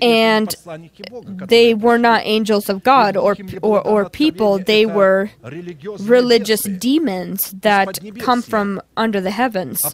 and 0.00 0.54
they 1.48 1.74
were 1.74 1.98
not 1.98 2.22
angels 2.24 2.68
of 2.68 2.84
God 2.84 3.16
or, 3.16 3.36
or, 3.62 3.80
or 3.86 4.08
people, 4.10 4.58
they 4.58 4.86
were 4.86 5.30
religious 6.00 6.62
demons 6.62 7.50
that 7.60 7.98
come 8.18 8.42
from 8.42 8.80
under 8.96 9.20
the 9.20 9.30
heavens. 9.30 9.84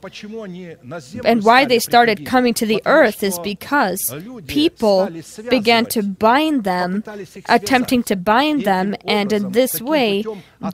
And 1.25 1.45
why 1.45 1.65
they 1.65 1.79
started 1.79 2.27
coming 2.27 2.55
to 2.55 2.67
the 2.67 2.83
earth 2.87 3.23
is 3.23 3.39
because 3.39 4.15
people 4.47 5.09
began 5.49 5.87
to 5.87 6.03
bind 6.03 6.65
them, 6.65 7.03
attempting 7.49 8.03
to 8.05 8.17
bind 8.17 8.65
them, 8.65 8.95
and 9.07 9.33
in 9.33 9.53
this 9.53 9.81
way 9.81 10.25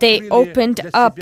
they 0.00 0.28
opened 0.30 0.80
up 0.92 1.18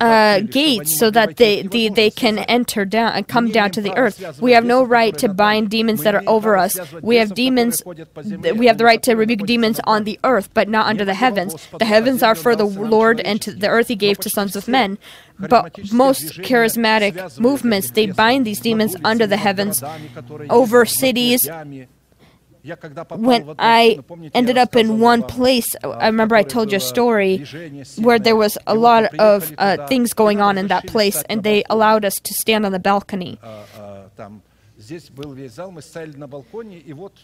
uh, 0.00 0.40
gates 0.40 0.98
so 0.98 1.10
that 1.10 1.36
they, 1.36 1.62
they, 1.62 1.88
they 1.88 2.10
can 2.10 2.38
enter 2.40 2.84
down 2.84 3.12
and 3.12 3.28
come 3.28 3.50
down 3.50 3.70
to 3.72 3.80
the 3.80 3.96
earth. 3.96 4.40
We 4.40 4.52
have 4.52 4.64
no 4.64 4.82
right 4.82 5.16
to 5.18 5.28
bind 5.28 5.70
demons 5.70 6.02
that 6.02 6.14
are 6.14 6.22
over 6.26 6.56
us. 6.56 6.78
We 7.00 7.16
have 7.16 7.34
demons, 7.34 7.82
we 7.84 8.66
have 8.66 8.78
the 8.78 8.84
right 8.84 9.02
to 9.02 9.14
rebuke 9.14 9.46
demons 9.46 9.80
on 9.84 10.04
the 10.04 10.18
earth, 10.24 10.50
but 10.54 10.68
not 10.68 10.86
under 10.86 11.04
the 11.04 11.14
heavens. 11.14 11.56
The 11.78 11.84
heavens 11.84 12.22
are 12.22 12.34
for 12.34 12.54
the 12.56 12.64
Lord, 12.64 13.20
and 13.20 13.40
the 13.40 13.68
earth 13.68 13.88
he 13.88 13.96
gave 13.96 14.18
to 14.18 14.30
sons 14.30 14.56
of 14.56 14.68
men. 14.68 14.98
But 15.38 15.92
most 15.92 16.38
charismatic 16.40 17.40
movements, 17.40 17.90
they 17.90 18.06
bind 18.06 18.46
these 18.46 18.60
demons 18.60 18.96
under 19.04 19.26
the 19.26 19.36
heavens, 19.36 19.82
over 20.50 20.84
cities, 20.84 21.48
when 23.10 23.54
I 23.58 23.98
ended 24.34 24.56
up 24.56 24.76
in 24.76 25.00
one 25.00 25.22
place, 25.24 25.74
I 25.82 26.06
remember 26.06 26.36
I 26.36 26.42
told 26.42 26.70
you 26.70 26.76
a 26.76 26.80
story 26.80 27.44
where 27.96 28.18
there 28.18 28.36
was 28.36 28.56
a 28.66 28.74
lot 28.74 29.12
of 29.18 29.52
uh, 29.58 29.86
things 29.88 30.12
going 30.12 30.40
on 30.40 30.58
in 30.58 30.68
that 30.68 30.86
place, 30.86 31.22
and 31.28 31.42
they 31.42 31.64
allowed 31.68 32.04
us 32.04 32.14
to 32.16 32.34
stand 32.34 32.64
on 32.64 32.72
the 32.72 32.78
balcony. 32.78 33.38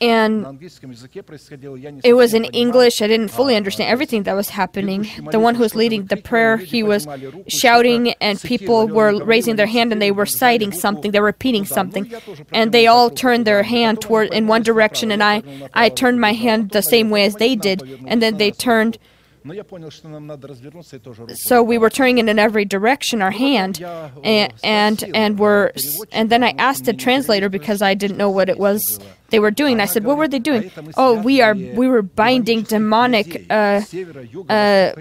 And 0.01 0.47
it 2.05 2.13
was 2.15 2.35
in 2.35 2.45
English. 2.47 3.03
I 3.03 3.07
didn't 3.07 3.29
fully 3.29 3.57
understand 3.57 3.91
everything 3.91 4.23
that 4.25 4.35
was 4.35 4.51
happening. 4.51 5.09
The 5.31 5.39
one 5.39 5.55
who 5.57 5.63
was 5.63 5.75
leading 5.75 6.07
the 6.07 6.17
prayer, 6.17 6.57
he 6.57 6.83
was 6.83 7.07
shouting, 7.49 8.13
and 8.21 8.41
people 8.41 8.87
were 8.89 9.25
raising 9.25 9.57
their 9.57 9.67
hand 9.67 9.93
and 9.93 10.01
they 10.01 10.11
were 10.11 10.27
citing 10.27 10.73
something, 10.73 11.11
they 11.11 11.21
were 11.21 11.27
repeating 11.27 11.65
something. 11.65 12.13
And 12.53 12.73
they 12.73 12.87
all 12.87 13.11
turned 13.11 13.47
their 13.47 13.63
hand 13.63 14.01
toward 14.01 14.33
in 14.33 14.47
one 14.47 14.63
direction, 14.63 15.11
and 15.11 15.23
I, 15.23 15.43
I 15.75 15.89
turned 15.89 16.21
my 16.21 16.33
hand 16.33 16.71
the 16.71 16.83
same 16.83 17.11
way 17.11 17.25
as 17.25 17.35
they 17.37 17.57
did, 17.57 17.83
and 18.07 18.23
then 18.23 18.37
they 18.39 18.51
turned 18.51 18.99
so 21.37 21.63
we 21.63 21.79
were 21.79 21.91
turning 21.91 22.19
it 22.19 22.29
in 22.29 22.39
every 22.39 22.65
direction, 22.65 23.23
our 23.23 23.31
hand, 23.31 23.81
and 24.25 24.53
and, 24.63 25.05
and 25.15 25.39
were 25.39 25.73
and 26.13 26.31
then 26.31 26.43
I 26.45 26.51
asked 26.59 26.85
the 26.85 26.93
translator 26.93 27.49
because 27.49 27.83
I 27.83 27.95
didn't 27.95 28.17
know 28.17 28.31
what 28.31 28.49
it 28.49 28.59
was 28.59 28.99
they 29.31 29.39
were 29.39 29.51
doing. 29.51 29.81
I 29.81 29.85
said, 29.87 30.05
"What 30.05 30.17
were 30.17 30.29
they 30.29 30.39
doing?" 30.39 30.71
Oh, 30.97 31.21
we 31.21 31.41
are 31.41 31.55
we 31.55 31.87
were 31.89 32.03
binding 32.03 32.63
demonic 32.63 33.47
uh, 33.51 33.83
uh, 34.49 34.93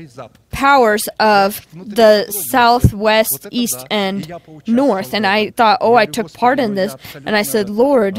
powers 0.51 1.07
of 1.19 1.65
the 1.73 2.29
southwest, 2.31 3.47
east, 3.51 3.85
and 3.91 4.31
north. 4.65 5.13
And 5.13 5.25
I 5.27 5.51
thought, 5.51 5.77
oh, 5.81 5.95
I 5.95 6.05
took 6.05 6.33
part 6.33 6.59
in 6.59 6.75
this. 6.75 6.95
And 7.25 7.35
I 7.35 7.43
said, 7.43 7.69
Lord, 7.69 8.17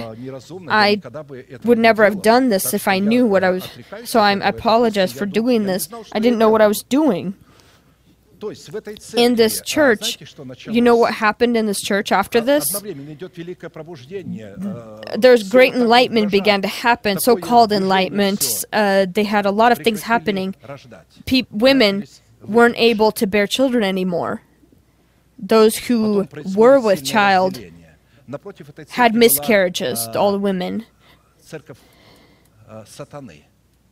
I 0.69 1.01
would 1.65 1.79
never 1.79 2.05
have 2.05 2.23
done 2.23 2.49
this 2.49 2.73
if 2.73 2.87
I 2.87 3.01
knew 3.01 3.27
what 3.27 3.43
I 3.43 3.51
was. 3.51 3.69
So 4.05 4.21
I 4.21 4.33
apologize 4.33 5.13
for 5.13 5.27
doing 5.27 5.65
this. 5.65 5.89
I 6.13 6.21
didn't 6.21 6.39
know 6.39 6.49
what 6.49 6.63
I 6.63 6.69
was 6.69 6.83
doing. 6.83 7.35
In 9.17 9.35
this 9.35 9.61
church, 9.63 10.19
you 10.67 10.81
know 10.81 10.97
what 10.97 11.15
happened 11.15 11.57
in 11.57 11.67
this 11.67 11.81
church 11.81 12.13
after 12.13 12.41
this? 12.41 12.73
There's 15.17 15.49
great 15.49 15.75
enlightenment 15.75 16.31
began 16.31 16.63
to 16.63 16.69
happen, 16.69 17.19
so-called 17.19 17.73
enlightenment. 17.73 18.65
Uh, 18.73 19.07
they 19.11 19.25
had 19.25 19.47
a 19.47 19.51
lot 19.51 19.73
of 19.73 19.79
things 19.79 20.03
happening. 20.03 20.55
Pe- 21.27 21.47
women 21.51 22.05
weren't 22.43 22.77
able 22.77 23.11
to 23.13 23.27
bear 23.27 23.47
children 23.47 23.83
anymore. 23.85 24.43
Those 25.39 25.77
who 25.77 26.27
were 26.55 26.81
with 26.81 27.05
child 27.05 27.59
had 28.91 29.15
miscarriages, 29.15 30.07
all 30.09 30.33
the 30.33 30.39
women. 30.39 30.85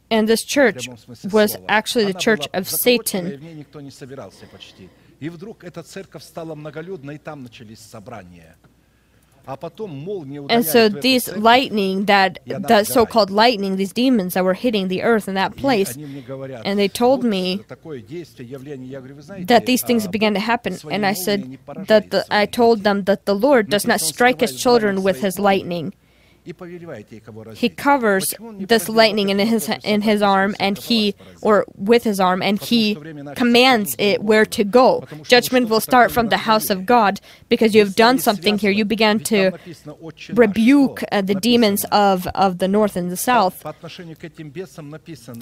And 0.10 0.28
this 0.28 0.44
church 0.44 0.90
was 1.32 1.58
actually 1.70 2.06
the 2.06 2.20
church 2.20 2.48
of 2.54 2.68
Satan. 2.68 3.40
И 5.22 5.30
вдруг 5.30 5.64
эта 5.64 5.84
церковь 5.84 6.24
стала 6.24 6.56
многолюдной, 6.56 7.16
и 7.16 7.18
там 7.20 7.44
начались 7.44 7.80
собрания. 7.80 8.58
А 9.46 9.56
потом 9.56 9.90
молния 9.90 10.40
And 10.40 10.64
so 10.64 10.88
ударяет 10.88 10.94
в 10.94 10.98
эту 10.98 11.08
these 11.08 11.24
церковь, 11.26 11.44
lightning, 11.44 12.06
that 12.06 12.38
и 12.46 12.54
она 12.54 12.68
the 12.68 12.84
сгорает. 12.84 12.88
so-called 12.88 13.32
lightning, 13.32 13.76
these 13.76 13.92
demons 13.92 14.34
that 14.36 14.44
were 14.44 14.54
hitting 14.54 14.88
the 14.88 15.02
earth 15.02 15.28
in 15.28 15.34
that 15.34 15.56
И 15.56 15.60
place, 15.60 15.96
они 15.96 16.06
мне 16.06 16.22
говорят, 16.22 16.64
and 16.66 16.78
they 16.78 16.88
told 16.88 17.24
вот 17.24 17.32
me 17.32 17.64
такое 17.68 18.02
действие, 18.02 18.50
явление. 18.50 18.90
Я 18.90 19.00
говорю, 19.00 19.16
вы 19.16 19.22
знаете, 19.24 19.46
that 19.48 19.66
these 19.66 19.82
things 19.84 20.06
а, 20.06 20.10
began 20.12 20.34
to 20.34 20.40
Бог 20.40 20.48
happen. 20.48 20.74
своей 20.78 20.96
And 20.96 21.06
I 21.06 21.14
молнией 21.14 21.24
said 21.26 21.48
не 21.48 21.56
that 21.56 21.66
поражает 21.66 22.10
the, 22.12 22.26
I 22.30 22.46
своих 22.46 22.52
told 22.52 22.78
детей. 22.80 22.84
them 22.84 23.04
that 23.06 23.26
the 23.26 23.34
Lord 23.34 23.70
does 23.70 23.88
not 23.88 24.00
Написано, 24.00 24.06
он 24.06 24.10
strike 24.14 24.40
his 24.42 24.52
скрывает 24.52 24.60
children 24.60 24.96
знамя 24.98 25.04
with 25.04 25.18
своей 25.18 25.26
his 25.32 25.40
молнии, 25.40 25.44
lightning. 25.44 25.94
He 27.55 27.69
covers 27.69 28.35
this 28.59 28.89
lightning 28.89 29.29
in 29.31 29.39
his 29.39 29.69
in 29.85 30.03
his 30.03 30.23
arm 30.23 30.55
and 30.61 30.79
he 30.79 31.15
or 31.43 31.65
with 31.77 32.05
his 32.05 32.21
arm 32.21 32.43
and 32.43 32.61
he 32.61 32.95
commands 33.35 33.97
it 33.99 34.23
where 34.23 34.47
to 34.47 34.65
go. 34.65 35.05
Judgment 35.25 35.69
will 35.69 35.81
start 35.81 36.13
from 36.13 36.29
the 36.29 36.39
house 36.39 36.71
of 36.71 36.87
God 36.87 37.21
because 37.49 37.75
you 37.75 37.81
have 37.85 37.97
done 37.97 38.19
something 38.19 38.59
here. 38.59 38.71
You 38.71 38.85
began 38.85 39.21
to 39.25 39.53
rebuke 40.33 41.03
uh, 41.11 41.23
the 41.23 41.35
demons 41.35 41.85
of 41.93 42.27
of 42.29 42.59
the 42.59 42.69
north 42.69 42.97
and 42.97 43.11
the 43.11 43.17
south. 43.17 43.65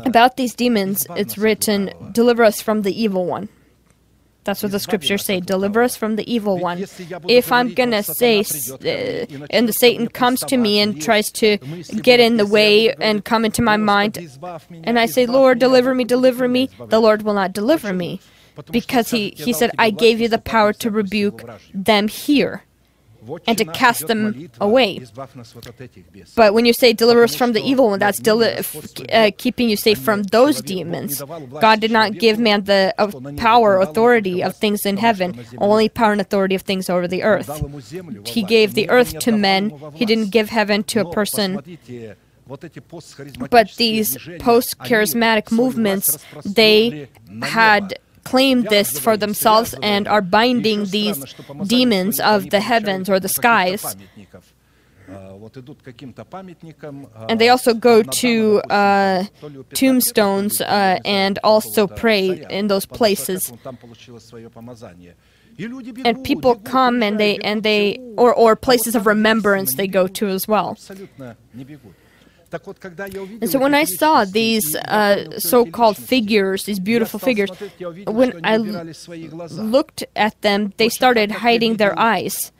About 0.04 0.36
these 0.36 0.54
demons 0.54 1.06
it's 1.16 1.36
written 1.38 1.90
deliver 2.12 2.42
us 2.44 2.60
from 2.60 2.82
the 2.82 3.02
evil 3.02 3.26
one. 3.26 3.48
That's 4.44 4.62
what 4.62 4.72
the 4.72 4.78
scriptures 4.78 5.24
say. 5.24 5.40
Deliver 5.40 5.82
us 5.82 5.96
from 5.96 6.16
the 6.16 6.30
evil 6.32 6.58
one. 6.58 6.84
If 7.28 7.50
I'm 7.50 7.72
gonna 7.74 8.02
say, 8.02 8.40
uh, 8.40 9.46
and 9.50 9.68
the 9.68 9.72
Satan 9.72 10.08
comes 10.08 10.40
to 10.40 10.56
me 10.56 10.80
and 10.80 11.00
tries 11.00 11.30
to 11.32 11.56
get 12.02 12.20
in 12.20 12.36
the 12.36 12.46
way 12.46 12.92
and 12.94 13.24
come 13.24 13.44
into 13.44 13.62
my 13.62 13.76
mind, 13.76 14.18
and 14.84 14.98
I 14.98 15.06
say, 15.06 15.26
Lord, 15.26 15.58
deliver 15.58 15.94
me, 15.94 16.04
deliver 16.04 16.46
me, 16.48 16.68
the 16.88 17.00
Lord 17.00 17.22
will 17.22 17.34
not 17.34 17.52
deliver 17.52 17.92
me. 17.92 18.20
Because 18.70 19.10
he, 19.10 19.34
he 19.36 19.52
said, 19.52 19.72
I 19.78 19.90
gave 19.90 20.20
you 20.20 20.28
the 20.28 20.38
power 20.38 20.72
to 20.74 20.88
rebuke 20.90 21.42
them 21.74 22.06
here. 22.06 22.62
And 23.46 23.58
to 23.58 23.64
cast 23.64 24.06
them 24.06 24.48
away. 24.60 25.00
But 26.34 26.54
when 26.54 26.64
you 26.64 26.72
say 26.72 26.92
deliver 26.92 27.22
us 27.24 27.34
from 27.34 27.52
the 27.52 27.62
evil 27.62 27.88
one, 27.90 27.98
that's 27.98 28.18
deli- 28.18 28.58
uh, 29.12 29.30
keeping 29.36 29.68
you 29.68 29.76
safe 29.76 29.98
from 29.98 30.24
those 30.24 30.60
demons. 30.60 31.22
God 31.60 31.80
did 31.80 31.90
not 31.90 32.14
give 32.14 32.38
man 32.38 32.64
the 32.64 32.94
power, 33.36 33.80
authority 33.80 34.42
of 34.42 34.56
things 34.56 34.84
in 34.86 34.96
heaven, 34.98 35.38
only 35.58 35.88
power 35.88 36.12
and 36.12 36.20
authority 36.20 36.54
of 36.54 36.62
things 36.62 36.88
over 36.90 37.06
the 37.08 37.22
earth. 37.22 37.50
He 38.26 38.42
gave 38.42 38.74
the 38.74 38.88
earth 38.90 39.18
to 39.20 39.32
men, 39.32 39.72
He 39.94 40.04
didn't 40.06 40.30
give 40.30 40.50
heaven 40.50 40.82
to 40.84 41.00
a 41.00 41.10
person. 41.10 41.60
But 42.46 43.72
these 43.76 44.18
post 44.38 44.78
charismatic 44.78 45.50
movements, 45.50 46.18
they 46.44 47.08
had 47.42 47.98
claim 48.24 48.62
this 48.62 48.98
for 48.98 49.16
themselves 49.16 49.74
and 49.82 50.08
are 50.08 50.22
binding 50.22 50.86
these 50.86 51.34
demons 51.66 52.20
of 52.20 52.50
the 52.50 52.60
heavens 52.60 53.08
or 53.08 53.20
the 53.20 53.28
skies. 53.28 53.96
And 57.28 57.38
they 57.40 57.48
also 57.50 57.74
go 57.74 58.02
to 58.02 58.60
uh, 58.70 59.24
tombstones 59.74 60.60
uh, 60.60 60.98
and 61.04 61.38
also 61.44 61.86
pray 61.86 62.44
in 62.48 62.68
those 62.68 62.86
places. 62.86 63.52
And 66.04 66.24
people 66.24 66.56
come 66.56 67.02
and 67.02 67.20
they 67.20 67.38
and 67.38 67.62
they 67.62 67.98
or 68.16 68.34
or 68.34 68.56
places 68.56 68.96
of 68.96 69.06
remembrance 69.06 69.74
they 69.74 69.86
go 69.86 70.08
to 70.08 70.28
as 70.28 70.48
well. 70.48 70.76
And 73.40 73.50
so 73.50 73.58
when 73.58 73.74
I 73.74 73.84
saw 73.84 74.24
these 74.24 74.76
uh, 74.76 75.38
so-called 75.38 75.96
figures, 75.96 76.64
these 76.64 76.80
beautiful 76.80 77.18
figures, 77.18 77.50
when 78.06 78.40
I 78.44 78.56
looked 78.56 80.04
at 80.16 80.40
them, 80.42 80.72
they 80.76 80.88
started 80.88 81.30
hiding 81.30 81.76
their 81.76 81.98
eyes. 81.98 82.52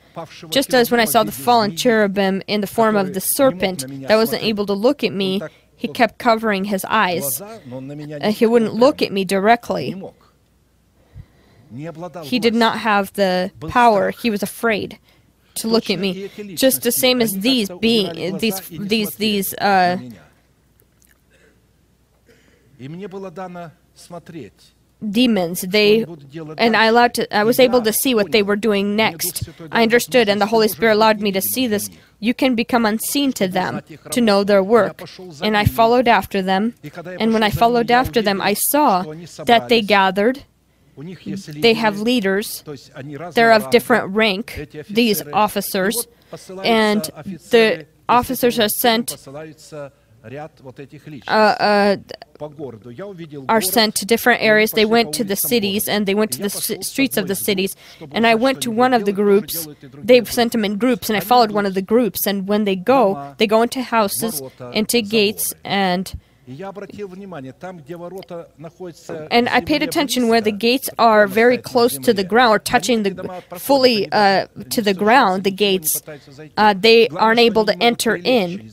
Just 0.50 0.74
as 0.74 0.90
when 0.90 1.00
I 1.00 1.06
saw 1.06 1.24
the 1.24 1.32
fallen 1.32 1.76
cherubim 1.76 2.42
in 2.46 2.60
the 2.60 2.66
form 2.66 2.96
of 2.96 3.14
the 3.14 3.20
serpent 3.20 3.84
that 4.08 4.16
wasn't 4.16 4.42
able 4.42 4.66
to 4.66 4.72
look 4.72 5.02
at 5.02 5.12
me, 5.12 5.42
he 5.76 5.88
kept 5.88 6.18
covering 6.18 6.64
his 6.64 6.84
eyes. 6.84 7.40
Uh, 7.40 8.30
he 8.30 8.46
wouldn't 8.46 8.74
look 8.74 9.02
at 9.02 9.12
me 9.12 9.24
directly. 9.24 10.00
He 12.22 12.38
did 12.38 12.54
not 12.54 12.78
have 12.78 13.12
the 13.14 13.50
power, 13.68 14.10
he 14.10 14.30
was 14.30 14.42
afraid 14.42 14.98
to 15.54 15.68
look 15.68 15.90
at 15.90 15.98
me, 15.98 16.30
just 16.54 16.82
the 16.82 16.92
same 16.92 17.20
as 17.20 17.32
these 17.32 17.70
being 17.80 18.38
these 18.38 18.60
these 18.68 19.16
these. 19.16 19.54
Uh, 19.54 19.98
demons. 25.10 25.62
They 25.62 26.04
and 26.58 26.76
i 26.76 26.86
allowed 26.86 27.14
to 27.14 27.36
i 27.36 27.44
was 27.44 27.60
able 27.60 27.82
to 27.82 27.92
see 27.92 28.14
what 28.14 28.32
they 28.32 28.42
were 28.42 28.56
doing 28.56 28.96
next. 28.96 29.48
I 29.70 29.82
understood 29.82 30.28
and 30.28 30.40
the 30.40 30.46
holy 30.46 30.68
spirit 30.68 30.94
allowed 30.94 31.20
me 31.20 31.32
to 31.32 31.40
see 31.40 31.66
this. 31.66 31.90
You 32.20 32.34
can 32.34 32.54
become 32.54 32.86
unseen 32.86 33.32
to 33.34 33.46
them 33.46 33.82
to 34.10 34.20
know 34.20 34.44
their 34.44 34.62
work. 34.62 35.02
And 35.42 35.56
i 35.56 35.64
followed 35.64 36.08
after 36.08 36.42
them. 36.42 36.74
And 37.20 37.32
when 37.32 37.42
i 37.42 37.50
followed 37.50 37.90
after 37.90 38.22
them 38.22 38.40
i 38.40 38.54
saw 38.54 39.02
that 39.44 39.68
they 39.68 39.82
gathered 39.82 40.44
they 40.96 41.74
have 41.74 42.00
leaders. 42.00 42.64
They're 43.34 43.52
of 43.52 43.70
different 43.70 44.14
rank, 44.14 44.68
these 44.88 45.22
officers. 45.32 46.06
And 46.62 47.02
the 47.50 47.86
officers 48.08 48.58
are 48.58 48.68
sent 48.68 49.16
uh, 51.26 51.30
uh, 51.30 51.96
are 53.48 53.60
sent 53.60 53.94
to 53.96 54.06
different 54.06 54.42
areas. 54.42 54.70
They 54.70 54.86
went 54.86 55.12
to 55.14 55.24
the 55.24 55.36
cities 55.36 55.86
and 55.86 56.06
they 56.06 56.14
went 56.14 56.32
to 56.32 56.40
the 56.40 56.48
streets 56.48 57.16
of 57.18 57.28
the 57.28 57.34
cities. 57.34 57.76
And 58.10 58.26
I 58.26 58.34
went 58.34 58.62
to 58.62 58.70
one 58.70 58.94
of 58.94 59.04
the 59.04 59.12
groups. 59.12 59.68
They 59.92 60.24
sent 60.24 60.52
them 60.52 60.64
in 60.64 60.78
groups, 60.78 61.10
and 61.10 61.16
I 61.16 61.20
followed 61.20 61.50
one 61.50 61.66
of 61.66 61.74
the 61.74 61.82
groups. 61.82 62.26
And 62.26 62.48
when 62.48 62.64
they 62.64 62.76
go, 62.76 63.34
they 63.38 63.46
go 63.46 63.60
into 63.62 63.82
houses, 63.82 64.40
into 64.72 65.02
gates, 65.02 65.52
and 65.62 66.18
and 69.30 69.48
I 69.48 69.60
paid 69.60 69.82
attention 69.82 70.28
where 70.28 70.40
the 70.40 70.52
gates 70.52 70.90
are 70.98 71.26
very 71.26 71.58
close 71.58 71.96
to 71.98 72.12
the 72.12 72.24
ground 72.24 72.52
or 72.54 72.58
touching 72.58 73.02
the 73.02 73.14
fully 73.56 74.10
uh, 74.12 74.46
to 74.70 74.82
the 74.82 74.94
ground, 74.94 75.44
the 75.44 75.50
gates, 75.50 76.02
uh, 76.56 76.74
they 76.74 77.08
aren't 77.08 77.40
able 77.40 77.64
to 77.64 77.74
enter 77.82 78.16
in 78.16 78.70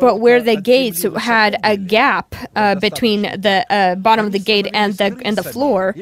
but 0.00 0.20
where 0.20 0.42
the 0.42 0.56
gates 0.56 1.02
had 1.18 1.58
a 1.62 1.76
gap 1.76 2.34
uh, 2.54 2.74
between 2.76 3.22
the 3.22 3.64
uh, 3.70 3.94
bottom 3.96 4.26
of 4.26 4.32
the 4.32 4.38
gate 4.38 4.68
and 4.72 4.94
the 4.94 5.16
and 5.24 5.36
the 5.36 5.42
floor, 5.42 5.94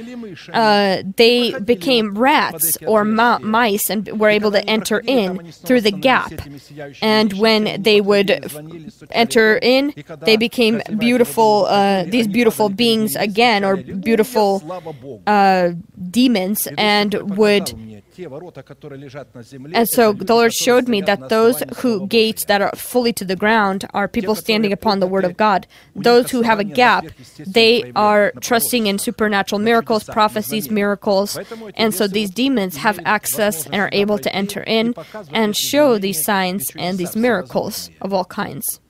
uh, 0.52 1.02
they 1.16 1.52
became 1.60 2.16
rats 2.16 2.78
or 2.86 3.04
ma- 3.04 3.38
mice 3.40 3.90
and 3.90 4.08
were 4.20 4.28
able 4.28 4.50
to 4.52 4.64
enter 4.68 5.00
in 5.06 5.50
through 5.52 5.80
the 5.80 5.90
gap. 5.90 6.32
And 7.02 7.32
when 7.34 7.82
they 7.82 8.00
would 8.00 8.30
f- 8.30 8.56
enter 9.10 9.58
in, 9.62 9.94
they 10.20 10.36
became 10.36 10.80
beautiful 10.98 11.66
uh, 11.68 12.04
these 12.04 12.26
beautiful 12.28 12.68
beings 12.68 13.16
again 13.16 13.64
or 13.64 13.76
beautiful 13.76 14.62
uh, 15.26 15.70
demons 16.10 16.68
and 16.78 17.14
would 17.36 17.72
and 18.16 19.88
so 19.88 20.12
the 20.12 20.34
Lord 20.34 20.54
showed 20.54 20.88
me 20.88 21.00
that 21.02 21.28
those 21.28 21.62
who 21.78 22.06
gates 22.06 22.44
that 22.44 22.62
are 22.62 22.72
fully 22.76 23.12
to 23.14 23.24
the 23.24 23.36
ground 23.36 23.86
are 23.92 24.08
people 24.08 24.34
standing 24.34 24.72
upon 24.72 25.00
the 25.00 25.06
word 25.06 25.24
of 25.24 25.36
God. 25.36 25.66
Those 25.96 26.30
who 26.30 26.42
have 26.42 26.58
a 26.58 26.64
gap, 26.64 27.06
they 27.38 27.92
are 27.96 28.32
trusting 28.40 28.86
in 28.86 28.98
supernatural 28.98 29.58
miracles, 29.58 30.04
prophecies, 30.04 30.70
miracles. 30.70 31.38
And 31.76 31.94
so 31.94 32.06
these 32.06 32.30
demons 32.30 32.76
have 32.76 32.98
access 33.04 33.66
and 33.66 33.76
are 33.76 33.90
able 33.92 34.18
to 34.18 34.34
enter 34.34 34.62
in 34.62 34.94
and 35.32 35.56
show 35.56 35.98
these 35.98 36.22
signs 36.24 36.70
and 36.76 36.98
these 36.98 37.16
miracles 37.16 37.90
of 38.00 38.12
all 38.12 38.24
kinds. 38.24 38.80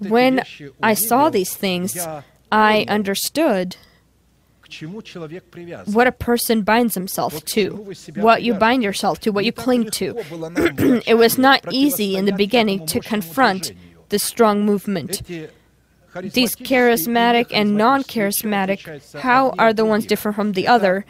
When 0.00 0.42
I 0.82 0.94
saw 0.94 1.28
these 1.28 1.54
things, 1.54 1.98
I 2.50 2.86
understood 2.88 3.76
what 5.86 6.06
a 6.06 6.12
person 6.12 6.62
binds 6.62 6.94
himself 6.94 7.44
to, 7.46 7.94
what 8.16 8.42
you 8.42 8.54
bind 8.54 8.82
yourself 8.82 9.20
to, 9.20 9.30
what 9.30 9.44
you 9.44 9.52
cling 9.52 9.90
to. 9.90 10.14
it 11.06 11.16
was 11.16 11.38
not 11.38 11.60
easy 11.72 12.16
in 12.16 12.24
the 12.24 12.32
beginning 12.32 12.86
to 12.86 13.00
confront 13.00 13.72
the 14.08 14.18
strong 14.18 14.64
movement. 14.64 15.22
These 16.22 16.54
charismatic 16.54 17.46
and 17.50 17.76
non 17.76 18.04
charismatic, 18.04 19.20
how 19.20 19.50
are 19.58 19.72
the 19.72 19.84
ones 19.84 20.06
different 20.06 20.36
from 20.36 20.52
the 20.52 20.68
other? 20.68 21.04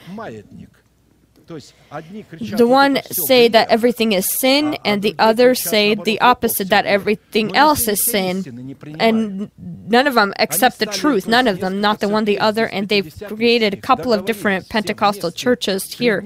The 1.46 2.66
one 2.66 3.02
say 3.04 3.48
that 3.48 3.68
everything 3.70 4.12
is 4.12 4.30
sin, 4.38 4.76
and 4.84 5.02
the 5.02 5.14
other 5.18 5.54
say 5.54 5.94
the 5.94 6.20
opposite, 6.20 6.68
that 6.70 6.86
everything 6.86 7.54
else 7.56 7.88
is 7.88 8.04
sin. 8.04 8.76
And 8.98 9.50
none 9.58 10.06
of 10.06 10.14
them 10.14 10.32
accept 10.38 10.78
the 10.78 10.86
truth, 10.86 11.26
none 11.26 11.46
of 11.46 11.60
them, 11.60 11.80
not 11.80 12.00
the 12.00 12.08
one, 12.08 12.24
the 12.24 12.38
other. 12.38 12.66
And 12.66 12.88
they've 12.88 13.12
created 13.28 13.74
a 13.74 13.76
couple 13.76 14.12
of 14.12 14.24
different 14.24 14.68
Pentecostal 14.68 15.30
churches 15.30 15.92
here. 15.92 16.24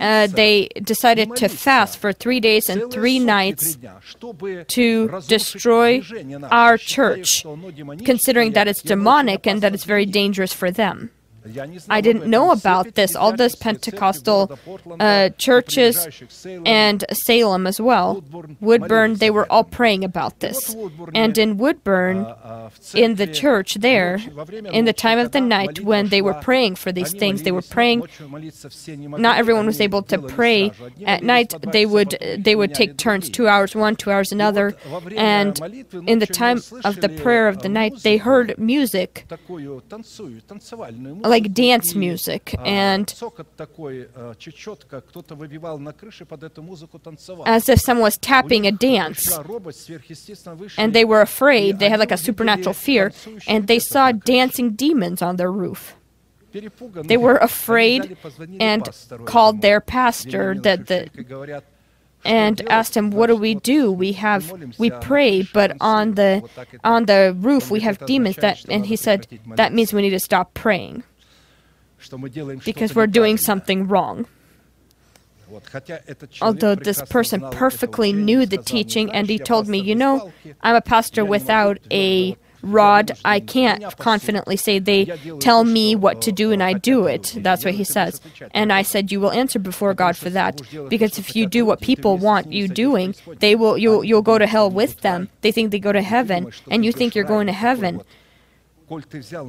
Uh, 0.00 0.26
they 0.26 0.68
decided 0.82 1.36
to 1.36 1.48
fast 1.48 1.98
for 1.98 2.12
three 2.12 2.40
days 2.40 2.68
and 2.68 2.90
three 2.90 3.18
nights 3.18 3.78
to 4.68 5.20
destroy 5.28 6.02
our 6.50 6.78
church, 6.78 7.44
considering 8.04 8.52
that 8.52 8.68
it's 8.68 8.82
demonic 8.82 9.46
and 9.46 9.62
that 9.62 9.74
it's 9.74 9.84
very 9.84 10.06
dangerous 10.06 10.52
for 10.52 10.70
them. 10.70 11.10
I 11.90 12.00
didn't 12.00 12.26
know 12.26 12.50
about 12.52 12.94
this. 12.94 13.14
All 13.14 13.36
those 13.36 13.54
Pentecostal 13.56 14.58
uh, 14.98 15.28
churches 15.36 16.08
and 16.64 17.04
Salem 17.12 17.66
as 17.66 17.80
well, 17.80 18.24
Woodburn, 18.60 19.16
they 19.16 19.30
were 19.30 19.50
all 19.52 19.64
praying 19.64 20.04
about 20.04 20.40
this. 20.40 20.74
And 21.14 21.36
in 21.36 21.58
Woodburn, 21.58 22.26
in 22.94 23.16
the 23.16 23.26
church 23.26 23.74
there, 23.74 24.20
in 24.72 24.86
the 24.86 24.92
time 24.92 25.18
of 25.18 25.32
the 25.32 25.40
night 25.40 25.80
when 25.80 26.08
they 26.08 26.22
were 26.22 26.34
praying 26.34 26.76
for 26.76 26.92
these 26.92 27.12
things, 27.12 27.42
they 27.42 27.52
were 27.52 27.62
praying. 27.62 28.06
Not 28.96 29.38
everyone 29.38 29.66
was 29.66 29.80
able 29.80 30.02
to 30.04 30.18
pray 30.18 30.72
at 31.04 31.22
night. 31.22 31.54
They 31.72 31.84
would 31.84 32.16
they 32.38 32.56
would 32.56 32.74
take 32.74 32.96
turns, 32.96 33.28
two 33.28 33.48
hours 33.48 33.74
one, 33.74 33.96
two 33.96 34.10
hours 34.10 34.32
another. 34.32 34.74
And 35.16 35.60
in 36.06 36.20
the 36.20 36.26
time 36.26 36.60
of 36.84 37.00
the 37.00 37.08
prayer 37.08 37.48
of 37.48 37.60
the 37.60 37.68
night, 37.68 38.02
they 38.02 38.16
heard 38.16 38.56
music 38.58 39.26
like 41.34 41.52
dance 41.52 41.94
music 41.94 42.42
and 42.64 43.04
as 47.46 47.68
if 47.68 47.78
someone 47.80 48.04
was 48.10 48.18
tapping 48.18 48.66
a 48.66 48.72
dance. 48.72 49.20
and 50.78 50.88
they 50.96 51.04
were 51.04 51.20
afraid. 51.20 51.78
They 51.80 51.88
had 51.88 52.00
like 52.04 52.12
a 52.12 52.16
supernatural 52.28 52.74
fear. 52.74 53.12
and 53.52 53.66
they 53.66 53.78
saw 53.78 54.12
dancing 54.12 54.68
demons 54.84 55.20
on 55.22 55.36
their 55.36 55.52
roof. 55.52 55.82
They 57.12 57.16
were 57.26 57.38
afraid 57.50 58.16
and 58.60 58.88
called 59.32 59.60
their 59.66 59.80
pastor 59.80 60.54
that 60.66 60.86
the 60.86 61.00
and 62.24 62.62
asked 62.68 62.96
him 62.96 63.10
what 63.10 63.26
do 63.26 63.36
we 63.36 63.54
do? 63.54 63.92
we 63.92 64.12
have 64.12 64.42
we 64.78 64.90
pray 64.90 65.42
but 65.58 65.76
on 65.80 66.14
the 66.14 66.32
on 66.82 67.04
the 67.06 67.34
roof 67.38 67.70
we 67.70 67.80
have 67.80 67.98
demons 68.06 68.36
that 68.36 68.64
and 68.68 68.86
he 68.86 68.96
said 68.96 69.26
that 69.60 69.72
means 69.72 69.92
we 69.92 70.02
need 70.02 70.10
to 70.10 70.20
stop 70.20 70.54
praying 70.54 71.02
because 72.64 72.94
we're 72.94 73.06
doing 73.06 73.36
something 73.36 73.88
wrong. 73.88 74.26
Although 76.40 76.74
this 76.74 77.02
person 77.02 77.40
perfectly 77.50 78.12
knew 78.12 78.46
the 78.46 78.58
teaching, 78.58 79.10
and 79.12 79.28
he 79.28 79.38
told 79.38 79.68
me, 79.68 79.78
You 79.78 79.94
know, 79.94 80.32
I'm 80.62 80.74
a 80.74 80.80
pastor 80.80 81.24
without 81.24 81.78
a 81.90 82.36
rod. 82.62 83.12
I 83.24 83.40
can't 83.40 83.96
confidently 83.98 84.56
say 84.56 84.78
they 84.78 85.04
tell 85.40 85.64
me 85.64 85.94
what 85.94 86.22
to 86.22 86.32
do 86.32 86.50
and 86.50 86.62
I 86.62 86.72
do 86.72 87.06
it. 87.06 87.34
That's 87.36 87.64
what 87.64 87.74
he 87.74 87.84
says. 87.84 88.20
And 88.52 88.72
I 88.72 88.82
said, 88.82 89.12
You 89.12 89.20
will 89.20 89.32
answer 89.32 89.58
before 89.58 89.94
God 89.94 90.16
for 90.16 90.30
that. 90.30 90.60
Because 90.88 91.18
if 91.18 91.36
you 91.36 91.46
do 91.46 91.64
what 91.66 91.80
people 91.80 92.16
want 92.16 92.52
you 92.52 92.66
doing, 92.66 93.14
they 93.38 93.54
will 93.54 93.76
you'll, 93.78 94.02
you'll 94.02 94.22
go 94.22 94.38
to 94.38 94.46
hell 94.46 94.70
with 94.70 95.00
them. 95.02 95.28
They 95.42 95.52
think 95.52 95.70
they 95.70 95.78
go 95.78 95.92
to 95.92 96.02
heaven, 96.02 96.52
and 96.70 96.84
you 96.84 96.92
think 96.92 97.14
you're 97.14 97.24
going 97.24 97.46
to 97.46 97.52
heaven. 97.52 98.02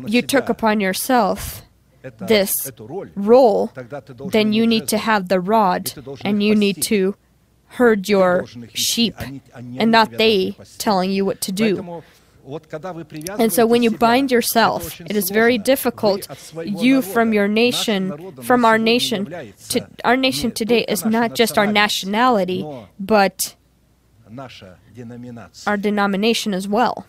You 0.07 0.21
took 0.21 0.49
upon 0.49 0.79
yourself 0.79 1.64
this 2.19 2.71
role, 3.15 3.71
then 4.31 4.53
you 4.53 4.67
need 4.67 4.87
to 4.89 4.97
have 4.97 5.29
the 5.29 5.39
rod 5.39 5.93
and 6.21 6.41
you 6.41 6.55
need 6.55 6.81
to 6.83 7.15
herd 7.67 8.07
your 8.07 8.45
sheep 8.73 9.15
and 9.53 9.91
not 9.91 10.11
they 10.11 10.55
telling 10.77 11.11
you 11.11 11.25
what 11.25 11.41
to 11.41 11.51
do. 11.51 12.03
And 13.39 13.51
so 13.51 13.65
when 13.65 13.81
you 13.81 13.91
bind 13.91 14.31
yourself, 14.31 15.01
it 15.01 15.15
is 15.15 15.31
very 15.31 15.57
difficult. 15.57 16.27
You 16.63 17.01
from 17.01 17.33
your 17.33 17.47
nation, 17.47 18.33
from 18.43 18.65
our 18.65 18.77
nation, 18.77 19.25
to, 19.69 19.87
our 20.03 20.15
nation 20.15 20.51
today 20.51 20.85
is 20.87 21.03
not 21.05 21.33
just 21.33 21.57
our 21.57 21.65
nationality, 21.65 22.63
but 22.99 23.55
our 25.65 25.77
denomination 25.77 26.53
as 26.53 26.67
well. 26.67 27.07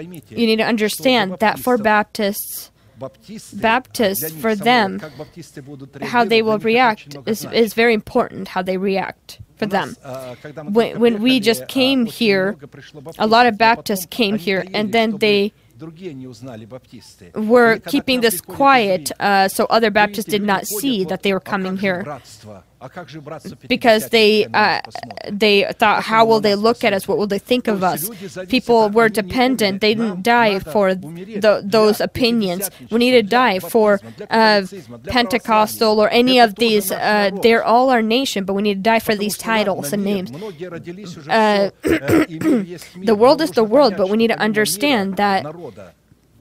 You 0.00 0.46
need 0.46 0.56
to 0.56 0.64
understand 0.64 1.38
that 1.40 1.58
for 1.58 1.76
Baptists, 1.76 2.70
Baptists, 3.54 4.30
for 4.40 4.54
them, 4.54 5.00
how 6.02 6.24
they 6.24 6.42
will 6.42 6.58
react 6.58 7.16
is, 7.26 7.44
is 7.44 7.74
very 7.74 7.94
important, 7.94 8.48
how 8.48 8.62
they 8.62 8.76
react 8.76 9.40
for 9.56 9.66
them. 9.66 9.96
When, 10.72 11.00
when 11.00 11.22
we 11.22 11.40
just 11.40 11.68
came 11.68 12.06
here, 12.06 12.56
a 13.18 13.26
lot 13.26 13.46
of 13.46 13.58
Baptists 13.58 14.06
came 14.06 14.38
here 14.38 14.64
and 14.72 14.92
then 14.92 15.18
they 15.18 15.52
were 17.34 17.78
keeping 17.78 18.20
this 18.20 18.40
quiet 18.40 19.12
uh, 19.20 19.48
so 19.48 19.66
other 19.66 19.90
Baptists 19.90 20.24
did 20.24 20.42
not 20.42 20.66
see 20.66 21.04
that 21.04 21.22
they 21.22 21.32
were 21.32 21.40
coming 21.40 21.76
here 21.76 22.04
because 23.68 24.08
they 24.10 24.46
uh, 24.46 24.80
they 25.30 25.64
thought 25.78 26.04
how 26.04 26.24
will 26.24 26.40
they 26.40 26.54
look 26.54 26.84
at 26.84 26.92
us? 26.92 27.08
What 27.08 27.18
will 27.18 27.26
they 27.26 27.38
think 27.38 27.66
of 27.66 27.82
us? 27.82 28.08
people 28.46 28.88
were 28.90 29.08
dependent. 29.08 29.80
They 29.80 29.94
didn't 29.94 30.22
die 30.22 30.60
for 30.60 30.94
the, 30.94 31.62
those 31.64 32.00
opinions. 32.00 32.70
we 32.90 32.98
need 32.98 33.12
to 33.12 33.22
die 33.22 33.58
for 33.58 34.00
uh, 34.30 34.62
pentecostal 35.04 36.00
or 36.00 36.08
any 36.10 36.38
of 36.38 36.54
these 36.56 36.92
uh, 36.92 37.30
they're 37.42 37.64
all 37.64 37.90
our 37.90 38.02
nation 38.02 38.44
but 38.44 38.54
we 38.54 38.62
need 38.62 38.74
to 38.76 38.80
die 38.80 39.00
for 39.00 39.14
these 39.16 39.36
titles 39.36 39.92
and 39.92 40.04
names. 40.04 40.30
Uh, 40.30 41.70
the 41.82 43.16
world 43.18 43.40
is 43.40 43.50
the 43.52 43.64
world 43.64 43.96
but 43.96 44.08
we 44.08 44.16
need 44.16 44.28
to 44.28 44.38
understand 44.38 45.16
that 45.16 45.44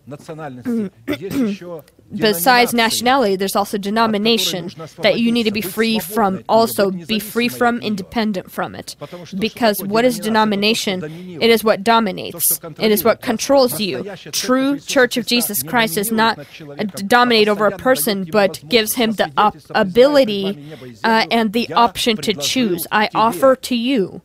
besides 2.15 2.73
nationality, 2.73 3.35
there's 3.35 3.55
also 3.55 3.77
denomination 3.77 4.71
that 5.01 5.19
you 5.19 5.31
need 5.31 5.43
to 5.43 5.51
be 5.51 5.61
free 5.61 5.99
from, 5.99 6.43
also 6.47 6.91
be 6.91 7.19
free 7.19 7.49
from, 7.49 7.79
independent 7.81 8.51
from 8.51 8.75
it. 8.75 8.95
Because 9.37 9.83
what 9.83 10.05
is 10.05 10.19
denomination? 10.19 11.03
It 11.41 11.49
is 11.49 11.63
what 11.63 11.83
dominates, 11.83 12.59
it 12.79 12.91
is 12.91 13.03
what 13.03 13.21
controls 13.21 13.79
you. 13.79 14.03
True 14.31 14.79
Church 14.79 15.17
of 15.17 15.25
Jesus 15.25 15.63
Christ 15.63 15.95
does 15.95 16.11
not 16.11 16.39
uh, 16.39 16.83
dominate 17.07 17.47
over 17.47 17.67
a 17.67 17.77
person, 17.77 18.25
but 18.31 18.61
gives 18.69 18.95
him 18.95 19.13
the 19.13 19.31
op- 19.37 19.57
ability 19.71 20.73
uh, 21.03 21.25
and 21.31 21.53
the 21.53 21.71
option 21.73 22.17
to 22.17 22.33
choose. 22.33 22.87
I 22.91 23.09
offer 23.13 23.55
to 23.55 23.75
you 23.75 24.21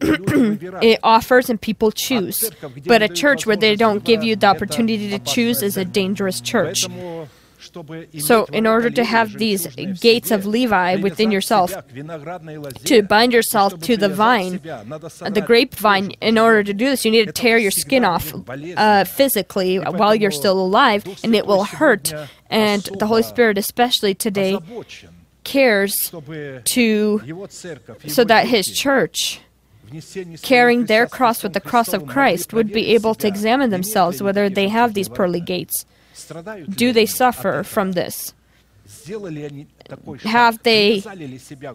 it 0.00 1.00
offers 1.02 1.50
and 1.50 1.60
people 1.60 1.92
choose. 1.92 2.50
But 2.86 3.02
a 3.02 3.08
church 3.08 3.46
where 3.46 3.56
they 3.56 3.76
don't 3.76 4.04
give 4.04 4.22
you 4.22 4.36
the 4.36 4.46
opportunity 4.46 5.10
to 5.10 5.18
choose 5.18 5.62
is 5.62 5.76
a 5.76 5.84
dangerous 5.84 6.40
church. 6.40 6.86
So, 8.18 8.44
in 8.46 8.66
order 8.66 8.90
to 8.90 9.04
have 9.04 9.38
these 9.38 9.66
gates 10.00 10.30
of 10.30 10.46
Levi 10.46 10.96
within 10.96 11.30
yourself, 11.30 11.72
to 12.84 13.02
bind 13.02 13.32
yourself 13.32 13.80
to 13.80 13.96
the 13.96 14.08
vine, 14.08 14.60
the 14.62 15.42
grapevine, 15.44 16.10
in 16.20 16.38
order 16.38 16.62
to 16.62 16.74
do 16.74 16.86
this, 16.86 17.04
you 17.04 17.10
need 17.10 17.26
to 17.26 17.32
tear 17.32 17.58
your 17.58 17.70
skin 17.70 18.04
off 18.04 18.34
uh, 18.76 19.04
physically 19.04 19.78
while 19.78 20.14
you're 20.14 20.30
still 20.30 20.60
alive, 20.60 21.06
and 21.24 21.34
it 21.34 21.46
will 21.46 21.64
hurt. 21.64 22.12
And 22.50 22.82
the 22.98 23.06
Holy 23.06 23.22
Spirit, 23.22 23.58
especially 23.58 24.14
today, 24.14 24.58
cares 25.42 26.10
to 26.64 27.46
so 28.06 28.24
that 28.24 28.46
His 28.48 28.66
church 28.70 29.40
carrying 30.42 30.86
their 30.86 31.06
cross 31.06 31.42
with 31.42 31.52
the 31.52 31.60
cross 31.60 31.92
of 31.92 32.06
Christ 32.06 32.52
would 32.52 32.72
be 32.72 32.94
able 32.94 33.14
to 33.16 33.26
examine 33.26 33.70
themselves 33.70 34.22
whether 34.22 34.48
they 34.48 34.68
have 34.68 34.94
these 34.94 35.08
pearly 35.08 35.40
gates. 35.40 35.86
Do 36.68 36.92
they 36.92 37.06
suffer 37.06 37.62
from 37.62 37.92
this? 37.92 38.34
Have 40.22 40.62
they 40.62 41.02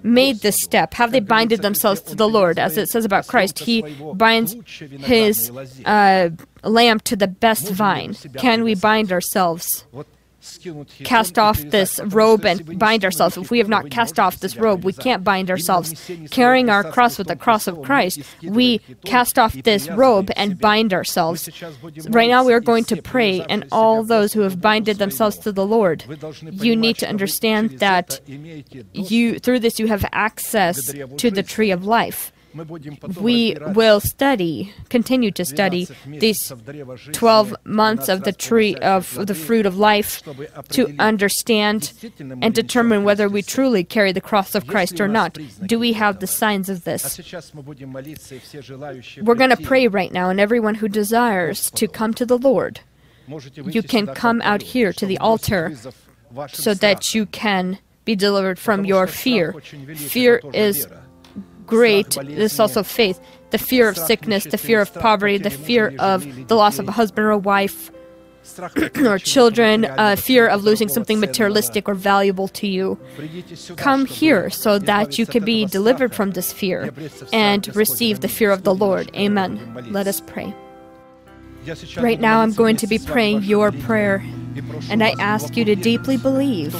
made 0.03 0.39
this 0.41 0.61
step? 0.61 0.93
Have 0.93 1.11
they 1.11 1.19
binded 1.19 1.61
themselves 1.61 2.01
to 2.01 2.15
the 2.15 2.29
Lord? 2.29 2.59
As 2.59 2.77
it 2.77 2.89
says 2.89 3.05
about 3.05 3.27
Christ, 3.27 3.59
He 3.59 3.81
binds 4.13 4.55
His 4.99 5.51
uh, 5.85 6.29
lamp 6.63 7.03
to 7.03 7.15
the 7.15 7.27
best 7.27 7.69
vine. 7.71 8.13
Can 8.37 8.63
we 8.63 8.75
bind 8.75 9.11
ourselves 9.11 9.85
cast 11.03 11.37
off 11.37 11.59
this 11.61 11.99
robe 11.99 12.45
and 12.45 12.79
bind 12.79 13.03
ourselves. 13.03 13.37
If 13.37 13.51
we 13.51 13.57
have 13.59 13.69
not 13.69 13.89
cast 13.89 14.19
off 14.19 14.39
this 14.39 14.57
robe, 14.57 14.83
we 14.83 14.93
can't 14.93 15.23
bind 15.23 15.49
ourselves. 15.49 16.09
Carrying 16.31 16.69
our 16.69 16.83
cross 16.83 17.17
with 17.17 17.27
the 17.27 17.35
cross 17.35 17.67
of 17.67 17.81
Christ, 17.81 18.21
we 18.43 18.79
cast 19.05 19.37
off 19.37 19.53
this 19.53 19.89
robe 19.89 20.31
and 20.35 20.59
bind 20.59 20.93
ourselves. 20.93 21.49
Right 22.09 22.29
now, 22.29 22.43
we 22.43 22.53
are 22.53 22.59
going 22.59 22.85
to 22.85 23.01
pray, 23.01 23.41
and 23.49 23.65
all 23.71 24.03
those 24.03 24.33
who 24.33 24.41
have 24.41 24.61
binded 24.61 24.97
themselves 24.97 25.37
to 25.39 25.51
the 25.51 25.65
Lord, 25.65 26.03
you 26.51 26.75
need 26.75 26.97
to 26.97 27.07
understand 27.07 27.79
that 27.79 28.21
you, 28.27 29.39
through 29.39 29.59
this, 29.59 29.79
you 29.79 29.87
have 29.87 30.05
access 30.11 30.93
to 31.17 31.31
the 31.31 31.43
tree 31.43 31.71
of 31.71 31.85
life 31.85 32.31
we 33.19 33.55
will 33.73 33.99
study, 33.99 34.73
continue 34.89 35.31
to 35.31 35.45
study 35.45 35.87
these 36.07 36.51
12 37.11 37.55
months 37.63 38.09
of 38.09 38.23
the 38.23 38.31
tree 38.31 38.75
of 38.75 39.27
the 39.27 39.35
fruit 39.35 39.65
of 39.65 39.77
life 39.77 40.23
to 40.69 40.93
understand 40.99 41.93
and 42.41 42.53
determine 42.53 43.03
whether 43.03 43.29
we 43.29 43.41
truly 43.41 43.83
carry 43.83 44.11
the 44.11 44.21
cross 44.21 44.55
of 44.55 44.67
Christ 44.67 44.99
or 44.99 45.07
not. 45.07 45.37
Do 45.65 45.79
we 45.79 45.93
have 45.93 46.19
the 46.19 46.27
signs 46.27 46.69
of 46.69 46.83
this? 46.83 47.19
We're 49.21 49.35
going 49.35 49.49
to 49.49 49.61
pray 49.61 49.87
right 49.87 50.11
now, 50.11 50.29
and 50.29 50.39
everyone 50.39 50.75
who 50.75 50.87
desires 50.87 51.71
to 51.71 51.87
come 51.87 52.13
to 52.15 52.25
the 52.25 52.37
Lord, 52.37 52.81
you 53.55 53.83
can 53.83 54.07
come 54.07 54.41
out 54.43 54.61
here 54.61 54.91
to 54.93 55.05
the 55.05 55.17
altar 55.19 55.75
so 56.51 56.73
that 56.73 57.13
you 57.13 57.25
can 57.25 57.79
be 58.05 58.15
delivered 58.15 58.57
from 58.57 58.85
your 58.85 59.05
fear. 59.05 59.53
Fear 59.95 60.41
is 60.53 60.87
great 61.69 62.17
the 62.41 62.49
source 62.49 62.75
of 62.75 62.87
faith 62.87 63.19
the 63.51 63.57
fear 63.57 63.89
of 63.89 63.97
sickness, 63.97 64.43
the 64.43 64.57
fear 64.57 64.81
of 64.81 64.93
poverty, 64.93 65.37
the 65.37 65.49
fear 65.49 65.95
of 65.99 66.47
the 66.47 66.55
loss 66.55 66.79
of 66.79 66.87
a 66.87 66.91
husband 66.91 67.25
or 67.25 67.37
wife 67.37 67.91
or 69.05 69.19
children, 69.19 69.85
uh, 69.85 70.15
fear 70.15 70.47
of 70.47 70.63
losing 70.63 70.87
something 70.87 71.19
materialistic 71.19 71.87
or 71.87 71.93
valuable 71.93 72.47
to 72.47 72.67
you. 72.67 72.99
Come 73.77 74.05
here 74.05 74.49
so 74.49 74.79
that 74.79 75.17
you 75.17 75.25
can 75.25 75.43
be 75.43 75.65
delivered 75.65 76.15
from 76.15 76.31
this 76.31 76.51
fear 76.51 76.93
and 77.31 77.73
receive 77.75 78.21
the 78.21 78.27
fear 78.27 78.51
of 78.51 78.63
the 78.63 78.73
Lord. 78.73 79.11
Amen. 79.15 79.85
Let 79.91 80.07
us 80.07 80.21
pray. 80.21 80.53
Right 81.97 82.19
now, 82.19 82.41
I'm 82.41 82.53
going 82.53 82.77
to 82.77 82.87
be 82.87 82.99
praying 82.99 83.43
your 83.43 83.71
prayer. 83.71 84.23
And 84.89 85.03
I 85.03 85.13
ask 85.19 85.55
you 85.55 85.63
to 85.65 85.75
deeply 85.75 86.17
believe 86.17 86.73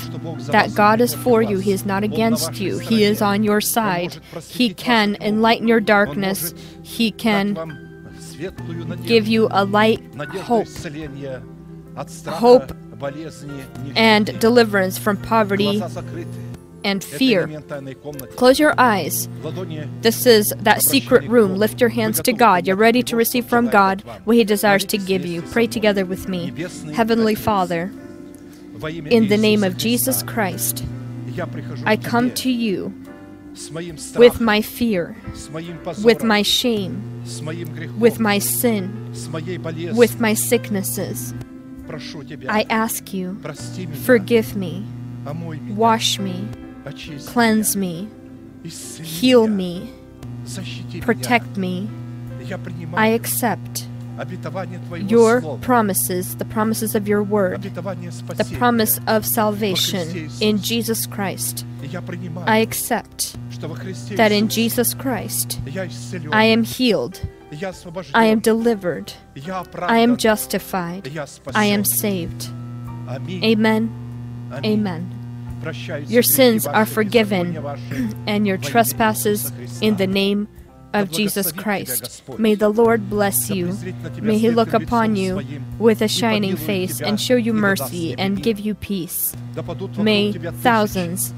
that 0.47 0.73
God 0.73 1.01
is 1.01 1.13
for 1.13 1.41
you. 1.41 1.59
He 1.59 1.71
is 1.71 1.85
not 1.85 2.03
against 2.03 2.59
you. 2.59 2.79
He 2.79 3.03
is 3.03 3.21
on 3.21 3.43
your 3.43 3.61
side. 3.61 4.19
He 4.47 4.73
can 4.73 5.15
enlighten 5.21 5.67
your 5.67 5.79
darkness. 5.79 6.53
He 6.83 7.11
can 7.11 7.55
give 9.05 9.27
you 9.27 9.47
a 9.51 9.65
light 9.65 10.01
hope. 10.41 10.67
Hope 12.25 12.71
and 13.95 14.39
deliverance 14.39 14.97
from 14.97 15.17
poverty 15.17 15.81
and 16.83 17.03
fear. 17.03 17.47
Close 18.35 18.59
your 18.59 18.73
eyes. 18.77 19.27
This 20.01 20.25
is 20.25 20.53
that 20.59 20.81
secret 20.81 21.27
room. 21.29 21.55
Lift 21.55 21.79
your 21.81 21.89
hands 21.89 22.21
to 22.21 22.33
God. 22.33 22.67
You're 22.67 22.75
ready 22.75 23.03
to 23.03 23.15
receive 23.15 23.45
from 23.45 23.67
God 23.69 24.03
what 24.25 24.35
He 24.35 24.43
desires 24.43 24.85
to 24.85 24.97
give 24.97 25.25
you. 25.25 25.41
Pray 25.41 25.67
together 25.67 26.05
with 26.05 26.27
me. 26.27 26.53
Heavenly 26.93 27.35
Father, 27.35 27.91
in 28.83 29.27
the 29.27 29.37
name 29.37 29.63
of 29.63 29.77
Jesus 29.77 30.23
Christ, 30.23 30.83
I 31.85 31.97
come 31.97 32.33
to 32.35 32.51
you 32.51 32.93
with 34.15 34.39
my 34.39 34.61
fear, 34.61 35.15
with 36.03 36.23
my 36.23 36.41
shame, 36.41 37.23
with 37.99 38.19
my 38.19 38.39
sin, 38.39 39.13
with 39.95 40.19
my 40.19 40.33
sicknesses. 40.33 41.33
I 42.47 42.65
ask 42.69 43.13
you, 43.13 43.37
forgive 44.03 44.55
me, 44.55 44.85
wash 45.69 46.19
me, 46.19 46.47
Cleanse 47.27 47.75
me. 47.75 48.07
Heal 49.03 49.47
me. 49.47 49.93
Protect 51.01 51.57
me. 51.57 51.89
I 52.93 53.07
accept 53.07 53.87
your 55.07 55.57
promises, 55.59 56.35
the 56.35 56.45
promises 56.45 56.95
of 56.95 57.07
your 57.07 57.23
word, 57.23 57.61
the 57.61 58.55
promise 58.57 58.99
of 59.07 59.25
salvation 59.25 60.29
in 60.41 60.57
Jesus 60.61 61.05
Christ. 61.05 61.65
I 62.45 62.57
accept 62.57 63.37
that 64.15 64.31
in 64.31 64.49
Jesus 64.49 64.93
Christ 64.93 65.59
I 66.31 66.43
am 66.43 66.63
healed. 66.63 67.21
I 68.13 68.25
am 68.25 68.39
delivered. 68.39 69.13
I 69.81 69.99
am 69.99 70.17
justified. 70.17 71.09
I 71.55 71.65
am 71.65 71.85
saved. 71.85 72.49
Amen. 73.09 73.89
Amen. 74.51 75.18
Your 76.07 76.23
sins 76.23 76.65
are 76.67 76.85
forgiven, 76.85 77.57
and 78.27 78.47
your 78.47 78.57
trespasses 78.57 79.51
in 79.81 79.97
the 79.97 80.07
name 80.07 80.47
of 80.93 81.11
Jesus 81.11 81.51
Christ. 81.51 82.23
May 82.39 82.55
the 82.55 82.69
Lord 82.69 83.09
bless 83.09 83.49
you. 83.49 83.77
May 84.21 84.37
He 84.37 84.49
look 84.49 84.73
upon 84.73 85.15
you 85.15 85.41
with 85.77 86.01
a 86.01 86.07
shining 86.07 86.55
face 86.55 87.01
and 87.01 87.19
show 87.19 87.35
you 87.35 87.53
mercy 87.53 88.15
and 88.17 88.41
give 88.41 88.59
you 88.59 88.75
peace. 88.75 89.35
May 89.97 90.33
thousands 90.33 91.33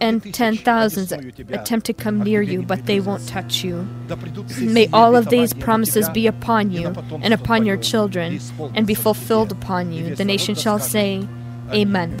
and 0.00 0.34
ten 0.34 0.56
thousands 0.56 1.12
attempt 1.12 1.86
to 1.86 1.94
come 1.94 2.22
near 2.22 2.42
you, 2.42 2.62
but 2.62 2.86
they 2.86 3.00
won't 3.00 3.26
touch 3.26 3.64
you. 3.64 3.88
May 4.60 4.88
all 4.92 5.16
of 5.16 5.30
these 5.30 5.54
promises 5.54 6.08
be 6.10 6.26
upon 6.26 6.70
you 6.70 6.88
and 7.22 7.32
upon 7.32 7.64
your 7.64 7.76
children 7.78 8.38
and 8.74 8.86
be 8.86 8.94
fulfilled 8.94 9.52
upon 9.52 9.92
you. 9.92 10.14
The 10.14 10.24
nation 10.24 10.54
shall 10.54 10.78
say, 10.78 11.26
Amen. 11.72 12.20